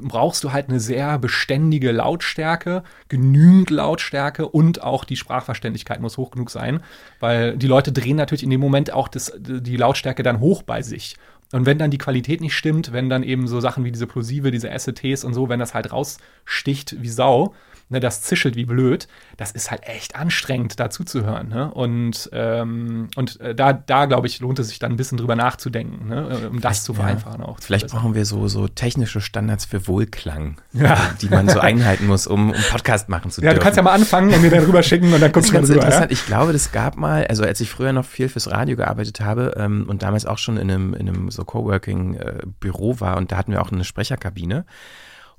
brauchst 0.02 0.44
du 0.44 0.52
halt 0.52 0.70
eine 0.70 0.80
sehr 0.80 1.18
beständige 1.18 1.92
Lautstärke, 1.92 2.84
genügend 3.10 3.72
Lautstärke 3.72 4.48
und 4.48 4.84
auch 4.84 5.06
die 5.06 5.16
Sprachverständlichkeit 5.16 6.02
muss 6.02 6.18
hoch 6.18 6.32
genug 6.32 6.52
sein, 6.52 6.82
weil 7.20 7.58
die 7.58 7.68
Leute 7.68 7.92
drehen 7.92 8.18
natürlich 8.18 8.44
in 8.44 8.50
dem 8.52 8.62
Moment 8.62 8.94
auch 8.94 9.08
das, 9.08 9.34
die 9.40 9.78
Lautstärke 9.78 10.22
dann 10.22 10.40
hoch 10.40 10.64
bei 10.64 10.82
sich. 10.82 11.16
Und 11.52 11.66
wenn 11.66 11.78
dann 11.78 11.92
die 11.92 12.00
Qualität 12.00 12.42
nicht 12.42 12.56
stimmt, 12.56 12.94
wenn 12.94 13.10
dann 13.10 13.22
eben 13.24 13.48
so 13.48 13.60
Sachen 13.60 13.86
wie 13.86 13.92
diese 13.92 14.08
Plosive, 14.08 14.50
diese 14.50 14.72
SETs 14.78 15.24
und 15.24 15.34
so, 15.34 15.50
wenn 15.50 15.60
das 15.60 15.74
halt 15.74 15.92
raussticht 15.92 17.02
wie 17.02 17.10
Sau, 17.10 17.54
ne, 17.90 18.00
das 18.00 18.22
zischelt 18.22 18.56
wie 18.56 18.66
blöd, 18.66 19.08
das 19.38 19.52
ist 19.52 19.72
halt 19.72 19.84
echt 19.84 20.16
anstrengend, 20.16 20.80
da 20.80 20.90
zuzuhören. 20.90 21.50
Ne? 21.50 21.72
Und, 21.72 22.30
ähm, 22.34 23.10
und 23.16 23.40
äh, 23.42 23.54
da, 23.56 23.74
da 23.74 24.06
glaube 24.06 24.28
ich, 24.28 24.40
lohnt 24.40 24.60
es 24.60 24.70
sich 24.70 24.80
dann 24.80 24.92
ein 24.94 24.96
bisschen 24.98 25.18
drüber 25.18 25.36
nachzudenken, 25.36 26.08
ne? 26.08 26.40
äh, 26.44 26.48
um 26.48 26.62
das 26.62 26.84
zu 26.84 26.94
Ja. 26.94 27.00
vereinfachen 27.00 27.42
auch. 27.44 27.60
zu 27.60 27.68
Vielleicht 27.68 27.88
brauchen 27.90 28.16
wir 28.16 28.26
so, 28.26 28.48
so 28.48 28.68
technische 28.68 29.22
Standards 29.22 29.66
für 29.66 29.88
Wohlklang, 29.88 30.62
Ja. 30.74 30.98
die 31.22 31.30
man 31.30 31.48
so 31.50 31.60
einhalten 31.62 32.08
muss, 32.08 32.28
um, 32.28 32.52
um 32.52 32.62
Podcast 32.72 33.10
machen 33.10 33.32
zu 33.32 33.42
Ja, 33.42 33.50
dürfen. 33.50 33.60
du 33.60 33.64
kannst 33.64 33.78
ja 33.78 33.84
mal 33.84 33.94
anfangen 33.94 34.34
und 34.34 34.42
mir 34.42 34.50
dann 34.50 34.64
rüber 34.66 34.84
schicken 34.84 35.14
und 35.14 35.22
dann 35.22 35.32
guckst 35.32 35.50
du 35.50 35.54
mal 35.54 35.60
ganz 35.60 35.70
drüber. 35.70 35.82
interessant. 35.84 36.12
Ja? 36.12 36.14
Ich 36.18 36.26
glaube, 36.26 36.54
das 36.54 36.72
gab 36.72 36.98
mal, 36.98 37.26
also 37.28 37.44
als 37.44 37.60
ich 37.62 37.70
früher 37.70 37.94
noch 37.94 38.06
viel 38.06 38.30
fürs 38.30 38.50
Radio 38.50 38.76
gearbeitet 38.76 39.20
habe 39.22 39.54
ähm, 39.58 39.86
und 39.88 40.04
damals 40.04 40.26
auch 40.26 40.38
schon 40.38 40.58
in 40.58 40.70
einem, 40.72 40.94
in 40.94 41.08
einem 41.08 41.32
so 41.32 41.44
Coworking-Büro 41.44 43.00
war 43.00 43.18
und 43.18 43.32
da 43.32 43.38
hatten 43.38 43.52
wir 43.52 43.62
auch 43.62 43.72
eine 43.72 43.84
Sprecherkabine. 43.84 44.66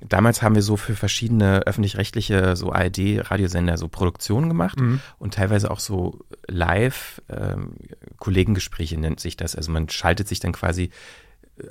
Damals 0.01 0.41
haben 0.41 0.55
wir 0.55 0.61
so 0.61 0.77
für 0.77 0.95
verschiedene 0.95 1.61
öffentlich-rechtliche, 1.65 2.55
so 2.55 2.71
ARD-Radiosender 2.71 3.77
so 3.77 3.87
Produktionen 3.87 4.49
gemacht 4.49 4.79
Mhm. 4.79 4.99
und 5.19 5.33
teilweise 5.33 5.71
auch 5.71 5.79
so 5.79 6.19
live 6.47 7.21
ähm, 7.29 7.75
Kollegengespräche 8.17 8.99
nennt 8.99 9.19
sich 9.19 9.37
das. 9.37 9.55
Also 9.55 9.71
man 9.71 9.89
schaltet 9.89 10.27
sich 10.27 10.39
dann 10.39 10.51
quasi 10.51 10.89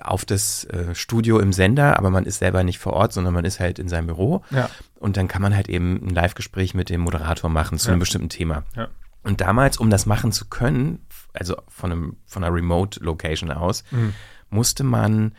auf 0.00 0.24
das 0.24 0.64
äh, 0.64 0.94
Studio 0.94 1.38
im 1.40 1.52
Sender, 1.52 1.98
aber 1.98 2.08
man 2.10 2.24
ist 2.24 2.38
selber 2.38 2.62
nicht 2.64 2.78
vor 2.78 2.94
Ort, 2.94 3.12
sondern 3.12 3.34
man 3.34 3.44
ist 3.44 3.60
halt 3.60 3.78
in 3.78 3.88
seinem 3.88 4.06
Büro. 4.06 4.42
Ja. 4.50 4.70
Und 4.98 5.16
dann 5.18 5.28
kann 5.28 5.42
man 5.42 5.54
halt 5.54 5.68
eben 5.68 6.00
ein 6.06 6.10
Live-Gespräch 6.10 6.72
mit 6.74 6.88
dem 6.88 7.02
Moderator 7.02 7.50
machen 7.50 7.78
zu 7.78 7.88
Ja. 7.88 7.92
einem 7.92 8.00
bestimmten 8.00 8.30
Thema. 8.30 8.64
Ja. 8.74 8.88
Und 9.22 9.40
damals, 9.42 9.76
um 9.76 9.90
das 9.90 10.06
machen 10.06 10.32
zu 10.32 10.46
können, 10.46 11.04
also 11.34 11.56
von, 11.68 11.92
einem, 11.92 12.16
von 12.26 12.42
einer 12.44 12.54
Remote-Location 12.54 13.50
aus, 13.50 13.84
Mhm. 13.90 14.14
musste 14.48 14.84
man 14.84 15.34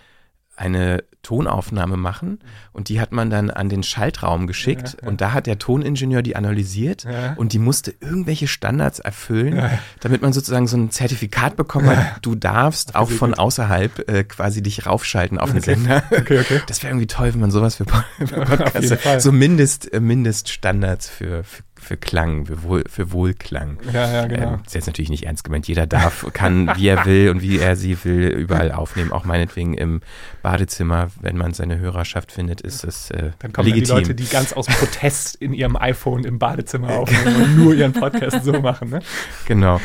eine 0.57 1.03
Tonaufnahme 1.21 1.97
machen 1.97 2.39
und 2.71 2.87
die 2.89 3.01
hat 3.01 3.11
man 3.11 3.29
dann 3.31 3.49
an 3.49 3.67
den 3.67 3.81
Schaltraum 3.81 4.45
geschickt 4.45 4.89
Ja, 4.93 4.99
ja. 5.01 5.07
und 5.09 5.21
da 5.21 5.33
hat 5.33 5.47
der 5.47 5.57
Toningenieur 5.57 6.21
die 6.21 6.35
analysiert 6.35 7.03
Ja. 7.03 7.33
und 7.33 7.51
die 7.53 7.59
musste 7.59 7.93
irgendwelche 7.99 8.47
Standards 8.47 8.99
erfüllen, 8.99 9.59
damit 10.01 10.21
man 10.21 10.33
sozusagen 10.33 10.67
so 10.67 10.77
ein 10.77 10.91
Zertifikat 10.91 11.55
bekommen 11.55 11.87
hat, 11.97 12.17
du 12.21 12.35
darfst 12.35 12.95
auch 12.95 13.09
von 13.09 13.33
außerhalb 13.33 14.07
äh, 14.07 14.23
quasi 14.23 14.61
dich 14.61 14.85
raufschalten 14.85 15.39
auf 15.39 15.51
den 15.51 15.61
Sender. 15.61 16.03
Okay, 16.11 16.39
okay. 16.39 16.61
Das 16.67 16.81
wäre 16.83 16.91
irgendwie 16.91 17.07
toll, 17.07 17.33
wenn 17.33 17.41
man 17.41 17.51
sowas 17.51 17.75
für, 17.75 17.85
für 18.25 18.41
Podcasts, 18.45 19.23
so 19.23 19.31
Mindest, 19.31 19.91
äh, 19.93 19.99
Mindeststandards 19.99 21.09
für, 21.09 21.43
für, 21.43 21.63
für 21.85 21.97
Klang, 21.97 22.45
für, 22.47 22.63
Wohl, 22.63 22.83
für 22.89 23.11
Wohlklang. 23.11 23.77
Ja, 23.93 24.11
ja, 24.11 24.27
genau. 24.27 24.53
Ähm, 24.53 24.59
ist 24.65 24.75
jetzt 24.75 24.87
natürlich 24.87 25.09
nicht 25.09 25.25
ernst 25.25 25.43
gemeint. 25.43 25.67
Jeder 25.67 25.87
darf, 25.87 26.25
kann, 26.33 26.71
wie 26.75 26.87
er 26.87 27.05
will 27.05 27.29
und 27.29 27.41
wie 27.41 27.59
er 27.59 27.75
sie 27.75 27.97
will, 28.03 28.27
überall 28.27 28.71
aufnehmen. 28.71 29.11
Auch 29.11 29.25
meinetwegen 29.25 29.75
im 29.75 30.01
Badezimmer, 30.41 31.07
wenn 31.21 31.37
man 31.37 31.53
seine 31.53 31.79
Hörerschaft 31.79 32.31
findet, 32.31 32.61
ist 32.61 32.83
das 32.83 33.11
äh, 33.11 33.31
Dann 33.39 33.53
kommen 33.53 33.67
legitim. 33.67 33.87
dann 33.95 34.03
die 34.03 34.09
Leute, 34.09 34.15
die 34.15 34.27
ganz 34.27 34.53
aus 34.53 34.65
Protest 34.65 35.35
in 35.35 35.53
ihrem 35.53 35.75
iPhone 35.75 36.23
im 36.23 36.39
Badezimmer 36.39 36.89
aufnehmen 36.99 37.35
und 37.35 37.57
nur 37.57 37.73
ihren 37.75 37.93
Podcast 37.93 38.43
so 38.43 38.53
machen. 38.53 38.89
Ne? 38.89 38.99
Genau. 39.47 39.79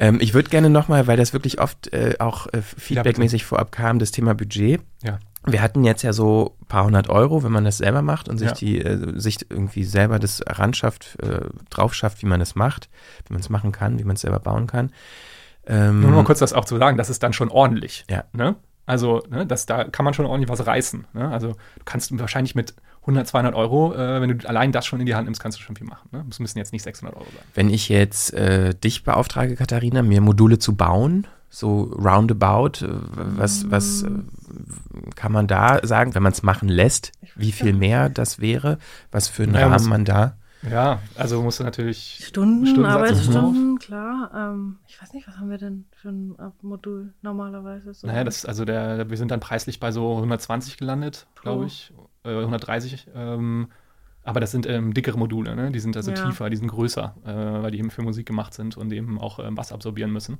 Ähm, 0.00 0.18
ich 0.20 0.34
würde 0.34 0.48
gerne 0.50 0.70
nochmal, 0.70 1.06
weil 1.06 1.16
das 1.16 1.32
wirklich 1.32 1.60
oft 1.60 1.92
äh, 1.92 2.16
auch 2.18 2.46
äh, 2.52 2.62
feedbackmäßig 2.62 3.44
vorab 3.44 3.72
kam, 3.72 3.98
das 3.98 4.10
Thema 4.10 4.34
Budget. 4.34 4.80
Ja. 5.02 5.18
Wir 5.46 5.62
hatten 5.62 5.84
jetzt 5.84 6.02
ja 6.02 6.12
so 6.12 6.56
ein 6.62 6.66
paar 6.66 6.84
hundert 6.84 7.08
Euro, 7.08 7.42
wenn 7.42 7.52
man 7.52 7.64
das 7.64 7.78
selber 7.78 8.02
macht 8.02 8.28
und 8.28 8.38
sich 8.38 8.48
Ja. 8.48 8.54
die, 8.54 8.78
äh, 8.80 9.18
sich 9.18 9.50
irgendwie 9.50 9.84
selber 9.84 10.18
das 10.18 10.42
ranschafft, 10.46 11.16
äh, 11.22 11.48
drauf 11.70 11.94
schafft, 11.94 12.22
wie 12.22 12.26
man 12.26 12.40
es 12.40 12.54
macht, 12.54 12.88
wie 13.26 13.32
man 13.32 13.40
es 13.40 13.48
machen 13.48 13.72
kann, 13.72 13.98
wie 13.98 14.04
man 14.04 14.16
es 14.16 14.22
selber 14.22 14.40
bauen 14.40 14.66
kann. 14.66 14.92
Ähm, 15.66 16.00
Nur 16.00 16.10
mal 16.10 16.24
kurz 16.24 16.38
das 16.40 16.52
auch 16.52 16.64
zu 16.64 16.76
sagen, 16.78 16.96
das 16.96 17.10
ist 17.10 17.22
dann 17.22 17.32
schon 17.32 17.50
ordentlich. 17.50 18.04
Ja. 18.10 18.24
Ne? 18.32 18.56
Also, 18.86 19.22
ne, 19.28 19.46
das, 19.46 19.66
da 19.66 19.84
kann 19.84 20.04
man 20.04 20.14
schon 20.14 20.24
ordentlich 20.26 20.48
was 20.48 20.66
reißen. 20.66 21.06
Ne? 21.12 21.28
Also, 21.28 21.48
du 21.48 21.84
kannst 21.84 22.16
wahrscheinlich 22.18 22.54
mit 22.54 22.74
100, 23.08 23.26
200 23.26 23.54
Euro, 23.54 23.94
äh, 23.94 24.20
wenn 24.20 24.38
du 24.38 24.48
allein 24.48 24.70
das 24.72 24.86
schon 24.86 25.00
in 25.00 25.06
die 25.06 25.14
Hand 25.14 25.24
nimmst, 25.24 25.40
kannst 25.42 25.58
du 25.58 25.62
schon 25.62 25.76
viel 25.76 25.86
machen. 25.86 26.08
Ne? 26.12 26.24
Das 26.28 26.38
müssen 26.40 26.58
jetzt 26.58 26.72
nicht 26.72 26.82
600 26.82 27.16
Euro 27.16 27.24
sein. 27.24 27.42
Wenn 27.54 27.70
ich 27.70 27.88
jetzt 27.88 28.32
äh, 28.34 28.74
dich 28.74 29.02
beauftrage, 29.04 29.56
Katharina, 29.56 30.02
mir 30.02 30.20
Module 30.20 30.58
zu 30.58 30.76
bauen, 30.76 31.26
so 31.50 31.82
roundabout, 31.84 32.84
äh, 32.84 32.90
was, 33.36 33.70
was 33.70 34.02
äh, 34.02 34.10
kann 35.14 35.32
man 35.32 35.46
da 35.46 35.80
sagen, 35.86 36.14
wenn 36.14 36.22
man 36.22 36.32
es 36.32 36.42
machen 36.42 36.68
lässt, 36.68 37.12
wie 37.36 37.52
viel 37.52 37.72
mehr 37.72 38.08
das 38.10 38.40
wäre, 38.40 38.78
was 39.10 39.28
für 39.28 39.44
einen 39.44 39.54
Ja, 39.54 39.68
muss- 39.68 39.80
Rahmen 39.82 39.88
man 39.90 40.04
da? 40.04 40.36
Ja, 40.68 40.98
also 41.14 41.40
musst 41.40 41.60
du 41.60 41.64
natürlich 41.64 42.18
Stunden, 42.26 42.66
Stundensatz 42.66 42.96
Arbeitsstunden, 42.96 43.78
klar. 43.78 44.30
Ähm, 44.34 44.78
ich 44.88 45.00
weiß 45.00 45.12
nicht, 45.12 45.28
was 45.28 45.36
haben 45.38 45.50
wir 45.50 45.58
denn 45.58 45.84
für 45.92 46.08
ein 46.08 46.34
äh, 46.36 46.50
Modul 46.62 47.14
normalerweise? 47.22 47.94
So 47.94 48.08
Naja, 48.08 48.24
das, 48.24 48.44
also 48.44 48.64
der, 48.64 49.08
wir 49.08 49.16
sind 49.16 49.30
dann 49.30 49.38
preislich 49.38 49.78
bei 49.78 49.92
so 49.92 50.16
120 50.16 50.76
gelandet, 50.76 51.28
glaube 51.40 51.66
ich. 51.66 51.92
Äh, 52.24 52.30
130. 52.40 53.08
Ähm, 53.14 53.68
aber 54.24 54.40
das 54.40 54.50
sind 54.50 54.66
ähm, 54.66 54.92
dickere 54.92 55.16
Module, 55.18 55.56
ne? 55.56 55.70
Die 55.70 55.80
sind 55.80 55.96
also 55.96 56.10
Ja. 56.10 56.16
tiefer, 56.16 56.50
die 56.50 56.56
sind 56.56 56.68
größer, 56.68 57.14
äh, 57.24 57.62
weil 57.62 57.70
die 57.70 57.78
eben 57.78 57.90
für 57.90 58.02
Musik 58.02 58.26
gemacht 58.26 58.52
sind 58.54 58.76
und 58.76 58.92
eben 58.92 59.18
auch 59.18 59.38
ähm, 59.38 59.54
Bass 59.54 59.72
absorbieren 59.72 60.12
müssen. 60.12 60.38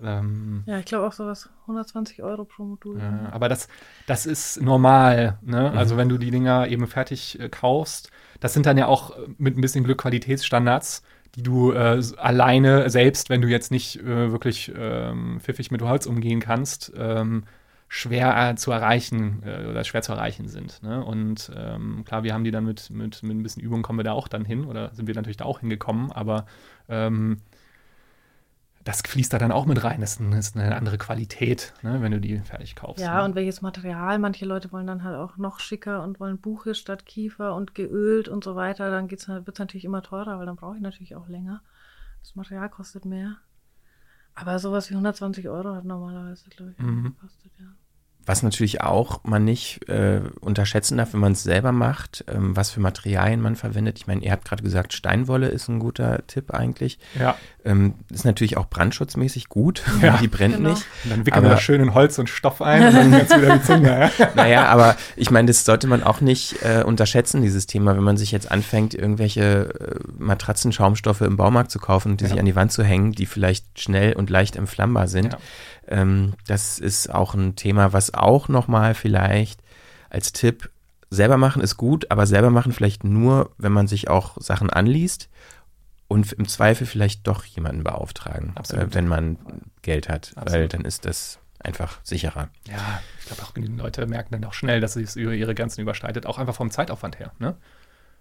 Ähm, 0.00 0.62
ja, 0.66 0.78
ich 0.78 0.84
glaube 0.84 1.06
auch 1.06 1.12
sowas, 1.12 1.50
120 1.62 2.22
Euro 2.22 2.44
pro 2.44 2.62
Modul. 2.64 3.00
ja, 3.00 3.30
aber 3.32 3.48
das, 3.48 3.66
das 4.06 4.26
ist 4.26 4.60
normal, 4.62 5.38
ne? 5.42 5.70
Mhm. 5.72 5.78
Also 5.78 5.96
wenn 5.96 6.08
du 6.08 6.18
die 6.18 6.30
Dinger 6.30 6.68
eben 6.68 6.86
fertig 6.86 7.40
äh, 7.40 7.48
kaufst, 7.48 8.10
das 8.38 8.54
sind 8.54 8.66
dann 8.66 8.78
ja 8.78 8.86
auch 8.86 9.10
äh, 9.18 9.26
mit 9.38 9.58
ein 9.58 9.60
bisschen 9.60 9.82
Glück 9.82 9.98
Qualitätsstandards, 9.98 11.02
die 11.34 11.42
du 11.42 11.72
äh, 11.72 12.00
alleine 12.16 12.88
selbst, 12.90 13.28
wenn 13.30 13.42
du 13.42 13.48
jetzt 13.48 13.70
nicht 13.72 13.96
äh, 14.00 14.30
wirklich 14.30 14.72
ähm, 14.76 15.40
pfiffig 15.40 15.70
mit 15.72 15.82
Holz 15.82 16.06
umgehen 16.06 16.40
kannst, 16.40 16.92
ähm, 16.96 17.42
schwer 17.88 18.50
äh, 18.50 18.54
zu 18.54 18.70
erreichen 18.70 19.42
äh, 19.44 19.66
oder 19.66 19.82
schwer 19.84 20.02
zu 20.02 20.12
erreichen 20.12 20.48
sind. 20.48 20.82
Ne? 20.82 21.04
Und 21.04 21.50
ähm, 21.56 22.04
klar, 22.04 22.22
wir 22.22 22.34
haben 22.34 22.44
die 22.44 22.50
dann 22.50 22.64
mit, 22.64 22.90
mit, 22.90 23.22
mit 23.22 23.36
ein 23.36 23.42
bisschen 23.42 23.62
Übung 23.62 23.82
kommen 23.82 23.98
wir 23.98 24.04
da 24.04 24.12
auch 24.12 24.28
dann 24.28 24.44
hin 24.44 24.64
oder 24.66 24.94
sind 24.94 25.06
wir 25.06 25.14
natürlich 25.14 25.38
da 25.38 25.46
auch 25.46 25.60
hingekommen, 25.60 26.12
aber 26.12 26.46
ähm, 26.88 27.38
das 28.84 29.02
fließt 29.02 29.32
da 29.32 29.38
dann 29.38 29.52
auch 29.52 29.66
mit 29.66 29.84
rein. 29.84 30.00
Das 30.00 30.12
ist, 30.12 30.20
ein, 30.20 30.30
das 30.30 30.48
ist 30.48 30.56
eine 30.56 30.74
andere 30.74 30.96
Qualität, 30.96 31.74
ne, 31.82 32.00
wenn 32.00 32.12
du 32.12 32.20
die 32.20 32.38
fertig 32.38 32.74
kaufst. 32.74 33.04
Ja, 33.04 33.18
ne? 33.18 33.24
und 33.24 33.34
welches 33.34 33.60
Material? 33.60 34.18
Manche 34.18 34.46
Leute 34.46 34.72
wollen 34.72 34.86
dann 34.86 35.04
halt 35.04 35.16
auch 35.16 35.36
noch 35.36 35.60
schicker 35.60 36.02
und 36.02 36.20
wollen 36.20 36.38
Buche 36.38 36.74
statt 36.74 37.04
Kiefer 37.04 37.54
und 37.54 37.74
geölt 37.74 38.28
und 38.28 38.44
so 38.44 38.56
weiter. 38.56 38.90
Dann 38.90 39.10
wird 39.10 39.20
es 39.20 39.58
natürlich 39.58 39.84
immer 39.84 40.02
teurer, 40.02 40.38
weil 40.38 40.46
dann 40.46 40.56
brauche 40.56 40.76
ich 40.76 40.82
natürlich 40.82 41.16
auch 41.16 41.28
länger. 41.28 41.62
Das 42.22 42.34
Material 42.34 42.70
kostet 42.70 43.04
mehr. 43.04 43.36
Aber 44.34 44.58
sowas 44.58 44.88
wie 44.88 44.94
120 44.94 45.48
Euro 45.48 45.74
hat 45.74 45.84
normalerweise, 45.84 46.48
glaube 46.48 46.72
ich, 46.72 46.78
Mhm. 46.78 47.14
gekostet, 47.14 47.52
ja. 47.58 47.66
Was 48.28 48.42
natürlich 48.42 48.82
auch 48.82 49.24
man 49.24 49.44
nicht 49.44 49.88
äh, 49.88 50.20
unterschätzen 50.40 50.98
darf, 50.98 51.14
wenn 51.14 51.20
man 51.20 51.32
es 51.32 51.42
selber 51.42 51.72
macht, 51.72 52.24
ähm, 52.28 52.54
was 52.54 52.70
für 52.70 52.80
Materialien 52.80 53.40
man 53.40 53.56
verwendet. 53.56 53.96
Ich 53.98 54.06
meine, 54.06 54.22
ihr 54.22 54.30
habt 54.32 54.44
gerade 54.44 54.62
gesagt, 54.62 54.92
Steinwolle 54.92 55.48
ist 55.48 55.68
ein 55.68 55.78
guter 55.78 56.26
Tipp 56.26 56.52
eigentlich. 56.52 56.98
ja. 57.18 57.36
Ähm, 57.64 57.94
ist 58.10 58.24
natürlich 58.24 58.56
auch 58.56 58.66
brandschutzmäßig 58.66 59.48
gut, 59.50 59.82
Ja, 60.02 60.16
die 60.18 60.28
brennt 60.28 60.56
genau. 60.56 60.70
nicht. 60.70 60.86
Und 61.04 61.10
dann 61.10 61.26
wickeln 61.26 61.42
wir 61.42 61.48
Aber- 61.48 61.54
das 61.56 61.62
schön 61.62 61.82
in 61.82 61.92
Holz 61.92 62.18
und 62.18 62.30
Stoff 62.30 62.62
ein 62.62 62.86
und 62.86 62.94
dann 62.94 63.10
du 63.10 63.42
wieder 63.42 63.58
die 63.58 63.62
Zunge. 63.64 64.10
Ja? 64.18 64.30
Naja, 64.36 64.66
aber 64.68 64.96
ich 65.16 65.30
meine, 65.30 65.48
das 65.48 65.64
sollte 65.66 65.86
man 65.86 66.02
auch 66.02 66.20
nicht 66.22 66.62
äh, 66.62 66.82
unterschätzen, 66.84 67.42
dieses 67.42 67.66
Thema, 67.66 67.94
wenn 67.96 68.04
man 68.04 68.16
sich 68.16 68.30
jetzt 68.32 68.50
anfängt, 68.50 68.94
irgendwelche 68.94 69.68
äh, 69.80 69.94
Matratzen, 70.18 70.72
Schaumstoffe 70.72 71.20
im 71.20 71.36
Baumarkt 71.36 71.70
zu 71.70 71.78
kaufen 71.78 72.12
und 72.12 72.20
die 72.20 72.24
Ja. 72.24 72.30
sich 72.30 72.38
an 72.38 72.46
die 72.46 72.56
Wand 72.56 72.72
zu 72.72 72.82
hängen, 72.84 73.12
die 73.12 73.26
vielleicht 73.26 73.78
schnell 73.80 74.14
und 74.14 74.30
leicht 74.30 74.56
entflammbar 74.56 75.08
sind. 75.08 75.32
Ja. 75.34 75.38
Ähm, 75.88 76.34
das 76.46 76.78
ist 76.78 77.12
auch 77.12 77.34
ein 77.34 77.54
Thema, 77.56 77.92
was 77.92 78.14
auch 78.22 78.48
nochmal 78.48 78.94
vielleicht 78.94 79.60
als 80.10 80.32
Tipp 80.32 80.70
selber 81.10 81.36
machen 81.36 81.62
ist 81.62 81.76
gut, 81.76 82.10
aber 82.10 82.26
selber 82.26 82.50
machen 82.50 82.72
vielleicht 82.72 83.04
nur, 83.04 83.50
wenn 83.58 83.72
man 83.72 83.86
sich 83.86 84.08
auch 84.08 84.36
Sachen 84.38 84.70
anliest 84.70 85.28
und 86.06 86.32
im 86.32 86.48
Zweifel 86.48 86.86
vielleicht 86.86 87.26
doch 87.26 87.44
jemanden 87.44 87.84
beauftragen, 87.84 88.52
Absolut. 88.56 88.84
äh, 88.84 88.94
wenn 88.94 89.08
man 89.08 89.38
Geld 89.82 90.08
hat, 90.08 90.32
weil 90.36 90.44
Absolut. 90.44 90.74
dann 90.74 90.84
ist 90.84 91.04
das 91.04 91.38
einfach 91.60 91.98
sicherer. 92.02 92.48
Ja, 92.66 93.00
ich 93.20 93.26
glaube 93.26 93.42
auch 93.42 93.54
genügend 93.54 93.78
Leute 93.78 94.06
merken 94.06 94.32
dann 94.32 94.44
auch 94.44 94.52
schnell, 94.52 94.80
dass 94.80 94.96
es 94.96 95.16
über 95.16 95.32
ihre 95.32 95.54
Grenzen 95.54 95.80
überschreitet, 95.80 96.26
auch 96.26 96.38
einfach 96.38 96.54
vom 96.54 96.70
Zeitaufwand 96.70 97.18
her. 97.18 97.32
Ne? 97.38 97.56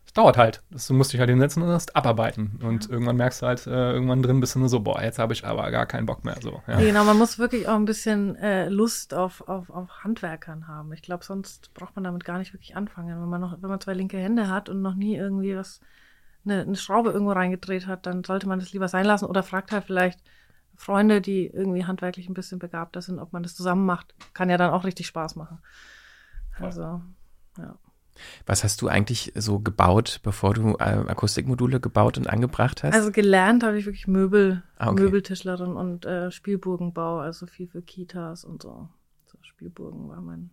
Es 0.07 0.13
dauert 0.13 0.37
halt. 0.37 0.63
Das, 0.71 0.87
du 0.87 0.93
musst 0.93 1.11
dich 1.11 1.19
halt 1.19 1.29
hinsetzen 1.29 1.61
und 1.61 1.69
das 1.69 1.93
abarbeiten. 1.93 2.59
Und 2.63 2.89
irgendwann 2.89 3.17
merkst 3.17 3.41
du 3.41 3.45
halt, 3.45 3.67
äh, 3.67 3.91
irgendwann 3.91 4.23
drin 4.23 4.39
bist 4.39 4.55
du 4.55 4.59
nur 4.59 4.69
so, 4.69 4.79
boah, 4.79 5.01
jetzt 5.03 5.19
habe 5.19 5.33
ich 5.33 5.45
aber 5.45 5.69
gar 5.69 5.85
keinen 5.85 6.05
Bock 6.05 6.23
mehr. 6.23 6.37
So, 6.41 6.61
ja. 6.65 6.79
Ja, 6.79 6.85
genau, 6.85 7.03
man 7.03 7.17
muss 7.17 7.37
wirklich 7.37 7.67
auch 7.67 7.75
ein 7.75 7.85
bisschen 7.85 8.35
äh, 8.37 8.69
Lust 8.69 9.13
auf, 9.13 9.47
auf, 9.47 9.69
auf 9.69 9.89
Handwerkern 10.03 10.67
haben. 10.67 10.93
Ich 10.93 11.01
glaube, 11.01 11.25
sonst 11.25 11.73
braucht 11.73 11.95
man 11.95 12.05
damit 12.05 12.23
gar 12.23 12.39
nicht 12.39 12.53
wirklich 12.53 12.75
anfangen. 12.75 13.21
Wenn 13.21 13.29
man 13.29 13.41
noch, 13.41 13.61
wenn 13.61 13.69
man 13.69 13.81
zwei 13.81 13.93
linke 13.93 14.17
Hände 14.17 14.49
hat 14.49 14.69
und 14.69 14.81
noch 14.81 14.95
nie 14.95 15.15
irgendwie 15.17 15.55
was, 15.55 15.81
eine, 16.45 16.61
eine 16.61 16.77
Schraube 16.77 17.11
irgendwo 17.11 17.33
reingedreht 17.33 17.85
hat, 17.85 18.05
dann 18.05 18.23
sollte 18.23 18.47
man 18.47 18.59
das 18.59 18.71
lieber 18.71 18.87
sein 18.87 19.05
lassen 19.05 19.25
oder 19.25 19.43
fragt 19.43 19.73
halt 19.73 19.83
vielleicht 19.83 20.21
Freunde, 20.77 21.19
die 21.19 21.47
irgendwie 21.47 21.85
handwerklich 21.85 22.29
ein 22.29 22.33
bisschen 22.33 22.59
begabter 22.59 23.01
sind, 23.01 23.19
ob 23.19 23.33
man 23.33 23.43
das 23.43 23.55
zusammen 23.55 23.85
macht. 23.85 24.15
Kann 24.33 24.49
ja 24.49 24.57
dann 24.57 24.71
auch 24.71 24.85
richtig 24.85 25.07
Spaß 25.07 25.35
machen. 25.35 25.59
Also, 26.59 27.01
ja. 27.57 27.75
Was 28.45 28.63
hast 28.63 28.81
du 28.81 28.87
eigentlich 28.87 29.31
so 29.35 29.59
gebaut, 29.59 30.19
bevor 30.23 30.53
du 30.53 30.75
äh, 30.79 31.03
Akustikmodule 31.07 31.79
gebaut 31.79 32.17
und 32.17 32.29
angebracht 32.29 32.83
hast? 32.83 32.93
Also 32.93 33.11
gelernt 33.11 33.63
habe 33.63 33.77
ich 33.77 33.85
wirklich 33.85 34.07
Möbel, 34.07 34.63
Ah, 34.77 34.89
okay. 34.89 35.03
Möbeltischlerin 35.03 35.73
und 35.75 36.05
äh, 36.05 36.31
Spielburgenbau, 36.31 37.19
also 37.19 37.45
viel 37.45 37.67
für 37.67 37.81
Kitas 37.81 38.43
und 38.45 38.61
so. 38.63 38.89
so. 39.25 39.37
Spielburgen 39.41 40.09
war 40.09 40.21
mein, 40.21 40.51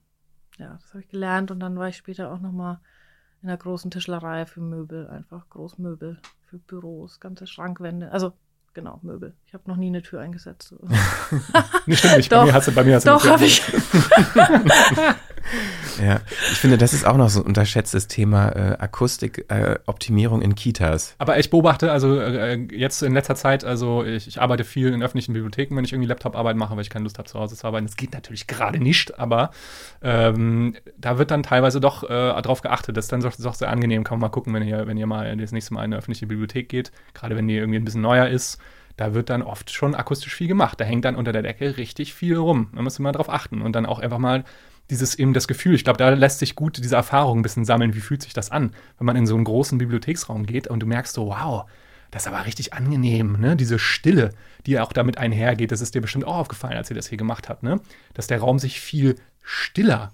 ja, 0.59 0.79
das 0.81 0.91
habe 0.91 1.01
ich 1.01 1.09
gelernt 1.09 1.51
und 1.51 1.61
dann 1.61 1.77
war 1.77 1.89
ich 1.89 1.97
später 1.97 2.33
auch 2.33 2.41
nochmal 2.41 2.81
in 3.43 3.49
einer 3.49 3.59
großen 3.59 3.91
Tischlerei 3.91 4.47
für 4.47 4.61
Möbel, 4.61 5.07
einfach 5.09 5.49
Großmöbel 5.51 6.19
für 6.47 6.59
Büros, 6.59 7.21
ganze 7.21 7.47
Schrankwände, 7.47 8.11
also 8.11 8.33
genau, 8.75 8.99
Möbel. 9.03 9.35
Ich 9.47 9.55
habe 9.55 9.65
noch 9.67 9.77
nie 9.77 9.87
eine 9.87 10.03
Tür 10.03 10.21
eingesetzt. 10.21 10.75
Nee, 11.87 11.97
stimmt 11.97 12.17
nicht. 12.17 12.33
Doch. 12.33 12.41
bei 12.41 12.47
mir 12.47 12.55
hast 12.55 12.69
du, 12.69 12.73
bei 12.73 12.85
mir 12.85 12.95
hast 12.95 13.07
du 13.07 13.11
Doch, 13.11 13.27
habe 13.27 13.45
ich. 13.45 13.63
ja, 16.03 16.21
ich 16.51 16.59
finde, 16.59 16.79
das 16.79 16.95
ist 16.95 17.05
auch 17.07 17.17
noch 17.19 17.29
so 17.29 17.41
ein 17.41 17.47
unterschätztes 17.47 18.09
Thema 18.09 18.49
äh, 18.49 18.77
Akustikoptimierung 18.79 20.41
äh, 20.41 20.45
in 20.45 20.55
Kitas. 20.55 21.15
Aber 21.19 21.39
ich 21.39 21.51
beobachte, 21.51 21.93
also 21.93 22.19
äh, 22.19 22.55
jetzt 22.73 23.03
in 23.03 23.13
letzter 23.13 23.35
Zeit, 23.35 23.65
also 23.65 24.03
ich, 24.05 24.27
ich 24.27 24.41
arbeite 24.41 24.65
viel 24.65 24.93
in 24.93 25.03
öffentlichen 25.03 25.35
Bibliotheken, 25.35 25.77
wenn 25.77 25.85
ich 25.85 25.93
irgendwie 25.93 26.09
Laptop-Arbeit 26.09 26.57
mache, 26.57 26.75
weil 26.75 26.83
ich 26.83 26.91
keine 26.91 27.03
Lust 27.03 27.19
habe, 27.19 27.29
zu 27.29 27.39
Hause 27.39 27.55
zu 27.55 27.67
arbeiten. 27.67 27.87
Das 27.87 27.97
geht 27.97 28.15
natürlich 28.15 28.47
gerade 28.47 28.79
nicht, 28.79 29.19
aber 29.19 29.51
ähm, 30.03 30.77
da 30.97 31.19
wird 31.19 31.31
dann 31.31 31.43
teilweise 31.43 31.81
doch 31.81 32.05
äh, 32.05 32.09
darauf 32.09 32.63
geachtet. 32.63 32.97
Das 32.97 33.07
ist 33.07 33.13
dann 33.13 33.21
doch, 33.21 33.35
doch 33.37 33.55
sehr 33.55 33.69
angenehm. 33.69 34.05
Kann 34.05 34.19
man 34.19 34.29
mal 34.29 34.33
gucken, 34.33 34.55
wenn 34.55 34.67
ihr, 34.67 34.87
wenn 34.87 34.97
ihr 34.97 35.07
mal 35.07 35.37
das 35.37 35.53
nächste 35.53 35.75
Mal 35.75 35.81
in 35.81 35.93
eine 35.93 35.97
öffentliche 35.97 36.27
Bibliothek 36.27 36.69
geht, 36.69 36.93
gerade 37.13 37.37
wenn 37.37 37.47
die 37.47 37.57
irgendwie 37.57 37.79
ein 37.79 37.85
bisschen 37.85 38.01
neuer 38.01 38.29
ist. 38.29 38.59
Da 38.97 39.15
wird 39.15 39.31
dann 39.31 39.43
oft 39.43 39.73
schon 39.73 39.95
akustisch 39.95 40.35
viel 40.35 40.49
gemacht. 40.49 40.81
Da 40.81 40.85
hängt 40.85 41.05
dann 41.05 41.17
unter 41.17 41.33
der 41.33 41.43
Decke 41.43 41.77
richtig 41.77 42.15
viel 42.15 42.37
rum. 42.37 42.69
Da 42.75 42.81
ihr 42.81 43.03
mal 43.03 43.13
drauf 43.13 43.29
achten 43.29 43.63
und 43.63 43.75
dann 43.75 43.87
auch 43.87 43.99
einfach 43.99 44.19
mal 44.19 44.45
dieses 44.91 45.15
eben 45.15 45.33
das 45.33 45.49
Gefühl, 45.49 45.75
ich 45.75 45.85
glaube, 45.85 45.97
da 45.97 46.11
lässt 46.11 46.39
sich 46.39 46.55
gut 46.55 46.79
diese 46.79 46.97
Erfahrung 46.97 47.39
ein 47.39 47.43
bisschen 47.43 47.65
sammeln, 47.65 47.95
wie 47.95 48.01
fühlt 48.01 48.23
sich 48.23 48.35
das 48.35 48.51
an, 48.51 48.73
wenn 48.99 49.07
man 49.07 49.17
in 49.17 49.27
so 49.27 49.35
einen 49.35 49.45
großen 49.45 49.79
Bibliotheksraum 49.79 50.45
geht 50.47 50.67
und 50.69 50.81
du 50.81 50.87
merkst 50.87 51.15
so, 51.15 51.29
wow, 51.29 51.65
das 52.11 52.27
ist 52.27 52.33
aber 52.33 52.47
richtig 52.47 52.75
angenehm, 52.75 53.41
ne? 53.41 53.57
Diese 53.57 53.79
Stille, 53.79 54.31
die 54.67 54.79
auch 54.79 54.93
damit 54.93 55.19
einhergeht, 55.19 55.73
das 55.73 55.81
ist 55.81 55.95
dir 55.95 56.01
bestimmt 56.01 56.27
auch 56.27 56.37
aufgefallen, 56.37 56.77
als 56.77 56.91
ihr 56.91 56.97
das 56.97 57.09
hier 57.09 57.19
gemacht 57.19 57.49
habt, 57.49 57.63
ne? 57.63 57.81
Dass 58.13 58.27
der 58.27 58.41
Raum 58.41 58.59
sich 58.59 58.81
viel 58.81 59.17
stiller 59.43 60.13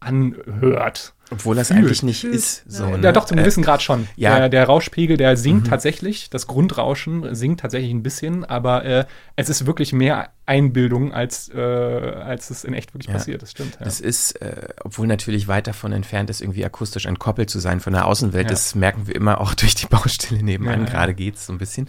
anhört. 0.00 1.14
Obwohl 1.30 1.54
das 1.56 1.68
Fühlt. 1.68 1.78
eigentlich 1.78 2.02
nicht 2.02 2.24
ist. 2.24 2.64
So, 2.70 2.86
ne? 2.86 3.00
Ja, 3.02 3.12
doch, 3.12 3.24
zum 3.24 3.38
Äh, 3.38 3.42
gewissen 3.42 3.62
Grad 3.62 3.82
schon. 3.82 4.08
ja. 4.16 4.36
Der, 4.38 4.48
der 4.48 4.64
Rauschpegel, 4.64 5.16
der 5.16 5.36
sinkt 5.36 5.68
tatsächlich. 5.68 6.28
Das 6.30 6.46
Grundrauschen 6.48 7.34
sinkt 7.34 7.60
tatsächlich 7.60 7.92
ein 7.92 8.02
bisschen, 8.02 8.44
aber 8.44 8.84
äh, 8.84 9.04
es 9.36 9.48
ist 9.48 9.66
wirklich 9.66 9.92
mehr 9.92 10.30
Einbildung, 10.46 11.12
als, 11.14 11.48
äh, 11.54 11.60
als 11.60 12.50
es 12.50 12.64
in 12.64 12.74
echt 12.74 12.92
wirklich 12.92 13.06
Ja. 13.06 13.12
passiert. 13.12 13.42
Das 13.42 13.52
stimmt. 13.52 13.76
Ja. 13.78 13.84
Das 13.84 14.00
ist, 14.00 14.32
äh, 14.42 14.68
obwohl 14.82 15.06
natürlich 15.06 15.46
weit 15.46 15.68
davon 15.68 15.92
entfernt 15.92 16.28
ist, 16.30 16.40
irgendwie 16.40 16.64
akustisch 16.64 17.06
entkoppelt 17.06 17.48
zu 17.48 17.60
sein 17.60 17.78
von 17.78 17.92
der 17.92 18.06
Außenwelt. 18.06 18.46
Ja. 18.46 18.50
Das 18.50 18.74
merken 18.74 19.06
wir 19.06 19.14
immer 19.14 19.40
auch 19.40 19.54
durch 19.54 19.76
die 19.76 19.86
Baustelle 19.86 20.42
nebenan. 20.42 20.80
Ja, 20.80 20.86
ja. 20.86 20.90
Gerade 20.92 21.14
geht's 21.14 21.46
so 21.46 21.52
ein 21.52 21.58
bisschen. 21.58 21.88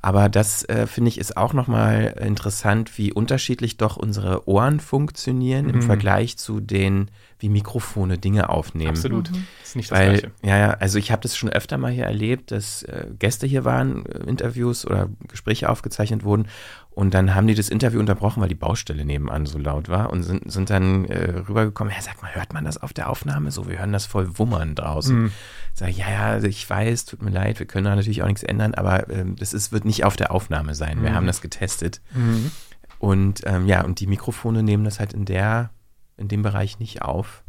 Aber 0.00 0.28
das, 0.28 0.62
äh, 0.68 0.86
finde 0.86 1.08
ich, 1.08 1.18
ist 1.18 1.36
auch 1.36 1.52
nochmal 1.52 2.14
interessant, 2.24 2.96
wie 2.98 3.12
unterschiedlich 3.12 3.76
doch 3.78 3.96
unsere 3.96 4.48
Ohren 4.48 4.78
funktionieren 4.80 5.68
im 5.68 5.76
Mhm. 5.76 5.82
Vergleich 5.82 6.38
zu 6.38 6.60
den, 6.60 7.10
wie 7.40 7.48
Mikrofone 7.48 8.16
Dinge 8.16 8.48
aufnehmen. 8.48 8.77
Absolut. 8.86 9.30
Mhm. 9.32 9.46
Das 9.60 9.68
ist 9.70 9.76
nicht 9.76 9.90
das 9.90 9.98
Weil, 9.98 10.10
Gleiche. 10.10 10.30
ja, 10.44 10.56
ja, 10.58 10.70
also 10.74 10.98
ich 10.98 11.10
habe 11.10 11.22
das 11.22 11.36
schon 11.36 11.48
öfter 11.50 11.78
mal 11.78 11.90
hier 11.90 12.04
erlebt, 12.04 12.52
dass 12.52 12.82
äh, 12.84 13.06
Gäste 13.18 13.46
hier 13.46 13.64
waren, 13.64 14.06
äh, 14.06 14.18
Interviews 14.28 14.86
oder 14.86 15.08
Gespräche 15.26 15.68
aufgezeichnet 15.68 16.22
wurden 16.22 16.46
und 16.90 17.14
dann 17.14 17.34
haben 17.34 17.46
die 17.46 17.54
das 17.54 17.68
Interview 17.68 17.98
unterbrochen, 18.00 18.40
weil 18.40 18.48
die 18.48 18.54
Baustelle 18.54 19.04
nebenan 19.04 19.46
so 19.46 19.58
laut 19.58 19.88
war 19.88 20.10
und 20.10 20.22
sind, 20.22 20.50
sind 20.50 20.70
dann 20.70 21.04
äh, 21.06 21.30
rübergekommen, 21.48 21.92
ja, 21.92 22.00
sag 22.02 22.20
mal, 22.22 22.34
hört 22.34 22.52
man 22.52 22.64
das 22.64 22.78
auf 22.78 22.92
der 22.92 23.08
Aufnahme 23.10 23.50
so? 23.50 23.68
Wir 23.68 23.78
hören 23.78 23.92
das 23.92 24.06
voll 24.06 24.38
wummern 24.38 24.74
draußen. 24.74 25.22
Mhm. 25.24 25.32
Sag 25.74 25.90
ja, 25.96 26.10
ja, 26.10 26.26
also 26.26 26.46
ich 26.46 26.68
weiß, 26.68 27.04
tut 27.06 27.22
mir 27.22 27.30
leid, 27.30 27.58
wir 27.58 27.66
können 27.66 27.84
da 27.84 27.94
natürlich 27.96 28.22
auch 28.22 28.26
nichts 28.26 28.42
ändern, 28.42 28.74
aber 28.74 29.08
ähm, 29.10 29.36
das 29.36 29.52
ist, 29.54 29.70
wird 29.72 29.84
nicht 29.84 30.04
auf 30.04 30.16
der 30.16 30.32
Aufnahme 30.32 30.74
sein. 30.74 31.02
Wir 31.02 31.10
Mhm. 31.10 31.14
haben 31.14 31.26
das 31.26 31.40
getestet. 31.40 32.00
Mhm. 32.14 32.50
Und 32.98 33.42
ähm, 33.46 33.66
ja, 33.68 33.84
und 33.84 34.00
die 34.00 34.08
Mikrofone 34.08 34.64
nehmen 34.64 34.82
das 34.84 34.98
halt 34.98 35.12
in 35.12 35.24
der, 35.24 35.70
in 36.16 36.26
dem 36.26 36.42
Bereich 36.42 36.80
nicht 36.80 37.00
auf. 37.02 37.44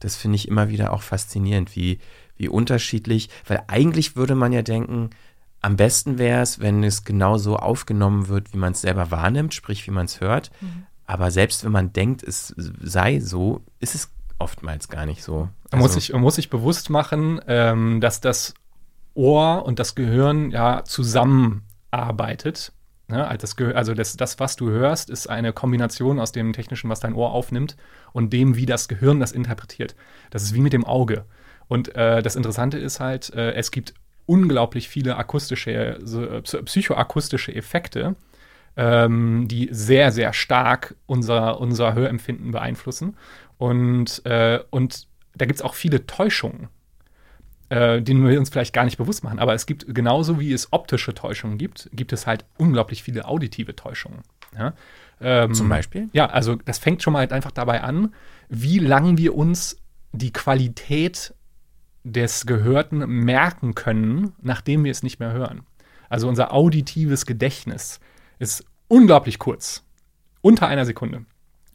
Das 0.00 0.16
finde 0.16 0.36
ich 0.36 0.48
immer 0.48 0.68
wieder 0.68 0.92
auch 0.92 1.02
faszinierend, 1.02 1.74
wie, 1.76 1.98
wie 2.36 2.48
unterschiedlich, 2.48 3.30
weil 3.46 3.62
eigentlich 3.68 4.16
würde 4.16 4.34
man 4.34 4.52
ja 4.52 4.62
denken, 4.62 5.10
am 5.60 5.76
besten 5.76 6.18
wäre 6.18 6.42
es, 6.42 6.60
wenn 6.60 6.84
es 6.84 7.04
genau 7.04 7.38
so 7.38 7.56
aufgenommen 7.56 8.28
wird, 8.28 8.52
wie 8.52 8.58
man 8.58 8.72
es 8.72 8.82
selber 8.82 9.10
wahrnimmt, 9.10 9.54
sprich, 9.54 9.86
wie 9.86 9.92
man 9.92 10.04
es 10.06 10.20
hört. 10.20 10.50
Aber 11.06 11.30
selbst 11.30 11.64
wenn 11.64 11.72
man 11.72 11.92
denkt, 11.92 12.22
es 12.22 12.54
sei 12.56 13.20
so, 13.20 13.62
ist 13.80 13.94
es 13.94 14.10
oftmals 14.38 14.88
gar 14.88 15.06
nicht 15.06 15.22
so. 15.22 15.48
Man, 15.70 15.80
muss 15.80 15.90
Also- 15.92 16.00
sich, 16.00 16.12
man 16.12 16.20
muss 16.22 16.34
sich 16.34 16.50
bewusst 16.50 16.90
machen, 16.90 17.40
ähm, 17.46 18.00
dass 18.02 18.20
das 18.20 18.52
Ohr 19.14 19.64
und 19.64 19.78
das 19.78 19.94
Gehirn 19.94 20.50
ja 20.50 20.82
zusammenarbeitet. 20.84 22.72
Ne? 23.08 23.26
Also, 23.26 23.46
das, 23.46 23.74
also 23.74 23.94
das, 23.94 24.16
das, 24.16 24.40
was 24.40 24.56
du 24.56 24.70
hörst, 24.70 25.10
ist 25.10 25.28
eine 25.28 25.52
Kombination 25.52 26.18
aus 26.18 26.32
dem 26.32 26.52
Technischen, 26.52 26.88
was 26.90 27.00
dein 27.00 27.14
Ohr 27.14 27.32
aufnimmt, 27.32 27.76
und 28.12 28.32
dem, 28.32 28.56
wie 28.56 28.66
das 28.66 28.88
Gehirn 28.88 29.20
das 29.20 29.32
interpretiert. 29.32 29.94
Das 30.30 30.42
ist 30.42 30.54
wie 30.54 30.60
mit 30.60 30.72
dem 30.72 30.84
Auge. 30.84 31.24
Und 31.68 31.94
äh, 31.94 32.22
das 32.22 32.36
Interessante 32.36 32.78
ist 32.78 33.00
halt, 33.00 33.32
äh, 33.34 33.52
es 33.52 33.70
gibt 33.70 33.94
unglaublich 34.26 34.88
viele 34.88 35.16
akustische, 35.16 35.70
äh, 35.72 35.98
psy- 35.98 36.62
psychoakustische 36.62 37.54
Effekte, 37.54 38.16
ähm, 38.76 39.48
die 39.48 39.68
sehr, 39.70 40.10
sehr 40.10 40.32
stark 40.32 40.94
unser, 41.06 41.60
unser 41.60 41.94
Hörempfinden 41.94 42.52
beeinflussen. 42.52 43.16
Und, 43.58 44.24
äh, 44.24 44.60
und 44.70 45.06
da 45.36 45.46
gibt 45.46 45.58
es 45.58 45.62
auch 45.62 45.74
viele 45.74 46.06
Täuschungen, 46.06 46.68
äh, 47.74 48.02
denen 48.02 48.26
wir 48.26 48.38
uns 48.38 48.50
vielleicht 48.50 48.72
gar 48.72 48.84
nicht 48.84 48.98
bewusst 48.98 49.24
machen. 49.24 49.40
Aber 49.40 49.52
es 49.52 49.66
gibt 49.66 49.92
genauso 49.92 50.38
wie 50.38 50.52
es 50.52 50.72
optische 50.72 51.12
Täuschungen 51.12 51.58
gibt, 51.58 51.90
gibt 51.92 52.12
es 52.12 52.26
halt 52.26 52.44
unglaublich 52.56 53.02
viele 53.02 53.26
auditive 53.26 53.74
Täuschungen. 53.74 54.20
Ja? 54.56 54.74
Ähm, 55.20 55.54
Zum 55.54 55.68
Beispiel? 55.68 56.08
Ja, 56.12 56.26
also 56.26 56.54
das 56.54 56.78
fängt 56.78 57.02
schon 57.02 57.12
mal 57.12 57.20
halt 57.20 57.32
einfach 57.32 57.50
dabei 57.50 57.82
an, 57.82 58.14
wie 58.48 58.78
lange 58.78 59.18
wir 59.18 59.34
uns 59.34 59.78
die 60.12 60.32
Qualität 60.32 61.34
des 62.04 62.46
Gehörten 62.46 62.98
merken 62.98 63.74
können, 63.74 64.34
nachdem 64.40 64.84
wir 64.84 64.92
es 64.92 65.02
nicht 65.02 65.18
mehr 65.18 65.32
hören. 65.32 65.62
Also 66.08 66.28
unser 66.28 66.52
auditives 66.52 67.26
Gedächtnis 67.26 67.98
ist 68.38 68.64
unglaublich 68.86 69.40
kurz. 69.40 69.82
Unter 70.42 70.68
einer 70.68 70.84
Sekunde. 70.84 71.24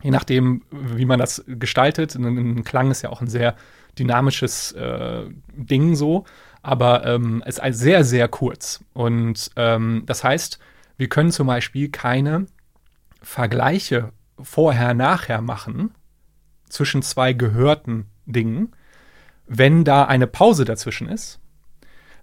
Je 0.01 0.11
nachdem, 0.11 0.61
wie 0.71 1.05
man 1.05 1.19
das 1.19 1.43
gestaltet. 1.45 2.15
Ein, 2.15 2.37
ein 2.37 2.63
Klang 2.63 2.89
ist 2.89 3.01
ja 3.01 3.09
auch 3.09 3.19
ein 3.19 3.27
sehr 3.27 3.57
dynamisches 3.99 4.71
äh, 4.71 5.25
Ding 5.53 5.95
so, 5.95 6.25
aber 6.61 7.05
ähm, 7.05 7.43
es 7.45 7.57
ist 7.57 7.79
sehr, 7.79 8.03
sehr 8.03 8.27
kurz. 8.27 8.83
Und 8.93 9.51
ähm, 9.55 10.03
das 10.05 10.23
heißt, 10.23 10.59
wir 10.97 11.09
können 11.09 11.31
zum 11.31 11.47
Beispiel 11.47 11.89
keine 11.89 12.47
Vergleiche 13.21 14.11
vorher-nachher 14.41 15.41
machen 15.41 15.91
zwischen 16.69 17.01
zwei 17.01 17.33
gehörten 17.33 18.05
Dingen, 18.25 18.73
wenn 19.47 19.83
da 19.83 20.05
eine 20.05 20.27
Pause 20.27 20.65
dazwischen 20.65 21.07
ist, 21.09 21.39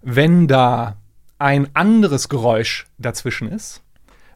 wenn 0.01 0.47
da 0.47 0.97
ein 1.39 1.75
anderes 1.75 2.29
Geräusch 2.29 2.85
dazwischen 2.97 3.49
ist, 3.51 3.83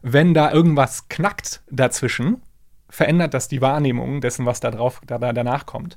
wenn 0.02 0.34
da 0.34 0.52
irgendwas 0.52 1.08
knackt 1.08 1.62
dazwischen, 1.70 2.42
verändert 2.88 3.34
das 3.34 3.48
die 3.48 3.62
Wahrnehmung 3.62 4.20
dessen, 4.20 4.44
was 4.44 4.60
da 4.60 4.70
drauf, 4.70 5.00
da, 5.06 5.18
da 5.18 5.32
danach 5.32 5.66
kommt. 5.66 5.96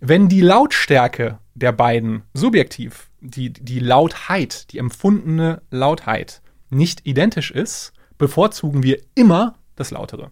Wenn 0.00 0.28
die 0.28 0.40
Lautstärke 0.40 1.38
der 1.54 1.72
beiden 1.72 2.22
subjektiv, 2.32 3.10
die, 3.20 3.52
die 3.52 3.80
Lautheit, 3.80 4.72
die 4.72 4.78
empfundene 4.78 5.62
Lautheit 5.70 6.40
nicht 6.70 7.06
identisch 7.06 7.50
ist, 7.50 7.92
bevorzugen 8.16 8.82
wir 8.82 9.00
immer 9.14 9.56
das 9.74 9.90
Lautere. 9.90 10.30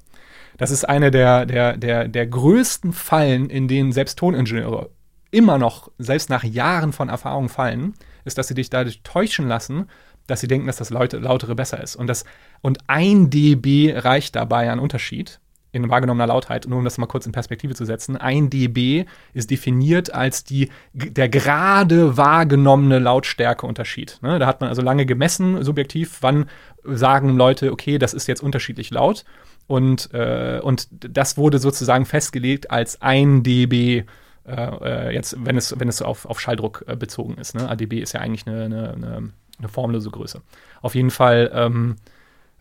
Das 0.56 0.70
ist 0.70 0.84
eine 0.84 1.10
der, 1.10 1.46
der, 1.46 1.76
der, 1.76 2.08
der 2.08 2.26
größten 2.26 2.92
Fallen, 2.92 3.50
in 3.50 3.68
denen 3.68 3.92
selbst 3.92 4.18
Toningenieure 4.18 4.90
immer 5.30 5.58
noch, 5.58 5.90
selbst 5.98 6.30
nach 6.30 6.44
Jahren 6.44 6.92
von 6.92 7.08
Erfahrung 7.08 7.48
fallen, 7.48 7.94
ist, 8.24 8.38
dass 8.38 8.48
sie 8.48 8.54
dich 8.54 8.70
dadurch 8.70 9.02
täuschen 9.02 9.48
lassen, 9.48 9.88
dass 10.26 10.40
sie 10.40 10.48
denken, 10.48 10.66
dass 10.66 10.76
das 10.76 10.90
Laute, 10.90 11.18
Lautere 11.18 11.54
besser 11.54 11.82
ist. 11.82 11.96
Und, 11.96 12.06
das, 12.06 12.24
und 12.62 12.78
ein 12.86 13.30
dB 13.30 13.94
reicht 13.96 14.36
dabei 14.36 14.70
an 14.70 14.78
Unterschied 14.78 15.40
in 15.76 15.88
wahrgenommener 15.88 16.26
Lautheit, 16.26 16.66
nur 16.66 16.78
um 16.78 16.84
das 16.84 16.98
mal 16.98 17.06
kurz 17.06 17.26
in 17.26 17.32
Perspektive 17.32 17.74
zu 17.74 17.84
setzen, 17.84 18.16
ein 18.16 18.50
dB 18.50 19.06
ist 19.34 19.50
definiert 19.50 20.12
als 20.12 20.44
die, 20.44 20.70
der 20.92 21.28
gerade 21.28 22.16
wahrgenommene 22.16 22.98
Lautstärkeunterschied. 22.98 24.18
Ne? 24.22 24.38
Da 24.38 24.46
hat 24.46 24.60
man 24.60 24.68
also 24.68 24.82
lange 24.82 25.06
gemessen, 25.06 25.62
subjektiv, 25.62 26.18
wann 26.22 26.46
sagen 26.84 27.36
Leute, 27.36 27.72
okay, 27.72 27.98
das 27.98 28.14
ist 28.14 28.26
jetzt 28.26 28.42
unterschiedlich 28.42 28.90
laut. 28.90 29.24
Und, 29.68 30.12
äh, 30.14 30.60
und 30.62 30.88
das 30.90 31.36
wurde 31.36 31.58
sozusagen 31.58 32.06
festgelegt 32.06 32.70
als 32.70 33.02
ein 33.02 33.42
dB 33.42 34.04
äh, 34.46 35.08
äh, 35.08 35.14
jetzt, 35.14 35.36
wenn 35.44 35.56
es, 35.56 35.78
wenn 35.78 35.88
es 35.88 36.00
auf, 36.02 36.24
auf 36.24 36.40
Schalldruck 36.40 36.84
äh, 36.86 36.94
bezogen 36.94 37.36
ist. 37.36 37.56
Ne? 37.56 37.68
ADB 37.68 37.94
ist 37.94 38.12
ja 38.12 38.20
eigentlich 38.20 38.46
eine, 38.46 38.64
eine, 38.64 39.32
eine, 39.58 39.68
formlose 39.68 40.10
Größe. 40.10 40.40
Auf 40.82 40.94
jeden 40.94 41.10
Fall, 41.10 41.50
ähm, 41.52 41.96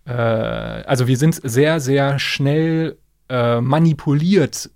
äh, 0.06 0.12
also 0.12 1.06
wir 1.06 1.18
sind 1.18 1.40
sehr, 1.44 1.80
sehr 1.80 2.18
schnell 2.18 2.98
äh, 3.30 3.62
manipuliert 3.62 4.70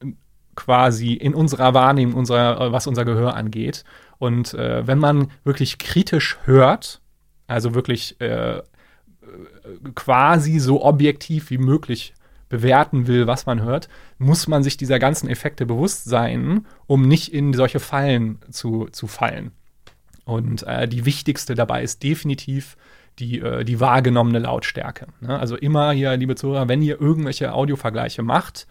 quasi 0.56 1.14
in 1.14 1.34
unserer 1.34 1.74
Wahrnehmung, 1.74 2.16
unserer, 2.16 2.60
äh, 2.60 2.72
was 2.72 2.88
unser 2.88 3.06
Gehör 3.06 3.36
angeht. 3.36 3.84
Und 4.18 4.52
wenn 4.52 5.00
man 5.00 5.32
wirklich 5.45 5.78
kritisch 5.78 6.39
hört, 6.43 7.00
also 7.47 7.74
wirklich 7.74 8.18
quasi 9.95 10.60
so 10.60 10.84
objektiv 10.84 11.52
wie 11.52 11.58
möglich 11.58 12.14
bewerten 12.50 13.08
will, 13.08 13.28
was 13.28 13.45
man 13.45 13.62
hört, 13.62 13.88
muss 14.18 14.47
man 14.47 14.62
sich 14.62 14.76
dieser 14.76 15.00
ganzen 15.00 15.30
Effekte 15.30 15.66
bewusst 15.66 16.04
sein, 16.04 16.66
um 16.88 17.08
nicht 17.08 17.34
in 17.34 17.54
solche 17.54 17.80
Fallen 17.80 18.39
zu, 18.52 18.88
zu 18.91 19.08
fallen. 19.08 19.52
Und 20.26 20.64
äh, 20.64 20.88
die 20.88 21.06
wichtigste 21.06 21.56
dabei 21.56 21.82
ist 21.82 22.04
definitiv 22.04 22.76
die, 23.20 23.40
äh, 23.40 23.64
die 23.64 23.80
wahrgenommene 23.80 24.40
Lautstärke. 24.40 25.08
Ne? 25.22 25.38
Also 25.38 25.56
immer 25.56 25.92
hier, 25.92 26.16
liebe 26.18 26.36
Zuhörer, 26.36 26.68
wenn 26.68 26.82
ihr 26.82 27.00
irgendwelche 27.00 27.54
Audiovergleiche 27.54 28.24
macht, 28.24 28.68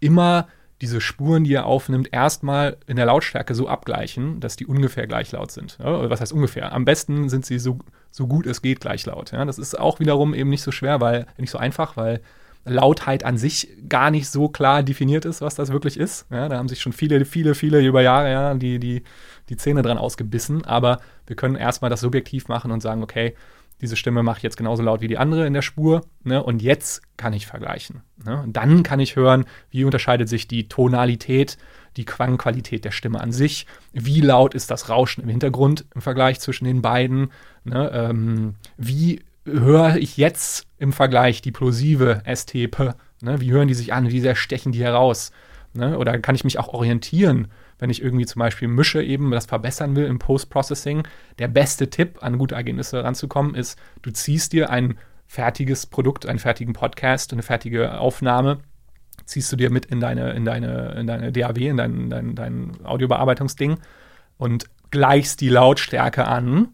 immer 0.00 0.48
diese 0.80 1.00
Spuren, 1.00 1.44
die 1.44 1.52
ihr 1.52 1.64
aufnimmt, 1.64 2.12
erstmal 2.12 2.76
in 2.86 2.96
der 2.96 3.06
Lautstärke 3.06 3.54
so 3.54 3.68
abgleichen, 3.68 4.40
dass 4.40 4.56
die 4.56 4.66
ungefähr 4.66 5.06
gleich 5.06 5.30
laut 5.30 5.52
sind. 5.52 5.78
Ja, 5.78 6.10
was 6.10 6.20
heißt 6.20 6.32
ungefähr? 6.32 6.72
Am 6.72 6.84
besten 6.84 7.28
sind 7.28 7.46
sie 7.46 7.60
so, 7.60 7.78
so 8.10 8.26
gut 8.26 8.46
es 8.46 8.62
geht 8.62 8.80
gleich 8.80 9.06
laut. 9.06 9.30
Ja? 9.30 9.44
Das 9.44 9.58
ist 9.58 9.78
auch 9.78 10.00
wiederum 10.00 10.34
eben 10.34 10.50
nicht 10.50 10.62
so 10.62 10.72
schwer, 10.72 11.00
weil 11.00 11.26
nicht 11.38 11.50
so 11.50 11.58
einfach, 11.58 11.96
weil 11.96 12.20
Lautheit 12.64 13.24
an 13.24 13.38
sich 13.38 13.68
gar 13.88 14.10
nicht 14.10 14.28
so 14.28 14.48
klar 14.48 14.82
definiert 14.82 15.24
ist, 15.24 15.40
was 15.40 15.54
das 15.54 15.72
wirklich 15.72 15.96
ist. 15.96 16.26
Ja, 16.30 16.48
da 16.48 16.58
haben 16.58 16.68
sich 16.68 16.80
schon 16.80 16.92
viele, 16.92 17.24
viele, 17.24 17.54
viele 17.54 17.80
über 17.80 18.02
Jahre 18.02 18.30
ja, 18.30 18.54
die, 18.54 18.78
die, 18.78 19.02
die 19.48 19.56
Zähne 19.56 19.82
dran 19.82 19.98
ausgebissen. 19.98 20.64
Aber 20.64 21.00
wir 21.26 21.34
können 21.34 21.56
erstmal 21.56 21.90
das 21.90 22.00
subjektiv 22.00 22.48
machen 22.48 22.70
und 22.70 22.80
sagen, 22.80 23.02
okay, 23.02 23.34
diese 23.82 23.96
Stimme 23.96 24.22
mache 24.22 24.38
ich 24.38 24.42
jetzt 24.44 24.56
genauso 24.56 24.82
laut 24.82 25.00
wie 25.00 25.08
die 25.08 25.18
andere 25.18 25.44
in 25.46 25.52
der 25.52 25.62
Spur. 25.62 26.06
Ne, 26.22 26.42
und 26.42 26.62
jetzt 26.62 27.02
kann 27.16 27.32
ich 27.32 27.46
vergleichen. 27.46 28.02
Ne? 28.24 28.40
Und 28.40 28.56
dann 28.56 28.84
kann 28.84 29.00
ich 29.00 29.16
hören, 29.16 29.44
wie 29.70 29.84
unterscheidet 29.84 30.28
sich 30.28 30.46
die 30.46 30.68
Tonalität, 30.68 31.58
die 31.96 32.04
Klangqualität 32.04 32.84
der 32.84 32.92
Stimme 32.92 33.20
an 33.20 33.32
sich, 33.32 33.66
wie 33.92 34.20
laut 34.20 34.54
ist 34.54 34.70
das 34.70 34.88
Rauschen 34.88 35.22
im 35.22 35.28
Hintergrund 35.28 35.84
im 35.94 36.00
Vergleich 36.00 36.40
zwischen 36.40 36.64
den 36.64 36.80
beiden, 36.80 37.32
ne? 37.64 37.90
ähm, 37.92 38.54
wie 38.76 39.20
höre 39.44 39.96
ich 39.96 40.16
jetzt 40.16 40.66
im 40.78 40.92
Vergleich 40.92 41.42
die 41.42 41.52
plosive 41.52 42.22
STP? 42.24 42.94
Ne? 43.20 43.40
Wie 43.40 43.50
hören 43.50 43.68
die 43.68 43.74
sich 43.74 43.92
an? 43.92 44.10
Wie 44.10 44.20
sehr 44.20 44.36
stechen 44.36 44.72
die 44.72 44.82
heraus? 44.82 45.32
Ne? 45.74 45.98
Oder 45.98 46.18
kann 46.18 46.36
ich 46.36 46.44
mich 46.44 46.58
auch 46.58 46.68
orientieren, 46.68 47.48
wenn 47.82 47.90
ich 47.90 48.00
irgendwie 48.00 48.26
zum 48.26 48.38
Beispiel 48.38 48.68
mische, 48.68 49.02
eben 49.02 49.32
das 49.32 49.46
verbessern 49.46 49.96
will 49.96 50.06
im 50.06 50.20
Post-Processing? 50.20 51.02
Der 51.40 51.48
beste 51.48 51.90
Tipp, 51.90 52.18
an 52.20 52.38
gute 52.38 52.54
Ergebnisse 52.54 53.02
ranzukommen, 53.02 53.56
ist, 53.56 53.76
du 54.02 54.12
ziehst 54.12 54.52
dir 54.52 54.70
ein 54.70 54.98
fertiges 55.26 55.86
Produkt, 55.86 56.24
einen 56.24 56.38
fertigen 56.38 56.74
Podcast, 56.74 57.32
eine 57.32 57.42
fertige 57.42 57.98
Aufnahme, 57.98 58.58
ziehst 59.24 59.50
du 59.50 59.56
dir 59.56 59.68
mit 59.70 59.84
in 59.86 59.98
deine, 59.98 60.30
in 60.30 60.44
deine, 60.44 60.92
in 60.92 61.08
deine 61.08 61.32
DAW, 61.32 61.58
in 61.58 61.76
dein, 61.76 62.08
dein, 62.08 62.34
dein 62.36 62.72
Audiobearbeitungsding 62.84 63.78
und 64.38 64.66
gleichst 64.92 65.40
die 65.40 65.48
Lautstärke 65.48 66.28
an 66.28 66.68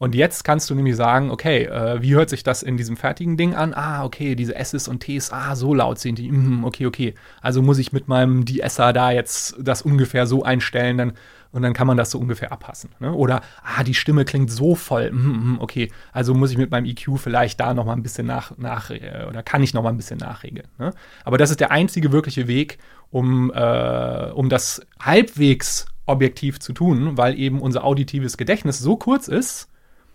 und 0.00 0.14
jetzt 0.14 0.44
kannst 0.44 0.70
du 0.70 0.74
nämlich 0.74 0.96
sagen, 0.96 1.30
okay, 1.30 1.64
äh, 1.64 2.00
wie 2.00 2.14
hört 2.14 2.30
sich 2.30 2.42
das 2.42 2.62
in 2.62 2.78
diesem 2.78 2.96
fertigen 2.96 3.36
Ding 3.36 3.54
an? 3.54 3.74
Ah, 3.74 4.02
okay, 4.02 4.34
diese 4.34 4.54
S's 4.54 4.88
und 4.88 5.00
T's, 5.00 5.30
ah, 5.30 5.54
so 5.54 5.74
laut 5.74 5.98
sind 5.98 6.18
die. 6.18 6.32
Mm, 6.32 6.64
okay, 6.64 6.86
okay. 6.86 7.14
Also 7.42 7.60
muss 7.60 7.76
ich 7.76 7.92
mit 7.92 8.08
meinem 8.08 8.46
DSer 8.46 8.94
da 8.94 9.10
jetzt 9.10 9.56
das 9.60 9.82
ungefähr 9.82 10.26
so 10.26 10.42
einstellen, 10.42 10.96
dann, 10.96 11.12
und 11.52 11.60
dann 11.60 11.74
kann 11.74 11.86
man 11.86 11.98
das 11.98 12.12
so 12.12 12.18
ungefähr 12.18 12.50
abpassen. 12.50 12.88
Ne? 12.98 13.12
Oder, 13.12 13.42
ah, 13.62 13.84
die 13.84 13.92
Stimme 13.92 14.24
klingt 14.24 14.50
so 14.50 14.74
voll. 14.74 15.12
Mm, 15.12 15.16
mm, 15.16 15.58
okay, 15.60 15.92
also 16.12 16.32
muss 16.32 16.50
ich 16.50 16.56
mit 16.56 16.70
meinem 16.70 16.86
EQ 16.86 17.18
vielleicht 17.18 17.60
da 17.60 17.74
noch 17.74 17.84
mal 17.84 17.92
ein 17.92 18.02
bisschen 18.02 18.26
nach, 18.26 18.56
nach 18.56 18.88
äh, 18.88 19.26
oder 19.28 19.42
kann 19.42 19.62
ich 19.62 19.74
noch 19.74 19.82
mal 19.82 19.90
ein 19.90 19.98
bisschen 19.98 20.18
nachregeln. 20.18 20.68
Ne? 20.78 20.94
Aber 21.26 21.36
das 21.36 21.50
ist 21.50 21.60
der 21.60 21.72
einzige 21.72 22.10
wirkliche 22.10 22.48
Weg, 22.48 22.78
um, 23.10 23.52
äh, 23.52 24.30
um 24.30 24.48
das 24.48 24.80
halbwegs 24.98 25.84
objektiv 26.06 26.58
zu 26.58 26.72
tun, 26.72 27.18
weil 27.18 27.38
eben 27.38 27.60
unser 27.60 27.84
auditives 27.84 28.38
Gedächtnis 28.38 28.78
so 28.78 28.96
kurz 28.96 29.28
ist, 29.28 29.69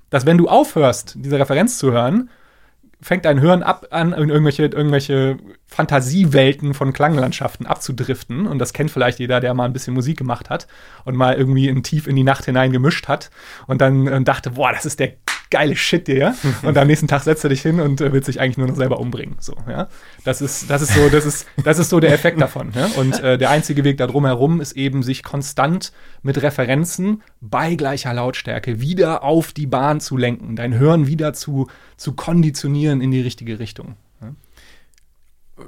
dass 0.09 0.25
wenn 0.25 0.37
du 0.37 0.47
aufhörst, 0.47 1.15
diese 1.17 1.39
Referenz 1.39 1.77
zu 1.77 1.91
hören, 1.91 2.29
fängt 3.01 3.25
dein 3.25 3.41
Hören 3.41 3.61
ab 3.61 3.87
an, 3.91 4.13
in 4.13 4.29
irgendwelche, 4.29 4.63
irgendwelche 4.63 5.37
Fantasiewelten 5.67 6.73
von 6.73 6.93
Klanglandschaften 6.93 7.65
abzudriften. 7.65 8.47
Und 8.47 8.59
das 8.59 8.73
kennt 8.73 8.89
vielleicht 8.89 9.19
jeder, 9.19 9.39
der 9.39 9.53
mal 9.53 9.65
ein 9.65 9.73
bisschen 9.73 9.93
Musik 9.93 10.17
gemacht 10.17 10.49
hat 10.49 10.67
und 11.03 11.15
mal 11.15 11.35
irgendwie 11.35 11.67
in 11.67 11.83
tief 11.83 12.07
in 12.07 12.15
die 12.15 12.23
Nacht 12.23 12.45
hinein 12.45 12.71
gemischt 12.71 13.07
hat 13.07 13.29
und 13.67 13.81
dann 13.81 14.07
äh, 14.07 14.21
dachte, 14.23 14.51
boah, 14.51 14.71
das 14.71 14.85
ist 14.85 14.99
der 14.99 15.13
geile 15.49 15.75
Shit 15.75 16.07
dir. 16.07 16.35
Und 16.63 16.77
am 16.77 16.87
nächsten 16.87 17.07
Tag 17.07 17.23
setzt 17.23 17.43
er 17.43 17.49
dich 17.49 17.61
hin 17.61 17.79
und 17.79 18.01
äh, 18.01 18.11
willst 18.11 18.27
dich 18.27 18.39
eigentlich 18.39 18.57
nur 18.57 18.67
noch 18.67 18.75
selber 18.75 18.99
umbringen. 18.99 19.35
So, 19.39 19.55
ja. 19.69 19.87
Das 20.23 20.41
ist, 20.41 20.69
das 20.69 20.81
ist 20.81 20.93
so, 20.93 21.09
das 21.09 21.25
ist, 21.25 21.47
das 21.63 21.79
ist 21.79 21.89
so 21.89 21.99
der 21.99 22.13
Effekt 22.13 22.39
davon. 22.39 22.71
Ja? 22.75 22.87
Und 22.97 23.19
äh, 23.21 23.37
der 23.37 23.49
einzige 23.49 23.83
Weg 23.83 23.97
da 23.97 24.07
drumherum 24.07 24.61
ist 24.61 24.73
eben, 24.73 25.03
sich 25.03 25.23
konstant 25.23 25.91
mit 26.21 26.41
Referenzen 26.41 27.23
bei 27.41 27.75
gleicher 27.75 28.13
Lautstärke 28.13 28.79
wieder 28.79 29.23
auf 29.23 29.53
die 29.53 29.67
Bahn 29.67 29.99
zu 29.99 30.17
lenken, 30.17 30.55
dein 30.55 30.77
Hören 30.77 31.07
wieder 31.07 31.33
zu, 31.33 31.67
zu 31.97 32.13
konditionieren 32.13 33.01
in 33.01 33.11
die 33.11 33.21
richtige 33.21 33.59
Richtung. 33.59 33.95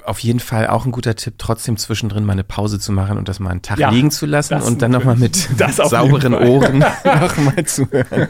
Auf 0.04 0.20
jeden 0.20 0.42
Fall 0.42 0.68
auch 0.68 0.86
ein 0.86 0.92
guter 0.92 1.16
Tipp, 1.16 1.36
trotzdem 1.38 1.78
zwischendrin 1.78 2.26
mal 2.26 2.34
eine 2.34 2.44
Pause 2.44 2.78
zu 2.78 2.92
machen 2.92 3.18
und 3.18 3.30
das 3.30 3.40
mal 3.40 3.52
einen 3.52 3.62
Tag 3.62 3.80
Ja, 3.80 3.90
liegen 3.90 4.12
zu 4.12 4.26
lassen 4.26 4.56
und 4.56 4.82
dann 4.82 4.92
nochmal 4.92 5.16
mit 5.16 5.36
sauberen. 5.36 6.34
Ohren 6.34 6.80
nochmal 7.06 7.66
zu 7.66 7.90
hören. 7.90 8.28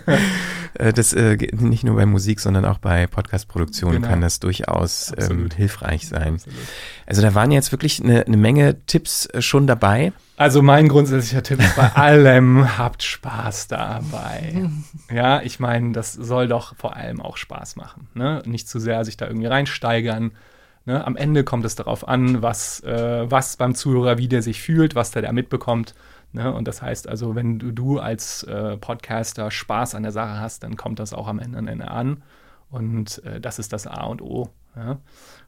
Das 0.93 1.13
äh, 1.13 1.37
geht 1.37 1.59
nicht 1.61 1.83
nur 1.83 1.95
bei 1.95 2.05
Musik, 2.05 2.39
sondern 2.39 2.65
auch 2.65 2.77
bei 2.77 3.07
Podcast-Produktionen 3.07 3.95
Genau. 3.97 4.07
kann 4.07 4.21
das 4.21 4.39
durchaus 4.39 5.09
ähm, 5.09 5.17
Absolut. 5.17 5.53
hilfreich 5.55 6.07
sein. 6.07 6.37
Also 7.05 7.21
da 7.21 7.33
waren 7.33 7.51
jetzt 7.51 7.71
wirklich 7.71 8.03
eine, 8.03 8.25
eine 8.25 8.37
Menge 8.37 8.75
Tipps 8.85 9.25
äh, 9.27 9.41
schon 9.41 9.65
dabei. 9.67 10.13
Also 10.35 10.61
mein 10.61 10.87
grundsätzlicher 10.87 11.41
Tipp 11.41 11.59
ist 11.59 11.75
bei 11.75 11.91
allem, 11.95 12.77
habt 12.77 13.01
Spaß 13.01 13.67
dabei. 13.69 14.69
Ja, 15.11 15.41
ich 15.41 15.59
meine, 15.59 15.93
das 15.93 16.13
soll 16.13 16.47
doch 16.47 16.75
vor 16.75 16.95
allem 16.95 17.21
auch 17.21 17.37
Spaß 17.37 17.75
machen. 17.75 18.07
Ne? 18.13 18.43
Nicht 18.45 18.69
zu 18.69 18.79
sehr 18.79 19.03
sich 19.03 19.17
da 19.17 19.25
irgendwie 19.27 19.47
reinsteigern. 19.47 20.31
Ne? 20.85 21.05
Am 21.05 21.15
Ende 21.17 21.43
kommt 21.43 21.65
es 21.65 21.75
darauf 21.75 22.07
an, 22.07 22.41
was, 22.43 22.81
äh, 22.83 23.25
was 23.29 23.57
beim 23.57 23.73
Zuhörer, 23.73 24.17
wie 24.19 24.27
der 24.27 24.41
sich 24.43 24.61
fühlt, 24.61 24.93
was 24.95 25.11
der 25.11 25.23
da 25.23 25.31
mitbekommt. 25.31 25.95
Ne? 26.37 26.53
Und 26.53 26.67
das 26.67 26.83
heißt 26.83 27.09
also, 27.09 27.33
wenn 27.35 27.57
du, 27.57 27.71
du 27.71 27.97
als 27.99 28.43
äh, 28.43 28.77
Podcaster 28.77 29.49
Spaß 29.49 29.95
an 29.95 30.03
der 30.03 30.11
Sache 30.11 30.39
hast, 30.39 30.61
dann 30.61 30.77
kommt 30.77 30.99
das 30.99 31.13
auch 31.13 31.27
am 31.27 31.39
Ende, 31.39 31.89
an. 31.89 32.21
Und 32.69 33.23
äh, 33.25 33.41
das 33.41 33.57
ist 33.57 33.73
das 33.73 33.87
A 33.87 34.03
und 34.05 34.21
O. 34.21 34.49
Ja? 34.75 34.99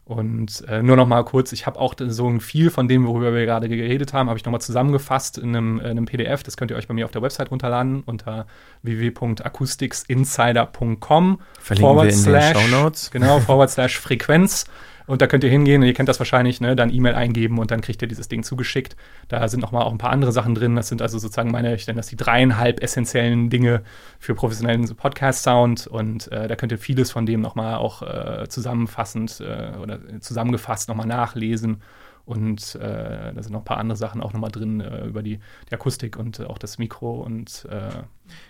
Und 0.05 0.63
äh, 0.67 0.81
nur 0.81 0.95
noch 0.95 1.05
mal 1.05 1.23
kurz, 1.23 1.51
ich 1.51 1.67
habe 1.67 1.79
auch 1.79 1.93
so 1.99 2.27
ein 2.27 2.39
viel 2.39 2.71
von 2.71 2.87
dem, 2.87 3.05
worüber 3.05 3.35
wir 3.35 3.45
gerade 3.45 3.69
geredet 3.69 4.13
haben, 4.13 4.29
habe 4.29 4.39
ich 4.39 4.45
noch 4.45 4.51
mal 4.51 4.59
zusammengefasst 4.59 5.37
in 5.37 5.55
einem, 5.55 5.79
in 5.79 5.85
einem 5.85 6.05
PDF. 6.05 6.41
Das 6.41 6.57
könnt 6.57 6.71
ihr 6.71 6.77
euch 6.77 6.87
bei 6.87 6.95
mir 6.95 7.05
auf 7.05 7.11
der 7.11 7.21
Website 7.21 7.51
runterladen 7.51 8.01
unter 8.01 8.47
www.acousticsinsider.com 8.81 11.39
Verlinken 11.59 11.95
wir 11.95 12.03
in 12.03 12.09
den 12.09 12.17
slash- 12.17 12.57
Shownotes. 12.57 13.11
Genau, 13.11 13.39
forward 13.39 13.69
slash 13.69 13.99
Frequenz. 13.99 14.65
Und 15.10 15.24
da 15.24 15.28
könnt 15.28 15.43
ihr 15.43 15.49
hingehen 15.49 15.82
ihr 15.82 15.95
kennt 15.95 16.07
das 16.07 16.20
wahrscheinlich, 16.20 16.62
ne, 16.62 16.76
dann 16.76 16.93
E-Mail 16.93 17.16
eingeben 17.16 17.57
und 17.57 17.72
dann 17.72 17.82
kriegt 17.82 17.99
ihr 18.03 18.07
dieses 18.07 18.28
Ding 18.28 18.43
zugeschickt. 18.43 18.95
Da 19.28 19.47
sind 19.47 19.60
noch 19.60 19.72
mal 19.72 19.82
auch 19.82 19.91
ein 19.91 19.97
paar 19.97 20.12
andere 20.12 20.32
Sachen 20.32 20.53
drin. 20.53 20.76
Das 20.76 20.88
sind 20.88 21.01
also 21.01 21.18
sozusagen 21.18 21.49
meine, 21.49 21.74
ich 21.74 21.88
nenne 21.88 21.97
das 21.97 22.10
die 22.10 22.16
dreieinhalb 22.16 22.84
essentiellen 22.84 23.49
Dinge 23.49 23.82
für 24.20 24.36
professionellen 24.36 24.86
Podcast-Sound. 24.96 25.88
Und 25.88 26.32
äh, 26.32 26.47
da 26.47 26.55
könnt 26.55 26.71
ihr 26.71 26.78
vieles 26.78 27.09
von 27.09 27.25
dem 27.25 27.42
noch 27.42 27.55
mal 27.55 27.78
auch 27.78 28.04
äh, 28.04 28.47
zusammenfassend 28.50 29.42
äh, 29.42 29.78
oder 29.82 29.97
zusammengefasst 30.20 30.89
noch 30.89 30.96
mal 30.96 31.08
nachlesen. 31.08 31.82
Und 32.30 32.76
äh, 32.76 33.34
da 33.34 33.42
sind 33.42 33.54
noch 33.54 33.62
ein 33.62 33.66
paar 33.66 33.80
andere 33.80 33.97
Sachen 33.97 34.22
auch 34.22 34.34
noch 34.34 34.39
mal 34.39 34.51
drin 34.51 34.82
äh, 34.82 35.08
über 35.08 35.24
die, 35.24 35.39
die 35.68 35.74
Akustik 35.74 36.16
und 36.16 36.38
äh, 36.38 36.43
auch 36.43 36.60
das 36.60 36.78
Mikro 36.78 37.22
und 37.22 37.66
äh, 37.72 38.04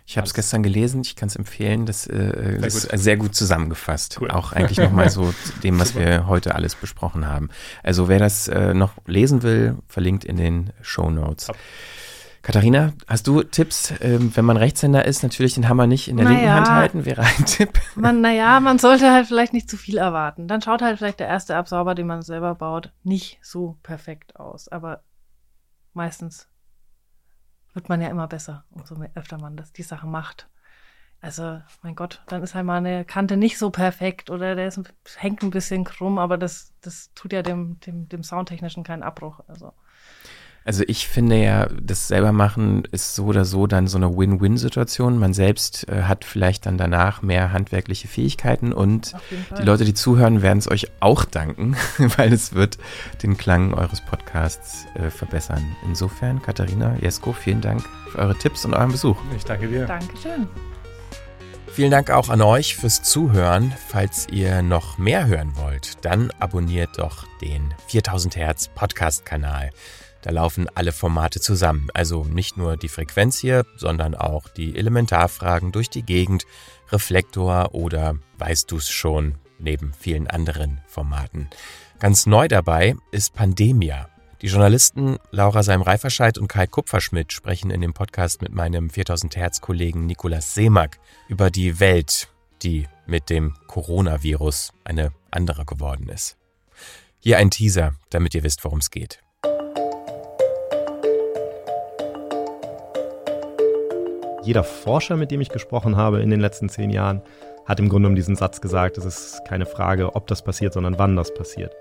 Ich 0.06 0.18
habe 0.18 0.28
es 0.28 0.34
gestern 0.34 0.64
gelesen, 0.64 1.00
ich 1.00 1.16
kann 1.16 1.28
es 1.28 1.38
empfehlen. 1.38 1.86
Das, 1.86 2.06
äh, 2.06 2.60
ist 2.62 2.82
sehr 2.82 3.16
gut 3.16 3.36
zusammengefasst. 3.36 4.18
Cool. 4.20 4.32
Auch 4.32 4.52
eigentlich 4.52 4.80
nochmal 4.80 5.10
so 5.10 5.34
dem, 5.64 5.80
was 5.80 5.96
wir 5.96 6.28
heute 6.28 6.56
alles 6.56 6.76
besprochen 6.76 7.26
haben. 7.26 7.48
Also 7.82 8.10
wer 8.10 8.20
das 8.20 8.50
äh, 8.50 8.74
noch 8.74 8.96
lesen 9.06 9.44
will, 9.44 9.78
verlinkt 9.88 10.26
in 10.26 10.36
den 10.36 10.72
Show 10.82 11.10
Notes. 11.10 11.46
Top. 11.46 11.56
Katharina, 12.50 12.94
hast 13.06 13.28
du 13.28 13.44
Tipps, 13.44 13.94
ähm, 14.02 14.36
wenn 14.36 14.44
man 14.44 14.58
Rechtshänder 14.58 15.06
ist, 15.06 15.22
natürlich 15.22 15.54
den 15.54 15.70
Hammer 15.70 15.86
nicht 15.86 16.08
in 16.08 16.18
der 16.18 16.26
Naja. 16.26 16.38
linken 16.38 16.54
Hand 16.56 16.70
halten, 16.72 17.06
wäre 17.06 17.22
ein 17.22 17.46
Tipp. 17.46 17.80
Man, 17.94 18.22
naja, 18.22 18.60
man 18.60 18.80
sollte 18.80 19.12
halt 19.14 19.28
vielleicht 19.28 19.54
nicht 19.54 19.70
zu 19.70 19.78
viel 19.78 20.00
erwarten. 20.00 20.48
Dann 20.48 20.60
schaut 20.60 20.82
halt 20.82 20.98
vielleicht 20.98 21.20
der 21.20 21.28
erste 21.28 21.56
Absauber, 21.56 21.94
den 21.94 22.08
man 22.08 22.24
selber 22.24 22.56
baut, 22.56 22.92
nicht 23.04 23.38
so 23.44 23.78
perfekt 23.84 24.36
aus. 24.38 24.68
Aber 24.68 25.04
meistens 25.94 26.50
wird 27.76 27.88
man 27.88 28.02
ja 28.02 28.10
immer 28.10 28.26
besser, 28.26 28.66
umso 28.72 28.96
mehr, 28.96 29.12
öfter 29.14 29.38
man 29.38 29.56
das, 29.56 29.72
die 29.72 29.84
Sache 29.84 30.08
macht. 30.08 30.50
Also, 31.22 31.62
mein 31.84 31.94
Gott, 31.94 32.24
dann 32.30 32.42
ist 32.42 32.56
halt 32.56 32.66
mal 32.66 32.78
eine 32.78 33.06
Kante 33.06 33.38
nicht 33.38 33.60
so 33.60 33.70
perfekt 33.70 34.32
oder 34.32 34.56
der 34.56 34.66
ist, 34.66 34.82
hängt 35.18 35.44
ein 35.44 35.52
bisschen 35.52 35.84
krumm, 35.84 36.18
aber 36.18 36.40
das, 36.40 36.74
das 36.82 37.12
tut 37.14 37.32
ja 37.32 37.44
dem, 37.44 37.80
dem, 37.82 38.10
dem 38.10 38.24
Soundtechnischen 38.24 38.84
keinen 38.84 39.04
Abbruch. 39.04 39.40
Also, 39.48 39.72
Also 40.65 40.84
ich 40.88 41.07
finde 41.07 41.44
ja, 41.44 41.68
das 41.81 42.07
selber 42.07 42.31
machen 42.31 42.84
ist 42.91 43.15
so 43.15 43.26
oder 43.26 43.45
so 43.45 43.65
dann 43.65 43.88
so 43.88 43.98
eine 43.98 44.15
Win-Win-Situation. 44.15 45.18
Man 45.18 45.34
selbst 45.34 45.88
äh, 45.90 46.03
hat 46.03 46.26
vielleicht 46.26 46.65
dann 46.65 46.77
danach 46.77 47.22
mehr 47.22 47.52
handwerkliche 47.52 48.07
Fähigkeiten 48.07 48.72
und 48.73 49.14
die 49.57 49.64
Leute, 49.64 49.86
die 49.86 49.94
zuhören, 49.94 50.41
werden 50.41 50.60
es 50.60 50.69
euch 50.69 50.88
auch 50.99 51.26
danken, 51.26 51.76
weil 52.18 52.34
es 52.34 52.53
wird 52.53 52.77
den 53.23 53.38
Klang 53.38 53.73
eures 53.73 54.02
Podcasts 54.02 54.86
äh, 54.95 55.10
verbessern. 55.10 55.65
Insofern, 55.86 56.41
Katharina, 56.41 56.95
Jesko, 57.02 57.34
vielen 57.34 57.61
Dank 57.61 57.84
für 58.11 58.19
eure 58.19 58.36
Tipps 58.36 58.65
und 58.65 58.73
euren 58.73 58.91
Besuch. 58.91 59.18
Ich 59.36 59.45
danke 59.45 59.68
dir. 59.68 59.86
Dankeschön. 59.86 60.48
Vielen 61.72 61.91
Dank 61.91 62.10
auch 62.10 62.30
an 62.30 62.41
euch 62.41 62.76
fürs 62.76 63.03
Zuhören. 63.03 63.73
Falls 63.88 64.27
ihr 64.30 64.61
noch 64.61 64.98
mehr 64.98 65.27
hören 65.27 65.56
wollt, 65.56 66.03
dann 66.03 66.31
abonniert 66.40 66.98
doch 66.98 67.26
den 67.41 67.73
4000 67.88 68.36
Hertz 68.36 68.68
Podcast-Kanal. 68.68 69.69
Da 70.22 70.32
laufen 70.32 70.68
alle 70.76 70.91
Formate 70.91 71.40
zusammen. 71.40 71.90
Also 71.94 72.24
nicht 72.24 72.58
nur 72.58 72.78
die 72.78 72.90
Frequenz 72.90 73.40
hier, 73.40 73.66
sondern 73.78 74.16
auch 74.16 74.50
die 74.50 74.76
Elementarfragen 74.76 75.72
durch 75.72 75.90
die 75.90 76.04
Gegend, 76.04 76.46
Reflektor 76.91 77.74
oder 77.74 78.16
weißt 78.38 78.70
du's 78.72 78.90
schon, 78.90 79.36
neben 79.60 79.94
vielen 79.94 80.28
anderen 80.28 80.82
Formaten. 80.88 81.50
Ganz 82.00 82.26
neu 82.26 82.48
dabei 82.48 82.96
ist 83.12 83.34
Pandemia. 83.34 84.10
Die 84.41 84.48
Journalisten 84.48 85.18
Laura 85.32 85.64
Seim-Reiferscheid 85.64 86.38
und 86.38 86.48
Kai 86.48 86.66
Kupferschmidt 86.66 87.34
sprechen 87.34 87.72
in 87.72 87.82
dem 87.82 87.94
Podcast 87.94 88.41
mit 88.41 88.54
meinem 88.54 88.90
4000 88.90 89.36
Hertz-Kollegen 89.36 90.06
Nikolas 90.06 90.54
Seemack 90.54 91.00
über 91.28 91.52
die 91.52 91.82
Welt, 91.82 92.30
die 92.64 92.88
mit 93.06 93.30
dem 93.30 93.54
Coronavirus 93.68 94.72
eine 94.86 95.12
andere 95.30 95.66
geworden 95.66 96.08
ist. 96.08 96.38
Hier 97.20 97.38
ein 97.38 97.52
Teaser, 97.52 97.96
damit 98.10 98.34
ihr 98.34 98.44
wisst, 98.44 98.64
worum 98.64 98.80
es 98.80 98.91
geht. 98.91 99.20
Jeder 104.50 104.64
Forscher, 104.64 105.16
mit 105.16 105.30
dem 105.30 105.42
ich 105.42 105.50
gesprochen 105.50 105.96
habe 105.96 106.24
in 106.24 106.32
den 106.32 106.40
letzten 106.40 106.70
zehn 106.70 106.90
Jahren, 106.90 107.22
hat 107.68 107.80
im 107.80 107.88
Grunde 107.88 108.08
genommen 108.08 108.16
diesen 108.16 108.36
Satz 108.36 108.62
gesagt, 108.62 108.98
es 108.98 109.06
ist 109.06 109.42
keine 109.48 109.68
Frage, 109.68 110.16
ob 110.16 110.26
das 110.26 110.42
passiert, 110.42 110.74
sondern 110.74 110.98
wann 110.98 111.16
das 111.16 111.32
passiert. 111.36 111.76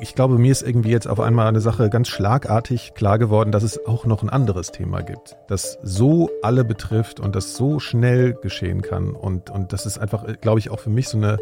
Ich 0.00 0.16
glaube, 0.16 0.36
mir 0.36 0.50
ist 0.50 0.62
irgendwie 0.62 0.90
jetzt 0.90 1.06
auf 1.06 1.20
einmal 1.20 1.46
eine 1.46 1.60
Sache 1.60 1.88
ganz 1.88 2.08
schlagartig 2.08 2.94
klar 2.94 3.20
geworden, 3.20 3.52
dass 3.52 3.62
es 3.62 3.86
auch 3.86 4.04
noch 4.04 4.24
ein 4.24 4.30
anderes 4.30 4.72
Thema 4.72 5.02
gibt, 5.02 5.36
das 5.46 5.78
so 5.80 6.28
alle 6.42 6.64
betrifft 6.64 7.20
und 7.20 7.36
das 7.36 7.54
so 7.54 7.78
schnell 7.78 8.34
geschehen 8.34 8.82
kann. 8.82 9.10
Und, 9.10 9.50
und 9.50 9.72
das 9.72 9.86
ist 9.86 9.98
einfach, 9.98 10.24
glaube 10.40 10.58
ich, 10.58 10.70
auch 10.70 10.80
für 10.80 10.90
mich 10.90 11.08
so 11.08 11.18
eine 11.18 11.38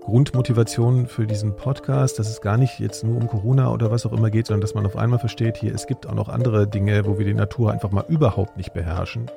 Grundmotivation 0.00 1.06
für 1.06 1.28
diesen 1.28 1.54
Podcast, 1.54 2.18
dass 2.18 2.28
es 2.28 2.40
gar 2.40 2.56
nicht 2.56 2.80
jetzt 2.80 3.04
nur 3.04 3.18
um 3.18 3.28
Corona 3.28 3.70
oder 3.70 3.92
was 3.92 4.04
auch 4.04 4.12
immer 4.12 4.30
geht, 4.30 4.48
sondern 4.48 4.62
dass 4.62 4.74
man 4.74 4.84
auf 4.84 4.96
einmal 4.96 5.20
versteht, 5.20 5.56
hier, 5.56 5.72
es 5.72 5.86
gibt 5.86 6.08
auch 6.08 6.14
noch 6.14 6.28
andere 6.28 6.66
Dinge, 6.66 7.06
wo 7.06 7.18
wir 7.18 7.24
die 7.24 7.34
Natur 7.34 7.70
einfach 7.70 7.92
mal 7.92 8.04
überhaupt 8.08 8.56
nicht 8.56 8.74
beherrschen. 8.74 9.30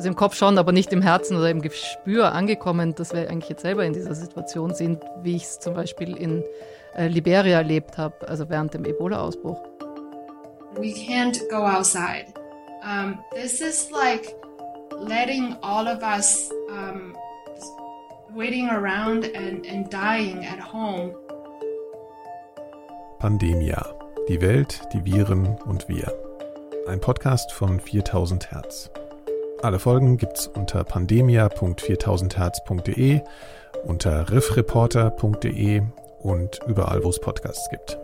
Also 0.00 0.08
im 0.08 0.16
Kopf 0.16 0.34
schon, 0.34 0.56
aber 0.56 0.72
nicht 0.72 0.94
im 0.94 1.02
Herzen 1.02 1.36
oder 1.36 1.50
im 1.50 1.60
Gespür 1.60 2.32
angekommen, 2.32 2.94
dass 2.94 3.12
wir 3.12 3.28
eigentlich 3.28 3.50
jetzt 3.50 3.60
selber 3.60 3.84
in 3.84 3.92
dieser 3.92 4.14
Situation 4.14 4.72
sind, 4.72 5.04
wie 5.22 5.36
ich 5.36 5.42
es 5.42 5.60
zum 5.60 5.74
Beispiel 5.74 6.16
in 6.16 6.42
äh, 6.96 7.06
Liberia 7.06 7.58
erlebt 7.58 7.98
habe, 7.98 8.26
also 8.26 8.48
während 8.48 8.72
dem 8.72 8.86
Ebola-Ausbruch. 8.86 9.62
we 10.78 10.94
can't 10.94 11.38
go 11.50 11.66
outside. 11.66 12.32
Um, 12.82 13.22
this 13.34 13.60
is 13.60 13.90
like 13.90 14.34
letting 14.96 15.58
all 15.62 15.86
of 15.86 16.02
us 16.02 16.50
um, 16.70 17.14
waiting 18.34 18.70
around 18.70 19.26
and, 19.26 19.66
and 19.66 19.90
dying 19.90 20.46
at 20.46 20.60
home. 20.60 21.14
Pandemia. 23.18 23.84
Die 24.30 24.40
Welt, 24.40 24.80
die 24.94 25.04
Viren 25.04 25.58
und 25.66 25.90
wir. 25.90 26.10
Ein 26.88 27.02
Podcast 27.02 27.52
von 27.52 27.78
4000 27.78 28.50
Hertz. 28.50 28.90
Alle 29.62 29.78
Folgen 29.78 30.16
gibt's 30.16 30.46
unter 30.46 30.84
pandemia.4000hertz.de, 30.84 33.20
unter 33.84 34.30
riffreporter.de 34.30 35.82
und 36.20 36.60
überall, 36.66 37.04
wo 37.04 37.10
es 37.10 37.20
Podcasts 37.20 37.68
gibt. 37.68 37.98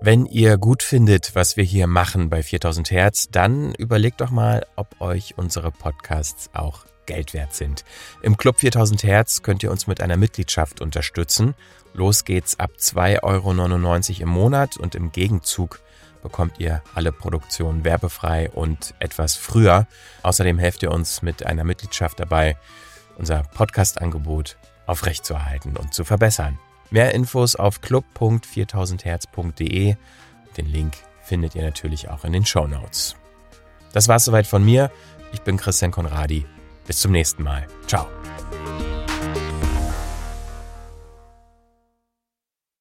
Wenn 0.00 0.26
ihr 0.26 0.58
gut 0.58 0.82
findet, 0.82 1.34
was 1.34 1.56
wir 1.56 1.64
hier 1.64 1.86
machen 1.86 2.28
bei 2.28 2.42
4000 2.42 2.90
Hertz, 2.90 3.30
dann 3.30 3.72
überlegt 3.74 4.20
doch 4.20 4.28
mal, 4.30 4.66
ob 4.76 5.00
euch 5.00 5.38
unsere 5.38 5.72
Podcasts 5.72 6.50
auch 6.52 6.84
Geld 7.06 7.32
wert 7.32 7.54
sind. 7.54 7.86
Im 8.22 8.36
Club 8.36 8.60
4000 8.60 9.02
Hertz 9.02 9.40
könnt 9.42 9.62
ihr 9.62 9.70
uns 9.70 9.86
mit 9.86 10.02
einer 10.02 10.18
Mitgliedschaft 10.18 10.82
unterstützen. 10.82 11.54
Los 11.94 12.26
geht's 12.26 12.60
ab 12.60 12.72
2,99 12.78 13.22
Euro 13.22 13.54
im 14.22 14.28
Monat 14.28 14.76
und 14.76 14.94
im 14.94 15.10
Gegenzug 15.10 15.80
bekommt 16.22 16.58
ihr 16.58 16.82
alle 16.94 17.12
Produktionen 17.12 17.84
werbefrei 17.84 18.50
und 18.50 18.94
etwas 18.98 19.36
früher. 19.36 19.86
Außerdem 20.22 20.58
helft 20.58 20.82
ihr 20.82 20.90
uns 20.90 21.22
mit 21.22 21.46
einer 21.46 21.64
Mitgliedschaft 21.64 22.20
dabei, 22.20 22.58
unser 23.16 23.42
Podcast-Angebot 23.42 24.58
aufrechtzuerhalten 24.86 25.76
und 25.76 25.94
zu 25.94 26.04
verbessern. 26.04 26.58
Mehr 26.90 27.14
Infos 27.14 27.54
auf 27.56 27.80
club.4000herz.de. 27.82 29.96
Den 30.56 30.66
Link 30.66 30.96
findet 31.22 31.54
ihr 31.54 31.62
natürlich 31.62 32.08
auch 32.08 32.24
in 32.24 32.32
den 32.32 32.46
Show 32.46 32.66
Notes. 32.66 33.14
Das 33.92 34.08
war's 34.08 34.24
soweit 34.24 34.46
von 34.46 34.64
mir. 34.64 34.90
Ich 35.32 35.42
bin 35.42 35.58
Christian 35.58 35.90
Konradi. 35.90 36.46
Bis 36.86 37.00
zum 37.00 37.12
nächsten 37.12 37.42
Mal. 37.42 37.66
Ciao. 37.86 38.08